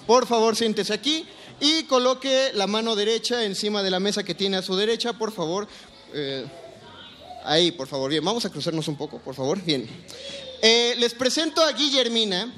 Por 0.06 0.26
favor, 0.26 0.54
siéntese 0.54 0.92
aquí 0.92 1.26
y 1.60 1.84
coloque 1.84 2.50
la 2.54 2.66
mano 2.66 2.94
derecha 2.94 3.44
encima 3.44 3.82
de 3.82 3.90
la 3.90 3.98
mesa 3.98 4.22
que 4.22 4.34
tiene 4.34 4.58
a 4.58 4.62
su 4.62 4.76
derecha, 4.76 5.12
por 5.14 5.32
favor. 5.32 5.66
Eh, 6.14 6.46
Ahí, 7.44 7.70
por 7.70 7.86
favor. 7.86 8.10
Bien, 8.10 8.24
vamos 8.24 8.44
a 8.44 8.50
cruzarnos 8.50 8.88
un 8.88 8.96
poco, 8.96 9.20
por 9.20 9.32
favor. 9.32 9.62
Bien. 9.62 9.88
Les 10.62 11.14
presento 11.14 11.62
a 11.62 11.70
Guillermina. 11.70 12.52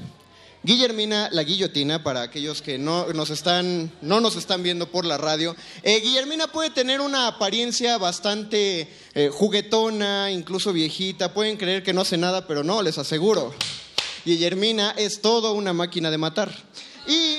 Guillermina 0.65 1.29
la 1.31 1.45
guillotina, 1.45 2.03
para 2.03 2.23
aquellos 2.23 2.63
que 2.63 2.79
no 2.79 3.07
nos 3.13 3.31
están, 3.31 3.93
no 4.03 4.21
nos 4.21 4.35
están 4.35 4.65
viendo 4.65 4.91
por 4.91 5.05
la 5.05 5.17
radio. 5.17 5.55
Eh, 5.85 6.01
Guillermina 6.01 6.49
puede 6.49 6.71
tener 6.71 7.01
una 7.01 7.29
apariencia 7.29 7.97
bastante 7.97 8.89
eh, 9.15 9.31
juguetona, 9.33 10.33
incluso 10.33 10.73
viejita. 10.73 11.33
Pueden 11.33 11.57
creer 11.57 11.85
que 11.85 11.93
no 11.93 12.01
hace 12.01 12.17
nada, 12.17 12.49
pero 12.49 12.65
no, 12.65 12.83
les 12.83 12.99
aseguro. 12.99 13.55
Guillermina 14.25 14.91
es 14.97 15.23
todo 15.23 15.53
una 15.53 15.73
máquina 15.73 16.11
de 16.11 16.19
matar. 16.19 16.53
Y 17.07 17.39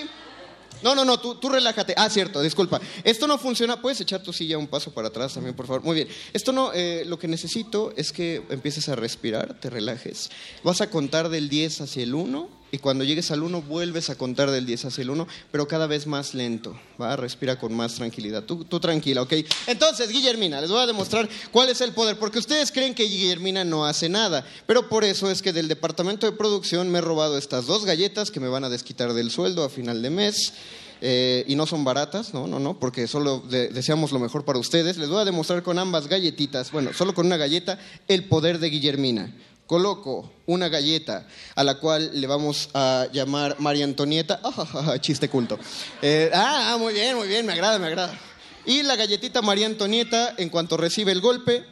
no, 0.82 0.96
no, 0.96 1.04
no, 1.04 1.20
tú, 1.20 1.36
tú 1.36 1.50
relájate. 1.50 1.94
Ah, 1.98 2.10
cierto, 2.10 2.42
disculpa. 2.42 2.80
Esto 3.04 3.28
no 3.28 3.38
funciona. 3.38 3.82
¿Puedes 3.82 4.00
echar 4.00 4.24
tu 4.24 4.32
silla 4.32 4.58
un 4.58 4.68
paso 4.68 4.94
para 4.94 5.10
atrás 5.10 5.34
también, 5.34 5.58
por 5.58 5.68
favor? 5.68 5.84
Muy 5.84 5.96
bien. 5.96 6.08
Esto 6.32 6.54
no, 6.54 6.72
eh, 6.74 7.04
lo 7.06 7.20
que 7.20 7.28
necesito 7.28 7.92
es 7.98 8.14
que 8.14 8.44
empieces 8.50 8.88
a 8.88 8.96
respirar, 8.96 9.60
te 9.60 9.70
relajes. 9.70 10.32
Vas 10.64 10.80
a 10.80 10.90
contar 10.90 11.28
del 11.28 11.50
10 11.50 11.82
hacia 11.82 12.04
el 12.04 12.16
1 12.16 12.59
y 12.72 12.78
cuando 12.78 13.04
llegues 13.04 13.32
al 13.32 13.42
1 13.44 13.62
vuelves 13.64 14.10
a 14.10 14.16
contar 14.16 14.52
del 14.52 14.66
10 14.66 14.86
hacia 14.86 15.02
el 15.02 15.10
1, 15.10 15.28
pero 15.52 15.68
cada 15.68 15.88
vez 15.88 16.06
más 16.08 16.34
lento. 16.34 16.80
Va, 17.02 17.16
respira 17.16 17.58
con 17.60 17.74
más 17.74 17.96
tranquilidad. 17.96 18.44
Tú, 18.44 18.64
tú 18.66 18.80
tranquila, 18.80 19.22
¿ok? 19.24 19.34
Entonces, 19.68 20.10
Guillermina, 20.10 20.62
les 20.62 20.70
voy 20.70 20.82
a 20.82 20.86
demostrar 20.88 21.28
cuál 21.52 21.70
es 21.70 21.82
el 21.82 21.94
poder, 21.94 22.18
porque 22.20 22.40
ustedes 22.40 22.72
creen 22.72 22.94
que 22.94 23.04
Guillermina 23.04 23.64
no 23.64 23.86
hace 23.86 24.10
nada, 24.10 24.46
pero 24.68 24.88
por 24.90 25.04
eso 25.04 25.30
es 25.32 25.42
que 25.42 25.54
del 25.54 25.68
departamento 25.68 26.26
de 26.26 26.38
producción 26.38 26.90
me 26.90 27.00
he 27.00 27.02
robado 27.02 27.38
estas 27.38 27.66
dos 27.66 27.86
galletas 27.86 28.32
que 28.32 28.40
me 28.40 28.48
van 28.50 28.64
a 28.64 28.70
desquitar 28.70 29.14
del 29.14 29.32
sueldo 29.32 29.64
a 29.64 29.70
final 29.70 30.02
de 30.02 30.10
mes. 30.10 30.54
Eh, 31.02 31.46
y 31.48 31.56
no 31.56 31.66
son 31.66 31.86
baratas, 31.86 32.34
no, 32.34 32.46
no, 32.46 32.60
no, 32.60 32.78
porque 32.78 33.08
solo 33.08 33.40
de- 33.50 33.70
deseamos 33.70 34.12
lo 34.12 34.20
mejor 34.20 34.44
para 34.44 34.60
ustedes. 34.60 34.98
Les 34.98 35.08
voy 35.08 35.22
a 35.22 35.24
demostrar 35.24 35.64
con 35.64 35.80
ambas 35.80 36.10
galletitas, 36.10 36.74
bueno, 36.74 36.92
solo 36.92 37.14
con 37.14 37.26
una 37.26 37.38
galleta, 37.38 37.80
el 38.10 38.26
poder 38.26 38.60
de 38.60 38.70
Guillermina. 38.70 39.34
Coloco 39.70 40.32
una 40.48 40.68
galleta 40.68 41.28
a 41.54 41.64
la 41.64 41.76
cual 41.76 42.10
le 42.20 42.26
vamos 42.26 42.72
a 42.74 43.06
llamar 43.14 43.56
María 43.60 43.86
Antonieta. 43.86 44.42
Ah, 44.44 44.98
chiste 45.00 45.30
culto. 45.30 45.60
Eh, 46.02 46.32
ah, 46.34 46.72
ah, 46.74 46.78
muy 46.78 46.92
bien, 46.92 47.16
muy 47.16 47.28
bien, 47.28 47.46
me 47.46 47.54
agrada, 47.54 47.78
me 47.78 47.86
agrada. 47.86 48.20
Y 48.66 48.82
la 48.82 48.96
galletita 48.96 49.44
María 49.44 49.68
Antonieta, 49.68 50.34
en 50.38 50.50
cuanto 50.50 50.76
recibe 50.76 51.12
el 51.12 51.22
golpe, 51.22 51.64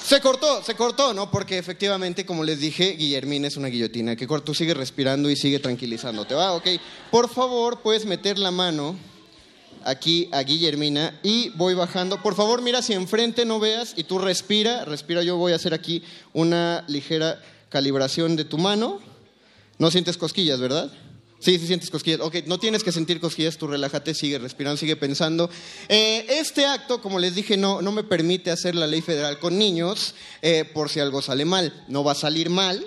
se 0.00 0.20
cortó, 0.20 0.62
se 0.62 0.76
cortó, 0.76 1.12
¿no? 1.12 1.28
Porque 1.28 1.58
efectivamente, 1.58 2.24
como 2.24 2.44
les 2.44 2.60
dije, 2.60 2.92
Guillermina 2.92 3.48
es 3.48 3.56
una 3.56 3.66
guillotina 3.66 4.14
que 4.14 4.28
cortó, 4.28 4.54
sigue 4.54 4.74
respirando 4.74 5.28
y 5.28 5.34
sigue 5.34 5.58
tranquilizándote. 5.58 6.36
Va, 6.36 6.52
ok. 6.52 6.68
Por 7.10 7.28
favor, 7.28 7.80
puedes 7.80 8.06
meter 8.06 8.38
la 8.38 8.52
mano 8.52 8.96
aquí 9.84 10.28
a 10.32 10.42
Guillermina 10.42 11.18
y 11.22 11.50
voy 11.50 11.74
bajando. 11.74 12.22
Por 12.22 12.34
favor, 12.34 12.62
mira 12.62 12.78
hacia 12.78 12.96
enfrente, 12.96 13.44
no 13.44 13.60
veas, 13.60 13.94
y 13.96 14.04
tú 14.04 14.18
respira, 14.18 14.84
respira. 14.84 15.22
Yo 15.22 15.36
voy 15.36 15.52
a 15.52 15.56
hacer 15.56 15.74
aquí 15.74 16.02
una 16.32 16.84
ligera 16.88 17.40
calibración 17.68 18.36
de 18.36 18.44
tu 18.44 18.58
mano. 18.58 19.00
No 19.78 19.90
sientes 19.90 20.16
cosquillas, 20.16 20.60
¿verdad? 20.60 20.92
Sí, 21.42 21.58
sí 21.58 21.66
sientes 21.66 21.90
cosquillas. 21.90 22.20
Ok, 22.20 22.36
no 22.46 22.58
tienes 22.58 22.84
que 22.84 22.92
sentir 22.92 23.18
cosquillas, 23.18 23.58
tú 23.58 23.66
relájate, 23.66 24.14
sigue 24.14 24.38
respirando, 24.38 24.76
sigue 24.76 24.94
pensando. 24.94 25.50
Eh, 25.88 26.24
este 26.28 26.66
acto, 26.66 27.02
como 27.02 27.18
les 27.18 27.34
dije, 27.34 27.56
no, 27.56 27.82
no 27.82 27.90
me 27.90 28.04
permite 28.04 28.52
hacer 28.52 28.76
la 28.76 28.86
ley 28.86 29.00
federal 29.00 29.40
con 29.40 29.58
niños 29.58 30.14
eh, 30.40 30.64
por 30.72 30.88
si 30.88 31.00
algo 31.00 31.20
sale 31.20 31.44
mal. 31.44 31.84
No 31.88 32.04
va 32.04 32.12
a 32.12 32.14
salir 32.14 32.48
mal, 32.48 32.86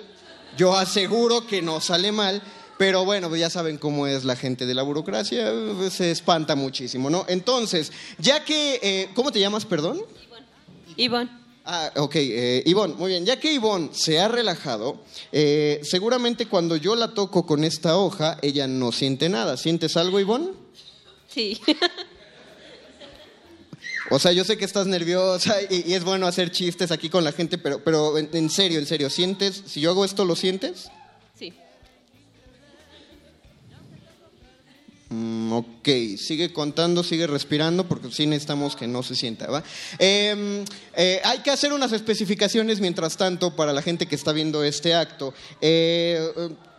yo 0.56 0.74
aseguro 0.74 1.46
que 1.46 1.60
no 1.60 1.82
sale 1.82 2.12
mal, 2.12 2.42
pero 2.78 3.04
bueno, 3.04 3.34
ya 3.36 3.50
saben 3.50 3.78
cómo 3.78 4.06
es 4.06 4.24
la 4.24 4.36
gente 4.36 4.66
de 4.66 4.74
la 4.74 4.82
burocracia, 4.82 5.50
se 5.90 6.10
espanta 6.10 6.54
muchísimo, 6.56 7.10
¿no? 7.10 7.24
Entonces, 7.28 7.92
ya 8.18 8.44
que, 8.44 8.80
eh, 8.82 9.08
¿cómo 9.14 9.32
te 9.32 9.40
llamas, 9.40 9.64
perdón? 9.64 10.02
Ivonne. 10.96 11.30
Ah, 11.64 11.90
ok, 11.96 12.14
eh, 12.16 12.62
Ivonne, 12.66 12.94
muy 12.94 13.10
bien. 13.10 13.26
Ya 13.26 13.40
que 13.40 13.52
Ivonne 13.52 13.90
se 13.92 14.20
ha 14.20 14.28
relajado, 14.28 15.02
eh, 15.32 15.80
seguramente 15.82 16.46
cuando 16.46 16.76
yo 16.76 16.94
la 16.94 17.12
toco 17.12 17.44
con 17.44 17.64
esta 17.64 17.96
hoja, 17.96 18.38
ella 18.40 18.68
no 18.68 18.92
siente 18.92 19.28
nada. 19.28 19.56
¿Sientes 19.56 19.96
algo, 19.96 20.20
Ivonne? 20.20 20.50
Sí. 21.28 21.60
O 24.08 24.20
sea, 24.20 24.30
yo 24.30 24.44
sé 24.44 24.56
que 24.56 24.64
estás 24.64 24.86
nerviosa 24.86 25.56
y, 25.68 25.90
y 25.90 25.94
es 25.94 26.04
bueno 26.04 26.28
hacer 26.28 26.52
chistes 26.52 26.92
aquí 26.92 27.08
con 27.08 27.24
la 27.24 27.32
gente, 27.32 27.58
pero, 27.58 27.82
pero 27.82 28.18
en, 28.18 28.30
en 28.32 28.50
serio, 28.50 28.78
en 28.78 28.86
serio, 28.86 29.10
¿sientes? 29.10 29.64
Si 29.66 29.80
yo 29.80 29.90
hago 29.90 30.04
esto, 30.04 30.24
¿lo 30.24 30.36
sientes? 30.36 30.90
Mm, 35.08 35.52
ok, 35.52 35.88
sigue 36.18 36.52
contando, 36.52 37.04
sigue 37.04 37.28
respirando, 37.28 37.86
porque 37.86 38.10
sí 38.10 38.26
necesitamos 38.26 38.74
que 38.74 38.88
no 38.88 39.04
se 39.04 39.14
sienta, 39.14 39.46
¿va? 39.46 39.62
Eh, 40.00 40.64
eh, 40.96 41.20
hay 41.22 41.38
que 41.38 41.52
hacer 41.52 41.72
unas 41.72 41.92
especificaciones 41.92 42.80
mientras 42.80 43.16
tanto 43.16 43.54
para 43.54 43.72
la 43.72 43.82
gente 43.82 44.06
que 44.06 44.16
está 44.16 44.32
viendo 44.32 44.64
este 44.64 44.94
acto. 44.94 45.32
Eh, 45.60 46.28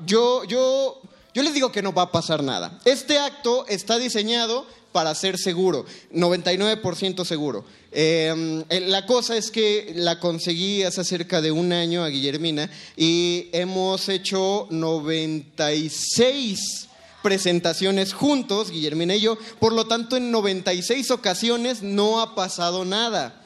yo, 0.05 0.43
yo, 0.43 0.99
yo 1.33 1.43
les 1.43 1.53
digo 1.53 1.71
que 1.71 1.81
no 1.81 1.93
va 1.93 2.03
a 2.03 2.11
pasar 2.11 2.43
nada. 2.43 2.79
Este 2.83 3.17
acto 3.17 3.65
está 3.67 3.97
diseñado 3.97 4.65
para 4.91 5.13
ser 5.13 5.37
seguro, 5.37 5.85
99% 6.11 7.23
seguro. 7.23 7.65
Eh, 7.91 8.63
eh, 8.69 8.79
la 8.81 9.05
cosa 9.05 9.37
es 9.37 9.51
que 9.51 9.93
la 9.95 10.19
conseguí 10.19 10.83
hace 10.83 11.03
cerca 11.03 11.39
de 11.39 11.51
un 11.51 11.71
año 11.71 12.03
a 12.03 12.09
Guillermina 12.09 12.69
y 12.95 13.49
hemos 13.51 14.09
hecho 14.09 14.67
96 14.71 16.86
presentaciones 17.27 18.13
juntos, 18.13 18.71
Guillermina 18.71 19.13
y 19.13 19.19
yo. 19.19 19.37
Por 19.59 19.73
lo 19.73 19.85
tanto, 19.85 20.15
en 20.15 20.31
96 20.31 21.11
ocasiones 21.11 21.83
no 21.83 22.21
ha 22.21 22.35
pasado 22.35 22.85
nada. 22.85 23.43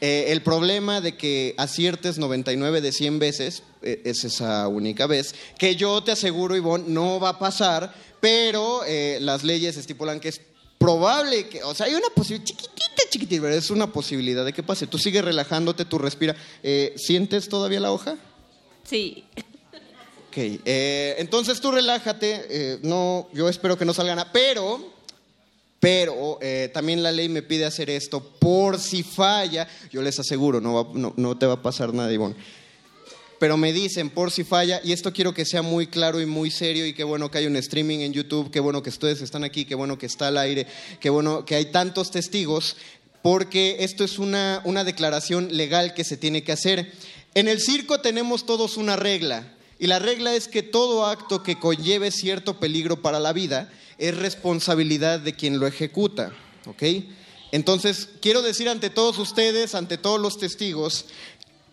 Eh, 0.00 0.26
el 0.28 0.42
problema 0.42 1.00
de 1.00 1.16
que 1.16 1.52
aciertes 1.58 2.18
99 2.18 2.80
de 2.80 2.92
100 2.92 3.18
veces 3.18 3.64
eh, 3.82 4.00
es 4.04 4.22
esa 4.22 4.68
única 4.68 5.08
vez, 5.08 5.34
que 5.58 5.74
yo 5.74 6.04
te 6.04 6.12
aseguro, 6.12 6.54
Ivonne, 6.54 6.84
no 6.86 7.18
va 7.18 7.30
a 7.30 7.38
pasar, 7.40 7.92
pero 8.20 8.84
eh, 8.86 9.18
las 9.20 9.42
leyes 9.42 9.76
estipulan 9.76 10.20
que 10.20 10.28
es 10.28 10.40
probable 10.78 11.48
que, 11.48 11.64
o 11.64 11.74
sea, 11.74 11.86
hay 11.86 11.94
una 11.94 12.10
posibilidad, 12.14 12.46
chiquitita, 12.46 13.02
chiquitita, 13.10 13.42
pero 13.42 13.54
es 13.56 13.70
una 13.70 13.92
posibilidad 13.92 14.44
de 14.44 14.52
que 14.52 14.62
pase. 14.62 14.86
Tú 14.86 14.98
sigues 14.98 15.24
relajándote, 15.24 15.84
tú 15.84 15.98
respira. 15.98 16.36
¿Sientes 16.94 17.48
todavía 17.48 17.80
la 17.80 17.90
hoja? 17.90 18.16
Sí. 18.84 19.24
Eh, 20.36 21.14
entonces 21.18 21.60
tú 21.60 21.70
relájate, 21.70 22.44
eh, 22.50 22.78
no, 22.82 23.28
yo 23.32 23.48
espero 23.48 23.78
que 23.78 23.84
no 23.84 23.94
salga 23.94 24.14
nada, 24.14 24.30
pero, 24.32 24.92
pero 25.80 26.38
eh, 26.42 26.70
también 26.72 27.02
la 27.02 27.12
ley 27.12 27.28
me 27.28 27.42
pide 27.42 27.64
hacer 27.64 27.90
esto 27.90 28.20
por 28.38 28.78
si 28.78 29.02
falla, 29.02 29.66
yo 29.90 30.02
les 30.02 30.18
aseguro, 30.18 30.60
no, 30.60 30.74
va- 31.14 31.38
te 31.38 31.46
va 31.46 31.54
a 31.54 31.62
pasar 31.62 31.92
nada, 31.94 32.12
Ivonne. 32.12 32.34
Pero 33.38 33.56
me 33.58 33.72
dicen 33.72 34.08
por 34.08 34.30
si 34.30 34.44
falla, 34.44 34.80
y 34.82 34.92
esto 34.92 35.12
quiero 35.12 35.34
que 35.34 35.44
sea 35.44 35.60
muy 35.62 35.86
claro 35.86 36.20
y 36.20 36.26
muy 36.26 36.50
serio, 36.50 36.86
y 36.86 36.94
qué 36.94 37.04
bueno 37.04 37.30
que 37.30 37.38
hay 37.38 37.46
un 37.46 37.56
streaming 37.56 37.98
en 38.00 38.12
YouTube, 38.14 38.50
qué 38.50 38.60
bueno 38.60 38.82
que 38.82 38.88
ustedes 38.90 39.20
están 39.20 39.44
aquí, 39.44 39.66
qué 39.66 39.74
bueno 39.74 39.98
que 39.98 40.06
está 40.06 40.28
al 40.28 40.38
aire, 40.38 40.66
qué 41.00 41.10
bueno 41.10 41.44
que 41.44 41.54
hay 41.54 41.66
tantos 41.66 42.10
testigos, 42.10 42.76
porque 43.22 43.76
esto 43.80 44.04
es 44.04 44.18
una, 44.18 44.62
una 44.64 44.84
declaración 44.84 45.48
legal 45.54 45.92
que 45.92 46.04
se 46.04 46.16
tiene 46.16 46.44
que 46.44 46.52
hacer. 46.52 46.92
En 47.34 47.48
el 47.48 47.60
circo 47.60 48.00
tenemos 48.00 48.46
todos 48.46 48.76
una 48.78 48.96
regla. 48.96 49.52
Y 49.78 49.86
la 49.86 49.98
regla 49.98 50.34
es 50.34 50.48
que 50.48 50.62
todo 50.62 51.06
acto 51.06 51.42
que 51.42 51.58
conlleve 51.58 52.10
cierto 52.10 52.58
peligro 52.58 53.02
para 53.02 53.20
la 53.20 53.32
vida 53.32 53.70
es 53.98 54.16
responsabilidad 54.16 55.20
de 55.20 55.34
quien 55.34 55.58
lo 55.58 55.66
ejecuta, 55.66 56.32
¿ok? 56.66 56.82
Entonces, 57.52 58.08
quiero 58.20 58.42
decir 58.42 58.68
ante 58.68 58.90
todos 58.90 59.18
ustedes, 59.18 59.74
ante 59.74 59.98
todos 59.98 60.20
los 60.20 60.38
testigos, 60.38 61.06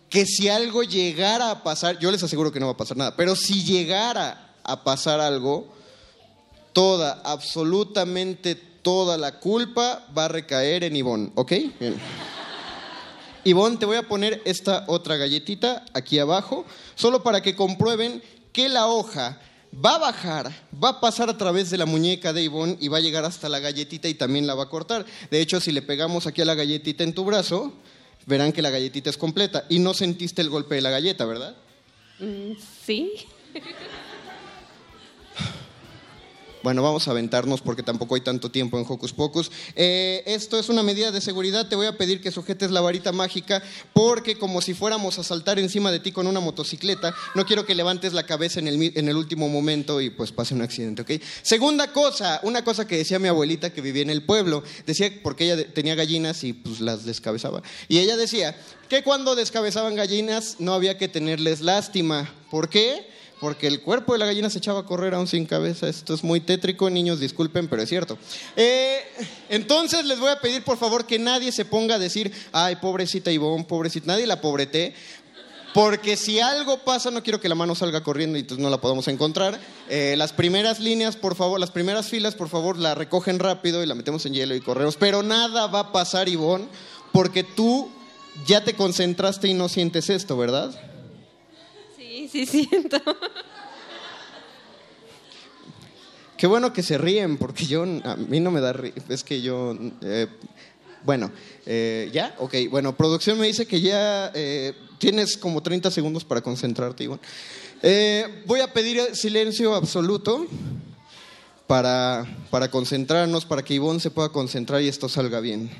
que 0.08 0.26
si 0.26 0.48
algo 0.48 0.82
llegara 0.82 1.50
a 1.50 1.62
pasar, 1.62 1.98
yo 1.98 2.10
les 2.10 2.22
aseguro 2.22 2.52
que 2.52 2.60
no 2.60 2.66
va 2.66 2.72
a 2.72 2.76
pasar 2.76 2.96
nada, 2.96 3.16
pero 3.16 3.34
si 3.34 3.64
llegara 3.64 4.54
a 4.62 4.84
pasar 4.84 5.20
algo, 5.20 5.74
toda, 6.72 7.22
absolutamente 7.24 8.54
toda 8.54 9.16
la 9.16 9.40
culpa 9.40 10.06
va 10.16 10.26
a 10.26 10.28
recaer 10.28 10.84
en 10.84 10.96
Ivonne, 10.96 11.32
¿ok? 11.34 11.52
Bien. 11.80 11.96
Ivonne, 13.44 13.76
te 13.76 13.86
voy 13.86 13.96
a 13.96 14.08
poner 14.08 14.40
esta 14.44 14.84
otra 14.88 15.16
galletita 15.16 15.84
aquí 15.92 16.18
abajo, 16.18 16.64
solo 16.94 17.22
para 17.22 17.42
que 17.42 17.54
comprueben 17.54 18.22
que 18.52 18.68
la 18.68 18.86
hoja 18.86 19.38
va 19.84 19.96
a 19.96 19.98
bajar, 19.98 20.52
va 20.82 20.90
a 20.90 21.00
pasar 21.00 21.28
a 21.28 21.36
través 21.36 21.70
de 21.70 21.76
la 21.78 21.86
muñeca 21.86 22.32
de 22.32 22.42
Ivonne 22.42 22.76
y 22.80 22.88
va 22.88 22.98
a 22.98 23.00
llegar 23.00 23.24
hasta 23.24 23.48
la 23.48 23.58
galletita 23.58 24.08
y 24.08 24.14
también 24.14 24.46
la 24.46 24.54
va 24.54 24.64
a 24.64 24.68
cortar. 24.68 25.04
De 25.30 25.40
hecho, 25.40 25.60
si 25.60 25.72
le 25.72 25.82
pegamos 25.82 26.26
aquí 26.26 26.42
a 26.42 26.44
la 26.44 26.54
galletita 26.54 27.04
en 27.04 27.12
tu 27.12 27.24
brazo, 27.24 27.72
verán 28.26 28.52
que 28.52 28.62
la 28.62 28.70
galletita 28.70 29.10
es 29.10 29.18
completa 29.18 29.64
y 29.68 29.78
no 29.78 29.92
sentiste 29.92 30.40
el 30.40 30.48
golpe 30.50 30.76
de 30.76 30.80
la 30.80 30.90
galleta, 30.90 31.24
¿verdad? 31.26 31.56
Mm, 32.20 32.52
Sí. 32.84 33.12
Bueno, 36.64 36.82
vamos 36.82 37.06
a 37.06 37.10
aventarnos 37.10 37.60
porque 37.60 37.82
tampoco 37.82 38.14
hay 38.14 38.22
tanto 38.22 38.50
tiempo 38.50 38.78
en 38.78 38.86
Hocus 38.88 39.12
Pocus. 39.12 39.50
Eh, 39.76 40.22
esto 40.24 40.58
es 40.58 40.70
una 40.70 40.82
medida 40.82 41.10
de 41.10 41.20
seguridad. 41.20 41.68
Te 41.68 41.76
voy 41.76 41.84
a 41.84 41.98
pedir 41.98 42.22
que 42.22 42.30
sujetes 42.30 42.70
la 42.70 42.80
varita 42.80 43.12
mágica 43.12 43.62
porque 43.92 44.38
como 44.38 44.62
si 44.62 44.72
fuéramos 44.72 45.18
a 45.18 45.24
saltar 45.24 45.58
encima 45.58 45.92
de 45.92 46.00
ti 46.00 46.10
con 46.10 46.26
una 46.26 46.40
motocicleta, 46.40 47.14
no 47.34 47.44
quiero 47.44 47.66
que 47.66 47.74
levantes 47.74 48.14
la 48.14 48.24
cabeza 48.24 48.60
en 48.60 48.68
el, 48.68 48.92
en 48.96 49.08
el 49.10 49.14
último 49.14 49.50
momento 49.50 50.00
y 50.00 50.08
pues 50.08 50.32
pase 50.32 50.54
un 50.54 50.62
accidente, 50.62 51.02
¿ok? 51.02 51.22
Segunda 51.42 51.92
cosa, 51.92 52.40
una 52.44 52.64
cosa 52.64 52.86
que 52.86 52.96
decía 52.96 53.18
mi 53.18 53.28
abuelita 53.28 53.68
que 53.68 53.82
vivía 53.82 54.00
en 54.00 54.08
el 54.08 54.22
pueblo. 54.22 54.62
Decía, 54.86 55.12
porque 55.22 55.44
ella 55.44 55.70
tenía 55.70 55.94
gallinas 55.94 56.44
y 56.44 56.54
pues 56.54 56.80
las 56.80 57.04
descabezaba. 57.04 57.62
Y 57.88 57.98
ella 57.98 58.16
decía 58.16 58.56
que 58.88 59.02
cuando 59.02 59.34
descabezaban 59.34 59.96
gallinas 59.96 60.56
no 60.60 60.72
había 60.72 60.96
que 60.96 61.08
tenerles 61.08 61.60
lástima. 61.60 62.32
¿Por 62.50 62.70
qué? 62.70 63.12
Porque 63.40 63.66
el 63.66 63.82
cuerpo 63.82 64.12
de 64.12 64.20
la 64.20 64.26
gallina 64.26 64.48
se 64.48 64.58
echaba 64.58 64.80
a 64.80 64.86
correr 64.86 65.14
aún 65.14 65.26
sin 65.26 65.44
cabeza. 65.44 65.88
Esto 65.88 66.14
es 66.14 66.24
muy 66.24 66.40
tétrico, 66.40 66.88
niños, 66.88 67.20
disculpen, 67.20 67.68
pero 67.68 67.82
es 67.82 67.88
cierto. 67.88 68.16
Eh, 68.56 69.00
entonces 69.48 70.04
les 70.04 70.18
voy 70.18 70.30
a 70.30 70.40
pedir, 70.40 70.62
por 70.62 70.78
favor, 70.78 71.06
que 71.06 71.18
nadie 71.18 71.52
se 71.52 71.64
ponga 71.64 71.96
a 71.96 71.98
decir, 71.98 72.32
ay, 72.52 72.76
pobrecita 72.76 73.30
Ivonne, 73.30 73.64
pobrecita, 73.64 74.06
nadie 74.06 74.26
la 74.26 74.40
pobrete. 74.40 74.94
Porque 75.74 76.16
si 76.16 76.38
algo 76.38 76.78
pasa, 76.78 77.10
no 77.10 77.24
quiero 77.24 77.40
que 77.40 77.48
la 77.48 77.56
mano 77.56 77.74
salga 77.74 78.04
corriendo 78.04 78.38
y 78.38 78.42
entonces 78.42 78.62
no 78.62 78.70
la 78.70 78.80
podamos 78.80 79.08
encontrar. 79.08 79.58
Eh, 79.88 80.14
las 80.16 80.32
primeras 80.32 80.78
líneas, 80.78 81.16
por 81.16 81.34
favor, 81.34 81.58
las 81.58 81.72
primeras 81.72 82.06
filas, 82.06 82.36
por 82.36 82.48
favor, 82.48 82.78
la 82.78 82.94
recogen 82.94 83.40
rápido 83.40 83.82
y 83.82 83.86
la 83.86 83.96
metemos 83.96 84.24
en 84.24 84.34
hielo 84.34 84.54
y 84.54 84.60
corremos. 84.60 84.96
Pero 84.96 85.24
nada 85.24 85.66
va 85.66 85.80
a 85.80 85.92
pasar, 85.92 86.28
Ivonne, 86.28 86.68
porque 87.12 87.42
tú 87.42 87.90
ya 88.46 88.62
te 88.62 88.74
concentraste 88.74 89.48
y 89.48 89.54
no 89.54 89.68
sientes 89.68 90.10
esto, 90.10 90.36
¿verdad? 90.36 90.72
Sí, 92.34 92.46
siento. 92.46 92.98
Qué 96.36 96.48
bueno 96.48 96.72
que 96.72 96.82
se 96.82 96.98
ríen, 96.98 97.38
porque 97.38 97.64
yo, 97.64 97.84
a 97.84 98.16
mí 98.16 98.40
no 98.40 98.50
me 98.50 98.60
da 98.60 98.72
ri- 98.74 98.92
Es 99.08 99.22
que 99.22 99.40
yo, 99.40 99.76
eh, 100.02 100.26
bueno, 101.04 101.30
eh, 101.64 102.10
¿ya? 102.12 102.34
Ok, 102.38 102.54
bueno, 102.70 102.96
producción 102.96 103.38
me 103.38 103.46
dice 103.46 103.66
que 103.66 103.80
ya 103.80 104.32
eh, 104.34 104.74
tienes 104.98 105.36
como 105.36 105.62
30 105.62 105.92
segundos 105.92 106.24
para 106.24 106.40
concentrarte, 106.40 107.04
Ivonne. 107.04 107.22
Eh, 107.82 108.42
voy 108.46 108.60
a 108.62 108.72
pedir 108.72 109.14
silencio 109.14 109.72
absoluto 109.76 110.44
para, 111.68 112.26
para 112.50 112.68
concentrarnos, 112.68 113.44
para 113.46 113.62
que 113.62 113.74
Ivonne 113.74 114.00
se 114.00 114.10
pueda 114.10 114.30
concentrar 114.30 114.82
y 114.82 114.88
esto 114.88 115.08
salga 115.08 115.38
bien. 115.38 115.70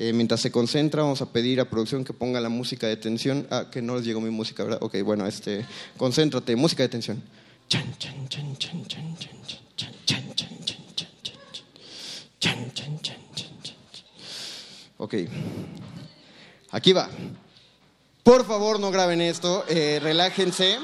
Mientras 0.00 0.40
se 0.40 0.50
concentra, 0.50 1.02
vamos 1.02 1.20
a 1.20 1.30
pedir 1.30 1.60
a 1.60 1.68
producción 1.68 2.04
que 2.04 2.14
ponga 2.14 2.40
la 2.40 2.48
música 2.48 2.86
de 2.86 2.96
tensión. 2.96 3.46
Ah, 3.50 3.66
que 3.70 3.82
no 3.82 3.96
les 3.96 4.06
llegó 4.06 4.18
mi 4.22 4.30
música, 4.30 4.64
¿verdad? 4.64 4.78
Ok, 4.80 4.96
bueno, 5.02 5.26
este, 5.26 5.66
concéntrate, 5.98 6.56
música 6.56 6.82
de 6.82 6.88
tensión. 6.88 7.22
Ok, 14.96 15.14
aquí 16.70 16.92
va. 16.92 17.10
Por 18.22 18.46
favor, 18.46 18.80
no 18.80 18.90
graben 18.90 19.20
esto, 19.20 19.64
eh, 19.68 19.98
relájense. 20.02 20.78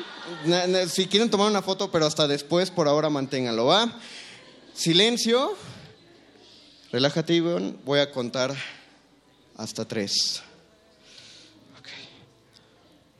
Si 0.88 1.06
quieren 1.06 1.30
tomar 1.30 1.50
una 1.50 1.62
foto, 1.62 1.90
pero 1.90 2.04
hasta 2.04 2.26
después, 2.26 2.70
por 2.70 2.86
ahora 2.86 3.08
manténganlo, 3.08 3.66
¿va? 3.66 3.98
Silencio. 4.74 5.54
Relájate, 6.92 7.34
Ivonne. 7.34 7.76
Voy 7.84 8.00
a 8.00 8.10
contar 8.10 8.54
hasta 9.56 9.84
tres. 9.84 10.42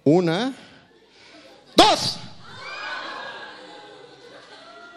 Una. 0.04 0.54
¡Dos! 1.74 2.18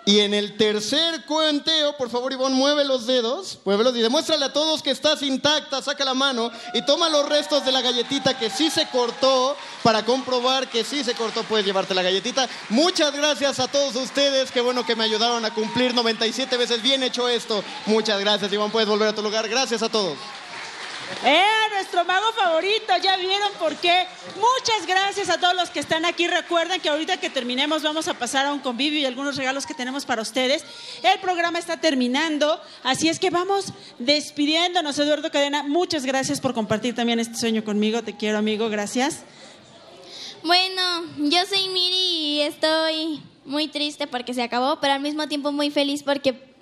Y 0.05 0.21
en 0.21 0.33
el 0.33 0.57
tercer 0.57 1.25
cuenteo, 1.25 1.95
por 1.97 2.09
favor, 2.09 2.31
Ivonne, 2.31 2.55
mueve 2.55 2.83
los 2.83 3.05
dedos, 3.05 3.59
muévelos 3.63 3.95
y 3.95 4.01
demuéstrale 4.01 4.45
a 4.45 4.53
todos 4.53 4.81
que 4.81 4.89
estás 4.89 5.21
intacta, 5.21 5.83
saca 5.83 6.03
la 6.03 6.15
mano 6.15 6.51
y 6.73 6.81
toma 6.83 7.09
los 7.09 7.29
restos 7.29 7.63
de 7.63 7.71
la 7.71 7.81
galletita 7.81 8.37
que 8.37 8.49
sí 8.49 8.71
se 8.71 8.87
cortó 8.87 9.55
para 9.83 10.03
comprobar 10.03 10.67
que 10.67 10.83
sí 10.83 11.03
se 11.03 11.13
cortó, 11.13 11.43
puedes 11.43 11.65
llevarte 11.65 11.93
la 11.93 12.01
galletita. 12.01 12.49
Muchas 12.69 13.13
gracias 13.13 13.59
a 13.59 13.67
todos 13.67 13.95
ustedes, 13.95 14.49
qué 14.51 14.61
bueno 14.61 14.83
que 14.83 14.95
me 14.95 15.03
ayudaron 15.03 15.45
a 15.45 15.53
cumplir 15.53 15.93
97 15.93 16.57
veces 16.57 16.81
bien 16.81 17.03
hecho 17.03 17.29
esto. 17.29 17.63
Muchas 17.85 18.19
gracias, 18.19 18.51
Ivonne, 18.51 18.71
puedes 18.71 18.89
volver 18.89 19.09
a 19.09 19.13
tu 19.13 19.21
lugar. 19.21 19.47
Gracias 19.47 19.83
a 19.83 19.89
todos. 19.89 20.17
¡Eh! 21.25 21.59
Nuestro 21.79 22.03
mago 22.03 22.33
favorito, 22.33 22.93
ya 23.01 23.15
vieron 23.15 23.53
por 23.57 23.73
qué. 23.77 24.05
Muchas 24.35 24.85
gracias 24.85 25.29
a 25.29 25.39
todos 25.39 25.55
los 25.55 25.69
que 25.69 25.79
están 25.79 26.03
aquí. 26.03 26.27
Recuerden 26.27 26.81
que 26.81 26.89
ahorita 26.89 27.17
que 27.17 27.29
terminemos 27.29 27.83
vamos 27.83 28.09
a 28.09 28.15
pasar 28.15 28.45
a 28.45 28.53
un 28.53 28.59
convivio 28.59 28.99
y 28.99 29.05
algunos 29.05 29.37
regalos 29.37 29.65
que 29.65 29.73
tenemos 29.73 30.05
para 30.05 30.21
ustedes. 30.21 30.65
El 31.03 31.19
programa 31.21 31.57
está 31.57 31.77
terminando, 31.77 32.61
así 32.83 33.07
es 33.07 33.17
que 33.17 33.29
vamos 33.29 33.71
despidiéndonos. 33.97 34.99
Eduardo 34.99 35.31
Cadena, 35.31 35.63
muchas 35.63 36.05
gracias 36.05 36.41
por 36.41 36.53
compartir 36.53 36.93
también 36.95 37.19
este 37.19 37.37
sueño 37.37 37.63
conmigo. 37.63 38.03
Te 38.03 38.17
quiero, 38.17 38.37
amigo, 38.37 38.69
gracias. 38.69 39.23
Bueno, 40.43 40.81
yo 41.17 41.39
soy 41.47 41.69
Miri 41.69 41.95
y 41.95 42.41
estoy 42.41 43.21
muy 43.45 43.69
triste 43.69 44.05
porque 44.05 44.33
se 44.33 44.43
acabó, 44.43 44.81
pero 44.81 44.93
al 44.93 45.01
mismo 45.01 45.27
tiempo 45.29 45.53
muy 45.53 45.71
feliz 45.71 46.03
porque 46.03 46.53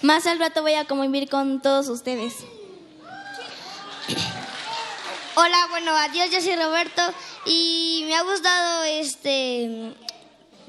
más 0.00 0.26
al 0.26 0.38
rato 0.38 0.62
voy 0.62 0.74
a 0.74 0.86
convivir 0.86 1.28
con 1.28 1.60
todos 1.60 1.88
ustedes. 1.88 2.36
Hola, 5.34 5.66
bueno, 5.70 5.96
adiós, 5.96 6.30
yo 6.30 6.42
soy 6.42 6.56
Roberto 6.56 7.02
y 7.46 8.02
me 8.06 8.14
ha 8.14 8.22
gustado 8.22 8.84
este 8.84 9.94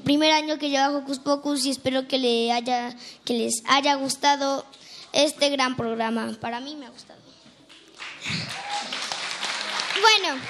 primer 0.04 0.32
año 0.32 0.58
que 0.58 0.70
llevo 0.70 0.84
a 0.84 0.98
Hocus 0.98 1.18
Pocus 1.18 1.66
y 1.66 1.70
espero 1.70 2.08
que, 2.08 2.16
le 2.16 2.50
haya, 2.50 2.96
que 3.26 3.34
les 3.34 3.62
haya 3.66 3.94
gustado 3.96 4.64
este 5.12 5.50
gran 5.50 5.76
programa. 5.76 6.34
Para 6.40 6.60
mí 6.60 6.76
me 6.76 6.86
ha 6.86 6.88
gustado. 6.88 7.20
Bueno, 10.00 10.40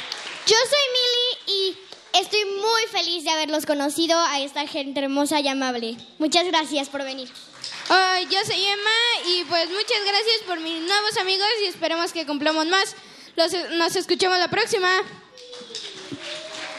yo 0.47 0.57
soy 0.71 0.85
Mili 0.95 1.59
y 1.59 1.79
estoy 2.21 2.45
muy 2.45 2.83
feliz 2.93 3.25
de 3.25 3.31
haberlos 3.31 3.67
conocido 3.67 4.17
a 4.17 4.39
esta 4.39 4.65
gente 4.69 5.01
hermosa 5.01 5.41
y 5.41 5.49
amable. 5.49 5.97
Muchas 6.21 6.47
gracias 6.47 6.89
por 6.89 7.03
venir. 7.03 7.29
Ay, 7.89 8.29
yo 8.31 8.39
soy 8.47 8.65
Emma 8.65 9.27
y 9.27 9.45
pues 9.45 9.69
muchas 9.71 10.05
gracias 10.07 10.37
por 10.47 10.61
mis 10.61 10.81
nuevos 10.83 11.17
amigos 11.17 11.49
y 11.63 11.67
esperemos 11.67 12.13
que 12.13 12.25
cumplamos 12.27 12.67
más. 12.67 12.95
Los- 13.37 13.53
nos 13.73 13.97
escuchamos 13.97 14.39
la 14.39 14.49
próxima. 14.49 14.89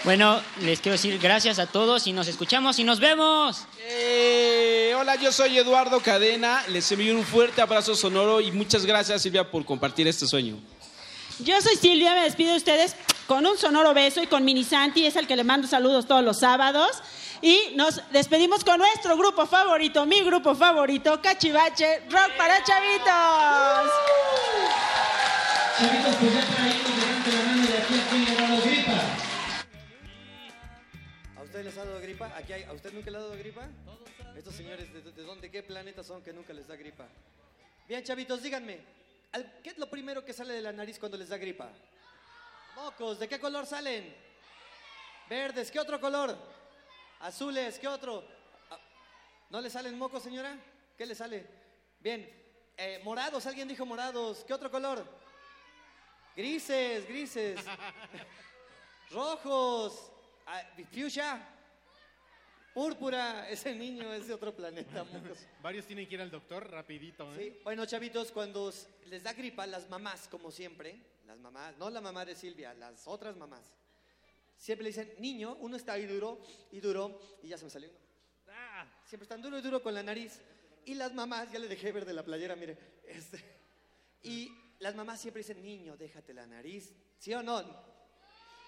Bueno, 0.03 0.39
les 0.61 0.79
quiero 0.79 0.93
decir 0.93 1.17
gracias 1.19 1.57
a 1.57 1.65
todos 1.65 2.05
y 2.05 2.13
nos 2.13 2.27
escuchamos 2.27 2.77
y 2.77 2.83
nos 2.83 2.99
vemos. 2.99 3.65
Eh, 3.87 4.93
hola, 4.97 5.15
yo 5.15 5.31
soy 5.31 5.57
Eduardo 5.57 5.99
Cadena. 5.99 6.63
Les 6.69 6.89
envío 6.91 7.15
un 7.15 7.23
fuerte 7.25 7.61
abrazo 7.61 7.95
sonoro 7.95 8.39
y 8.39 8.51
muchas 8.51 8.85
gracias, 8.85 9.23
Silvia, 9.23 9.49
por 9.49 9.65
compartir 9.65 10.07
este 10.07 10.27
sueño. 10.27 10.57
Yo 11.39 11.59
soy 11.59 11.75
Silvia, 11.75 12.13
me 12.13 12.21
despido 12.23 12.51
de 12.51 12.57
ustedes 12.57 12.95
con 13.27 13.45
un 13.45 13.57
sonoro 13.57 13.93
beso 13.93 14.21
y 14.21 14.27
con 14.27 14.45
Mini 14.45 14.63
Santi, 14.63 15.05
es 15.05 15.15
el 15.15 15.27
que 15.27 15.35
le 15.35 15.43
mando 15.43 15.67
saludos 15.67 16.07
todos 16.07 16.23
los 16.23 16.39
sábados. 16.39 16.91
Y 17.41 17.73
nos 17.75 18.01
despedimos 18.11 18.63
con 18.63 18.77
nuestro 18.77 19.17
grupo 19.17 19.45
favorito, 19.45 20.05
mi 20.05 20.21
grupo 20.21 20.55
favorito, 20.55 21.19
Cachivache 21.21 22.01
Rock 22.09 22.31
para 22.37 22.63
Chavitos. 22.63 23.91
Chavitos, 25.77 26.15
pues 26.15 26.33
ya 26.33 26.55
traímos 26.55 26.97
levante 26.97 27.31
la 27.31 27.43
mano 27.43 27.67
de 27.67 27.77
aquí 27.77 27.93
a 27.99 28.09
quién 28.09 28.25
le 28.25 28.31
ha 28.31 28.41
dado 28.47 28.61
gripa. 28.61 29.01
¿A 31.37 31.41
usted 31.43 31.63
les 31.65 31.77
ha 31.77 31.85
dado 31.85 31.99
gripa? 32.01 32.33
¿Aquí 32.37 32.53
hay- 32.53 32.63
¿A 32.63 32.73
usted 32.73 32.93
nunca 32.93 33.11
le 33.11 33.17
ha 33.17 33.21
dado 33.21 33.33
gripa? 33.37 33.67
Estos 34.37 34.55
señores, 34.55 34.93
¿de, 34.93 35.01
de 35.01 35.23
dónde, 35.23 35.51
qué 35.51 35.63
planeta 35.63 36.03
son 36.03 36.21
que 36.23 36.31
nunca 36.33 36.53
les 36.53 36.67
da 36.67 36.75
gripa? 36.75 37.05
Bien, 37.87 38.03
chavitos, 38.03 38.41
díganme, 38.41 38.79
¿al- 39.33 39.59
¿qué 39.63 39.69
es 39.71 39.77
lo 39.77 39.89
primero 39.89 40.23
que 40.23 40.33
sale 40.33 40.53
de 40.53 40.61
la 40.61 40.71
nariz 40.71 40.97
cuando 40.99 41.17
les 41.17 41.29
da 41.29 41.37
gripa? 41.37 41.69
Mocos, 42.75 43.19
¿de 43.19 43.27
qué 43.27 43.39
color 43.39 43.65
salen? 43.65 44.15
Verdes, 45.29 45.71
¿qué 45.71 45.79
otro 45.79 45.99
color? 45.99 46.37
Azules, 47.19 47.79
¿qué 47.79 47.87
otro? 47.87 48.23
Ah, 48.69 48.77
¿No 49.49 49.59
le 49.61 49.69
salen 49.69 49.97
mocos, 49.97 50.23
señora? 50.23 50.57
¿Qué 50.97 51.05
le 51.05 51.15
sale? 51.15 51.45
Bien. 51.99 52.29
Eh, 52.77 53.01
morados, 53.05 53.45
alguien 53.45 53.67
dijo 53.69 53.85
morados. 53.85 54.43
¿Qué 54.45 54.53
otro 54.53 54.69
color? 54.69 55.24
Grises, 56.35 57.07
grises. 57.07 57.59
Rojos. 59.11 60.11
ah, 60.45 60.61
fuchsia. 60.91 61.47
Púrpura. 62.73 63.49
Ese 63.49 63.73
niño 63.73 64.11
es 64.13 64.27
de 64.27 64.33
otro 64.33 64.53
planeta, 64.53 65.03
mocos. 65.13 65.39
Varios 65.61 65.85
tienen 65.85 66.09
que 66.09 66.15
ir 66.15 66.21
al 66.21 66.29
doctor 66.29 66.69
rapidito, 66.69 67.33
¿eh? 67.35 67.37
Sí. 67.37 67.59
Bueno, 67.63 67.85
chavitos, 67.85 68.33
cuando 68.33 68.73
les 69.05 69.23
da 69.23 69.31
gripa, 69.31 69.65
las 69.65 69.89
mamás, 69.89 70.27
como 70.27 70.51
siempre, 70.51 70.99
las 71.25 71.39
mamás, 71.39 71.77
no 71.77 71.89
la 71.89 72.01
mamá 72.01 72.25
de 72.25 72.35
Silvia, 72.35 72.73
las 72.73 73.07
otras 73.07 73.37
mamás, 73.37 73.71
siempre 74.57 74.83
le 74.83 74.89
dicen, 74.89 75.13
niño, 75.19 75.55
uno 75.61 75.77
está 75.77 75.93
ahí 75.93 76.05
duro 76.05 76.43
y 76.73 76.81
duro, 76.81 77.17
y 77.43 77.47
ya 77.47 77.57
se 77.57 77.63
me 77.63 77.69
salió 77.69 77.89
uno. 77.89 77.99
Ah, 78.49 78.85
siempre 79.05 79.23
están 79.23 79.41
duro 79.41 79.57
y 79.57 79.61
duro 79.61 79.81
con 79.81 79.93
la 79.93 80.03
nariz. 80.03 80.41
Y 80.83 80.95
las 80.95 81.13
mamás, 81.13 81.49
ya 81.53 81.59
le 81.59 81.69
dejé 81.69 81.93
ver 81.93 82.03
de 82.03 82.13
la 82.13 82.23
playera, 82.23 82.57
mire. 82.57 82.77
este, 83.07 83.41
y 84.21 84.51
las 84.79 84.95
mamás 84.95 85.19
siempre 85.21 85.41
dicen, 85.41 85.61
niño, 85.63 85.95
déjate 85.97 86.33
la 86.33 86.45
nariz. 86.45 86.93
¿Sí 87.17 87.33
o 87.33 87.41
no? 87.41 87.63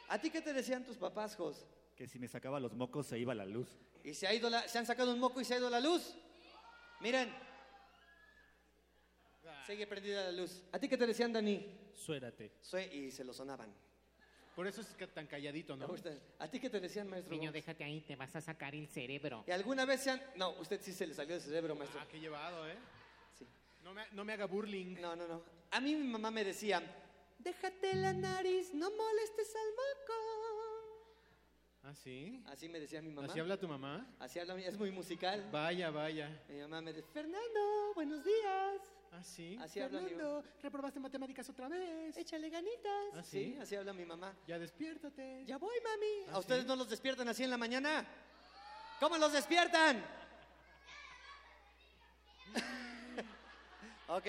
¿A 0.10 0.20
ti 0.22 0.30
qué 0.30 0.42
te 0.42 0.54
decían 0.54 0.86
tus 0.86 0.98
papás, 0.98 1.36
Jos? 1.36 1.66
Que 1.96 2.08
si 2.08 2.20
me 2.20 2.28
sacaba 2.28 2.60
los 2.60 2.74
mocos 2.74 3.08
se 3.08 3.18
iba 3.20 3.34
la 3.36 3.46
luz. 3.46 3.68
¿Y 4.04 4.14
se, 4.14 4.28
ha 4.28 4.34
ido 4.34 4.50
la- 4.50 4.68
se 4.68 4.78
han 4.78 4.86
sacado 4.86 5.12
un 5.14 5.20
moco 5.20 5.42
y 5.42 5.46
se 5.46 5.56
ha 5.56 5.58
ido 5.58 5.70
la 5.70 5.80
luz? 5.80 6.16
Miren. 7.02 7.34
Sigue 9.66 9.86
prendida 9.86 10.24
la 10.24 10.32
luz. 10.32 10.64
¿A 10.72 10.80
ti 10.80 10.88
qué 10.88 10.98
te 10.98 11.06
decían, 11.06 11.34
Dani? 11.34 11.66
Suérate. 11.94 12.52
Sue- 12.62 12.86
y 12.94 13.12
se 13.12 13.24
lo 13.24 13.34
sonaban. 13.34 13.74
Por 14.56 14.66
eso 14.66 14.82
es 14.82 14.88
tan 15.14 15.28
calladito, 15.28 15.76
¿no? 15.76 15.88
¿A 16.40 16.48
ti 16.48 16.60
qué 16.60 16.70
te 16.70 16.80
decían, 16.80 17.08
maestro? 17.10 17.32
Niño, 17.32 17.52
déjate 17.52 17.84
ahí, 17.84 18.02
te 18.02 18.16
vas 18.16 18.36
a 18.36 18.42
sacar 18.42 18.74
el 18.74 18.88
cerebro. 18.88 19.44
¿Y 19.46 19.52
alguna 19.52 19.86
vez 19.86 20.02
se 20.02 20.10
han...? 20.12 20.22
No, 20.36 20.52
usted 20.52 20.82
sí 20.82 20.94
se 20.94 21.06
le 21.06 21.14
salió 21.14 21.36
el 21.36 21.42
cerebro, 21.42 21.76
maestro. 21.76 22.00
Ah, 22.02 22.08
qué 22.10 22.20
llevado, 22.20 22.68
¿eh? 22.68 22.76
Sí. 23.88 23.94
No 23.94 23.94
me, 23.94 24.06
no 24.12 24.26
me 24.26 24.34
haga 24.34 24.46
burling. 24.46 25.00
No, 25.00 25.16
no, 25.16 25.28
no. 25.28 25.42
A 25.72 25.80
mí 25.80 25.96
mi 25.96 26.08
mamá 26.08 26.30
me 26.30 26.44
decía, 26.44 26.82
déjate 27.40 27.94
la 27.96 28.12
nariz, 28.12 28.74
no 28.74 28.90
molestes 28.92 29.56
al 29.56 29.72
moco. 29.72 30.14
¿Ah, 31.84 31.94
sí? 31.94 32.44
Así 32.48 32.68
me 32.68 32.82
decía 32.82 33.02
mi 33.02 33.12
mamá. 33.12 33.28
¿Así 33.30 33.40
habla 33.40 33.58
tu 33.58 33.68
mamá? 33.68 34.06
Así 34.20 34.40
habla 34.40 34.56
mi... 34.56 34.64
Es 34.66 34.78
muy 34.78 34.92
musical. 34.92 35.48
Vaya, 35.52 35.90
vaya. 35.90 36.44
Mi 36.50 36.60
mamá 36.60 36.82
me 36.82 36.92
dice, 36.92 37.08
Fernando, 37.14 37.94
buenos 37.96 38.26
días. 38.26 38.82
¿Ah, 39.14 39.24
sí? 39.24 39.58
Así 39.62 39.80
habla 39.80 40.02
mi 40.02 40.10
Fernando, 40.10 40.44
reprobaste 40.62 41.00
matemáticas 41.00 41.48
otra 41.50 41.70
vez. 41.70 42.18
Échale 42.18 42.50
ganitas. 42.50 43.14
¿Ah, 43.14 43.24
sí? 43.24 43.58
así 43.62 43.76
habla 43.78 43.94
mi 43.94 44.04
mamá. 44.06 44.36
Ya 44.46 44.60
despiértate. 44.60 45.46
Ya 45.46 45.58
voy, 45.58 45.78
mami. 45.82 46.26
¿Ah, 46.28 46.36
¿A 46.36 46.40
ustedes 46.40 46.64
sí? 46.64 46.68
no 46.68 46.76
los 46.76 46.90
despiertan 46.90 47.30
así 47.30 47.46
en 47.46 47.52
la 47.52 47.58
mañana? 47.58 48.06
¿Cómo 49.00 49.18
los 49.18 49.32
despiertan? 49.32 50.04
Ok, 54.08 54.26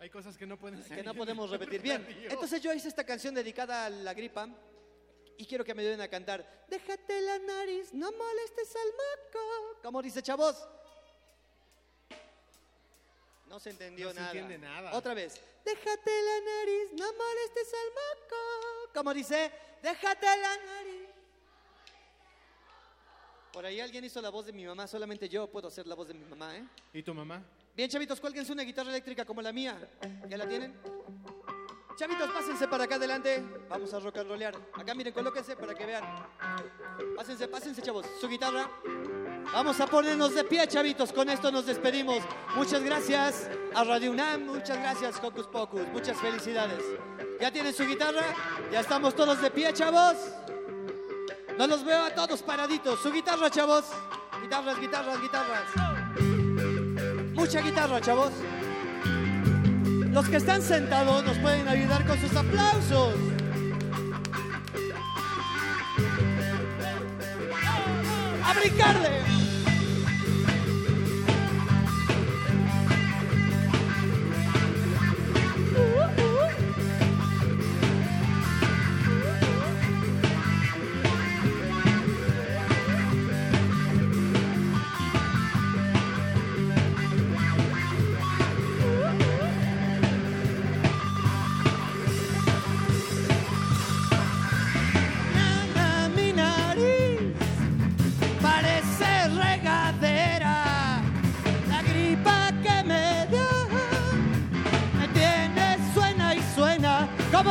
Hay 0.00 0.10
cosas 0.10 0.36
que 0.36 0.46
no 0.46 0.56
pueden 0.58 0.82
que 0.82 1.02
no 1.02 1.14
podemos 1.14 1.48
repetir. 1.50 1.80
Bien, 1.80 2.04
entonces 2.28 2.60
yo 2.60 2.72
hice 2.72 2.88
esta 2.88 3.04
canción 3.04 3.34
dedicada 3.34 3.86
a 3.86 3.90
la 3.90 4.14
gripa 4.14 4.48
y 5.38 5.46
quiero 5.46 5.64
que 5.64 5.74
me 5.74 5.82
ayuden 5.82 6.00
a 6.00 6.08
cantar. 6.08 6.64
Déjate 6.68 7.20
la 7.20 7.38
nariz, 7.38 7.92
no 7.94 8.10
molestes 8.10 8.74
al 8.76 8.88
moco. 8.88 9.78
¿Cómo 9.82 10.02
dice, 10.02 10.22
chavos? 10.22 10.56
No 13.46 13.60
se 13.60 13.70
entendió 13.70 14.06
No 14.06 14.12
se 14.14 14.20
nada. 14.20 14.32
entiende 14.32 14.58
nada. 14.58 14.92
Otra 14.94 15.14
vez. 15.14 15.40
Déjate 15.64 16.10
la 16.22 16.40
nariz, 16.40 16.92
no 16.94 17.12
molestes 17.12 17.72
al 17.74 17.88
moco. 17.90 18.36
¿Cómo 18.94 19.14
dice? 19.14 19.52
Déjate 19.82 20.26
la 20.26 20.56
nariz. 20.56 21.08
Por 23.52 23.66
ahí 23.66 23.78
alguien 23.80 24.04
hizo 24.04 24.20
la 24.22 24.30
voz 24.30 24.46
de 24.46 24.52
mi 24.52 24.64
mamá, 24.64 24.86
solamente 24.86 25.28
yo 25.28 25.46
puedo 25.46 25.68
hacer 25.68 25.86
la 25.86 25.94
voz 25.94 26.08
de 26.08 26.14
mi 26.14 26.24
mamá, 26.24 26.56
¿eh? 26.56 26.64
¿Y 26.94 27.02
tu 27.02 27.12
mamá? 27.12 27.42
Bien, 27.74 27.88
chavitos, 27.88 28.20
cuélguense 28.20 28.52
una 28.52 28.64
guitarra 28.64 28.90
eléctrica 28.90 29.24
como 29.24 29.40
la 29.40 29.50
mía. 29.50 29.74
¿Ya 30.28 30.36
la 30.36 30.46
tienen? 30.46 30.74
Chavitos, 31.96 32.30
pásense 32.30 32.68
para 32.68 32.84
acá 32.84 32.96
adelante. 32.96 33.42
Vamos 33.68 33.94
a 33.94 34.00
rock 34.00 34.18
and 34.18 34.28
rollear. 34.28 34.54
Acá 34.74 34.94
miren, 34.94 35.12
colóquense 35.12 35.56
para 35.56 35.74
que 35.74 35.86
vean. 35.86 36.04
Pásense, 37.16 37.48
pásense, 37.48 37.80
chavos. 37.80 38.04
Su 38.20 38.28
guitarra. 38.28 38.68
Vamos 39.52 39.80
a 39.80 39.86
ponernos 39.86 40.34
de 40.34 40.44
pie, 40.44 40.66
chavitos. 40.68 41.12
Con 41.12 41.30
esto 41.30 41.50
nos 41.50 41.64
despedimos. 41.64 42.22
Muchas 42.56 42.82
gracias 42.82 43.48
a 43.74 43.84
Radio 43.84 44.10
UNAM. 44.10 44.46
Muchas 44.46 44.76
gracias, 44.76 45.18
Hocus 45.22 45.46
Pocus. 45.46 45.86
Muchas 45.88 46.18
felicidades. 46.18 46.82
¿Ya 47.40 47.50
tienen 47.50 47.72
su 47.72 47.86
guitarra? 47.86 48.24
¿Ya 48.70 48.80
estamos 48.80 49.14
todos 49.14 49.40
de 49.40 49.50
pie, 49.50 49.72
chavos? 49.72 50.16
No 51.56 51.66
los 51.66 51.84
veo 51.84 52.04
a 52.04 52.14
todos 52.14 52.42
paraditos. 52.42 53.00
Su 53.00 53.10
guitarra, 53.10 53.50
chavos. 53.50 53.86
Guitarras, 54.42 54.78
guitarras, 54.78 55.20
guitarras. 55.20 56.01
Mucha 57.42 57.60
guitarra, 57.60 58.00
chavos. 58.00 58.30
Los 60.12 60.28
que 60.28 60.36
están 60.36 60.62
sentados 60.62 61.24
nos 61.24 61.36
pueden 61.38 61.66
ayudar 61.66 62.06
con 62.06 62.16
sus 62.20 62.36
aplausos. 62.36 63.14
¡A! 68.44 69.41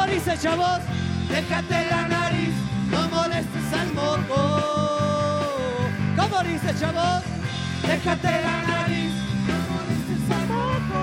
Como 0.02 0.14
dice 0.14 0.36
chavos, 0.36 0.80
déjate 1.30 1.86
la 1.86 2.08
nariz, 2.08 2.56
no 2.90 3.08
molestes 3.10 3.72
al 3.72 3.94
moco. 3.94 5.46
Como 6.18 6.44
dice 6.44 6.74
chavos, 6.80 7.22
déjate 7.84 8.32
la 8.42 8.62
nariz, 8.64 9.14
no 9.48 9.58
molestes 9.70 10.32
al 10.32 10.48
moco. 10.48 11.00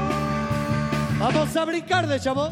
Vamos 1.21 1.57
a 1.57 1.65
brincar 1.65 2.09
de 2.09 2.19
chavos. 2.19 2.51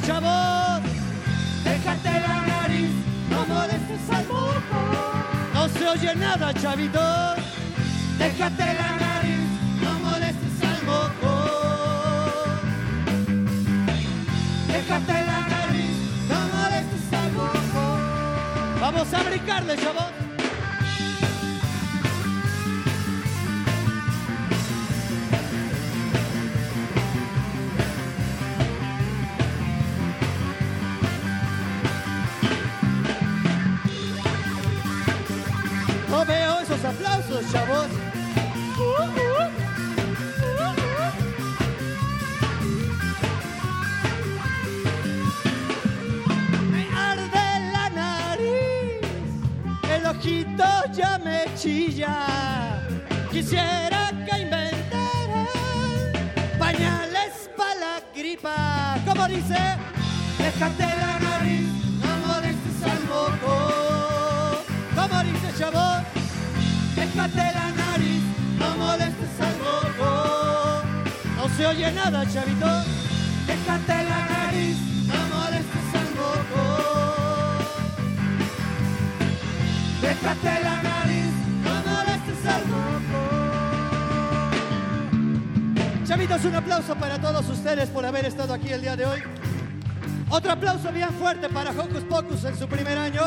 Chavos. 0.00 0.82
Déjate 1.64 2.12
la 2.26 2.40
nariz, 2.46 2.90
no 3.30 3.46
molestes 3.46 4.10
al 4.10 4.26
moco. 4.26 4.80
No 5.54 5.68
se 5.68 5.88
oye 5.88 6.14
nada, 6.14 6.54
chavitos. 6.54 7.38
Déjate 8.18 8.66
la 8.80 8.90
nariz, 9.04 9.46
no 9.82 9.92
molestes 10.00 10.56
al 10.70 10.82
moco. 10.84 11.32
Déjate 14.68 15.12
la 15.12 15.40
nariz, 15.54 15.96
no 16.28 16.38
molestes 16.56 17.12
al 17.12 17.32
moco. 17.32 17.82
Vamos 18.80 19.14
a 19.14 19.22
brincarle, 19.22 19.76
chavos. 19.76 20.21
Quisiera 53.30 54.10
que 54.26 54.40
inventaran 54.40 55.46
pañales 56.58 57.48
para 57.56 57.74
la 57.74 58.02
gripa. 58.14 58.98
Como 59.06 59.28
dice, 59.28 59.58
déjate 60.36 60.86
la 61.02 61.18
nariz, 61.20 61.68
no 62.02 62.10
molestes 62.26 62.82
al 62.92 63.02
moco. 63.12 63.54
Como 64.96 65.16
dice 65.22 65.48
chavo, 65.58 65.88
déjate 66.96 67.44
la 67.58 67.68
nariz, 67.82 68.22
no 68.58 68.68
molestes 68.78 69.40
al 69.48 69.56
moco. 69.68 70.08
No 71.36 71.44
se 71.56 71.66
oye 71.66 71.92
nada, 71.92 72.26
chavito. 72.32 72.72
Déjate 73.46 73.96
la 74.10 74.20
nariz, 74.34 74.76
no 75.06 75.18
molestes 75.36 75.88
al 76.00 76.10
moco. 76.20 76.62
Déjate 80.00 80.52
la 80.64 80.76
nariz, 80.82 81.21
Chavitos, 86.12 86.44
un 86.44 86.54
aplauso 86.54 86.94
para 86.96 87.18
todos 87.18 87.48
ustedes 87.48 87.88
por 87.88 88.04
haber 88.04 88.26
estado 88.26 88.52
aquí 88.52 88.68
el 88.68 88.82
día 88.82 88.94
de 88.96 89.06
hoy. 89.06 89.22
Otro 90.28 90.52
aplauso 90.52 90.92
bien 90.92 91.08
fuerte 91.08 91.48
para 91.48 91.70
Hocus 91.70 92.04
Pocus 92.04 92.44
en 92.44 92.54
su 92.54 92.68
primer 92.68 92.98
año. 92.98 93.22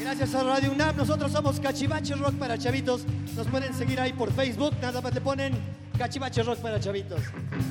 Gracias 0.00 0.34
a 0.34 0.42
Radio 0.42 0.72
UNAM, 0.72 0.96
nosotros 0.96 1.30
somos 1.30 1.60
Cachivache 1.60 2.14
Rock 2.14 2.36
para 2.36 2.56
Chavitos. 2.56 3.02
Nos 3.36 3.46
pueden 3.48 3.74
seguir 3.74 4.00
ahí 4.00 4.14
por 4.14 4.32
Facebook, 4.32 4.72
nada 4.80 5.02
más 5.02 5.12
le 5.12 5.20
ponen 5.20 5.52
Cachivache 5.98 6.44
Rock 6.44 6.60
para 6.60 6.80
Chavitos. 6.80 7.20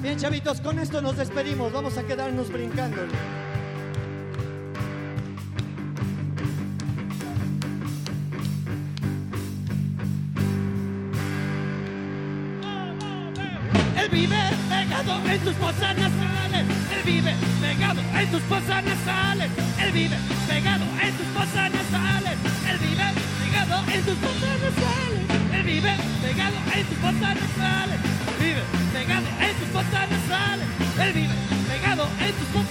Bien, 0.04 0.20
Chavitos, 0.20 0.62
con 0.62 0.78
esto 0.78 1.02
nos 1.02 1.18
despedimos, 1.18 1.74
vamos 1.74 1.98
a 1.98 2.04
quedarnos 2.04 2.48
brincando. 2.52 3.02
En 15.32 15.40
tus 15.40 15.56
fosas 15.56 15.96
nasales. 15.98 16.66
Él 16.94 17.04
vive 17.06 17.34
pegado 17.62 18.02
en 18.20 18.32
tus 18.32 18.42
fosas 18.44 18.84
nasales. 18.84 19.50
Él 19.80 19.92
vive 19.92 20.18
pegado 20.48 20.86
en 21.02 21.14
tus 21.18 21.28
fosas 21.28 21.72
nasales. 21.72 22.38
Él 22.70 22.78
vive 22.80 23.08
pegado 23.40 23.76
en 23.94 24.02
tus 24.04 24.18
fosas 24.26 24.56
nasales. 24.66 25.24
Él 25.56 25.64
vive 25.64 25.94
pegado 26.22 26.58
en 26.76 26.86
tus 26.86 26.98
fosas 26.98 27.36
nasales. 27.42 28.00
Vive 28.40 28.64
pegado 28.94 29.28
en 29.48 29.54
tus 29.60 29.70
fosas 29.76 30.06
nasales. 30.12 30.68
Él 31.00 31.14
vive 31.14 31.36
pegado 31.70 32.04
en 32.20 32.34
tus 32.34 32.48
fosas 32.48 32.71